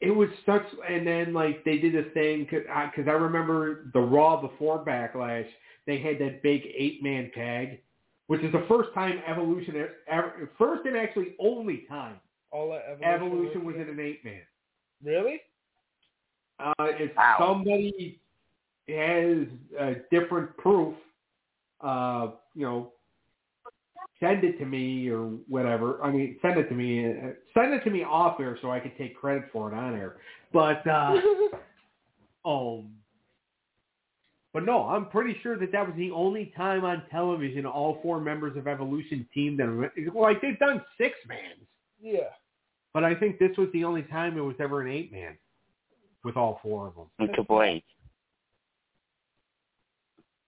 it 0.00 0.10
was 0.10 0.28
such. 0.44 0.64
And 0.88 1.06
then 1.06 1.32
like 1.32 1.64
they 1.64 1.78
did 1.78 1.94
a 1.96 2.10
thing 2.10 2.44
because 2.44 2.66
I, 2.70 2.90
'cause 2.94 3.06
I 3.08 3.12
remember 3.12 3.90
the 3.92 4.00
Raw 4.00 4.40
before 4.40 4.84
Backlash, 4.84 5.48
they 5.86 5.98
had 5.98 6.18
that 6.18 6.42
big 6.42 6.62
eight 6.74 7.02
man 7.02 7.30
tag, 7.34 7.80
which 8.26 8.42
is 8.42 8.52
the 8.52 8.64
first 8.68 8.92
time 8.94 9.20
Evolution 9.26 9.86
ever, 10.08 10.50
first 10.58 10.84
and 10.86 10.96
actually 10.96 11.34
only 11.38 11.84
time 11.88 12.20
All 12.50 12.70
that 12.70 12.84
Evolution, 12.90 13.26
Evolution 13.26 13.64
was 13.64 13.76
in 13.76 13.88
an 13.88 14.00
eight 14.00 14.24
man. 14.24 14.42
Really? 15.02 15.40
Uh, 16.58 16.72
if 16.78 17.14
Wow. 17.16 17.36
somebody 17.38 18.20
has 18.88 19.46
uh, 19.78 19.94
different 20.10 20.56
proof, 20.56 20.94
uh, 21.80 22.30
you 22.54 22.64
know, 22.64 22.92
send 24.20 24.44
it 24.44 24.58
to 24.58 24.64
me 24.64 25.08
or 25.08 25.24
whatever. 25.48 26.02
I 26.02 26.10
mean, 26.10 26.36
send 26.42 26.58
it 26.58 26.68
to 26.68 26.74
me. 26.74 27.06
Uh, 27.06 27.30
send 27.54 27.74
it 27.74 27.84
to 27.84 27.90
me 27.90 28.02
off 28.02 28.40
air 28.40 28.58
so 28.62 28.70
I 28.70 28.80
can 28.80 28.92
take 28.96 29.16
credit 29.16 29.44
for 29.52 29.70
it 29.70 29.74
on 29.74 29.94
air. 29.94 30.16
But 30.52 30.86
uh, 30.86 31.20
um, 32.48 32.90
but 34.56 34.64
no, 34.64 34.84
I'm 34.88 35.10
pretty 35.10 35.36
sure 35.42 35.58
that 35.58 35.70
that 35.72 35.86
was 35.86 35.94
the 35.98 36.10
only 36.12 36.50
time 36.56 36.82
on 36.84 37.02
television 37.10 37.66
all 37.66 37.98
four 38.02 38.20
members 38.20 38.56
of 38.56 38.66
Evolution 38.66 39.28
teamed 39.34 39.58
them. 39.58 39.86
Like 40.14 40.40
they've 40.40 40.58
done 40.58 40.82
six 40.96 41.14
mans, 41.28 41.68
Yeah. 42.00 42.30
but 42.94 43.04
I 43.04 43.14
think 43.14 43.38
this 43.38 43.54
was 43.58 43.68
the 43.74 43.84
only 43.84 44.02
time 44.04 44.38
it 44.38 44.40
was 44.40 44.56
ever 44.58 44.80
an 44.80 44.88
eight 44.90 45.12
man 45.12 45.36
with 46.24 46.38
all 46.38 46.58
four 46.62 46.88
of 46.88 46.94
them. 46.94 47.04
And 47.18 47.34
Triple 47.34 47.62
H. 47.62 47.84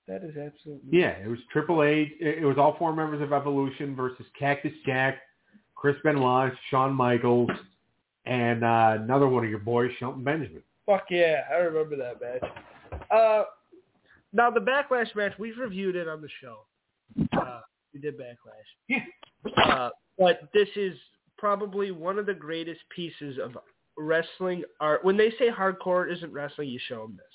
That 0.09 0.25
is 0.25 0.37
absolutely. 0.37 0.89
Yeah, 0.91 1.11
it 1.11 1.29
was 1.29 1.39
Triple 1.53 1.83
H. 1.83 2.09
It 2.19 2.43
was 2.43 2.57
all 2.57 2.77
four 2.79 2.97
members 2.97 3.21
of 3.21 3.35
Evolution 3.35 3.95
versus 3.95 4.25
Cactus 4.39 4.73
Jack, 4.87 5.19
Chris 5.75 5.97
Benoit, 6.03 6.53
Shawn 6.71 6.95
Michaels, 6.95 7.51
and 8.25 8.65
uh, 8.65 8.97
another 9.01 9.29
one 9.29 9.45
of 9.45 9.51
your 9.51 9.59
boys, 9.59 9.91
Shelton 9.99 10.25
Benjamin. 10.25 10.63
Fuck 10.87 11.05
yeah, 11.11 11.43
I 11.51 11.57
remember 11.57 11.97
that 11.97 12.21
match. 12.23 12.51
Uh, 13.11 13.45
now 14.33 14.51
the 14.51 14.61
backlash 14.61 15.15
match 15.15 15.33
we've 15.39 15.59
reviewed 15.59 15.95
it 15.95 16.09
on 16.09 16.23
the 16.23 16.29
show. 16.41 16.61
Uh, 17.39 17.61
we 17.93 18.01
did 18.01 18.19
backlash. 18.19 18.67
Yeah. 18.89 19.63
Uh, 19.63 19.91
but 20.19 20.49
this 20.55 20.69
is 20.75 20.97
probably 21.37 21.91
one 21.91 22.19
of 22.19 22.25
the 22.25 22.35
greatest 22.35 22.81
pieces 22.95 23.39
of 23.43 23.57
wrestling 23.99 24.65
art. 24.81 25.05
When 25.05 25.19
they 25.19 25.31
say 25.39 25.51
hardcore 25.51 26.11
isn't 26.11 26.33
wrestling, 26.33 26.71
you 26.71 26.81
show 26.89 27.03
them 27.03 27.17
this. 27.17 27.27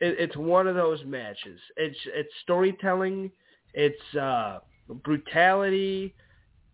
It, 0.00 0.16
it's 0.18 0.36
one 0.36 0.66
of 0.66 0.74
those 0.74 1.04
matches. 1.04 1.60
It's 1.76 1.98
it's 2.06 2.32
storytelling. 2.42 3.30
It's 3.74 4.16
uh, 4.16 4.58
brutality. 5.04 6.14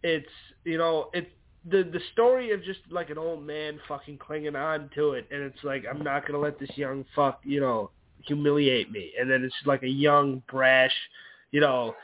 It's 0.03 0.29
you 0.65 0.79
know 0.79 1.11
it's 1.13 1.31
the 1.71 1.83
the 1.83 2.01
story 2.13 2.53
of 2.53 2.63
just 2.63 2.81
like 2.91 3.11
an 3.11 3.19
old 3.19 3.43
man 3.43 3.79
fucking 3.89 4.19
clinging 4.19 4.57
on 4.57 4.91
to 4.95 5.13
it, 5.13 5.27
and 5.31 5.43
it's 5.43 5.65
like 5.65 5.85
I'm 5.89 6.03
not 6.03 6.27
gonna 6.27 6.39
let 6.39 6.59
this 6.59 6.77
young 6.77 7.05
fuck 7.15 7.41
you 7.45 7.61
know 7.61 7.91
humiliate 8.27 8.91
me, 8.91 9.13
and 9.19 9.31
then 9.31 9.45
it's 9.45 9.55
like 9.67 9.83
a 9.83 9.89
young 9.89 10.43
brash, 10.51 10.95
you 11.51 11.61
know, 11.61 11.95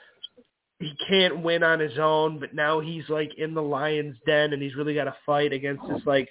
he 0.79 0.93
can't 1.09 1.43
win 1.43 1.63
on 1.63 1.79
his 1.79 1.99
own, 1.99 2.39
but 2.39 2.55
now 2.55 2.81
he's 2.81 3.09
like 3.09 3.31
in 3.37 3.55
the 3.55 3.63
lion's 3.63 4.17
den, 4.27 4.53
and 4.53 4.63
he's 4.63 4.75
really 4.75 4.95
got 4.95 5.05
to 5.05 5.15
fight 5.27 5.53
against 5.53 5.83
this 5.89 6.03
like 6.07 6.29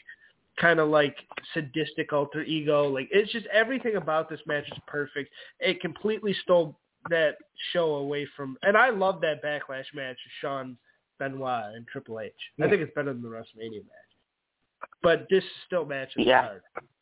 kind 0.59 0.79
of 0.79 0.89
like 0.89 1.15
sadistic 1.53 2.13
alter 2.13 2.43
ego. 2.43 2.87
Like 2.87 3.07
it's 3.11 3.31
just 3.31 3.45
everything 3.47 3.95
about 3.95 4.29
this 4.29 4.41
match 4.45 4.65
is 4.71 4.77
perfect. 4.87 5.31
It 5.59 5.81
completely 5.81 6.33
stole 6.43 6.77
that 7.09 7.35
show 7.71 7.95
away 7.95 8.27
from, 8.35 8.57
and 8.61 8.75
I 8.75 8.89
love 8.89 9.21
that 9.21 9.43
backlash 9.43 9.85
match, 9.93 10.17
of 10.17 10.31
Shawn 10.41 10.77
Benoit 11.17 11.75
and 11.75 11.87
Triple 11.87 12.19
H. 12.19 12.33
I 12.59 12.63
Yeah. 12.63 12.69
think 12.69 12.81
it's 12.81 12.93
better 12.93 13.13
than 13.13 13.21
the 13.21 13.29
WrestleMania 13.29 13.83
match. 13.85 14.89
But 15.01 15.27
this 15.29 15.43
is 15.43 15.49
still 15.65 15.85
match 15.85 16.09
of 16.09 16.15
the 16.15 16.23
Yeah. 16.29 16.41
card. 16.47 16.61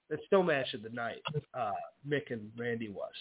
It's 0.09 0.25
still 0.27 0.43
match 0.43 0.73
of 0.73 0.83
the 0.83 0.89
night. 0.89 1.21
Uh, 1.53 1.73
Mick 2.07 2.31
and 2.31 2.51
Randy 2.57 2.89
was. 2.89 3.13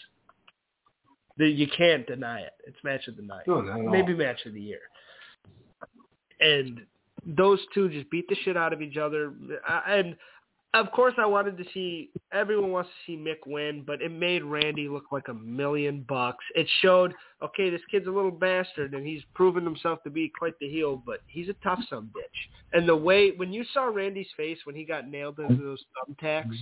The, 1.37 1.47
you 1.47 1.67
can't 1.67 2.05
deny 2.07 2.41
it. 2.41 2.53
It's 2.65 2.83
match 2.83 3.07
of 3.07 3.15
the 3.15 3.23
night. 3.23 3.47
No, 3.47 3.61
not 3.61 3.79
at 3.79 3.85
all. 3.85 3.91
Maybe 3.91 4.13
match 4.13 4.45
of 4.45 4.53
the 4.53 4.61
year. 4.61 4.81
And 6.39 6.85
those 7.25 7.59
two 7.73 7.89
just 7.89 8.09
beat 8.09 8.27
the 8.29 8.35
shit 8.43 8.57
out 8.57 8.73
of 8.73 8.81
each 8.81 8.97
other. 8.97 9.33
And 9.87 10.15
of 10.73 10.91
course, 10.91 11.13
I 11.17 11.25
wanted 11.25 11.57
to 11.57 11.63
see. 11.73 12.11
Everyone 12.33 12.71
wants 12.71 12.89
to 12.89 12.95
see 13.11 13.17
Mick 13.17 13.47
win, 13.47 13.83
but 13.87 14.01
it 14.01 14.11
made 14.11 14.43
Randy 14.43 14.89
look 14.89 15.05
like 15.11 15.27
a 15.29 15.33
million 15.33 16.05
bucks. 16.07 16.43
It 16.55 16.67
showed, 16.81 17.13
okay, 17.41 17.69
this 17.69 17.81
kid's 17.89 18.05
a 18.05 18.11
little 18.11 18.31
bastard, 18.31 18.93
and 18.93 19.07
he's 19.07 19.23
proven 19.33 19.63
himself 19.63 20.03
to 20.03 20.09
be 20.09 20.29
quite 20.37 20.59
the 20.59 20.69
heel, 20.69 21.01
but 21.05 21.21
he's 21.27 21.49
a 21.49 21.55
tough 21.63 21.79
son 21.89 22.11
bitch. 22.15 22.77
And 22.77 22.87
the 22.87 22.95
way 22.95 23.31
when 23.31 23.51
you 23.53 23.63
saw 23.73 23.85
Randy's 23.85 24.27
face 24.35 24.59
when 24.65 24.75
he 24.75 24.83
got 24.83 25.07
nailed 25.07 25.39
into 25.39 25.63
those 25.63 25.83
thumbtacks, 25.95 26.57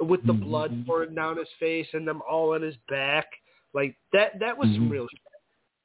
with 0.00 0.26
the 0.26 0.32
blood 0.32 0.84
pouring 0.86 1.14
down 1.14 1.36
his 1.36 1.46
face 1.60 1.86
and 1.92 2.08
them 2.08 2.22
all 2.28 2.54
on 2.54 2.62
his 2.62 2.76
back, 2.88 3.26
Like 3.74 3.96
that 4.12 4.38
that 4.38 4.56
was 4.56 4.68
some 4.70 4.88
Mhm. 4.88 4.92
real 4.92 5.08
shit. 5.08 5.20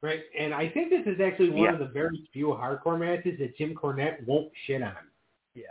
Right, 0.01 0.21
and 0.37 0.53
I 0.53 0.69
think 0.69 0.89
this 0.89 1.05
is 1.05 1.19
actually 1.19 1.49
one 1.49 1.63
Yeah. 1.63 1.73
of 1.73 1.79
the 1.79 1.87
very 1.87 2.27
few 2.31 2.47
hardcore 2.47 2.97
matches 2.97 3.37
that 3.39 3.57
Jim 3.57 3.75
Cornette 3.75 4.25
won't 4.25 4.49
shit 4.65 4.81
on. 4.81 4.95
Yeah. 5.55 5.65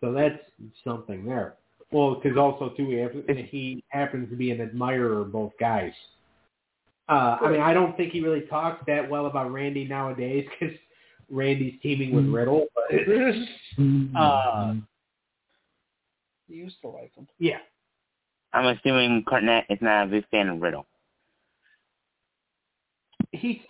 So 0.00 0.12
that's 0.12 0.42
something 0.82 1.24
there. 1.24 1.54
Well, 1.92 2.16
because 2.16 2.36
also 2.36 2.70
too, 2.70 2.88
he, 2.90 2.96
happens, 2.96 3.24
he 3.50 3.84
happens 3.88 4.28
to 4.30 4.36
be 4.36 4.50
an 4.50 4.60
admirer 4.60 5.20
of 5.20 5.30
both 5.32 5.52
guys. 5.60 5.92
Uh, 7.08 7.36
I 7.40 7.50
mean, 7.50 7.60
I 7.60 7.72
don't 7.72 7.96
think 7.96 8.12
he 8.12 8.20
really 8.20 8.40
talks 8.42 8.82
that 8.86 9.08
well 9.08 9.26
about 9.26 9.52
Randy 9.52 9.84
nowadays 9.84 10.48
because 10.50 10.74
Randy's 11.30 11.80
teaming 11.80 12.14
with 12.14 12.26
Riddle. 12.26 12.66
But 12.74 12.84
uh, 14.18 14.74
you 16.48 16.56
used 16.56 16.80
to 16.80 16.88
like 16.88 17.14
him. 17.14 17.28
yeah, 17.38 17.58
I'm 18.52 18.66
assuming 18.76 19.22
Cornette 19.24 19.64
is 19.68 19.78
not 19.80 20.06
a 20.06 20.10
big 20.10 20.26
fan 20.30 20.48
of 20.48 20.60
Riddle. 20.60 20.86
He. 23.34 23.62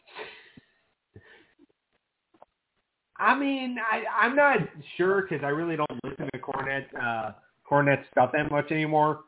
I 3.16 3.38
mean, 3.38 3.76
I, 3.78 4.04
I'm 4.26 4.34
not 4.34 4.58
sure 4.96 5.22
because 5.22 5.44
I 5.44 5.48
really 5.48 5.76
don't 5.76 6.04
listen 6.04 6.28
to 6.32 6.38
Cornette 6.38 6.86
uh, 7.00 7.32
Cornette 7.70 8.04
stuff 8.10 8.32
that 8.32 8.50
much 8.50 8.70
anymore 8.70 9.20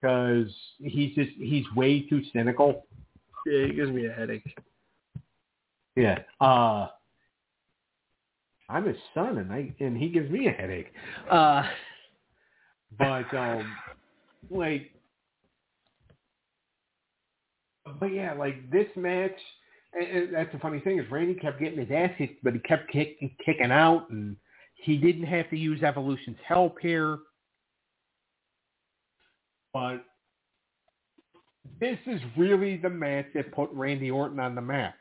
because 0.00 0.52
he's 0.78 1.14
just 1.14 1.30
he's 1.38 1.64
way 1.74 2.02
too 2.02 2.22
cynical. 2.32 2.86
Yeah, 3.46 3.66
he 3.66 3.74
gives 3.74 3.90
me 3.90 4.06
a 4.06 4.12
headache. 4.12 4.56
Yeah. 5.96 6.20
Uh, 6.40 6.88
I'm 8.68 8.86
his 8.86 8.96
son, 9.12 9.38
and 9.38 9.52
I 9.52 9.74
and 9.80 9.96
he 9.96 10.08
gives 10.08 10.30
me 10.30 10.48
a 10.48 10.52
headache. 10.52 10.92
Uh, 11.30 11.64
but 12.98 13.34
um, 13.34 13.76
like, 14.50 14.90
but 17.98 18.06
yeah, 18.06 18.32
like 18.34 18.70
this 18.70 18.86
match. 18.96 19.32
And 19.94 20.06
and 20.06 20.34
that's 20.34 20.52
the 20.52 20.58
funny 20.58 20.80
thing 20.80 20.98
is 20.98 21.10
Randy 21.10 21.34
kept 21.34 21.60
getting 21.60 21.78
his 21.78 21.90
ass 21.90 22.10
kicked, 22.16 22.42
but 22.42 22.54
he 22.54 22.60
kept 22.60 22.90
kicking, 22.90 23.34
kicking 23.44 23.70
out, 23.70 24.08
and 24.10 24.36
he 24.74 24.96
didn't 24.96 25.26
have 25.26 25.48
to 25.50 25.56
use 25.56 25.82
Evolution's 25.82 26.38
help 26.46 26.78
here. 26.80 27.18
But 29.72 30.04
this 31.80 31.98
is 32.06 32.20
really 32.36 32.76
the 32.76 32.90
match 32.90 33.26
that 33.34 33.52
put 33.52 33.70
Randy 33.72 34.10
Orton 34.10 34.40
on 34.40 34.54
the 34.54 34.60
map. 34.60 34.94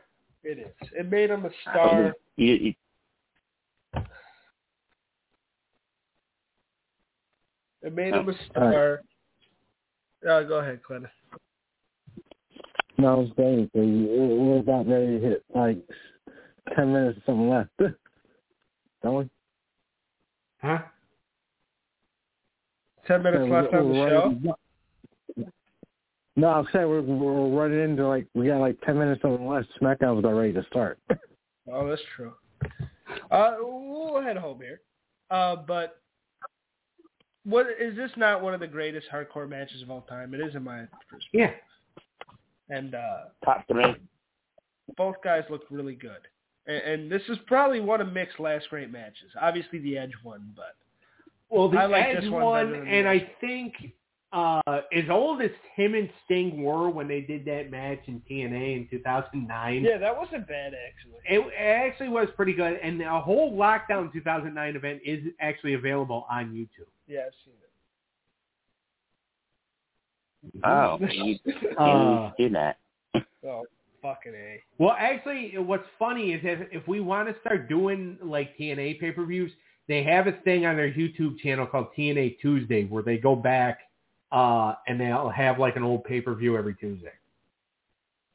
It 0.44 0.58
is. 0.60 0.90
It 0.98 1.10
made 1.10 1.30
him 1.30 1.46
a 1.46 1.52
star. 1.62 2.14
You, 2.38 2.54
you, 2.54 2.74
It 7.84 7.96
made 7.96 8.14
him 8.14 8.30
a 8.30 8.34
star. 8.50 9.02
Uh, 10.28 10.44
go 10.44 10.60
ahead, 10.60 10.84
Clinton. 10.84 11.10
No, 13.02 13.22
it's 13.22 13.34
great. 13.34 13.68
We're 13.74 14.60
about 14.60 14.88
ready 14.88 15.20
to 15.20 15.20
hit 15.20 15.44
like 15.56 15.78
ten 16.76 16.94
minutes 16.94 17.18
or 17.18 17.22
something 17.26 17.50
left. 17.50 17.70
Don't 19.04 19.16
we? 19.16 19.30
Huh? 20.62 20.80
Ten 23.08 23.24
minutes 23.24 23.46
Yeah, 23.48 23.62
left 23.62 23.74
we're- 23.74 23.84
on 23.84 23.92
the 23.94 24.00
we're 24.00 24.10
show. 24.10 24.24
running- 24.26 24.54
No, 26.36 26.48
I'm 26.50 26.68
saying 26.72 26.88
we're, 26.88 27.02
we're 27.02 27.50
running 27.64 27.80
into 27.84 28.08
like 28.08 28.28
we 28.36 28.46
got 28.48 28.60
like 28.60 28.80
ten 28.82 29.00
minutes 29.00 29.24
something 29.24 29.48
left. 29.48 29.68
SmackDown's 29.82 30.20
about 30.20 30.34
ready 30.36 30.54
to 30.54 30.64
start. 30.70 31.00
Oh, 31.72 31.88
that's 31.88 32.02
true. 32.16 32.34
Uh, 33.30 33.56
we'll 33.62 34.20
head 34.22 34.36
home 34.36 34.60
here. 34.60 34.82
Uh, 35.30 35.56
but 35.56 36.02
what 37.46 37.68
is 37.80 37.96
this 37.96 38.10
not 38.18 38.42
one 38.42 38.56
of 38.56 38.60
the 38.60 38.68
greatest 38.68 39.06
hardcore 39.14 39.48
matches 39.48 39.82
of 39.84 39.92
all 39.92 40.02
time? 40.02 40.34
It 40.34 40.42
is 40.42 40.56
in 40.56 40.64
my 40.64 40.86
first. 41.10 41.28
Yeah. 41.32 41.52
And 42.72 42.96
uh, 42.96 43.18
top 43.44 43.68
three. 43.68 43.84
both 44.98 45.16
guys 45.24 45.44
looked 45.50 45.70
really 45.70 45.96
good. 45.96 46.28
And, 46.68 46.78
and 46.78 47.12
this 47.12 47.22
is 47.30 47.38
probably 47.46 47.82
one 47.82 48.02
of 48.02 48.12
Mick's 48.12 48.40
last 48.40 48.70
great 48.70 48.92
matches. 48.92 49.30
Obviously, 49.40 49.80
the 49.80 49.98
Edge 49.98 50.14
one, 50.24 50.54
but 50.56 50.76
Well, 51.50 51.70
the 51.70 51.78
I 51.78 51.86
like 51.86 52.06
Edge 52.06 52.24
this 52.24 52.32
one 52.32 52.44
one, 52.44 52.74
and 52.74 53.06
the 53.06 53.10
I 53.10 53.32
think 53.42 53.74
uh, 54.32 54.62
as 54.94 55.04
old 55.10 55.42
as 55.42 55.50
him 55.76 55.94
and 55.94 56.10
Sting 56.24 56.64
were 56.64 56.90
when 56.90 57.08
they 57.10 57.20
did 57.20 57.44
that 57.46 57.70
match 57.70 58.00
in 58.08 58.22
TNA 58.30 58.78
in 58.78 58.88
2009, 58.90 59.84
yeah, 59.84 59.98
that 59.98 60.18
wasn't 60.18 60.48
bad 60.48 60.74
actually. 60.74 61.20
it, 61.26 61.40
it 61.40 61.54
actually 61.58 62.08
was 62.08 62.30
pretty 62.38 62.54
good. 62.54 62.80
And 62.82 63.02
the 63.02 63.10
whole 63.10 63.58
Lockdown 63.58 64.14
2009 64.14 64.76
event 64.76 65.02
is 65.04 65.20
actually 65.42 65.74
available 65.74 66.26
on 66.32 66.54
YouTube. 66.54 66.88
Yeah, 67.08 67.22
I've 67.28 67.34
seen 67.44 67.56
Oh, 70.64 70.98
you, 71.12 71.38
you 71.46 71.78
Uh, 71.78 72.32
do 72.38 72.50
that. 72.50 72.78
Oh, 73.44 73.64
fucking 74.04 74.34
a. 74.36 74.62
Well, 74.78 74.96
actually, 74.98 75.58
what's 75.58 75.88
funny 75.98 76.34
is 76.34 76.42
if, 76.44 76.68
if 76.72 76.88
we 76.88 77.00
want 77.00 77.28
to 77.28 77.36
start 77.42 77.68
doing 77.68 78.18
like 78.22 78.56
TNA 78.58 79.00
pay-per-views, 79.00 79.52
they 79.88 80.04
have 80.04 80.28
a 80.28 80.34
thing 80.44 80.66
on 80.68 80.76
their 80.76 80.92
YouTube 80.92 81.40
channel 81.40 81.66
called 81.66 81.88
TNA 81.98 82.38
Tuesday 82.40 82.86
where 82.86 83.02
they 83.02 83.18
go 83.18 83.36
back 83.36 83.80
uh, 84.32 84.76
and 84.88 85.00
they'll 85.00 85.30
have 85.30 85.58
like 85.58 85.76
an 85.76 85.82
old 85.84 86.04
pay-per-view 86.04 86.56
every 86.56 86.76
Tuesday. 86.76 87.12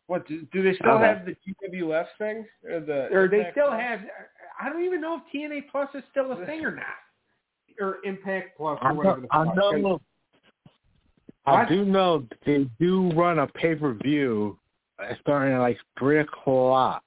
What 0.09 0.27
do, 0.28 0.47
do 0.53 0.62
they 0.62 0.74
still 0.77 0.93
Okay. 0.95 1.07
have 1.07 1.24
the 1.24 1.35
GWF 1.35 2.07
thing 2.19 2.47
or 2.69 2.81
the? 2.81 3.09
Or 3.16 3.28
they 3.28 3.49
still 3.53 3.69
Plus? 3.69 3.81
have. 3.81 4.01
I 4.61 4.69
don't 4.69 4.85
even 4.85 5.01
know 5.01 5.20
if 5.20 5.23
TNA 5.33 5.69
Plus 5.70 5.89
is 5.95 6.03
still 6.11 6.33
a 6.33 6.47
thing 6.47 6.65
or 6.65 6.74
not, 6.74 6.85
or 7.81 7.99
Impact 8.05 8.57
Plus 8.57 8.78
or 8.83 8.93
whatever 8.95 9.20
know, 9.20 9.27
the 9.33 9.37
I 9.37 9.45
fuck. 9.45 9.57
know. 9.57 10.01
I 11.47 11.68
do 11.68 11.85
know 11.85 12.27
they 12.44 12.68
do 12.81 13.10
run 13.12 13.39
a 13.39 13.47
pay 13.47 13.74
per 13.74 13.94
view 13.94 14.59
uh, 14.98 15.14
starting 15.20 15.55
at 15.55 15.60
like 15.60 15.78
three 15.98 16.20
o'clock, 16.20 17.05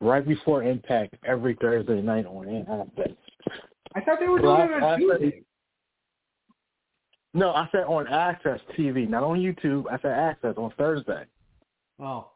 right 0.00 0.26
before 0.26 0.62
Impact 0.62 1.14
every 1.24 1.56
Thursday 1.60 2.00
night 2.00 2.26
on 2.26 2.46
AXS. 2.46 3.16
I 3.94 4.00
thought 4.02 4.20
they 4.20 4.28
were 4.28 4.38
doing 4.38 4.70
it 4.70 4.82
on 4.82 4.98
Tuesday. 4.98 5.42
No, 7.32 7.50
I 7.50 7.68
said 7.70 7.84
on 7.84 8.06
AXS 8.06 8.60
TV, 8.76 9.08
not 9.08 9.22
on 9.22 9.38
YouTube. 9.38 9.84
I 9.90 9.98
said 10.00 10.10
AXS 10.44 10.58
on 10.58 10.72
Thursday. 10.76 11.24
Oh, 12.00 12.28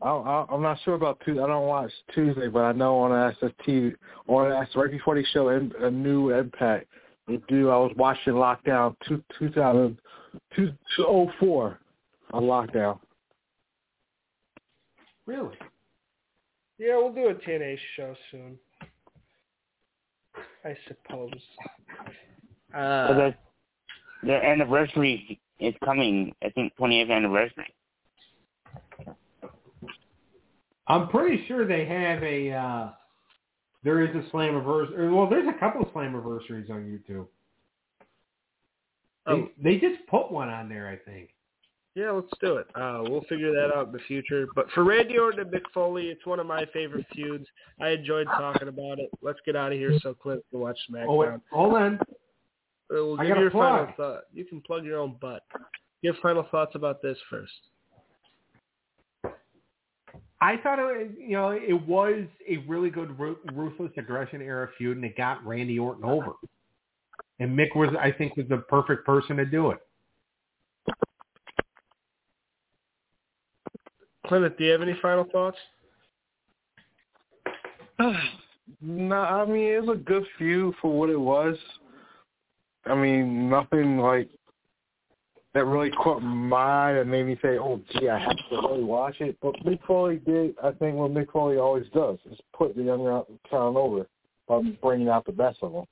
I, 0.03 0.45
I'm 0.51 0.63
not 0.63 0.79
sure 0.85 0.95
about 0.95 1.21
Tuesday. 1.25 1.43
I 1.43 1.47
don't 1.47 1.67
watch 1.67 1.91
Tuesday, 2.15 2.49
but 2.49 2.61
I 2.61 2.73
know 2.73 2.99
on 2.99 3.11
AXS 3.11 3.53
TV, 3.67 3.95
on 4.27 4.51
AXS 4.51 4.77
right 4.77 4.91
before 4.91 5.15
they 5.15 5.25
show 5.33 5.51
in, 5.51 5.73
a 5.81 5.91
new 5.91 6.31
Impact, 6.31 6.87
do. 7.49 7.71
I 7.71 7.77
was 7.77 7.93
watching 7.97 8.35
Lockdown 8.35 8.95
two, 9.07 9.23
2000, 9.39 9.99
2004 10.57 11.81
on 12.33 12.43
Lockdown. 12.43 12.99
really? 15.27 15.57
Yeah, 16.79 16.97
we'll 16.97 17.13
do 17.13 17.29
a 17.29 17.35
TNA 17.35 17.79
show 17.97 18.15
soon. 18.31 18.59
I 20.65 20.77
suppose. 20.89 21.31
So 22.73 22.79
Uh, 22.79 23.15
the, 23.15 23.35
their 24.25 24.43
anniversary 24.45 25.41
is 25.61 25.75
coming. 25.85 26.35
I 26.43 26.51
think 26.51 26.73
20th 26.79 27.11
anniversary. 27.11 27.73
I'm 30.87 31.09
pretty 31.09 31.47
sure 31.47 31.67
they 31.67 31.87
have 31.87 32.23
a. 32.23 32.51
Uh, 32.51 32.91
there 33.85 34.01
is 34.03 34.11
a 34.17 34.29
Slammiversary. 34.31 35.15
Well, 35.15 35.29
there's 35.29 35.47
a 35.49 35.59
couple 35.59 35.83
of 35.83 35.89
Slammiversaries 35.89 36.71
on 36.71 36.85
YouTube. 36.85 37.27
They, 39.27 39.33
Oh. 39.33 39.49
they 39.63 39.79
just 39.79 40.07
put 40.07 40.31
one 40.31 40.49
on 40.49 40.69
there, 40.69 40.89
I 40.89 40.97
think. 40.97 41.31
yeah, 41.95 42.11
let's 42.11 42.33
do 42.41 42.57
it. 42.57 42.67
Uh, 42.75 43.03
we'll 43.09 43.23
figure 43.29 43.53
that 43.53 43.73
out 43.75 43.87
in 43.87 43.93
the 43.93 44.01
future. 44.01 44.47
But 44.55 44.71
for 44.73 44.85
Randy 44.85 45.17
Orton 45.19 45.41
and 45.41 45.51
Mick 45.51 45.63
Foley, 45.73 46.09
it's 46.09 46.27
one 46.27 46.41
of 46.41 46.47
my 46.47 46.65
favorite 46.73 47.07
feuds. 47.15 47.47
I 47.81 47.91
enjoyed 47.91 48.27
talking 48.27 48.69
about 48.69 48.99
it. 48.99 49.11
Let's 49.23 49.39
get 49.47 49.55
out 49.57 49.73
of 49.73 49.79
here 49.79 49.97
so 50.03 50.13
Clint 50.13 50.43
can 50.51 50.61
watch 50.61 50.79
SmackDown. 50.91 51.07
Oh, 51.09 51.15
wait, 51.17 51.29
hold 51.53 51.75
on. 51.75 51.95
Uh, 52.01 52.07
we'll 52.91 53.21
I 53.21 53.27
give 53.27 53.37
your 53.39 53.51
final 53.51 53.89
thought. 53.97 54.25
You 54.33 54.45
can 54.45 54.61
plug 54.61 54.85
your 54.85 54.99
own 54.99 55.17
butt. 55.21 55.43
Give 56.03 56.15
final 56.21 56.43
thoughts 56.51 56.75
about 56.75 57.01
this 57.01 57.17
first. 57.31 57.53
I 60.41 60.57
thought 60.59 60.79
it, 60.79 60.83
was- 60.83 61.17
you 61.19 61.33
know, 61.33 61.51
it 61.51 61.87
was 61.87 62.25
a 62.49 62.59
really 62.69 62.91
good 62.91 63.19
ruthless 63.19 63.93
aggression 63.97 64.43
era 64.43 64.69
feud, 64.77 64.97
and 64.97 65.05
it 65.05 65.17
got 65.17 65.45
Randy 65.47 65.79
Orton 65.79 66.05
over. 66.05 66.33
And 67.41 67.59
Mick 67.59 67.75
was, 67.75 67.91
I 68.01 68.13
think, 68.13 68.37
was 68.37 68.47
the 68.49 68.59
perfect 68.59 69.05
person 69.05 69.37
to 69.37 69.45
do 69.45 69.71
it. 69.71 69.79
Clint, 74.27 74.57
do 74.57 74.65
you 74.65 74.73
have 74.73 74.83
any 74.83 74.97
final 75.03 75.25
thoughts? 75.25 75.59
no, 78.81 79.17
I 79.17 79.45
mean 79.45 79.73
it 79.73 79.85
was 79.85 79.97
a 79.97 80.01
good 80.01 80.25
feud 80.39 80.75
for 80.81 80.99
what 80.99 81.11
it 81.11 81.21
was. 81.21 81.57
I 82.87 82.95
mean 82.95 83.49
nothing 83.51 83.99
like 83.99 84.29
that 85.55 85.65
really 85.65 85.91
caught 85.91 86.21
my 86.21 86.91
eye 86.91 86.93
and 86.93 87.11
made 87.11 87.27
me 87.27 87.39
say, 87.41 87.59
"Oh, 87.59 87.81
gee, 87.93 88.09
I 88.09 88.19
have 88.19 88.37
to 88.37 88.57
really 88.57 88.85
watch 88.85 89.21
it." 89.21 89.37
But 89.41 89.55
Mick 89.65 89.85
Foley 89.87 90.17
did, 90.17 90.57
I 90.63 90.73
think, 90.73 90.97
what 90.97 91.13
Mick 91.13 91.31
Foley 91.31 91.59
always 91.59 91.87
does: 91.95 92.19
is 92.31 92.39
put 92.57 92.77
the 92.77 92.83
younger 92.83 93.23
talent 93.49 93.77
over 93.77 94.07
by 94.49 94.57
mm-hmm. 94.57 94.71
bringing 94.83 95.09
out 95.09 95.25
the 95.25 95.33
best 95.33 95.59
of 95.63 95.73
them. 95.73 95.85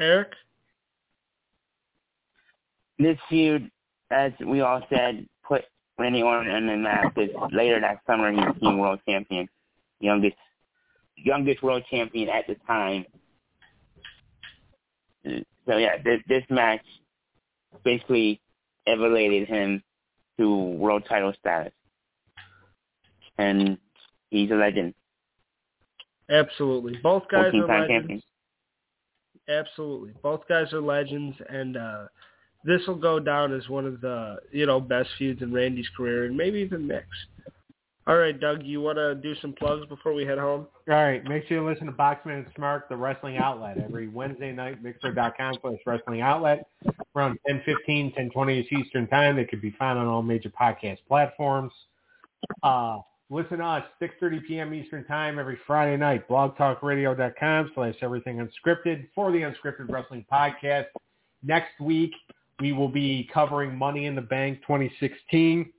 Eric? 0.00 0.32
this 3.02 3.18
feud, 3.28 3.70
as 4.10 4.32
we 4.46 4.60
all 4.60 4.82
said, 4.88 5.26
put 5.46 5.64
Randy 5.98 6.22
Orton 6.22 6.52
on 6.52 6.66
the 6.66 6.76
map. 6.76 7.14
Because 7.14 7.50
later 7.52 7.80
that 7.80 8.00
summer, 8.06 8.30
he 8.30 8.52
became 8.52 8.78
world 8.78 9.00
champion, 9.08 9.48
youngest 10.00 10.36
youngest 11.16 11.62
world 11.62 11.82
champion 11.90 12.28
at 12.28 12.46
the 12.46 12.56
time. 12.66 13.04
So 15.66 15.76
yeah, 15.76 15.96
this 16.02 16.20
this 16.28 16.44
match 16.50 16.84
basically 17.84 18.40
elevated 18.86 19.48
him 19.48 19.82
to 20.38 20.56
world 20.56 21.04
title 21.08 21.32
status, 21.38 21.72
and 23.38 23.78
he's 24.30 24.50
a 24.50 24.54
legend. 24.54 24.94
Absolutely. 26.28 26.98
Both 27.02 27.24
guys 27.30 27.52
are 27.54 27.66
legends. 27.66 27.88
champion. 27.88 28.22
Absolutely. 29.48 30.12
Both 30.22 30.48
guys 30.48 30.72
are 30.72 30.80
legends 30.80 31.36
and 31.48 31.76
uh 31.76 32.04
this 32.64 32.80
will 32.86 32.94
go 32.94 33.18
down 33.18 33.52
as 33.52 33.68
one 33.68 33.86
of 33.86 34.00
the, 34.00 34.36
you 34.52 34.66
know, 34.66 34.80
best 34.80 35.08
feuds 35.18 35.42
in 35.42 35.52
Randy's 35.52 35.88
career 35.96 36.26
and 36.26 36.36
maybe 36.36 36.60
even 36.60 36.86
Mick's. 36.86 37.06
All 38.06 38.16
right, 38.16 38.38
Doug, 38.38 38.64
you 38.64 38.80
want 38.80 38.98
to 38.98 39.14
do 39.14 39.34
some 39.40 39.52
plugs 39.52 39.86
before 39.86 40.12
we 40.12 40.24
head 40.24 40.38
home? 40.38 40.66
All 40.88 40.94
right, 40.96 41.22
make 41.24 41.46
sure 41.46 41.58
you 41.58 41.68
listen 41.68 41.86
to 41.86 41.92
Boxman 41.92 42.38
and 42.38 42.46
Smart, 42.56 42.88
the 42.88 42.96
wrestling 42.96 43.36
outlet, 43.36 43.78
every 43.78 44.08
Wednesday 44.08 44.50
night, 44.50 44.82
mixer.com 44.82 45.54
slash 45.60 45.78
wrestling 45.86 46.20
outlet, 46.20 46.66
around 47.14 47.38
10:15, 47.48 48.12
10:20 48.16 48.72
Eastern 48.72 49.06
Time. 49.06 49.36
They 49.36 49.44
could 49.44 49.62
be 49.62 49.70
found 49.78 50.00
on 50.00 50.08
all 50.08 50.20
major 50.20 50.50
podcast 50.50 50.98
platforms. 51.06 51.72
Uh, 52.64 52.98
listen 53.30 53.58
to 53.58 53.64
us, 53.64 53.84
6.30 54.00 54.46
p.m. 54.48 54.74
Eastern 54.74 55.04
Time 55.04 55.38
every 55.38 55.58
Friday 55.64 55.96
night, 55.96 56.26
blogtalkradio.com 56.28 57.70
slash 57.72 57.94
everything 58.02 58.38
unscripted 58.38 59.06
for 59.14 59.30
the 59.30 59.38
Unscripted 59.38 59.88
Wrestling 59.88 60.26
Podcast. 60.30 60.86
Next 61.44 61.78
week, 61.80 62.12
we 62.58 62.72
will 62.72 62.88
be 62.88 63.30
covering 63.32 63.76
Money 63.76 64.06
in 64.06 64.16
the 64.16 64.22
Bank 64.22 64.60
2016 64.62 65.72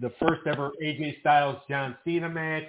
the 0.00 0.12
first 0.20 0.46
ever 0.46 0.70
AJ 0.82 1.20
Styles 1.20 1.58
John 1.68 1.96
Cena 2.04 2.28
match 2.28 2.68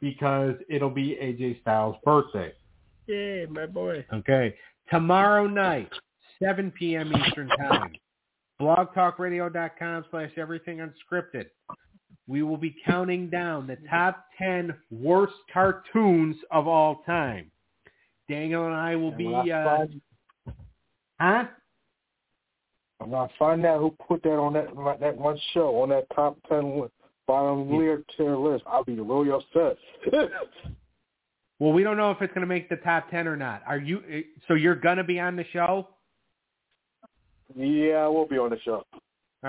because 0.00 0.54
it'll 0.68 0.90
be 0.90 1.16
AJ 1.20 1.60
Styles' 1.62 1.96
birthday. 2.04 2.52
Yay, 3.06 3.46
my 3.50 3.66
boy. 3.66 4.04
Okay. 4.12 4.54
Tomorrow 4.90 5.46
night, 5.46 5.90
7 6.42 6.70
p.m. 6.78 7.12
Eastern 7.14 7.48
Time, 7.48 7.92
blogtalkradio.com 8.60 10.04
slash 10.10 10.30
everything 10.36 10.78
unscripted. 10.78 11.46
We 12.26 12.42
will 12.42 12.58
be 12.58 12.76
counting 12.86 13.30
down 13.30 13.66
the 13.66 13.78
top 13.88 14.26
10 14.36 14.74
worst 14.90 15.34
cartoons 15.52 16.36
of 16.50 16.66
all 16.68 17.02
time. 17.06 17.50
Daniel 18.28 18.66
and 18.66 18.74
I 18.74 18.96
will 18.96 19.08
And 19.08 19.18
be, 19.18 19.52
uh, 19.52 19.86
huh? 21.18 21.44
When 22.98 23.14
I 23.14 23.28
find 23.38 23.64
out 23.64 23.80
who 23.80 23.90
put 24.06 24.22
that 24.24 24.30
on 24.36 24.52
that 24.54 24.68
that 25.00 25.16
one 25.16 25.38
show 25.54 25.80
on 25.82 25.88
that 25.90 26.06
top 26.14 26.36
ten 26.48 26.88
bottom 27.26 27.68
Yeah. 27.72 27.96
tier 28.16 28.36
list, 28.36 28.64
I'll 28.66 28.84
be 28.84 28.98
really 28.98 29.30
upset. 29.30 29.76
Well, 31.60 31.72
we 31.72 31.82
don't 31.82 31.96
know 31.96 32.12
if 32.12 32.22
it's 32.22 32.32
going 32.34 32.42
to 32.42 32.46
make 32.46 32.68
the 32.68 32.76
top 32.76 33.10
10 33.10 33.26
or 33.26 33.36
not. 33.36 33.64
Are 33.66 33.78
you, 33.78 34.00
eh, 34.08 34.20
so 34.46 34.54
you're 34.54 34.76
going 34.76 34.96
to 34.96 35.02
be 35.02 35.18
on 35.18 35.34
the 35.34 35.44
show? 35.52 35.88
yeah, 37.56 37.96
I 37.96 38.06
will 38.06 38.28
be 38.28 38.38
on 38.38 38.50
the 38.50 38.60
show. 38.60 38.84
All 38.92 39.00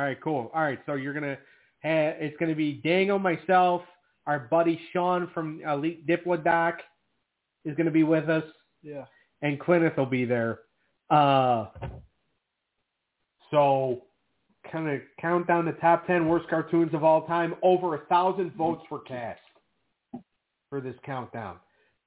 right, 0.02 0.20
cool. 0.20 0.50
All 0.54 0.62
right, 0.64 0.80
so 0.88 0.94
you're 0.96 1.14
gonna 1.14 1.38
have 1.82 2.16
it's 2.20 2.36
gonna 2.38 2.56
be 2.56 2.74
Daniel, 2.84 3.20
myself, 3.20 3.82
our 4.28 4.40
buddy 4.40 4.80
Sean 4.94 5.30
from 5.34 5.62
Elite 5.68 6.06
Diplodoc 6.08 6.78
is 7.66 7.76
gonna 7.76 7.92
be 7.92 8.04
with 8.04 8.30
us, 8.30 8.44
Yeah. 8.82 9.06
and 9.42 9.60
Clintus 9.60 9.96
will 9.98 10.06
be 10.06 10.26
there. 10.26 10.62
Uh, 11.10 11.68
so 13.52 14.04
kind 14.72 14.90
of 14.90 15.02
count 15.20 15.48
down 15.48 15.66
the 15.66 15.72
top 15.74 16.06
ten 16.08 16.28
worst 16.28 16.48
cartoons 16.50 16.94
of 16.94 17.04
all 17.04 17.26
time. 17.28 17.56
Over 17.64 17.96
a 17.96 18.00
thousand 18.08 18.54
votes 18.56 18.84
were 18.92 19.00
cast 19.00 19.40
for 20.70 20.82
this 20.82 20.96
countdown. 21.06 21.58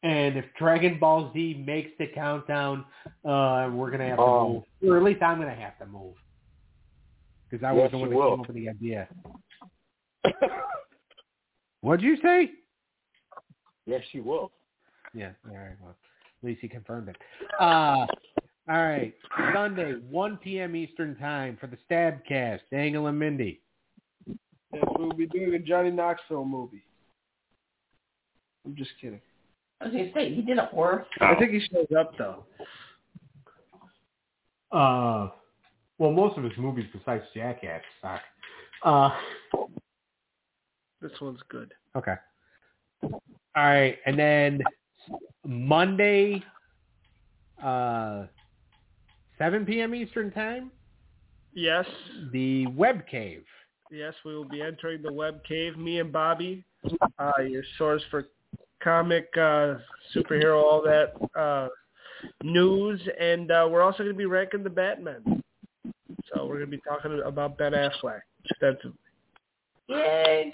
And 0.05 0.36
if 0.36 0.44
Dragon 0.59 0.98
Ball 0.98 1.31
Z 1.32 1.62
makes 1.66 1.90
the 1.98 2.09
countdown, 2.09 2.85
uh, 3.24 3.70
we're 3.73 3.90
gonna 3.90 4.09
have 4.09 4.19
to 4.19 4.23
Um, 4.23 4.52
move, 4.52 4.64
or 4.85 4.97
at 4.97 5.02
least 5.02 5.23
I'm 5.23 5.39
gonna 5.39 5.55
have 5.55 5.78
to 5.78 5.86
move 5.86 6.14
because 7.48 7.64
I 7.64 7.73
was 7.73 7.82
Yes, 7.82 7.90
the 7.93 7.98
one 7.98 8.10
that 8.10 8.16
came 8.16 8.40
up 8.40 8.47
with 8.47 8.56
the 8.56 8.69
idea. 8.69 9.09
What'd 11.81 12.05
you 12.05 12.16
say? 12.23 12.51
yes, 13.86 14.02
you 14.12 14.23
will. 14.23 14.52
Yeah. 15.14 15.32
All 15.48 15.56
right. 15.56 15.77
Well, 15.81 15.90
at 15.90 16.47
least 16.47 16.60
he 16.60 16.69
confirmed 16.69 17.09
it. 17.09 17.16
Uh, 17.59 18.06
all 18.68 18.76
right. 18.76 19.14
Sunday, 19.55 19.94
1 20.10 20.36
p.m. 20.39 20.76
Eastern 20.76 21.16
Time 21.16 21.56
for 21.60 21.66
the 21.66 21.76
Stabcast. 21.90 22.60
Daniel 22.70 23.06
and 23.09 23.18
Mindy. 23.18 23.60
Yes, 24.72 24.84
we'll 24.98 25.12
be 25.12 25.26
doing 25.26 25.55
a 25.55 25.59
Johnny 25.59 25.90
Knoxville 25.90 26.44
movie. 26.44 26.84
I'm 28.64 28.76
just 28.76 28.90
kidding. 29.01 29.20
I 29.80 29.86
was 29.86 29.93
gonna 29.93 30.10
say 30.14 30.32
he 30.32 30.43
did 30.43 30.59
a 30.59 30.66
horror. 30.66 31.05
I 31.20 31.34
think 31.34 31.51
he 31.51 31.60
shows 31.72 31.89
up 31.98 32.16
though. 32.16 32.44
Uh, 34.70 35.30
well, 35.98 36.12
most 36.12 36.39
of 36.39 36.44
his 36.44 36.52
movies 36.56 36.86
besides 36.93 37.24
Jackass 37.34 37.82
suck. 38.01 38.20
Uh, 38.84 39.10
This 41.01 41.10
one's 41.20 41.40
good. 41.48 41.74
okay. 41.97 42.14
All 43.02 43.10
right, 43.56 43.98
and 44.06 44.16
then 44.18 44.60
Monday, 45.44 46.43
uh, 47.62 48.26
7 49.43 49.66
p.m. 49.66 49.93
Eastern 49.93 50.31
Time, 50.31 50.70
Yes. 51.52 51.85
the 52.32 52.69
Web 52.69 53.05
Cave. 53.09 53.43
Yes, 53.90 54.14
we 54.24 54.36
will 54.36 54.48
be 54.48 54.62
entering 54.62 55.02
the 55.02 55.12
web 55.12 55.43
cave. 55.43 55.77
Me 55.77 55.98
and 55.98 56.12
Bobby, 56.12 56.64
uh, 57.19 57.43
your 57.43 57.64
source 57.77 58.02
for 58.09 58.27
comic, 58.81 59.28
uh, 59.36 59.74
superhero, 60.14 60.62
all 60.62 60.81
that 60.82 61.14
uh, 61.36 61.69
news, 62.44 63.01
and 63.19 63.51
uh, 63.51 63.69
we're 63.69 63.82
also 63.82 64.05
going 64.05 64.14
to 64.14 64.19
be 64.19 64.27
ranking 64.27 64.62
the 64.62 64.70
Batman. 64.70 65.43
So 66.32 66.47
we're 66.47 66.59
going 66.59 66.70
to 66.70 66.77
be 66.77 66.82
talking 66.89 67.20
about 67.27 67.59
Ben 67.59 67.73
Affleck 67.73 68.20
extensively. 68.48 68.97
Yay! 69.89 70.52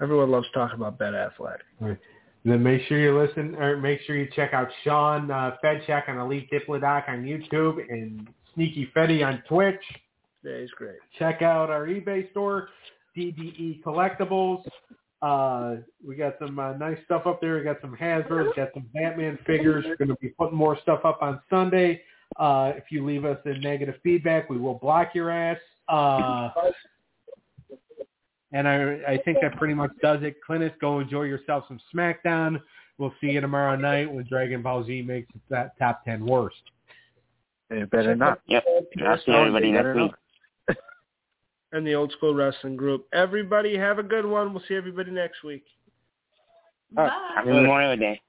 Everyone 0.00 0.30
loves 0.30 0.46
talking 0.54 0.76
about 0.76 0.98
Ben 0.98 1.14
Affleck. 1.14 1.58
And 1.80 1.98
then 2.44 2.62
make 2.62 2.82
sure 2.82 2.98
you 2.98 3.18
listen, 3.18 3.54
or 3.56 3.76
make 3.76 4.00
sure 4.06 4.16
you 4.16 4.28
check 4.34 4.52
out 4.52 4.68
Sean 4.82 5.30
uh, 5.30 5.56
Fedcheck 5.64 6.08
on 6.08 6.18
Elite 6.18 6.48
Diplodoc 6.50 7.08
on 7.08 7.24
YouTube 7.24 7.78
and 7.88 8.28
Sneaky 8.54 8.90
Fetty 8.94 9.26
on 9.26 9.42
Twitch. 9.48 9.80
Yeah, 10.42 10.60
he's 10.60 10.70
great. 10.72 10.96
Check 11.18 11.40
out 11.40 11.70
our 11.70 11.86
eBay 11.86 12.30
store, 12.32 12.68
DDE 13.16 13.82
Collectibles. 13.82 14.62
Uh, 15.22 15.76
we 16.06 16.16
got 16.16 16.34
some 16.38 16.58
uh, 16.58 16.74
nice 16.74 16.98
stuff 17.06 17.26
up 17.26 17.40
there. 17.40 17.56
We 17.56 17.64
got 17.64 17.80
some 17.80 17.96
Hasbro, 17.96 18.54
got 18.54 18.68
some 18.74 18.86
Batman 18.92 19.38
figures. 19.46 19.84
We're 19.86 19.96
going 19.96 20.08
to 20.08 20.16
be 20.16 20.28
putting 20.28 20.56
more 20.56 20.78
stuff 20.82 21.00
up 21.04 21.22
on 21.22 21.40
Sunday. 21.48 22.02
Uh, 22.36 22.72
if 22.76 22.84
you 22.90 23.06
leave 23.06 23.24
us 23.24 23.38
a 23.46 23.58
negative 23.58 23.94
feedback, 24.02 24.50
we 24.50 24.58
will 24.58 24.74
block 24.74 25.14
your 25.14 25.30
ass. 25.30 25.56
And 28.54 28.68
I, 28.68 29.00
I 29.06 29.18
think 29.24 29.38
that 29.42 29.56
pretty 29.56 29.74
much 29.74 29.90
does 30.00 30.22
it. 30.22 30.36
Clintus, 30.48 30.70
go 30.80 31.00
enjoy 31.00 31.22
yourself 31.22 31.64
some 31.66 31.80
SmackDown. 31.92 32.62
We'll 32.98 33.12
see 33.20 33.26
you 33.26 33.40
tomorrow 33.40 33.74
night 33.74 34.10
when 34.10 34.24
Dragon 34.28 34.62
Ball 34.62 34.84
Z 34.84 35.02
makes 35.02 35.28
that 35.50 35.76
top 35.76 36.04
10 36.04 36.24
worst. 36.24 36.62
It 37.70 37.90
better 37.90 38.14
not. 38.14 38.40
Yep. 38.46 38.64
I'll 39.04 39.18
see 39.26 39.32
everybody 39.32 39.72
Better 39.72 39.94
next 39.94 40.12
week. 40.68 40.76
And 41.72 41.84
the 41.84 41.96
old 41.96 42.12
school 42.12 42.32
wrestling 42.32 42.76
group. 42.76 43.08
Everybody 43.12 43.76
have 43.76 43.98
a 43.98 44.04
good 44.04 44.24
one. 44.24 44.52
We'll 44.52 44.62
see 44.68 44.76
everybody 44.76 45.10
next 45.10 45.42
week. 45.42 45.64
All 46.96 47.02
right. 47.02 47.10
Bye. 47.10 47.32
Happy 47.34 47.50
Memorial 47.50 47.96
Day. 47.96 48.20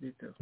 You 0.00 0.12
too. 0.18 0.34